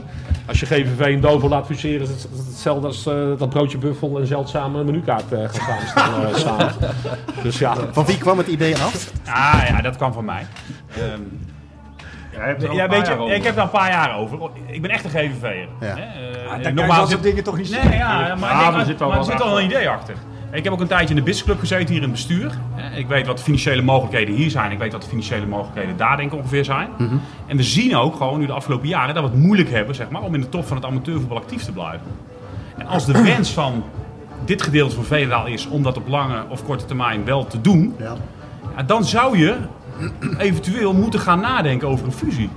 als 0.46 0.60
je 0.60 0.66
GVV 0.66 1.00
en 1.00 1.20
Dovo 1.20 1.48
laat 1.48 1.66
fuseren. 1.66 2.00
Het 2.00 2.16
is 2.16 2.22
het 2.22 2.46
hetzelfde 2.46 2.86
als 2.86 3.06
eh, 3.06 3.14
dat 3.38 3.48
broodje 3.48 3.78
buffel 3.78 4.18
en 4.18 4.26
zeldzame 4.26 4.84
menukaart 4.84 5.32
eh, 5.32 5.38
gaan 5.48 5.86
staan, 5.86 6.24
eh, 6.26 6.34
samen. 6.34 6.74
Dus 7.42 7.58
ja, 7.58 7.76
Van 7.92 8.04
wie 8.04 8.18
kwam 8.18 8.38
het 8.38 8.46
idee 8.46 8.76
af? 8.76 9.12
Ah 9.26 9.62
ja, 9.68 9.82
dat 9.82 9.96
kwam 9.96 10.12
van 10.12 10.24
mij. 10.24 10.46
Ehm, 10.96 11.20
Jij 12.38 12.46
hebt 12.46 12.62
er 12.62 12.68
al 12.68 12.74
ja, 12.74 12.84
een 12.84 12.90
weet 12.90 12.98
paar 12.98 13.08
je, 13.08 13.14
jaar 13.14 13.22
over. 13.24 13.34
ik 13.36 13.44
heb 13.44 13.54
daar 13.54 13.64
een 13.64 13.70
paar 13.70 13.90
jaar 13.90 14.16
over. 14.18 14.38
Ik 14.66 14.82
ben 14.82 14.90
echt 14.90 15.04
een 15.04 15.10
GVV'er. 15.10 15.68
Ja. 15.80 15.86
hè. 15.86 15.92
Eh, 15.92 16.50
dan 16.50 16.60
kan 16.62 16.62
je 16.62 16.72
nogmaals, 16.72 16.98
dat 17.00 17.08
zit- 17.08 17.22
dingen 17.22 17.44
toch 17.44 17.56
niet 17.56 17.70
Nee, 17.70 17.80
zeggen. 17.80 17.98
ja, 17.98 18.34
maar, 18.40 18.50
Ja, 18.50 18.58
ik 18.58 18.64
denk- 18.64 18.80
er 18.80 18.86
zit 18.86 18.98
wel 18.98 19.08
maar 19.08 19.18
er 19.18 19.22
wat 19.24 19.32
zit 19.32 19.42
al 19.42 19.48
een 19.58 19.64
achter. 19.64 19.76
idee 19.78 19.88
achter. 19.88 20.14
Ik 20.52 20.64
heb 20.64 20.72
ook 20.72 20.80
een 20.80 20.86
tijdje 20.86 21.08
in 21.08 21.14
de 21.14 21.22
businessclub 21.22 21.58
gezeten 21.58 21.86
hier 21.86 21.96
in 21.96 22.02
het 22.02 22.10
bestuur. 22.12 22.52
Ik 22.96 23.06
weet 23.06 23.26
wat 23.26 23.36
de 23.36 23.42
financiële 23.42 23.82
mogelijkheden 23.82 24.34
hier 24.34 24.50
zijn. 24.50 24.70
Ik 24.72 24.78
weet 24.78 24.92
wat 24.92 25.02
de 25.02 25.08
financiële 25.08 25.46
mogelijkheden 25.46 25.96
daar 25.96 26.16
denk 26.16 26.32
ik 26.32 26.38
ongeveer 26.38 26.64
zijn. 26.64 26.88
En 27.46 27.56
we 27.56 27.62
zien 27.62 27.96
ook 27.96 28.16
gewoon 28.16 28.38
nu 28.38 28.46
de 28.46 28.52
afgelopen 28.52 28.88
jaren 28.88 29.14
dat 29.14 29.22
we 29.24 29.30
het 29.30 29.38
moeilijk 29.38 29.70
hebben 29.70 29.94
zeg 29.94 30.10
maar, 30.10 30.22
om 30.22 30.34
in 30.34 30.40
de 30.40 30.48
top 30.48 30.66
van 30.66 30.76
het 30.76 30.86
amateurvoetbal 30.86 31.36
actief 31.36 31.64
te 31.64 31.72
blijven. 31.72 32.06
En 32.78 32.86
als 32.86 33.06
de 33.06 33.22
wens 33.32 33.52
van 33.52 33.84
dit 34.44 34.62
gedeelte 34.62 34.94
van 34.94 35.04
Veenendaal 35.04 35.46
is 35.46 35.66
om 35.68 35.82
dat 35.82 35.96
op 35.96 36.08
lange 36.08 36.44
of 36.48 36.64
korte 36.64 36.84
termijn 36.84 37.24
wel 37.24 37.46
te 37.46 37.60
doen, 37.60 37.94
Ja. 37.98 38.14
ja, 38.76 38.82
dan 38.82 39.04
zou 39.04 39.38
je 39.38 39.56
eventueel 40.38 40.94
moeten 40.94 41.20
gaan 41.20 41.40
nadenken 41.40 41.88
over 41.88 42.06
een 42.06 42.12
fusie. 42.12 42.50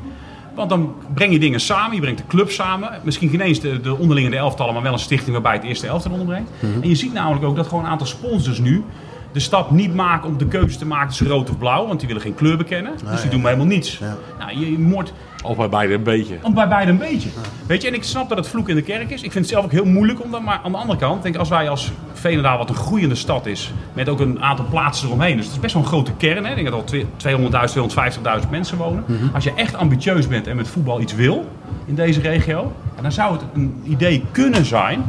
Want 0.56 0.70
dan 0.70 0.96
breng 1.14 1.34
je 1.34 1.40
dingen 1.40 1.60
samen, 1.60 1.96
je 1.96 2.02
brengt 2.02 2.20
de 2.20 2.28
club 2.28 2.52
samen. 2.52 2.90
Misschien 3.04 3.30
geen 3.30 3.42
eens 3.42 3.60
de, 3.60 3.82
de 3.82 3.98
onderlinge 3.98 4.36
elftallen, 4.36 4.74
maar 4.74 4.84
wel 4.84 4.94
een 4.94 5.00
stichting 5.00 5.32
waarbij 5.32 5.54
het 5.54 5.64
eerste 5.64 5.88
elftal 5.88 6.12
onderbrengt. 6.12 6.50
En 6.82 6.90
je 6.90 6.96
ziet 6.96 7.14
namelijk 7.14 7.46
ook 7.46 7.56
dat 7.56 7.68
gewoon 7.68 7.84
een 7.84 7.90
aantal 7.90 8.08
sponsors 8.08 8.60
nu 8.60 8.84
de 9.32 9.40
stap 9.40 9.72
niet 9.72 9.94
maken 9.94 10.30
om 10.30 10.38
de 10.38 10.48
keuze 10.48 10.78
te 10.78 10.86
maken 10.86 11.08
tussen 11.08 11.28
rood 11.28 11.50
of 11.50 11.58
blauw. 11.58 11.88
Want 11.88 12.00
die 12.00 12.08
willen 12.08 12.24
geen 12.24 12.36
kleur 12.36 12.58
bekennen. 12.58 12.94
dus 13.12 13.22
die 13.22 13.30
doen 13.30 13.46
helemaal 13.46 13.66
niets. 13.66 13.98
Ja. 13.98 14.18
Nou, 14.40 14.60
je, 14.60 14.72
je 14.72 14.78
of 15.44 15.58
bij 15.58 15.70
beide 15.70 15.94
een 15.94 16.04
beetje. 16.04 16.38
om 16.42 16.54
bij 16.54 16.68
beide 16.68 16.92
een 16.92 16.98
beetje. 16.98 17.30
Weet 17.68 17.82
je, 17.82 17.88
en 17.88 17.94
ik 17.94 18.04
snap 18.04 18.30
dat 18.30 18.38
het 18.38 18.48
vloek 18.48 18.70
in 18.70 18.76
de 18.76 18.82
kerk 18.82 19.10
is. 19.10 19.22
Ik 19.22 19.32
vind 19.32 19.46
het 19.46 19.54
zelf 19.54 19.64
ook 19.66 19.72
heel 19.72 19.86
moeilijk 19.86 20.24
om 20.24 20.32
dat. 20.32 20.42
Maar 20.42 20.60
aan 20.64 20.72
de 20.72 20.78
andere 20.78 21.00
kant, 21.00 21.22
denk 21.24 21.34
ik, 21.34 21.40
als 21.40 21.50
wij 21.50 21.70
als 21.70 21.92
Veenendaal, 22.14 22.58
wat 22.58 22.70
een 22.70 22.76
groeiende 22.76 23.16
stad 23.16 23.46
is, 23.46 23.74
met 23.94 24.10
ook 24.10 24.20
een 24.20 24.42
aantal 24.42 24.66
plaatsen 24.70 25.08
eromheen. 25.08 25.36
Dus 25.36 25.46
het 25.46 25.54
is 25.56 25.60
best 25.62 25.74
wel 25.74 25.84
een 25.84 25.88
grote 25.88 26.12
kern. 26.18 26.44
Hè? 26.44 26.50
Ik 26.50 26.56
denk 26.56 26.68
dat 26.68 26.76
al 26.78 26.84
twee- 26.84 27.06
200.000, 27.18 27.72
250.000 28.44 28.50
mensen 28.50 28.78
wonen. 28.78 29.04
Als 29.34 29.44
je 29.44 29.54
echt 29.56 29.76
ambitieus 29.76 30.28
bent 30.28 30.48
en 30.48 30.56
met 30.56 30.68
voetbal 30.68 31.02
iets 31.02 31.16
wil 31.16 31.46
in 31.86 31.96
deze 31.96 32.22
regio, 32.22 32.72
dan 33.02 33.12
zou 33.12 33.34
het 33.34 33.42
een 33.54 33.82
idee 33.84 34.24
kunnen 34.32 34.66
zijn 34.66 35.04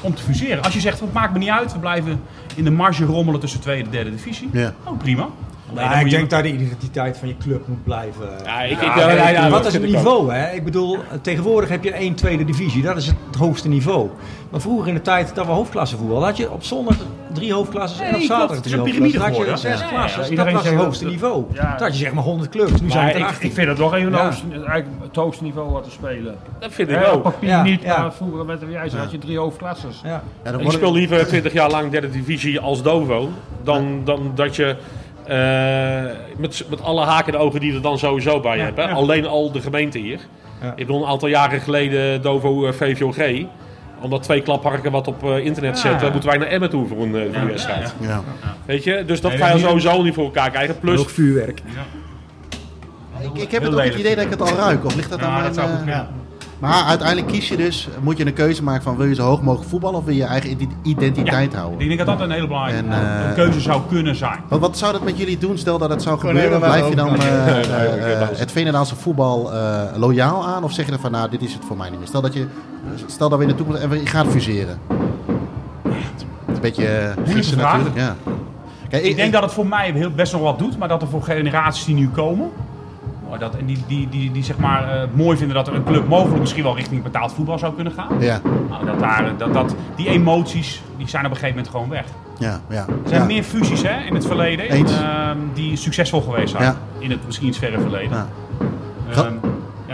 om 0.00 0.14
te 0.14 0.22
fuseren. 0.22 0.62
Als 0.62 0.74
je 0.74 0.80
zegt, 0.80 1.00
het 1.00 1.12
maakt 1.12 1.32
me 1.32 1.38
niet 1.38 1.48
uit, 1.48 1.72
we 1.72 1.78
blijven 1.78 2.20
in 2.54 2.64
de 2.64 2.70
marge 2.70 3.04
rommelen 3.04 3.40
tussen 3.40 3.60
tweede 3.60 3.84
en 3.84 3.90
derde 3.90 4.10
divisie. 4.10 4.48
Ja. 4.52 4.72
Oh, 4.84 4.98
prima. 4.98 5.28
Dan 5.74 5.98
ik 5.98 6.10
denk 6.10 6.30
dat 6.30 6.42
de 6.42 6.52
identiteit 6.52 7.18
van 7.18 7.28
je 7.28 7.36
club 7.36 7.66
moet 7.68 7.84
blijven. 7.84 8.28
Ja, 8.44 8.62
ik, 8.62 8.70
ik, 8.70 8.80
Ja, 8.82 8.98
ja, 8.98 9.10
ja, 9.10 9.28
ja, 9.28 9.42
Wat 9.42 9.62
dat 9.62 9.66
is 9.66 9.72
het 9.72 9.82
niveau? 9.90 10.32
Hè? 10.32 10.52
Ik 10.54 10.64
bedoel, 10.64 10.98
tegenwoordig 11.22 11.68
heb 11.70 11.84
je 11.84 11.92
één 11.92 12.14
tweede 12.14 12.44
divisie. 12.44 12.82
Dat 12.82 12.96
is 12.96 13.06
het 13.06 13.16
hoogste 13.38 13.68
niveau. 13.68 14.08
Maar 14.50 14.60
vroeger 14.60 14.88
in 14.88 14.94
de 14.94 15.02
tijd 15.02 15.34
dat 15.34 15.46
we 15.46 15.52
hoofdklasse 15.52 15.96
voetbal 15.96 16.24
had 16.24 16.36
je 16.36 16.50
op 16.50 16.62
zondag 16.64 16.96
drie 17.32 17.52
hoofdklasses 17.52 17.98
en 18.00 18.04
Nee, 18.12 18.14
op 18.20 18.26
zaterdag 18.26 18.46
klopt. 18.46 18.64
Het 18.64 18.64
is 18.66 18.70
drie 19.00 19.14
een 19.14 19.20
hoofdklassen. 19.20 19.44
Dan 19.44 19.50
had 19.52 19.60
je 19.62 19.68
zes 19.68 19.80
Ja, 19.80 19.88
klassen. 19.88 20.34
ja, 20.36 20.44
dat 20.44 20.52
was 20.52 20.64
het 20.64 20.74
hoogste 20.74 21.04
dat- 21.04 21.12
niveau. 21.12 21.44
ja. 21.52 21.74
Toen 21.76 21.86
had 21.86 21.96
je 21.98 22.04
zeg 22.04 22.12
maar 22.12 22.24
100 22.24 22.50
clubs. 22.50 22.80
Nu 22.80 22.90
zijn 22.90 23.06
het 23.06 23.16
ik, 23.16 23.22
18. 23.24 23.48
ik 23.48 23.54
vind 23.54 23.68
het 23.68 23.76
toch 23.76 23.92
een 23.92 24.10
van 24.12 24.32
het 25.02 25.16
hoogste 25.16 25.44
niveau 25.44 25.70
wat 25.70 25.84
te 25.84 25.90
spelen. 25.90 26.36
Dat 26.58 26.72
vind 26.72 26.88
ik 26.90 26.94
Ja, 27.00 27.10
op 27.10 27.14
ook. 27.16 27.22
papier 27.22 27.48
Ja, 27.48 27.62
niet, 27.62 27.82
ja. 27.82 27.98
maar 28.00 28.12
vroeger 28.12 28.44
met 28.44 28.60
de 28.60 28.96
had 28.96 29.10
je 29.10 29.18
drie 29.18 29.38
hoofdklasses. 29.38 30.00
Ja. 30.02 30.22
Ja, 30.44 30.50
dan 30.50 30.60
Ik 30.60 30.70
speel 30.70 30.92
liever 30.92 31.26
20 31.26 31.52
jaar 31.52 31.70
lang 31.70 31.90
derde 31.90 32.10
divisie 32.10 32.60
als 32.60 32.82
Dovo. 32.82 33.28
Dan, 33.62 34.00
dan 34.04 34.32
dat 34.34 34.56
je 34.56 34.76
met, 36.36 36.64
met 36.70 36.82
alle 36.82 37.04
haken 37.04 37.32
en 37.34 37.38
ogen 37.40 37.60
die 37.60 37.74
er 37.74 37.82
dan 37.82 37.98
sowieso 37.98 38.40
bij 38.40 38.56
Ja, 38.56 38.64
hebben. 38.64 38.84
ja. 38.88 38.92
Alleen 38.94 39.26
al 39.26 39.52
de 39.52 39.60
gemeente 39.60 39.98
hier. 39.98 40.18
Ja. 40.62 40.70
Ik 40.70 40.86
bedoel 40.86 41.02
een 41.02 41.08
aantal 41.08 41.28
jaren 41.28 41.60
geleden 41.60 42.22
Dovo 42.22 42.66
eh, 42.66 42.72
VVOG. 42.72 43.46
Omdat 44.00 44.22
twee 44.22 44.40
klapharken 44.40 44.92
wat 44.92 45.06
op 45.08 45.24
eh, 45.24 45.44
internet 45.44 45.74
Ja. 45.74 45.80
zetten, 45.90 46.10
moeten 46.12 46.28
wij 46.30 46.38
naar 46.38 46.48
Emmen 46.48 46.70
toe 46.70 46.86
voor 46.88 47.02
een, 47.02 47.14
eh, 47.16 47.38
voor 47.38 47.46
wedstrijd. 47.46 47.94
Ja. 48.00 48.22
Weet 48.66 48.84
je? 48.84 49.04
Dus 49.06 49.20
dat 49.20 49.30
Nee, 49.30 49.40
ga 49.40 49.52
je 49.52 49.58
sowieso 49.58 50.02
niet 50.02 50.14
voor 50.14 50.24
elkaar 50.24 50.50
krijgen. 50.50 50.78
Plus, 50.78 51.00
Ook 51.00 51.10
vuurwerk. 51.10 51.60
Ik, 53.34 53.42
ik 53.42 53.50
heb 53.50 53.62
het 53.62 53.74
ook 53.74 53.80
het 53.84 53.94
idee 53.94 54.14
dat 54.14 54.24
ik 54.24 54.30
het 54.30 54.40
al 54.40 54.56
ruik. 54.56 54.84
Of 54.84 54.94
ligt 54.94 55.10
dat 55.10 55.20
aan 55.22 55.52
Ja, 55.54 55.64
mijn... 55.84 56.06
Maar 56.64 56.84
uiteindelijk 56.84 57.28
kies 57.28 57.48
je 57.48 57.56
dus, 57.56 57.88
moet 58.00 58.16
je 58.18 58.26
een 58.26 58.32
keuze 58.32 58.62
maken 58.62 58.82
van 58.82 58.96
wil 58.96 59.06
je 59.06 59.14
zo 59.14 59.22
hoog 59.22 59.42
mogelijk 59.42 59.70
voetballen 59.70 59.98
of 59.98 60.04
wil 60.04 60.14
je 60.14 60.20
je 60.20 60.26
eigen 60.26 60.50
ide- 60.50 60.66
identiteit 60.82 61.52
Ik 61.52 61.58
houden? 61.58 61.78
denk 61.88 61.98
dat 61.98 62.06
dat 62.06 62.20
een 62.20 62.30
hele 62.30 62.46
belangrijke 62.46 62.86
En, 62.88 62.92
eh, 62.92 63.28
een 63.28 63.34
keuze 63.34 63.60
zou 63.60 63.82
kunnen 63.88 64.16
zijn. 64.16 64.38
Wat, 64.48 64.60
wat 64.60 64.78
zou 64.78 64.92
dat 64.92 65.02
met 65.04 65.18
jullie 65.18 65.38
doen? 65.38 65.58
Stel 65.58 65.78
dat 65.78 65.90
het 65.90 66.02
zou 66.02 66.18
gebeuren. 66.18 66.60
Blijf 66.60 66.88
je 66.88 66.94
dan 66.94 67.16
eh, 67.20 68.20
eh, 68.22 68.28
het 68.32 68.52
Venendaalse 68.52 68.96
voetbal 68.96 69.52
eh, 69.52 69.82
loyaal 69.96 70.46
aan? 70.46 70.64
Of 70.64 70.72
zeg 70.72 70.84
je 70.84 70.90
dan 70.90 71.00
van 71.00 71.10
nou, 71.10 71.30
dit 71.30 71.42
is 71.42 71.52
het 71.52 71.62
voor 71.64 71.76
mij 71.76 71.90
niet 71.90 71.98
meer? 71.98 72.08
Stel 72.08 72.20
dat, 72.22 72.34
je, 72.34 72.46
stel 73.06 73.28
dat 73.28 73.38
we 73.38 73.44
in 73.44 73.50
de 73.50 73.56
toekomst 73.56 73.82
en 73.82 73.88
we 73.88 74.06
gaan 74.06 74.26
fuseren. 74.30 74.78
Het 75.82 76.20
is 76.46 76.54
een 76.54 76.60
beetje 76.60 77.14
gissen 77.26 77.58
vraag. 77.58 77.72
natuurlijk. 77.72 77.96
Ja. 77.98 78.16
Kijk, 78.88 79.04
Ik 79.04 79.16
denk 79.16 79.32
dat 79.32 79.42
het 79.42 79.52
voor 79.52 79.66
mij 79.66 79.90
heel, 79.94 80.10
best 80.10 80.32
nog 80.32 80.42
wat 80.42 80.58
doet, 80.58 80.78
maar 80.78 80.88
dat 80.88 81.02
er 81.02 81.08
voor 81.08 81.22
generaties 81.22 81.84
die 81.84 81.94
nu 81.94 82.08
komen, 82.08 82.50
dat, 83.38 83.56
en 83.56 83.66
die, 83.66 83.78
die, 83.86 84.08
die, 84.08 84.32
die 84.32 84.44
zeg 84.44 84.56
maar 84.56 84.88
eh, 84.88 85.08
mooi 85.12 85.36
vinden 85.36 85.56
dat 85.56 85.68
er 85.68 85.74
een 85.74 85.84
club 85.84 86.08
mogelijk 86.08 86.40
misschien 86.40 86.62
wel 86.62 86.76
richting 86.76 87.02
betaald 87.02 87.32
voetbal 87.32 87.58
zou 87.58 87.74
kunnen 87.74 87.92
gaan. 87.92 88.20
Ja, 88.20 88.40
Nou, 88.68 88.86
dat 88.86 88.98
daar, 88.98 89.32
dat, 89.36 89.52
dat, 89.52 89.74
die 89.96 90.08
emoties 90.08 90.82
die 90.96 91.08
zijn 91.08 91.24
op 91.24 91.30
een 91.30 91.36
gegeven 91.36 91.56
moment 91.56 91.74
gewoon 91.74 91.88
weg. 91.88 92.04
ja, 92.38 92.60
ja. 92.68 92.86
Er 92.86 93.08
zijn 93.08 93.20
ja. 93.20 93.26
meer 93.26 93.42
fusies 93.42 93.82
hè, 93.82 94.04
in 94.06 94.14
het 94.14 94.26
verleden 94.26 94.68
ehm, 94.68 95.38
die 95.54 95.76
succesvol 95.76 96.20
geweest 96.20 96.50
zijn. 96.50 96.62
Ja. 96.62 96.76
In 96.98 97.10
het 97.10 97.26
misschien 97.26 97.48
iets 97.48 97.58
verre 97.58 97.80
verleden. 97.80 98.26
Ja. 99.10 99.24
Ehm, 99.24 99.34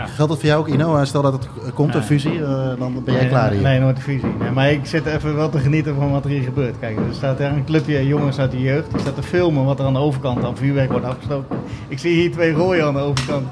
ja. 0.01 0.13
Geldt 0.13 0.31
dat 0.31 0.39
voor 0.39 0.49
jou 0.49 0.59
ook, 0.59 0.67
Ino? 0.67 1.05
Stel 1.05 1.21
dat 1.21 1.33
het 1.33 1.73
komt, 1.73 1.95
een 1.95 2.03
fusie, 2.03 2.43
eh, 2.43 2.69
dan 2.79 3.03
ben 3.03 3.13
jij 3.13 3.27
klaar 3.27 3.51
hier. 3.51 3.61
Nee, 3.61 3.79
nooit 3.79 3.95
de 3.95 4.01
fusie. 4.01 4.33
Nee, 4.39 4.51
maar 4.51 4.71
ik 4.71 4.85
zit 4.85 5.05
even 5.05 5.35
wel 5.35 5.49
te 5.49 5.59
genieten 5.59 5.95
van 5.95 6.11
wat 6.11 6.23
er 6.23 6.29
hier 6.29 6.43
gebeurt. 6.43 6.79
Kijk, 6.79 6.97
er 6.97 7.03
staat 7.11 7.37
daar 7.37 7.51
een 7.51 7.65
clubje 7.65 8.07
jongens 8.07 8.39
uit 8.39 8.51
de 8.51 8.61
jeugd. 8.61 8.91
Die 8.91 8.99
staat 8.99 9.15
te 9.15 9.23
filmen 9.23 9.65
wat 9.65 9.79
er 9.79 9.85
aan 9.85 9.93
de 9.93 9.99
overkant 9.99 10.43
aan 10.43 10.57
vuurwerk 10.57 10.91
wordt 10.91 11.05
afgestoken. 11.05 11.57
Ik 11.87 11.99
zie 11.99 12.13
hier 12.13 12.31
twee 12.31 12.51
rooien 12.51 12.85
aan 12.85 12.93
de 12.93 12.99
overkant. 12.99 13.47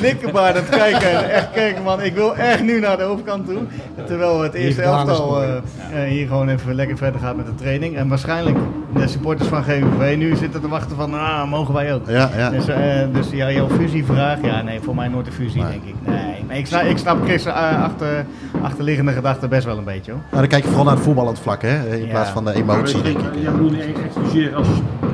Likkerbaar 0.00 0.48
aan 0.48 0.54
het 0.54 0.68
kijken. 0.68 1.10
En 1.24 1.30
Echt 1.30 1.50
kijken 1.50 1.82
man, 1.82 2.02
ik 2.02 2.14
wil 2.14 2.36
echt 2.36 2.62
nu 2.62 2.80
naar 2.80 2.96
de 2.96 3.02
overkant 3.02 3.46
toe. 3.46 3.58
Terwijl 4.06 4.40
het 4.42 4.54
eerste 4.54 4.82
elftal 4.82 5.42
eh, 5.42 5.56
eh, 5.56 6.08
hier 6.08 6.26
gewoon 6.26 6.48
even 6.48 6.74
lekker 6.74 6.96
verder 6.96 7.20
gaat 7.20 7.36
met 7.36 7.46
de 7.46 7.54
training. 7.54 7.96
En 7.96 8.08
waarschijnlijk 8.08 8.56
de 8.94 9.08
supporters 9.08 9.48
van 9.48 9.62
GVV 9.62 10.16
nu 10.16 10.36
zitten 10.36 10.60
te 10.60 10.68
wachten 10.68 10.96
van, 10.96 11.14
ah, 11.14 11.50
mogen 11.50 11.74
wij 11.74 11.94
ook. 11.94 12.08
Ja, 12.08 12.30
ja. 12.36 12.50
Dus, 12.50 12.66
eh, 12.68 12.78
dus 13.12 13.30
ja, 13.30 13.50
jouw 13.52 13.68
fusievraag, 13.68 14.38
ja 14.42 14.62
nee, 14.62 14.80
voor 14.80 14.94
mij 14.94 15.08
nooit 15.08 15.26
een 15.26 15.32
fusie 15.32 15.62
Nee. 15.62 15.70
denk 15.70 15.82
ik. 15.84 15.94
Nee, 16.06 16.44
maar 16.46 16.56
ik, 16.56 16.66
snap, 16.66 16.82
ik 16.82 16.98
snap 16.98 17.24
Chris 17.24 17.44
eh, 17.44 17.82
achter, 17.84 18.24
achterliggende 18.62 19.12
gedachte 19.12 19.48
best 19.48 19.64
wel 19.64 19.78
een 19.78 19.84
beetje 19.84 20.12
hoor. 20.12 20.20
Maar 20.30 20.40
dan 20.40 20.48
kijk 20.48 20.62
je 20.62 20.68
vooral 20.68 20.84
naar 20.86 20.94
het 20.94 21.04
voetballend 21.04 21.38
vlak, 21.40 21.62
hè? 21.62 21.96
In 21.96 22.04
Ja. 22.04 22.10
plaats 22.10 22.30
van 22.30 22.44
de 22.44 22.54
emotie, 22.54 23.02
denk 23.02 23.18
ik. 23.18 23.24
Je 23.42 23.50
bedoelt 23.50 23.72
niet 23.72 23.80
echt 23.80 24.16
fuseren 24.24 24.54
als 24.56 24.68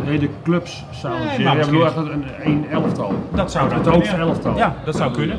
hele 0.05 0.29
clubs 0.45 0.85
zouden 0.91 1.27
Nee, 1.27 1.41
maar 1.45 1.59
Je 1.59 1.65
bedoelt 1.65 1.85
echt 1.85 1.97
misschien- 1.97 2.25
een, 2.45 2.51
een 2.51 2.67
elftal. 2.71 3.15
Dat 3.35 3.51
zou 3.53 3.73
Het 3.73 3.85
dan 3.85 3.93
hoogste 3.95 4.09
kunnen, 4.11 4.27
ja. 4.29 4.33
elftal. 4.35 4.57
Ja, 4.57 4.75
dat 4.85 4.97
zou 4.97 5.13
kunnen. 5.13 5.39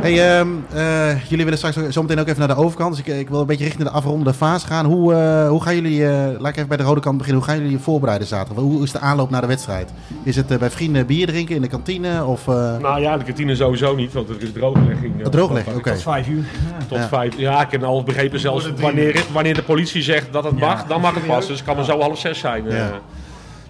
Hey, 0.00 0.38
ehm, 0.38 0.48
eh, 0.74 1.22
jullie 1.28 1.44
willen 1.44 1.58
straks 1.58 1.78
ook- 1.78 1.92
zometeen 1.92 2.20
ook 2.20 2.26
even 2.26 2.38
naar 2.38 2.48
de 2.48 2.54
overkant. 2.62 2.96
Dus 2.96 3.04
ik, 3.06 3.20
ik 3.20 3.28
wil 3.28 3.40
een 3.40 3.46
beetje 3.46 3.64
richting 3.64 3.84
de 3.88 3.90
afrondende 3.94 4.34
fase 4.34 4.66
gaan. 4.66 4.84
Hoe, 4.86 5.14
eh, 5.14 5.48
hoe 5.48 5.62
gaan 5.62 5.74
jullie, 5.74 6.06
eh, 6.08 6.26
laat 6.38 6.48
ik 6.50 6.56
even 6.56 6.68
bij 6.68 6.76
de 6.76 6.82
rode 6.82 7.00
kant 7.00 7.16
beginnen. 7.18 7.42
Hoe 7.42 7.50
gaan 7.52 7.60
jullie 7.60 7.76
je 7.76 7.82
voorbereiden 7.82 8.26
zaterdag? 8.28 8.64
Hoe 8.64 8.82
is 8.82 8.92
de 8.92 8.98
aanloop 8.98 9.30
naar 9.30 9.40
de 9.40 9.46
wedstrijd? 9.46 9.92
Is 10.22 10.36
het 10.36 10.50
eh, 10.50 10.58
bij 10.58 10.70
vrienden 10.70 11.06
bier 11.06 11.26
drinken 11.26 11.54
in 11.54 11.62
de 11.62 11.68
kantine? 11.68 12.24
Of, 12.24 12.48
eh, 12.48 12.76
Nou 12.80 13.00
ja, 13.00 13.16
de 13.16 13.24
kantine 13.24 13.54
sowieso 13.56 13.94
niet, 13.94 14.12
want 14.12 14.28
er 14.28 14.36
is 14.38 14.52
drooglegging. 14.52 15.16
eh, 15.16 15.22
Wat 15.22 15.32
drooglegging, 15.32 15.76
oké. 15.76 15.90
Tot 15.92 16.02
vijf 16.02 16.28
uur. 16.28 16.44
Tot 16.88 16.98
Ja. 16.98 17.08
vijf. 17.08 17.38
Ja, 17.38 17.60
ik 17.64 17.70
heb 17.70 17.82
al 17.82 18.02
begrepen 18.02 18.40
zelfs 18.40 18.72
wanneer, 18.80 19.24
wanneer 19.32 19.54
de 19.54 19.62
politie 19.62 20.02
zegt 20.02 20.32
dat 20.32 20.44
het 20.44 20.58
mag, 20.58 20.86
dan 20.86 21.00
mag 21.00 21.14
het 21.14 21.26
pas. 21.26 21.46
Dus 21.46 21.56
het 21.56 21.66
kan 21.66 21.76
maar 21.76 21.84
zo 21.84 22.00
half 22.00 22.18
zes 22.18 22.38
zijn. 22.38 22.68
eh. 22.68 22.76
Ja. 22.76 22.90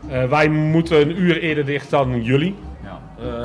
Eh, 0.09 0.25
wij 0.25 0.49
moeten 0.49 1.01
een 1.01 1.21
uur 1.23 1.39
eerder 1.41 1.65
dicht 1.65 1.91
dan 1.91 2.23
jullie. 2.23 2.55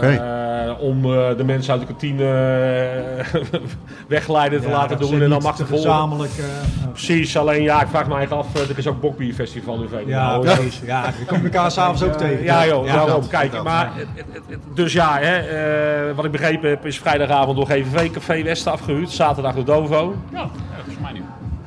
Eh, 0.01 0.73
om 0.79 1.05
eh, 1.05 1.37
de 1.37 1.43
mensen 1.43 1.71
uit 1.71 1.81
de 1.81 1.87
kantine 1.87 2.23
eh, 2.23 3.41
wegleiden 4.07 4.61
te 4.61 4.69
laten 4.69 4.97
doen 4.99 5.21
en 5.21 5.29
dan 5.29 5.41
mag 5.41 5.55
de 5.55 5.65
volgende. 5.65 5.91
Gezamenlijk. 5.93 6.31
eh, 6.37 6.87
Precies, 6.91 7.37
alleen 7.37 7.61
ja, 7.63 7.81
ik 7.81 7.87
vraag 7.87 8.07
me 8.07 8.15
eigenlijk 8.15 8.47
af, 8.47 8.69
er 8.69 8.77
is 8.77 8.87
ook 8.87 9.01
Bokbierfestival 9.01 9.75
in 9.75 9.81
ja, 9.81 9.87
Veenendaal. 9.97 10.39
precies. 10.39 10.81
Ja, 10.85 11.03
we 11.19 11.25
komen 11.25 11.43
elkaar 11.43 11.71
s'avonds 11.71 12.03
ook 12.03 12.13
tegen. 12.13 12.43
Ja 12.43 12.65
joh, 12.65 12.85
daarom. 12.85 13.07
dat- 13.21 13.27
Kijk, 13.27 13.51
dat- 13.51 13.63
maar, 13.63 13.91
dus 14.73 14.93
ja, 14.93 15.17
hè, 15.19 15.37
eh, 16.09 16.15
wat 16.15 16.25
ik 16.25 16.31
begrepen 16.31 16.69
heb 16.69 16.85
is 16.85 16.99
vrijdagavond 16.99 17.57
door 17.57 17.65
GVV 17.65 18.11
Café 18.11 18.43
Westen 18.43 18.71
afgehuurd. 18.71 19.09
Zaterdag 19.09 19.53
door 19.55 19.65
Dovo. 19.65 20.15
Ja, 20.31 20.39
ja, 20.39 20.49
volgens 20.75 20.99
mij 21.01 21.11
niet. 21.13 21.23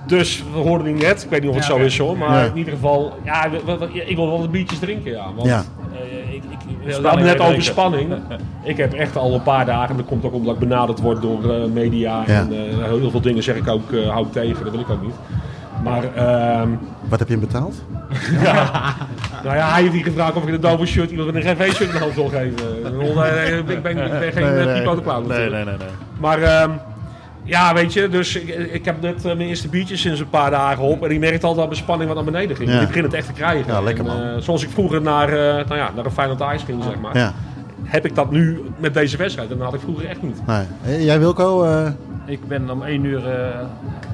Dus 0.07 0.45
we 0.53 0.59
hoorden 0.59 0.87
die 0.95 1.03
net. 1.07 1.23
Ik 1.23 1.31
weet 1.31 1.41
niet 1.41 1.51
of 1.51 1.57
het 1.57 1.67
Ja, 1.67 1.71
zo 1.71 1.79
is 1.79 1.99
hoor. 1.99 2.17
Maar 2.19 2.39
Ja. 2.39 2.45
in 2.51 2.57
ieder 2.57 2.73
geval, 2.73 3.13
ja, 3.25 3.51
we- 3.51 3.61
we- 3.65 3.79
we- 3.79 4.05
ik 4.07 4.17
wil 4.17 4.27
wel 4.29 4.39
wat 4.39 4.51
biertjes 4.51 4.79
drinken. 4.79 5.11
Ja, 5.13 5.25
want, 5.37 5.49
Ja. 5.49 5.63
eh, 5.93 6.35
ik, 6.35 6.43
ik, 6.43 6.59
we 6.85 6.91
Ja, 6.91 6.93
hadden 6.93 7.13
net 7.13 7.23
drinken. 7.25 7.45
over 7.45 7.63
spanning. 7.63 8.13
ik 8.63 8.77
heb 8.77 8.93
echt 8.93 9.17
al 9.17 9.35
een 9.35 9.43
paar 9.43 9.67
dagen, 9.67 9.91
en 9.91 9.97
dat 9.97 10.07
komt 10.07 10.25
ook 10.25 10.35
omdat 10.35 10.55
ik 10.55 10.61
benaderd 10.61 11.01
word 11.01 11.23
door 11.23 11.51
eh, 11.55 11.65
media. 11.73 12.23
Ja. 12.27 12.33
En 12.35 12.53
eh, 12.53 12.85
heel 12.85 13.11
veel 13.11 13.21
dingen 13.21 13.43
zeg 13.43 13.57
ik 13.57 13.69
ook, 13.69 13.93
eh 13.93 14.09
hou 14.11 14.27
ik 14.27 14.33
tegen, 14.33 14.63
dat 14.65 14.73
wil 14.73 14.81
ik 14.81 14.91
ook 14.91 15.03
niet. 15.03 15.15
Maar 15.85 16.15
ehm, 16.15 16.69
Wat 17.09 17.19
heb 17.19 17.29
je 17.29 17.35
hem 17.35 17.43
betaald? 17.47 17.75
nou 19.45 19.57
ja, 19.57 19.71
hij 19.73 19.81
heeft 19.83 19.93
hier 19.95 20.05
gevraagd 20.05 20.35
of 20.37 20.47
ik 20.47 20.55
een 20.55 20.61
Dovo 20.61 20.85
shirt 20.85 21.11
iemand 21.11 21.33
met 21.33 21.45
een 21.45 21.57
GV-shirt 21.57 21.89
in 21.89 21.93
de 21.93 21.99
hand 21.99 22.15
wil 22.15 22.29
geven. 22.29 22.51
Ik 22.77 23.67
ben, 23.67 23.77
ik 23.77 23.83
ben, 23.83 24.33
geen 24.33 24.55
nee, 24.55 24.83
Clown 24.83 25.27
natuurlijk. 25.29 25.53
nee, 25.53 25.65
nee. 25.65 25.77
Maar 26.21 26.43
ehm, 26.43 26.71
ja, 27.51 27.75
weet 27.75 27.93
je, 27.93 28.09
dus 28.09 28.37
ik, 28.37 28.49
ik 28.73 28.85
heb 28.85 29.01
net 29.01 29.17
eh, 29.17 29.23
mijn 29.25 29.49
eerste 29.49 29.69
biertjes 29.69 30.01
sinds 30.01 30.21
een 30.21 30.31
paar 30.31 30.51
dagen 30.51 30.85
op. 30.85 31.05
En 31.05 31.11
ik 31.11 31.19
merkte 31.19 31.47
altijd 31.47 31.57
dat 31.57 31.67
mijn 31.69 31.81
spanning 31.81 32.07
wat 32.13 32.25
naar 32.25 32.33
beneden 32.33 32.57
ging. 32.57 32.71
Ja. 32.71 32.81
Ik 32.81 32.87
begin 32.87 33.03
het 33.03 33.15
echt 33.15 33.27
te 33.27 33.33
krijgen. 33.33 33.73
Ja, 33.73 33.81
lekker, 33.81 34.07
En, 34.07 34.11
man. 34.17 34.23
eh, 34.23 34.41
zoals 34.43 34.63
ik 34.63 34.71
vroeger 34.71 35.03
naar, 35.03 35.29
eh 35.29 35.37
nou 35.67 35.77
ja, 35.77 35.91
naar 35.97 36.05
een 36.05 36.11
Feyenoord 36.11 36.41
Ice 36.55 36.65
ging, 36.65 36.83
zeg 36.85 36.99
maar. 37.01 37.17
Ja, 37.19 37.33
Heb 37.83 38.07
ik 38.07 38.15
dat 38.15 38.31
nu 38.31 38.61
met 38.77 38.95
deze 38.95 39.17
wedstrijd. 39.17 39.51
En 39.51 39.57
dat 39.57 39.65
had 39.67 39.75
ik 39.75 39.81
vroeger 39.81 40.07
echt 40.09 40.23
niet. 40.23 40.41
nee. 40.47 41.05
Jij 41.05 41.19
Wilco? 41.19 41.65
eh, 41.65 41.87
Ik 42.27 42.49
ben 42.49 42.71
om 42.71 42.83
1 42.83 43.05
uur 43.05 43.29
eh, 43.29 43.61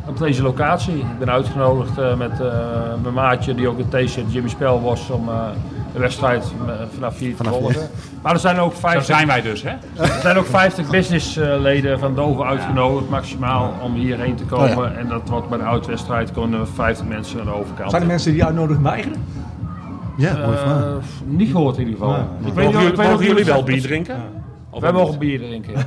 op 0.06 0.18
deze 0.18 0.42
locatie. 0.42 0.94
Ik 0.98 1.18
ben 1.18 1.30
uitgenodigd 1.30 1.98
eh, 1.98 2.16
met 2.16 2.40
eh, 2.40 2.46
mijn 3.02 3.14
maatje 3.14 3.54
die 3.54 3.68
ook 3.68 3.78
een 3.78 3.88
t-shirt 4.06 4.32
Jimmy 4.32 4.48
Spel 4.48 4.82
was 4.82 5.10
om 5.10 5.28
eh, 5.28 5.34
de 5.96 6.02
wedstrijd 6.02 6.44
eh, 6.66 6.72
vanaf 6.94 7.18
hier 7.18 7.36
te 7.36 7.44
volgen. 7.44 7.88
Maar 8.22 8.32
er 8.32 8.38
zijn 8.38 8.58
ook 8.58 8.72
Zo 8.72 8.78
50, 8.78 9.04
zijn 9.04 9.26
wij 9.26 9.42
dus, 9.42 9.62
hè? 9.62 9.68
er 9.96 10.18
zijn 10.22 10.36
ook 10.36 10.46
50 10.46 10.90
businessleden 10.90 11.98
van 11.98 12.14
Dover 12.14 12.44
uitgenodigd 12.46 13.08
maximaal 13.10 13.72
om 13.82 13.94
hierheen 13.94 14.34
te 14.34 14.44
komen. 14.44 14.76
Oh 14.76 14.98
En 14.98 15.08
dat 15.08 15.28
wordt 15.28 15.48
bij 15.48 15.58
de 15.58 15.64
komen 16.32 16.60
er 16.60 16.66
50 16.74 17.06
mensen 17.06 17.40
aan 17.40 17.46
de 17.46 17.52
overkant. 17.54 17.90
Zijn 17.90 18.02
er 18.02 18.08
mensen 18.08 18.32
die 18.32 18.44
uitnodigen 18.44 18.82
weigeren? 18.82 19.24
ja. 20.16 20.36
Eh, 20.36 20.94
niet 21.24 21.50
gehoord 21.50 21.76
in 21.78 21.88
ieder 21.88 21.98
geval. 21.98 22.16
Ik 22.46 22.52
weet 22.52 22.54
Mogen 22.54 22.64
niet 22.64 22.74
of- 22.74 22.80
jullie, 22.80 22.88
ik 22.90 22.96
weet 22.96 23.06
niet 23.06 23.06
of 23.06 23.10
mogen 23.10 23.26
jullie 23.26 23.44
wel 23.44 23.62
bier 23.62 23.82
drinken? 23.82 24.16
Of 24.76 24.82
Wij 24.82 24.92
mogen 24.92 25.18
bier 25.18 25.38
drinken. 25.38 25.72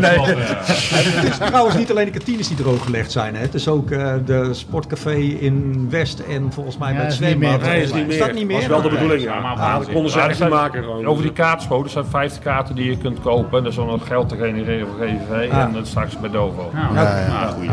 Nee. 0.00 0.18
Het 0.20 1.28
is 1.30 1.36
trouwens 1.48 1.76
niet 1.76 1.90
alleen 1.90 2.04
de 2.04 2.10
kantines 2.10 2.48
die 2.48 2.56
drooggelegd 2.56 3.12
zijn. 3.12 3.34
Hè. 3.34 3.40
Het 3.40 3.54
is 3.54 3.68
ook 3.68 3.90
eh, 3.90 4.12
de 4.24 4.54
sportcafé 4.54 5.14
in 5.14 5.86
West 5.90 6.18
en 6.18 6.52
volgens 6.52 6.78
mij 6.78 6.88
Ja, 6.90 6.94
bij 6.96 7.04
het 7.04 7.12
is 7.12 7.20
niet 7.20 7.38
meer. 7.38 7.48
zwembad. 7.48 7.68
Nee, 7.68 7.82
is 7.82 7.92
niet 7.92 8.02
Is 8.08 8.08
meer. 8.08 8.26
dat 8.26 8.32
niet 8.34 8.46
meer? 8.46 8.56
was 8.56 8.66
wel 8.66 8.82
de 8.82 8.88
bedoeling, 8.88 9.22
ja. 9.22 9.40
Maar 9.40 9.56
Ja, 9.56 10.48
maken 10.48 10.82
gewoon. 10.82 11.06
Over 11.06 11.22
die 11.22 11.32
kaartspo, 11.32 11.82
er 11.82 11.90
zijn 11.90 12.04
50 12.04 12.42
kaarten 12.42 12.74
die 12.74 12.90
je 12.90 12.96
kunt 12.98 13.20
kopen. 13.20 13.62
Dat 13.62 13.72
is 13.72 13.78
om 13.78 13.86
nog 13.86 14.06
geld 14.06 14.28
te 14.28 14.36
genereren 14.36 14.86
voor 14.86 15.06
GVV. 15.06 15.50
Ah. 15.52 15.58
En 15.58 15.72
dat 15.72 15.86
straks 15.86 16.18
bij 16.20 16.30
Dovo. 16.30 16.70
Nou, 16.74 16.94
Ja, 16.94 17.18
ja. 17.20 17.26
nou, 17.40 17.52
goeie. 17.52 17.70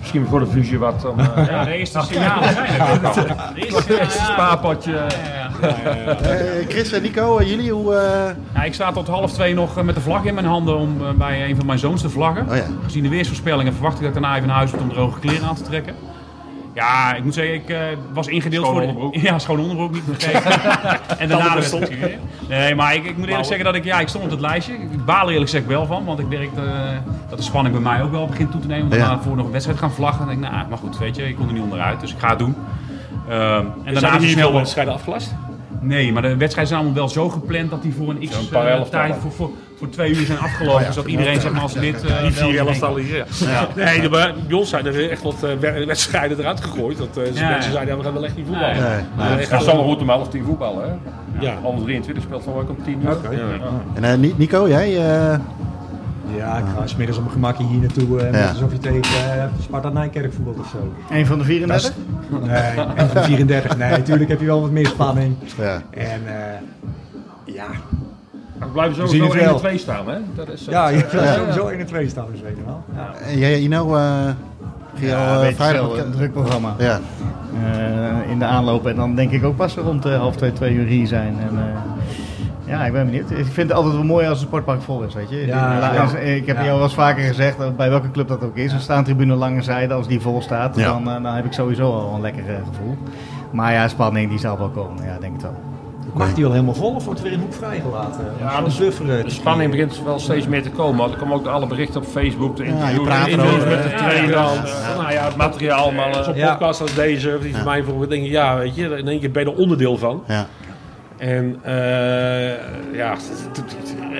Misschien 0.00 0.26
voor 0.26 0.40
de 0.40 0.46
fusie 0.46 0.78
wat. 0.78 1.04
Om, 1.04 1.18
eh, 1.20 1.46
Ja, 1.48 1.64
de 1.64 1.72
eerste 1.74 2.00
signalen 2.00 2.52
zijn 2.52 2.80
er 2.80 2.92
ook 2.94 3.02
al. 3.04 3.12
De 3.14 3.20
eerste 3.54 3.76
het 3.76 3.86
signalen, 3.86 4.10
spaarpotje. 4.10 4.92
ja, 4.92 5.06
ja, 5.62 5.94
ja. 5.94 6.14
Eh, 6.18 6.68
Chris 6.68 6.92
en 6.92 7.02
Nico, 7.02 7.42
jullie 7.42 7.72
hoe... 7.72 7.94
Ja, 8.54 8.62
ik 8.64 8.74
sta 8.74 8.92
tot 8.92 9.08
half 9.08 9.32
twee 9.32 9.54
nog 9.54 9.78
eh, 9.78 9.84
met 9.84 9.94
de 9.94 10.00
vlag 10.00 10.24
in 10.24 10.34
mijn 10.34 10.46
handen 10.46 10.76
om 10.78 10.96
eh, 11.00 11.10
bij 11.10 11.48
een 11.48 11.56
van 11.56 11.66
mijn 11.66 11.78
zoons 11.78 12.00
te 12.00 12.08
vlaggen. 12.10 12.46
Oh 12.50 12.56
ja. 12.56 12.64
Gezien 12.84 13.02
de 13.02 13.08
weersvoorspellingen 13.08 13.72
verwacht 13.72 13.94
ik 13.94 14.00
dat 14.00 14.08
ik 14.08 14.20
daarna 14.20 14.34
even 14.36 14.48
naar 14.48 14.56
huis 14.56 14.70
moet 14.70 14.80
om 14.80 14.88
droge 14.92 15.18
kleren 15.20 15.48
aan 15.48 15.54
te 15.54 15.62
trekken. 15.62 15.94
Ja, 16.74 17.14
ik 17.14 17.24
moet 17.24 17.34
zeggen, 17.34 17.54
ik 17.54 17.68
eh, 17.68 17.78
was 18.12 18.26
ingedeeld 18.26 18.64
Schone 18.66 18.78
voor... 18.82 18.86
de- 18.92 18.98
onderbroek. 18.98 19.22
Ja, 19.30 19.38
schoon 19.38 19.60
onderbroek 19.60 19.92
niet 19.92 20.02
vergeten. 20.18 20.60
en 21.18 21.28
daarna 21.28 21.54
de 21.54 21.62
stond 21.62 21.88
weer. 21.88 22.18
Nee, 22.48 22.74
maar 22.74 22.94
ik, 22.94 23.04
ik 23.04 23.16
moet 23.16 23.26
eerlijk 23.28 23.46
zeggen 23.46 23.64
dat 23.64 23.74
ik, 23.74 23.84
ja, 23.84 24.00
ik 24.00 24.08
stond 24.08 24.24
op 24.24 24.30
het 24.30 24.40
lijstje. 24.40 24.72
Ik 24.74 25.04
baal 25.04 25.30
eerlijk 25.30 25.50
gezegd 25.50 25.66
wel 25.66 25.86
van, 25.86 26.04
want 26.04 26.18
ik 26.18 26.28
merk 26.28 26.50
eh, 26.56 26.62
dat 27.28 27.38
de 27.38 27.44
spanning 27.44 27.74
bij 27.74 27.92
mij 27.92 28.02
ook 28.02 28.10
wel 28.10 28.26
begint 28.26 28.50
toe 28.50 28.60
te 28.60 28.66
nemen. 28.66 28.84
Om 28.84 28.92
Ja. 28.92 28.98
daarna 28.98 29.22
voor 29.22 29.36
nog 29.36 29.46
een 29.46 29.52
wedstrijd 29.52 29.78
gaan 29.78 29.90
vlaggen. 29.92 30.26
En 30.28 30.32
ik, 30.32 30.38
nou, 30.38 30.68
maar 30.68 30.78
goed, 30.78 30.98
weet 30.98 31.16
je, 31.16 31.28
ik 31.28 31.36
kon 31.36 31.46
er 31.46 31.52
niet 31.52 31.62
onderuit, 31.62 32.00
dus 32.00 32.12
ik 32.12 32.18
ga 32.18 32.28
het 32.28 32.38
doen. 32.38 32.54
Ehm, 33.28 33.38
en 33.40 33.66
En 33.84 33.92
daarna 33.94 34.18
hier 34.18 34.28
snel 34.28 34.34
veel 34.42 34.50
wel- 34.50 34.52
wedstrijden 34.60 34.94
afgelast? 34.94 35.34
Nee, 35.86 36.12
maar 36.12 36.22
de 36.22 36.28
wedstrijden 36.36 36.66
zijn 36.66 36.80
allemaal 36.80 36.94
wel 36.98 37.08
zo 37.08 37.28
gepland 37.28 37.70
dat 37.70 37.82
die 37.82 37.94
voor 37.94 38.08
een 38.10 38.18
x 38.18 38.30
eh, 38.30 38.36
elftallen. 38.38 38.90
tijd, 38.90 39.14
voor, 39.20 39.30
voor, 39.32 39.50
voor 39.78 39.88
twee 39.88 40.10
uur 40.14 40.26
zijn 40.26 40.38
afgelopen. 40.38 40.92
zodat 40.92 41.10
iedereen 41.10 41.40
zeg 41.40 41.52
maar 41.52 41.62
als 41.62 41.72
dit... 41.74 42.04
eh, 42.04 42.22
Die 42.22 42.32
wel 42.34 42.48
vier 42.48 42.58
elftallen 42.58 43.02
hier. 43.02 43.26
Ja. 43.44 43.68
Nee, 43.84 44.00
de, 44.00 44.08
bij 44.08 44.34
ons 44.50 44.68
zijn 44.68 44.86
er 44.86 45.10
echt 45.10 45.22
wat 45.22 45.42
eh, 45.42 45.84
wedstrijden 45.86 46.38
eruit 46.38 46.60
gegooid. 46.60 46.98
Dat 46.98 47.16
eh, 47.16 47.34
Ja. 47.34 47.48
mensen 47.48 47.72
zeiden, 47.72 47.92
ja, 47.94 47.98
we 48.00 48.04
gaan 48.04 48.14
wel 48.14 48.24
echt 48.24 48.36
niet 48.36 48.46
voetballen. 48.46 48.74
Nee. 48.82 48.90
nee. 48.92 49.04
Maar 49.16 49.48
wel- 49.50 49.60
zo 49.60 49.82
goed 49.84 50.00
om 50.00 50.10
11 50.10 50.28
10 50.28 50.44
voetballen. 50.44 50.88
Hè? 50.88 51.44
Ja. 51.46 51.58
Onder 51.62 51.84
23 51.84 52.24
speelt 52.24 52.42
van 52.42 52.54
ook 52.54 52.68
om 52.68 52.76
10 52.84 53.00
uur. 53.04 53.16
En 53.94 54.04
eh, 54.04 54.14
Ni- 54.18 54.34
Nico, 54.36 54.68
jij? 54.68 54.98
Ja, 56.36 56.56
ik 56.58 56.64
ga 56.76 56.86
smiddags 56.86 57.18
op 57.18 57.22
mijn 57.24 57.34
gemakje 57.34 57.64
hier 57.64 57.80
naartoe. 57.80 58.18
eh, 58.20 58.24
Ja. 58.24 58.30
net 58.30 58.48
alsof 58.48 58.72
je 58.72 58.78
tegen 58.78 59.02
eh, 59.02 59.44
Sparta 59.62 59.88
Nijkerk 59.88 60.32
voetbalt 60.32 60.58
of 60.58 60.68
zo. 60.68 60.92
Een 61.10 61.26
van 61.26 61.38
de 61.38 61.44
34? 61.44 61.92
Nee, 62.46 62.86
en 62.94 63.08
van 63.08 63.22
34. 63.22 63.76
Nee, 63.76 63.90
natuurlijk 63.90 64.30
heb 64.30 64.40
je 64.40 64.46
wel 64.46 64.60
wat 64.60 64.70
meer 64.70 64.86
spanning. 64.86 65.34
ja. 65.58 65.82
En 65.90 66.20
eh, 66.26 67.54
ja, 67.54 67.66
We 68.58 68.66
blijven 68.72 68.94
sowieso 68.96 69.24
het 69.24 69.32
1 69.34 69.40
en 69.42 69.48
wel. 69.48 69.58
2 69.58 69.78
staan. 69.78 70.08
Hè? 70.08 70.16
Dat 70.34 70.48
is, 70.48 70.64
ja, 70.70 70.88
je 70.88 71.04
eh, 71.04 71.34
sowieso 71.34 71.66
1 71.68 71.78
en 71.80 71.86
2 71.86 72.08
staan, 72.08 72.26
dus 72.32 72.40
weet 72.40 72.56
je 72.56 72.64
wel. 72.64 72.82
Ja. 72.94 73.10
En 73.30 73.38
jij, 73.38 73.60
Ino, 73.60 73.94
eh 73.96 74.02
ging 74.94 75.10
je 75.10 75.16
al 75.16 75.42
eh, 75.42 75.54
vrijdag... 75.54 75.98
een 76.04 76.10
druk 76.12 76.32
programma. 76.32 76.74
Ja, 76.78 77.00
Eh, 77.62 78.30
in 78.30 78.38
de 78.38 78.44
aanloop. 78.44 78.86
En 78.86 78.96
dan 78.96 79.14
denk 79.14 79.30
ik 79.30 79.44
ook 79.44 79.56
pas 79.56 79.74
rond 79.74 80.04
eh, 80.04 80.18
half 80.18 80.36
twee, 80.36 80.52
twee 80.52 80.74
uur 80.74 80.86
hier 80.86 81.06
zijn. 81.06 81.36
En, 81.40 81.58
eh, 81.58 81.93
ja, 82.66 82.84
ik 82.86 82.92
ben 82.92 83.04
benieuwd. 83.04 83.30
Ik 83.30 83.36
vind 83.44 83.56
het 83.68 83.72
altijd 83.72 83.94
wel 83.94 84.04
mooi 84.04 84.26
als 84.28 84.40
een 84.40 84.46
sportpark 84.46 84.82
vol 84.82 85.02
is, 85.02 85.14
weet 85.14 85.30
je. 85.30 85.46
Ja, 85.46 85.92
ja. 85.92 86.16
Ik 86.18 86.46
heb 86.46 86.56
Ja. 86.56 86.62
jou 86.64 86.74
wel 86.74 86.84
eens 86.84 86.94
vaker 86.94 87.22
gezegd, 87.24 87.58
dat 87.58 87.76
bij 87.76 87.90
welke 87.90 88.10
club 88.10 88.28
dat 88.28 88.42
ook 88.44 88.56
is. 88.56 88.72
Een 88.72 88.80
staantribune 88.80 89.34
lange 89.34 89.62
zijde, 89.62 89.94
als 89.94 90.06
die 90.08 90.20
vol 90.20 90.42
staat, 90.42 90.76
Ja. 90.76 90.84
dan, 90.86 91.08
eh, 91.08 91.22
dan 91.22 91.34
heb 91.34 91.44
ik 91.44 91.52
sowieso 91.52 91.92
al 91.92 92.14
een 92.14 92.20
lekker 92.20 92.48
eh, 92.48 92.54
gevoel. 92.68 92.96
Maar 93.50 93.72
ja, 93.72 93.88
spanning 93.88 94.30
die 94.30 94.38
zal 94.38 94.58
wel 94.58 94.68
komen. 94.68 95.04
Ja, 95.04 95.16
denk 95.20 95.34
ik 95.34 95.40
wel. 95.40 95.54
Mag 96.14 96.34
die 96.34 96.44
al 96.44 96.50
helemaal 96.52 96.74
vol 96.74 96.94
of 96.94 97.04
wordt 97.04 97.20
er 97.20 97.24
weer 97.26 97.34
een 97.34 97.40
hoek 97.40 97.52
vrijgelaten? 97.54 98.24
Ja, 98.40 98.60
de- 98.60 99.16
eh, 99.18 99.24
De 99.24 99.30
spanning 99.30 99.70
begint 99.70 100.02
wel 100.04 100.18
steeds 100.18 100.46
meer 100.48 100.62
te 100.62 100.70
komen. 100.70 100.96
want 100.96 101.12
Er 101.12 101.18
komen 101.18 101.34
ook 101.36 101.46
alle 101.46 101.66
berichten 101.66 102.00
op 102.00 102.06
Facebook, 102.06 102.56
de 102.56 102.62
je 102.64 102.68
interviews, 102.68 103.08
interviews 103.26 103.52
erover, 103.52 103.68
met 103.68 103.82
de 103.82 103.94
trainer, 103.94 104.30
Ja, 104.30 104.44
eh, 104.52 104.98
nou 104.98 105.12
ja, 105.12 105.24
het 105.24 105.36
materiaal 105.36 105.82
allemaal. 105.82 106.08
eh, 106.10 106.22
Zo'n 106.22 106.34
Ja. 106.34 106.50
podcast 106.50 106.80
als 106.80 106.94
deze, 106.94 107.38
die 107.42 107.54
voor 107.56 107.64
mij 107.64 107.82
voor 107.82 108.08
denk 108.08 108.24
ik, 108.24 108.30
ja, 108.30 108.56
weet 108.56 108.74
je, 108.74 108.96
in 108.96 109.08
één 109.08 109.20
keer 109.20 109.30
ben 109.30 109.44
je 109.44 109.50
er 109.52 109.56
onderdeel 109.56 109.96
van. 109.98 110.22
ja. 110.26 110.46
En 111.18 111.58
eh, 111.62 112.52
ja, 112.92 113.16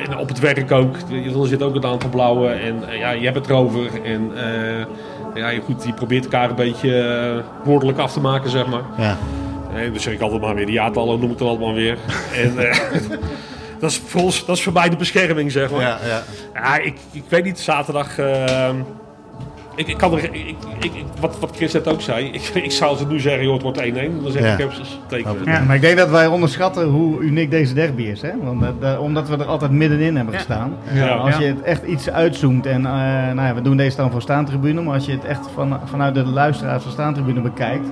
en 0.07 0.17
op 0.19 0.29
het 0.29 0.39
werk 0.39 0.73
ook. 0.73 0.97
Er 0.97 1.47
zit 1.47 1.63
ook 1.63 1.75
een 1.75 1.85
aantal 1.85 2.11
blauwe. 2.11 2.49
En 2.49 2.89
eh, 2.89 2.99
ja, 2.99 3.11
je 3.11 3.25
hebt 3.25 3.37
het 3.37 3.49
erover. 3.49 4.03
En 4.05 4.31
eh, 4.37 4.85
ja, 5.35 5.49
je- 5.49 5.61
goed, 5.61 5.85
je 5.85 5.93
probeert 5.93 6.25
elkaar 6.25 6.49
een 6.51 6.55
beetje 6.57 7.43
woordelijk 7.65 7.99
af 7.99 8.13
te 8.13 8.21
maken, 8.21 8.51
zeg 8.51 8.67
maar. 8.67 8.83
Ja. 8.99 9.17
En 9.75 9.91
dan 9.93 10.01
zeg 10.01 10.13
ik 10.15 10.21
altijd 10.21 10.41
maar 10.41 10.55
weer, 10.55 10.67
die 10.67 10.75
jaartallen 10.75 11.21
noem 11.21 11.31
ik 11.31 11.39
dan 11.39 11.49
allemaal 11.49 11.75
weer. 11.75 11.99
en 12.43 12.55
dat, 13.81 13.91
is 13.91 13.99
voor 14.07 14.21
ons, 14.23 14.47
dat 14.47 14.57
is 14.57 14.63
voor 14.63 14.73
mij 14.73 14.89
de 14.89 14.97
bescherming, 14.97 15.53
zeg 15.53 15.71
maar. 15.71 15.81
Ja, 15.81 15.99
ja. 16.07 16.23
Ja, 16.55 16.79
ik, 16.79 16.97
ik 17.13 17.25
weet 17.29 17.45
niet, 17.45 17.59
zaterdag. 17.59 18.17
Ik, 19.77 19.87
ik 19.89 19.97
kan 19.97 20.13
er, 20.13 20.25
ik, 20.25 20.33
ik, 20.35 20.57
ik- 20.79 20.93
wat, 21.21 21.39
wat 21.41 21.57
Chris 21.57 21.73
net 21.73 21.89
ook 21.89 22.01
zei, 22.01 22.27
ik, 22.27 22.43
ik 22.65 22.71
zou 22.73 22.91
als 22.91 23.01
het 23.01 23.09
nu 23.09 23.21
zeggen, 23.21 23.45
joh, 23.45 23.53
het 23.53 23.63
wordt 23.63 23.79
1-1, 23.79 23.83
dan 24.23 24.33
zeg 24.33 24.43
Ja. 24.43 24.53
ik, 24.53 24.59
heb 24.59 24.73
ze 24.73 24.83
tekenen. 25.07 25.45
Ja, 25.45 25.61
maar 25.67 25.75
ik 25.77 25.81
denk 25.81 25.97
dat 25.99 26.11
wij 26.11 26.27
onderschatten 26.27 26.87
hoe 26.89 27.21
uniek 27.21 27.51
deze 27.51 27.75
derby 27.75 28.03
is. 28.03 28.23
Hè? 28.23 28.31
Want, 28.43 28.65
eh, 28.81 29.01
omdat 29.03 29.29
we 29.29 29.37
er 29.37 29.45
altijd 29.45 29.71
middenin 29.71 30.17
hebben 30.17 30.35
gestaan. 30.35 30.73
Ja. 30.93 31.09
Als 31.09 31.37
je 31.37 31.45
het 31.45 31.63
echt 31.63 31.83
iets 31.85 32.11
uitzoomt 32.11 32.67
en 32.67 32.87
eh, 32.87 32.93
nou 33.33 33.41
ja, 33.43 33.55
we 33.55 33.63
doen 33.63 33.77
deze 33.77 33.97
dan 33.97 34.11
voor 34.11 34.23
staantribune, 34.23 34.83
maar 34.83 34.95
als 34.95 35.07
je 35.07 35.13
het 35.13 35.25
echt 35.25 35.49
van, 35.55 35.79
vanuit 35.85 36.15
de 36.15 36.25
luisteraars 36.25 36.83
van 36.83 36.93
staantribune 36.93 37.41
bekijkt, 37.41 37.87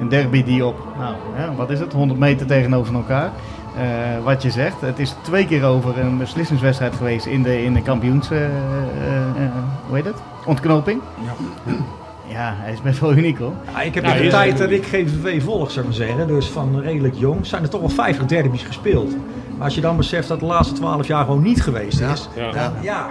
een 0.00 0.08
derby 0.08 0.44
die 0.44 0.64
op, 0.64 0.86
nou, 0.98 1.14
hè, 1.34 1.54
wat 1.54 1.70
is 1.70 1.78
het, 1.80 1.92
100 1.92 2.20
meter 2.20 2.46
tegenover 2.46 2.94
elkaar. 2.94 3.30
Eh, 3.78 4.24
wat 4.24 4.42
je 4.42 4.50
zegt, 4.50 4.80
het 4.80 4.98
is 4.98 5.14
twee 5.22 5.46
keer 5.46 5.64
over 5.64 5.98
een 5.98 6.18
beslissingswedstrijd 6.18 6.94
geweest 6.94 7.26
in 7.26 7.42
de, 7.42 7.62
in 7.64 7.74
de 7.74 7.82
kampioens, 7.82 8.30
eh, 8.30 8.44
eh, 8.44 8.50
hoe 9.86 9.96
heet 9.96 10.04
het? 10.04 10.16
Ontknoping. 10.44 11.00
Ja, 12.26 12.54
hij 12.56 12.72
is 12.72 12.82
best 12.82 13.00
wel 13.00 13.12
uniek 13.12 13.38
hoor. 13.38 13.52
Ja, 13.72 13.80
ik 13.82 13.94
heb 13.94 14.04
Ja, 14.04 14.14
in 14.14 14.22
de 14.22 14.28
tijd 14.28 14.58
dat 14.58 14.70
ik 14.70 14.84
GVV 14.86 15.42
volg, 15.42 15.70
zou 15.70 15.86
ik 15.86 15.96
maar 15.98 16.06
zeggen, 16.06 16.26
dus 16.26 16.46
van 16.48 16.80
redelijk 16.80 17.14
jong, 17.14 17.46
zijn 17.46 17.62
er 17.62 17.68
toch 17.68 17.80
wel 17.80 17.88
50 17.88 18.26
derbies 18.26 18.62
gespeeld. 18.62 19.10
Maar 19.56 19.64
als 19.64 19.74
je 19.74 19.80
dan 19.80 19.96
beseft 19.96 20.28
dat 20.28 20.40
de 20.40 20.46
laatste 20.46 20.74
12 20.74 21.06
jaar 21.06 21.24
gewoon 21.24 21.42
niet 21.42 21.62
geweest 21.62 21.98
Ja. 21.98 22.12
is, 22.12 22.28
Ja. 22.36 22.72
ja, 22.80 23.06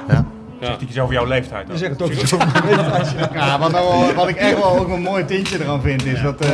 ja. 0.60 0.66
Zegt 0.68 0.82
iets 0.82 1.00
over 1.00 1.14
jouw 1.14 1.26
leeftijd. 1.26 1.68
dan 1.68 1.78
zeg 1.78 1.90
het 1.90 2.02
ook 2.02 2.14
zo. 2.14 2.38
Ja, 3.34 3.60
wat, 3.60 3.72
nou 3.72 3.88
wel- 3.88 4.14
wat 4.14 4.28
ik 4.28 4.36
echt 4.36 4.56
wel 4.58 4.78
ook 4.80 4.90
een 4.90 5.02
mooi 5.02 5.26
tintje 5.26 5.62
eraan 5.64 5.82
vind, 5.82 6.06
is 6.06 6.22
dat 6.22 6.40
eh, 6.42 6.50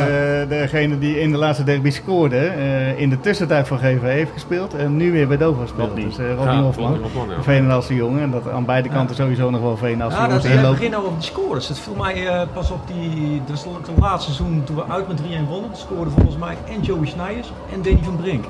degene 0.48 0.98
die 0.98 1.20
in 1.20 1.30
de 1.32 1.38
laatste 1.38 1.64
derby 1.64 1.90
scoorde, 1.90 2.36
eh, 2.46 3.00
in 3.00 3.08
de 3.10 3.20
tussentijd 3.20 3.66
voor 3.66 3.78
GV 3.78 4.00
heeft 4.02 4.32
gespeeld 4.32 4.74
en 4.74 4.96
nu 4.96 5.12
weer 5.12 5.28
bij 5.28 5.36
Dover 5.36 5.68
speelt. 5.68 5.96
Dus 5.96 6.18
eh 6.18 6.34
Rodney 6.34 6.54
Ja, 6.54 6.60
Hofman, 6.62 6.98
Veenendaalse 7.40 7.94
jongen. 7.94 8.22
En 8.22 8.30
dat 8.30 8.50
aan 8.50 8.64
beide 8.64 8.88
kanten 8.88 9.16
sowieso 9.16 9.50
nog 9.50 9.60
wel 9.60 9.76
Veenendaalse 9.76 10.16
Ja, 10.16 10.28
dat 10.28 10.42
we 10.42 10.48
inlopen. 10.48 10.70
beginnen 10.70 10.90
nou 10.98 11.04
over 11.10 11.18
die 11.20 11.28
scores. 11.30 11.68
Het 11.68 11.78
viel 11.78 11.94
mij 11.94 12.26
eh, 12.26 12.42
pas 12.52 12.70
op 12.70 12.80
die. 12.86 13.42
Dat 13.46 13.56
is 13.56 13.64
het 13.64 13.98
laatste 13.98 14.32
seizoen 14.32 14.62
toen 14.64 14.76
we 14.76 14.82
uit 14.88 15.08
met 15.08 15.20
3-1 15.20 15.22
wonnen. 15.48 15.70
Scoorden 15.76 16.12
volgens 16.12 16.36
mij 16.36 16.56
en 16.68 16.80
Joey 16.82 17.06
Snijers 17.06 17.52
en 17.72 17.82
Danny 17.82 18.00
van 18.02 18.16
Brink. 18.16 18.44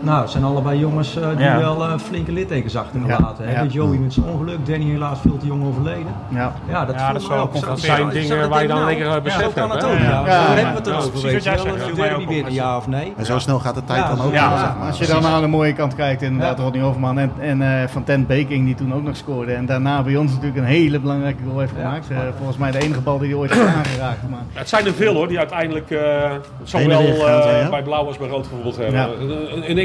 Nou, 0.00 0.20
het 0.20 0.30
zijn 0.30 0.44
allebei 0.44 0.78
jongens 0.78 1.16
eh, 1.16 1.28
die 1.36 1.44
Ja. 1.44 1.58
wel 1.58 1.84
eh, 1.84 1.98
flinke 1.98 2.32
littekens 2.32 2.76
achtergelaten 2.76 3.44
Ja, 3.44 3.50
hebben. 3.50 3.64
ja. 3.64 3.72
Joey 3.72 3.98
met 3.98 4.12
zijn 4.12 4.26
ongeluk, 4.26 4.66
Danny 4.66 4.84
helaas 4.90 5.18
veel 5.20 5.36
te 5.38 5.46
jong 5.46 5.64
overleden. 5.66 6.14
Ja. 6.28 6.52
Ja, 6.68 6.84
dat, 6.84 6.94
Ja, 6.94 7.12
dat 7.12 7.26
wel 7.26 7.50
Dat 7.66 7.80
zijn 7.80 8.08
dingen 8.08 8.48
waar 8.48 8.62
je 8.62 8.68
dan 8.68 8.76
nou- 8.76 8.88
lekker, 8.90 9.16
eh, 9.16 9.22
besef 9.22 9.40
Zo 9.42 9.50
kan 9.54 9.70
hebt, 9.70 9.82
het 9.82 9.90
hè? 9.90 9.96
ook, 9.96 10.02
ja. 10.02 10.10
Ja. 10.10 10.24
Daar 10.24 10.56
hebben 10.56 10.82
we 10.82 10.90
het 10.90 11.96
derby 11.96 12.60
of 12.76 12.86
nee. 12.86 13.12
En 13.16 13.26
zo 13.26 13.38
snel 13.38 13.58
gaat 13.58 13.74
de 13.74 13.84
tijd 13.84 13.98
Ja, 14.02 14.08
dan 14.14 14.26
ook. 14.26 14.32
ja, 14.32 14.48
weer, 14.48 14.58
ja. 14.58 14.64
zeg 14.64 14.76
maar. 14.78 14.86
Als 14.86 14.98
je 14.98 15.06
dan 15.06 15.26
aan 15.26 15.40
de 15.40 15.46
mooie 15.46 15.72
kant 15.72 15.94
kijkt, 15.94 16.22
inderdaad, 16.22 16.56
Ja. 16.58 16.62
Rodney 16.64 16.82
Hofman 16.82 17.18
en, 17.18 17.32
en 17.40 17.62
eh, 17.82 17.88
Van 17.88 18.04
Tent 18.04 18.26
Beking 18.26 18.64
die 18.66 18.74
toen 18.74 18.94
ook 18.94 19.02
nog 19.02 19.16
scoorde. 19.16 19.52
En 19.52 19.66
daarna 19.66 20.02
bij 20.02 20.16
ons 20.16 20.30
natuurlijk 20.30 20.58
een 20.58 20.64
hele 20.64 21.00
belangrijke 21.00 21.42
goal 21.46 21.58
heeft 21.58 21.72
gemaakt. 21.76 22.10
Eh, 22.10 22.16
volgens 22.36 22.58
mij 22.58 22.70
de 22.70 22.78
enige 22.78 23.00
bal 23.00 23.18
die 23.18 23.28
hij 23.28 23.38
ooit 23.38 23.50
heeft 23.54 23.66
aangeraakt. 23.76 24.28
Maar 24.30 24.40
Het 24.52 24.68
zijn 24.68 24.86
er 24.86 24.92
veel 24.92 25.14
hoor, 25.14 25.28
die 25.28 25.38
uiteindelijk 25.38 25.90
eh, 25.90 26.30
zowel 26.62 27.00
eh, 27.26 27.68
bij 27.70 27.82
Blauw 27.82 28.06
als 28.06 28.18
bij 28.18 28.28
Rood 28.28 28.40
bijvoorbeeld 28.40 28.76
hebben. 28.76 29.08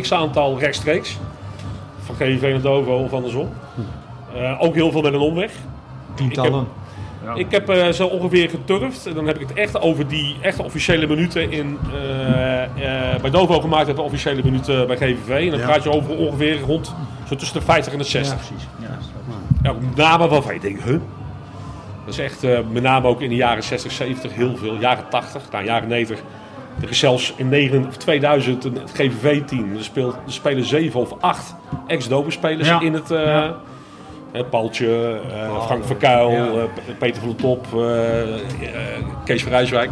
X-aantal 0.05 0.59
rechtstreeks, 0.59 1.17
van 1.99 2.15
GVV 2.15 2.51
naar 2.51 2.61
Dovo 2.61 2.95
of 2.95 3.13
andersom. 3.13 3.49
Eh, 4.35 4.61
ook 4.63 4.73
heel 4.75 4.91
veel 4.91 5.01
met 5.01 5.13
een 5.13 5.19
omweg. 5.19 5.51
Tientallen. 6.13 6.67
Ik 7.35 7.51
heb 7.51 7.69
eh, 7.69 7.87
zo 7.91 8.07
ongeveer 8.07 8.49
geturfd. 8.49 9.05
En 9.05 9.13
dan 9.13 9.27
heb 9.27 9.39
ik 9.39 9.47
het 9.47 9.57
echt 9.57 9.81
over 9.81 10.07
die 10.07 10.35
echte 10.41 10.63
officiële 10.63 11.07
minuten 11.07 11.51
in, 11.51 11.77
eh, 11.93 12.63
eh, 12.63 13.21
bij 13.21 13.29
Dovo 13.29 13.59
gemaakt. 13.59 13.87
Heb 13.87 13.99
officiële 13.99 14.43
minuten 14.43 14.87
bij 14.87 14.95
GVV. 14.97 15.29
En 15.29 15.49
dan 15.49 15.59
Ja. 15.59 15.65
praat 15.65 15.83
je 15.83 15.91
over 15.91 16.17
ongeveer 16.17 16.59
rond 16.59 16.95
zo 17.27 17.35
tussen 17.35 17.59
de 17.59 17.65
50 17.65 17.93
en 17.93 17.99
de 17.99 18.03
60. 18.05 18.37
Ja, 18.39 18.45
precies. 18.47 18.67
Ja, 19.63 19.73
namen 19.95 20.29
waarvan 20.29 20.53
je 20.53 20.59
denkt, 20.59 20.83
huh? 20.83 20.99
Dat 22.05 22.13
is 22.13 22.19
echt 22.19 22.43
eh, 22.43 22.59
met 22.71 22.83
name 22.83 23.07
ook 23.07 23.21
in 23.21 23.29
de 23.29 23.35
jaren 23.35 23.63
60, 23.63 23.91
70 23.91 24.33
heel 24.33 24.57
veel. 24.57 24.75
Jaren 24.75 25.09
80, 25.09 25.41
nou 25.51 25.63
jaren 25.65 25.87
90. 25.87 26.19
Er 26.81 26.89
is 26.89 26.99
zelfs 26.99 27.33
in 27.37 27.49
9, 27.49 27.85
of 27.87 27.97
2000 27.97 28.63
een 28.63 28.77
GVV-team. 28.93 29.75
Er, 29.77 29.83
speelt, 29.83 30.13
er 30.25 30.33
spelen 30.33 30.65
7 30.65 30.99
of 30.99 31.13
8 31.19 31.55
ex-Dover-spelers 31.87 32.67
Ja. 32.67 32.81
in 32.81 32.93
het... 32.93 33.11
eh 33.11 33.49
hè, 34.31 34.43
Paultje, 34.45 35.19
eh, 35.33 35.65
Frank 35.65 35.85
Verkuil, 35.85 36.29
Ja. 36.31 36.45
eh, 36.47 36.63
Peter 36.99 37.19
van 37.21 37.29
der 37.29 37.37
Top, 37.37 37.65
Kees 39.25 39.43
van 39.43 39.51
Rijswijk. 39.51 39.89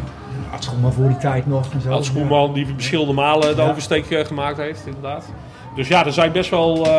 Had 0.49 0.63
Schoenman 0.63 0.93
voor 0.93 1.07
die 1.07 1.17
tijd 1.17 1.47
nog. 1.47 1.65
en 1.73 1.81
zo. 1.81 1.89
Als 1.91 2.05
Schoenman 2.05 2.53
die 2.53 2.67
verschillende 2.67 3.13
malen 3.13 3.55
de 3.55 3.61
Ja. 3.61 3.69
oversteek 3.69 4.05
gemaakt 4.27 4.57
heeft, 4.57 4.81
inderdaad. 4.85 5.25
Dus 5.75 5.87
ja, 5.87 6.05
er 6.05 6.13
zijn 6.13 6.31
best 6.31 6.49
wel 6.49 6.85
eh, 6.85 6.91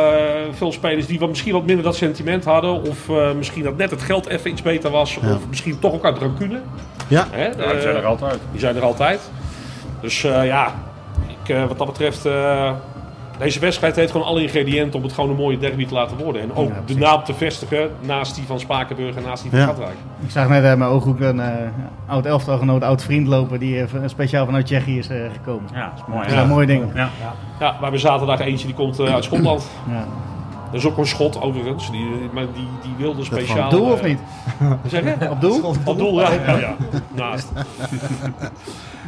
veel 0.53 0.73
spelers 0.73 1.07
die 1.07 1.19
wat, 1.19 1.29
misschien 1.29 1.53
wat 1.53 1.67
minder 1.67 1.85
dat 1.85 1.97
sentiment 1.97 2.45
hadden. 2.45 2.83
Of 2.83 3.09
eh, 3.09 3.33
misschien 3.33 3.63
dat 3.63 3.77
net 3.77 3.91
het 3.91 4.03
geld 4.03 4.27
even 4.27 4.51
iets 4.51 4.63
beter 4.63 4.91
was. 4.91 5.19
Ja. 5.23 5.35
Of 5.35 5.49
misschien 5.49 5.79
toch 5.79 5.93
ook 5.93 6.05
uit 6.05 6.19
rancune. 6.19 6.61
Ja, 7.09 7.27
Hè? 7.31 7.45
Ja, 7.47 7.73
die 7.73 7.81
zijn 7.81 7.97
er 7.97 8.05
altijd. 8.07 8.39
die 8.51 8.61
zijn 8.61 8.77
er 8.77 8.83
altijd. 8.83 9.31
Dus 10.05 10.25
eh, 10.25 10.47
ja, 10.47 10.73
ik, 11.27 11.49
eh, 11.49 11.65
wat 11.67 11.79
dat 11.79 11.87
betreft... 11.87 12.27
eh, 12.27 12.71
deze 13.39 13.61
wedstrijd 13.61 13.97
heeft 13.97 14.11
gewoon 14.13 14.27
alle 14.27 14.43
ingrediënten 14.43 14.99
om 14.99 15.05
het 15.05 15.13
gewoon 15.15 15.31
een 15.31 15.37
mooie 15.37 15.59
derby 15.59 15.87
te 15.87 15.95
laten 15.95 16.17
worden. 16.17 16.43
En 16.43 16.55
ook 16.55 16.69
Ja, 16.69 16.83
de 16.87 16.97
naam 16.97 17.25
te 17.25 17.35
vestigen 17.35 17.91
naast 18.01 18.35
die 18.35 18.45
van 18.47 18.61
Spakenburg 18.61 19.17
en 19.17 19.23
naast 19.23 19.43
die 19.43 19.51
van 19.51 19.61
Ja. 19.61 19.67
Katwijk. 19.67 19.97
Ik 20.25 20.31
zag 20.31 20.49
net 20.49 20.65
uit 20.65 20.79
mijn 20.79 20.91
ooghoek 20.91 21.21
een 21.21 21.41
eh, 21.41 21.49
oud 22.07 22.27
elftalgenoot, 22.27 22.83
oud 22.83 23.03
vriend 23.03 23.27
lopen 23.27 23.59
die 23.59 23.81
eh, 23.81 23.87
speciaal 24.07 24.45
vanuit 24.45 24.67
Tsjechië 24.67 24.99
is 24.99 25.09
eh, 25.09 25.17
gekomen. 25.33 25.71
Ja, 25.75 25.91
dat 25.91 25.99
is 25.99 26.05
mooi. 26.09 26.23
Dat 26.23 26.31
zijn 26.33 26.49
mooie 26.49 26.67
dingen. 26.67 26.91
Ja. 26.95 27.09
Ja, 27.61 27.77
we 27.77 27.83
hebben 27.83 28.01
zaterdag 28.01 28.41
eentje 28.41 28.67
die 28.67 28.77
komt 28.77 29.01
uit 29.01 29.25
Schotland. 29.25 29.69
Ja. 29.91 30.05
Dat 30.71 30.83
is 30.83 30.87
ook 30.89 30.99
een 30.99 31.07
schot 31.07 31.41
overigens, 31.41 31.91
die, 31.91 32.07
maar 32.33 32.45
die, 32.55 32.69
die 32.83 32.95
wilde 32.99 33.25
speciaal... 33.25 33.71
Doel 33.71 33.93
of 33.93 34.03
niet? 34.03 34.19
Zeg 34.87 35.03
je? 35.03 35.31
Op 35.31 35.41
doel? 35.41 35.75
Op 35.85 35.99
doel, 35.99 36.21
ja. 36.21 36.31
ja, 36.47 36.57
ja. 36.59 36.75
Naast. 37.15 37.53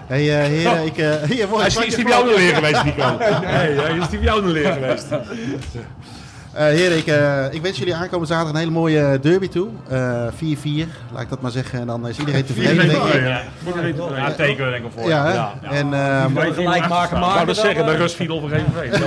hey, 0.07 0.41
eh, 0.41 0.47
heren, 0.47 0.85
ik... 0.85 0.99
eh 0.99 1.23
hier, 1.31 1.49
mooi, 1.49 1.61
Hij 1.61 1.67
is, 1.67 1.77
is 1.77 1.95
die 1.95 2.05
bij 2.05 2.13
jou 2.13 2.27
nog 2.27 2.37
leer 2.37 2.55
geweest, 2.55 2.85
Nico? 2.85 3.17
Nee, 3.41 3.79
hij 3.79 3.99
is 3.99 4.09
die 4.09 4.19
bij 4.19 4.29
jou 4.29 4.43
nog 4.43 4.53
leer 4.53 4.73
geweest. 4.73 5.07
Eh, 6.57 6.65
heren, 6.65 6.97
ik, 6.97 7.07
eh, 7.07 7.45
ik 7.51 7.63
wens 7.63 7.79
jullie 7.79 7.95
aankomende 7.95 8.27
zaterdag 8.27 8.53
een 8.55 8.59
hele 8.59 8.71
mooie 8.71 9.19
derby 9.21 9.49
toe. 9.49 9.69
Eh 9.89 10.27
4-4, 10.33 10.89
laat 11.13 11.23
ik 11.23 11.29
dat 11.29 11.41
maar 11.41 11.51
zeggen. 11.51 11.81
En 11.81 11.87
dan 11.87 12.09
is 12.09 12.19
iedereen 12.19 12.45
tevreden, 12.45 12.89
denk 12.89 13.03
ik. 13.03 13.23
Ja, 13.25 13.43
ja 14.17 14.33
tekenen 14.33 14.71
denk 14.71 14.85
ik 14.85 14.91
voor. 14.97 15.09
Ja. 15.09 15.53
En, 15.63 15.93
gelijk 16.55 16.89
maken, 16.89 17.17
Ik 17.17 17.23
wou 17.23 17.35
maken. 17.35 17.47
dat 17.47 17.57
zeggen, 17.57 17.85
bij 17.85 17.97
Rust 17.97 18.17
viel 18.17 18.31
over 18.31 18.49
GVV. 18.49 19.03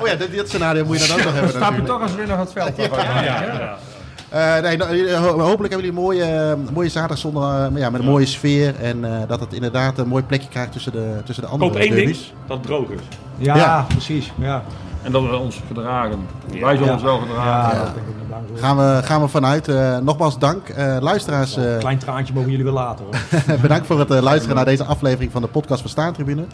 oh 0.00 0.06
ja, 0.06 0.14
dit, 0.14 0.30
dit 0.30 0.48
scenario 0.48 0.84
moet 0.84 1.02
je 1.02 1.08
dan 1.08 1.18
ook 1.18 1.24
nog 1.24 1.32
hebben 1.32 1.50
Stap 1.50 1.76
je 1.76 1.82
toch 1.82 2.02
als 2.02 2.14
winnaar 2.14 2.36
van 2.36 2.44
het 2.44 2.76
veld. 2.76 3.95
Ja, 4.36 4.56
ja. 4.56 4.56
Eh, 4.56 4.62
nee, 4.62 4.76
nou, 4.76 5.12
ho- 5.14 5.38
hopelijk 5.40 5.72
hebben 5.74 5.76
jullie 5.76 5.88
een 5.88 5.94
mooie, 5.94 6.22
eh, 6.24 6.72
mooie 6.74 6.88
zaterdag 6.88 7.18
zonder, 7.18 7.42
eh, 7.42 7.66
ja, 7.80 7.90
met 7.90 8.00
een 8.00 8.06
mooie 8.06 8.26
sfeer. 8.26 8.74
En 8.80 9.04
eh, 9.04 9.28
dat 9.28 9.40
het 9.40 9.52
inderdaad 9.52 9.98
een 9.98 10.08
mooi 10.08 10.22
plekje 10.22 10.48
krijgt 10.48 10.72
tussen 10.72 10.92
de, 10.92 11.14
tussen 11.24 11.44
de 11.44 11.50
Ik 11.50 11.54
andere 11.54 11.70
hoop 11.70 11.80
één 11.80 11.94
ding, 12.06 12.16
dat 12.46 12.56
het 12.56 12.66
droog 12.66 12.88
is. 12.88 13.00
Ja, 13.36 13.56
Ja. 13.56 13.86
precies. 13.88 14.32
Ja. 14.38 14.62
En 15.02 15.12
dat 15.12 15.22
we 15.22 15.36
ons 15.36 15.60
gedragen. 15.66 16.18
Wij 16.60 16.72
zullen 16.74 16.86
Ja. 16.86 16.92
ons 16.92 17.02
wel 17.02 17.14
Ja, 17.16 17.20
gedragen. 17.22 17.78
dat 17.78 17.88
voor. 17.88 18.58
Gaan 18.58 18.76
we, 18.76 19.00
gaan 19.04 19.20
we 19.20 19.28
vanuit. 19.28 19.68
Eh, 19.68 19.98
nogmaals 19.98 20.38
dank. 20.38 20.68
Eh, 20.68 20.96
luisteraars, 21.00 21.56
eh, 21.56 21.72
Een 21.72 21.78
klein 21.78 21.98
traantje 21.98 22.34
mogen 22.34 22.50
jullie 22.50 22.64
wel 22.64 22.74
laten 22.74 23.04
hoor. 23.04 23.58
bedankt 23.62 23.86
voor 23.86 23.98
het 23.98 24.10
eh, 24.10 24.20
luisteren 24.22 24.56
naar 24.56 24.64
deze 24.64 24.84
aflevering 24.84 25.32
van 25.32 25.42
de 25.42 25.48
podcast 25.48 25.80
van 25.80 25.90
Staantribune. 25.90 26.44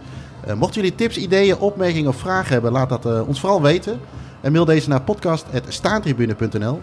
Eh, 0.47 0.55
mochten 0.55 0.81
jullie 0.83 0.97
tips, 0.97 1.17
ideeën, 1.17 1.59
opmerkingen 1.59 2.09
of 2.11 2.17
vragen 2.17 2.53
hebben, 2.53 2.73
laat 2.73 2.89
dat 2.89 3.07
eh, 3.07 3.29
ons 3.29 3.41
vooral 3.41 3.63
weten. 3.63 4.01
En 4.41 4.53
mail 4.53 4.65
deze 4.65 4.89
naar 4.89 5.01
podcast.staantribune.nl. 5.03 6.81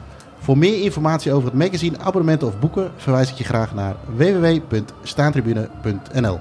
Voor 0.49 0.57
meer 0.57 0.83
informatie 0.83 1.33
over 1.33 1.49
het 1.49 1.57
magazine, 1.57 1.99
abonnementen 1.99 2.47
of 2.47 2.59
boeken 2.59 2.91
verwijs 2.95 3.31
ik 3.31 3.35
je 3.35 3.43
graag 3.43 3.73
naar 3.73 3.95
www.staantribune.nl. 4.15 6.39